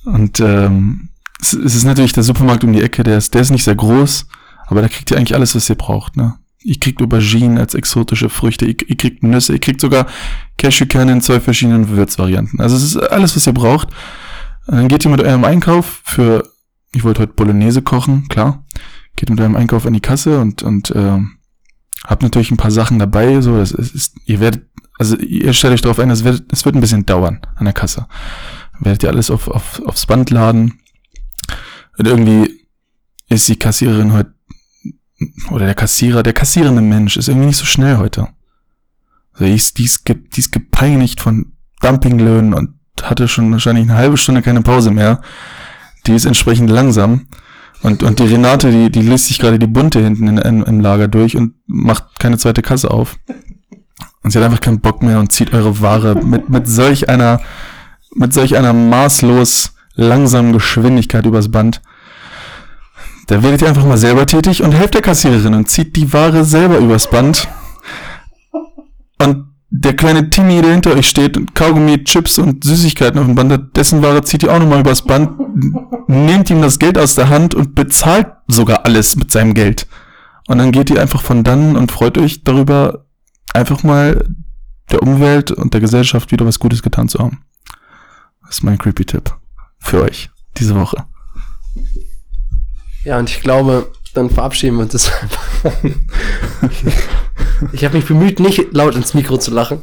Und 0.04 0.40
ähm, 0.40 1.10
es, 1.40 1.52
es 1.52 1.74
ist 1.74 1.84
natürlich 1.84 2.12
der 2.12 2.22
Supermarkt 2.22 2.64
um 2.64 2.72
die 2.72 2.82
Ecke, 2.82 3.02
der 3.02 3.18
ist, 3.18 3.34
der 3.34 3.42
ist 3.42 3.50
nicht 3.50 3.64
sehr 3.64 3.76
groß, 3.76 4.26
aber 4.66 4.80
da 4.80 4.88
kriegt 4.88 5.10
ihr 5.10 5.16
eigentlich 5.16 5.34
alles, 5.34 5.54
was 5.54 5.68
ihr 5.68 5.76
braucht. 5.76 6.16
Ne? 6.16 6.38
Ihr 6.64 6.78
kriegt 6.78 7.02
Auberginen 7.02 7.58
als 7.58 7.74
exotische 7.74 8.28
Früchte, 8.28 8.66
ihr, 8.66 8.74
kriegt 8.74 9.22
Nüsse, 9.22 9.54
ihr 9.54 9.58
kriegt 9.58 9.80
sogar 9.80 10.06
Cashewkerne 10.58 11.12
in 11.12 11.20
zwei 11.20 11.40
verschiedenen 11.40 11.88
Würzvarianten. 11.88 12.60
Also 12.60 12.76
es 12.76 12.82
ist 12.82 12.96
alles, 12.96 13.34
was 13.34 13.46
ihr 13.46 13.52
braucht. 13.52 13.88
Und 14.66 14.76
dann 14.76 14.88
geht 14.88 15.04
ihr 15.04 15.10
mit 15.10 15.20
eurem 15.20 15.44
Einkauf 15.44 16.02
für, 16.04 16.48
ich 16.94 17.04
wollte 17.04 17.22
heute 17.22 17.32
Bolognese 17.32 17.82
kochen, 17.82 18.28
klar. 18.28 18.64
Geht 19.16 19.30
mit 19.30 19.40
eurem 19.40 19.56
Einkauf 19.56 19.86
an 19.86 19.92
die 19.92 20.00
Kasse 20.00 20.40
und, 20.40 20.62
und 20.62 20.90
äh, 20.90 21.18
habt 22.04 22.22
natürlich 22.22 22.50
ein 22.50 22.56
paar 22.56 22.70
Sachen 22.70 22.98
dabei. 22.98 23.40
So, 23.40 23.58
das 23.58 23.72
ist, 23.72 23.94
ist 23.94 24.16
ihr 24.24 24.40
werdet, 24.40 24.66
also 24.98 25.16
ihr 25.16 25.52
stellt 25.52 25.74
euch 25.74 25.82
darauf 25.82 25.98
ein, 25.98 26.10
es 26.10 26.24
wird, 26.24 26.44
es 26.52 26.64
wird 26.64 26.76
ein 26.76 26.80
bisschen 26.80 27.06
dauern 27.06 27.40
an 27.56 27.64
der 27.64 27.74
Kasse. 27.74 28.06
Werdet 28.80 29.02
ihr 29.02 29.10
alles 29.10 29.30
auf, 29.30 29.48
auf, 29.48 29.82
aufs 29.84 30.06
Band 30.06 30.30
laden. 30.30 30.80
Und 31.98 32.06
irgendwie 32.06 32.66
ist 33.28 33.48
die 33.48 33.56
Kassiererin 33.56 34.12
heute 34.12 34.34
oder 35.50 35.66
der 35.66 35.74
Kassierer, 35.74 36.22
der 36.22 36.32
kassierende 36.32 36.82
Mensch 36.82 37.16
ist 37.16 37.28
irgendwie 37.28 37.46
nicht 37.48 37.56
so 37.58 37.64
schnell 37.64 37.96
heute. 37.98 38.28
Also 39.32 39.46
die 39.46 39.54
ist, 39.54 39.78
die 39.78 39.84
ist, 39.84 40.04
ge- 40.04 40.22
die 40.34 40.40
ist 40.40 40.52
gepeinigt 40.52 41.20
von 41.20 41.52
Dumpinglöhnen 41.80 42.54
und 42.54 42.74
hatte 43.02 43.26
schon 43.28 43.50
wahrscheinlich 43.50 43.84
eine 43.84 43.98
halbe 43.98 44.16
Stunde 44.16 44.42
keine 44.42 44.62
Pause 44.62 44.90
mehr. 44.90 45.20
Die 46.06 46.12
ist 46.14 46.24
entsprechend 46.26 46.70
langsam. 46.70 47.26
Und, 47.82 48.02
und 48.04 48.20
die 48.20 48.24
Renate, 48.26 48.70
die, 48.70 48.90
die 48.90 49.02
liest 49.02 49.26
sich 49.26 49.38
gerade 49.40 49.58
die 49.58 49.66
Bunte 49.66 50.00
hinten 50.00 50.28
in, 50.28 50.38
in, 50.38 50.62
im 50.62 50.80
Lager 50.80 51.08
durch 51.08 51.36
und 51.36 51.54
macht 51.66 52.20
keine 52.20 52.38
zweite 52.38 52.62
Kasse 52.62 52.90
auf. 52.90 53.16
Und 54.22 54.30
sie 54.30 54.38
hat 54.38 54.44
einfach 54.44 54.60
keinen 54.60 54.80
Bock 54.80 55.02
mehr 55.02 55.18
und 55.18 55.32
zieht 55.32 55.52
eure 55.52 55.80
Ware 55.80 56.14
mit, 56.14 56.48
mit 56.48 56.68
solch 56.68 57.08
einer, 57.08 57.40
mit 58.14 58.32
solch 58.32 58.56
einer 58.56 58.72
maßlos 58.72 59.74
langsamen 59.94 60.52
Geschwindigkeit 60.52 61.26
übers 61.26 61.50
Band. 61.50 61.82
Da 63.32 63.42
werdet 63.42 63.62
ihr 63.62 63.68
einfach 63.68 63.86
mal 63.86 63.96
selber 63.96 64.26
tätig 64.26 64.62
und 64.62 64.72
helft 64.72 64.92
der 64.92 65.00
Kassiererin 65.00 65.54
und 65.54 65.66
zieht 65.66 65.96
die 65.96 66.12
Ware 66.12 66.44
selber 66.44 66.76
übers 66.76 67.08
Band. 67.08 67.48
Und 69.18 69.46
der 69.70 69.96
kleine 69.96 70.28
Timmy, 70.28 70.60
der 70.60 70.72
hinter 70.72 70.92
euch 70.92 71.08
steht 71.08 71.38
und 71.38 71.54
Kaugummi, 71.54 72.04
Chips 72.04 72.36
und 72.36 72.62
Süßigkeiten 72.62 73.18
auf 73.18 73.24
dem 73.24 73.34
Band 73.34 73.50
hat, 73.50 73.74
dessen 73.74 74.02
Ware 74.02 74.22
zieht 74.22 74.42
ihr 74.42 74.52
auch 74.52 74.58
nochmal 74.58 74.80
übers 74.80 75.00
Band, 75.00 75.30
nehmt 76.08 76.50
ihm 76.50 76.60
das 76.60 76.78
Geld 76.78 76.98
aus 76.98 77.14
der 77.14 77.30
Hand 77.30 77.54
und 77.54 77.74
bezahlt 77.74 78.26
sogar 78.48 78.84
alles 78.84 79.16
mit 79.16 79.30
seinem 79.30 79.54
Geld. 79.54 79.86
Und 80.46 80.58
dann 80.58 80.70
geht 80.70 80.90
ihr 80.90 81.00
einfach 81.00 81.22
von 81.22 81.42
dann 81.42 81.74
und 81.74 81.90
freut 81.90 82.18
euch 82.18 82.44
darüber, 82.44 83.06
einfach 83.54 83.82
mal 83.82 84.28
der 84.90 85.02
Umwelt 85.02 85.50
und 85.50 85.72
der 85.72 85.80
Gesellschaft 85.80 86.32
wieder 86.32 86.44
was 86.44 86.58
Gutes 86.58 86.82
getan 86.82 87.08
zu 87.08 87.18
haben. 87.18 87.38
Das 88.42 88.56
ist 88.56 88.62
mein 88.62 88.76
creepy 88.76 89.06
Tipp 89.06 89.34
für 89.78 90.02
euch 90.02 90.28
diese 90.58 90.74
Woche. 90.74 91.06
Ja, 93.04 93.18
und 93.18 93.28
ich 93.30 93.40
glaube, 93.40 93.90
dann 94.14 94.30
verabschieden 94.30 94.76
wir 94.76 94.82
uns 94.84 94.92
das 94.92 95.10
einfach. 95.20 95.72
ich 97.72 97.84
habe 97.84 97.96
mich 97.96 98.06
bemüht, 98.06 98.40
nicht 98.40 98.72
laut 98.72 98.94
ins 98.94 99.14
Mikro 99.14 99.38
zu 99.38 99.50
lachen. 99.50 99.82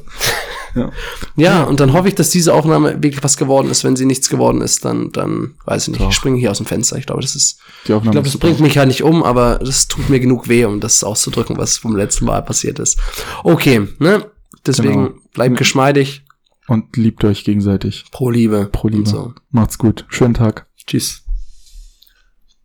Ja. 0.76 0.92
Ja, 1.36 1.64
und 1.64 1.80
dann 1.80 1.94
hoffe 1.94 2.08
ich, 2.10 2.16
dass 2.16 2.30
diese 2.30 2.54
Aufnahme 2.54 3.02
wirklich 3.02 3.24
was 3.24 3.38
geworden 3.38 3.70
ist. 3.72 3.84
Wenn 3.84 3.96
sie 3.96 4.06
nichts 4.06 4.30
geworden 4.30 4.62
ist, 4.62 4.86
dann, 4.86 5.12
dann 5.12 5.56
weiß 5.66 5.84
ich 5.84 5.90
nicht. 5.90 6.02
Doch. 6.02 6.10
Ich 6.10 6.16
springe 6.16 6.38
hier 6.38 6.52
aus 6.52 6.58
dem 6.58 6.68
Fenster. 6.68 6.96
Ich 6.98 7.08
glaube, 7.08 7.22
das 7.24 7.36
ist, 7.36 7.60
Die 7.88 7.94
Aufnahme 7.94 8.10
ich 8.10 8.12
glaube, 8.12 8.26
das 8.26 8.34
super. 8.34 8.48
bringt 8.48 8.60
mich 8.60 8.76
ja 8.76 8.86
nicht 8.86 9.02
um, 9.04 9.24
aber 9.24 9.58
das 9.58 9.88
tut 9.88 10.10
mir 10.10 10.20
genug 10.20 10.48
weh, 10.48 10.66
um 10.66 10.80
das 10.80 11.04
auszudrücken, 11.04 11.58
was 11.58 11.78
vom 11.78 11.96
letzten 11.96 12.26
Mal 12.26 12.42
passiert 12.44 12.78
ist. 12.78 13.00
Okay, 13.44 13.88
ne? 13.98 14.26
Deswegen 14.66 15.06
Genau. 15.08 15.20
bleibt 15.34 15.58
geschmeidig. 15.58 16.24
Und 16.68 16.96
liebt 16.96 17.24
euch 17.24 17.44
gegenseitig. 17.44 18.06
Pro 18.12 18.30
Liebe. 18.30 18.70
Pro 18.72 18.90
Liebe. 18.90 19.10
So. 19.10 19.34
Macht's 19.50 19.80
gut. 19.80 20.06
Schönen 20.10 20.36
Tag. 20.36 20.68
Tschüss. 20.86 21.24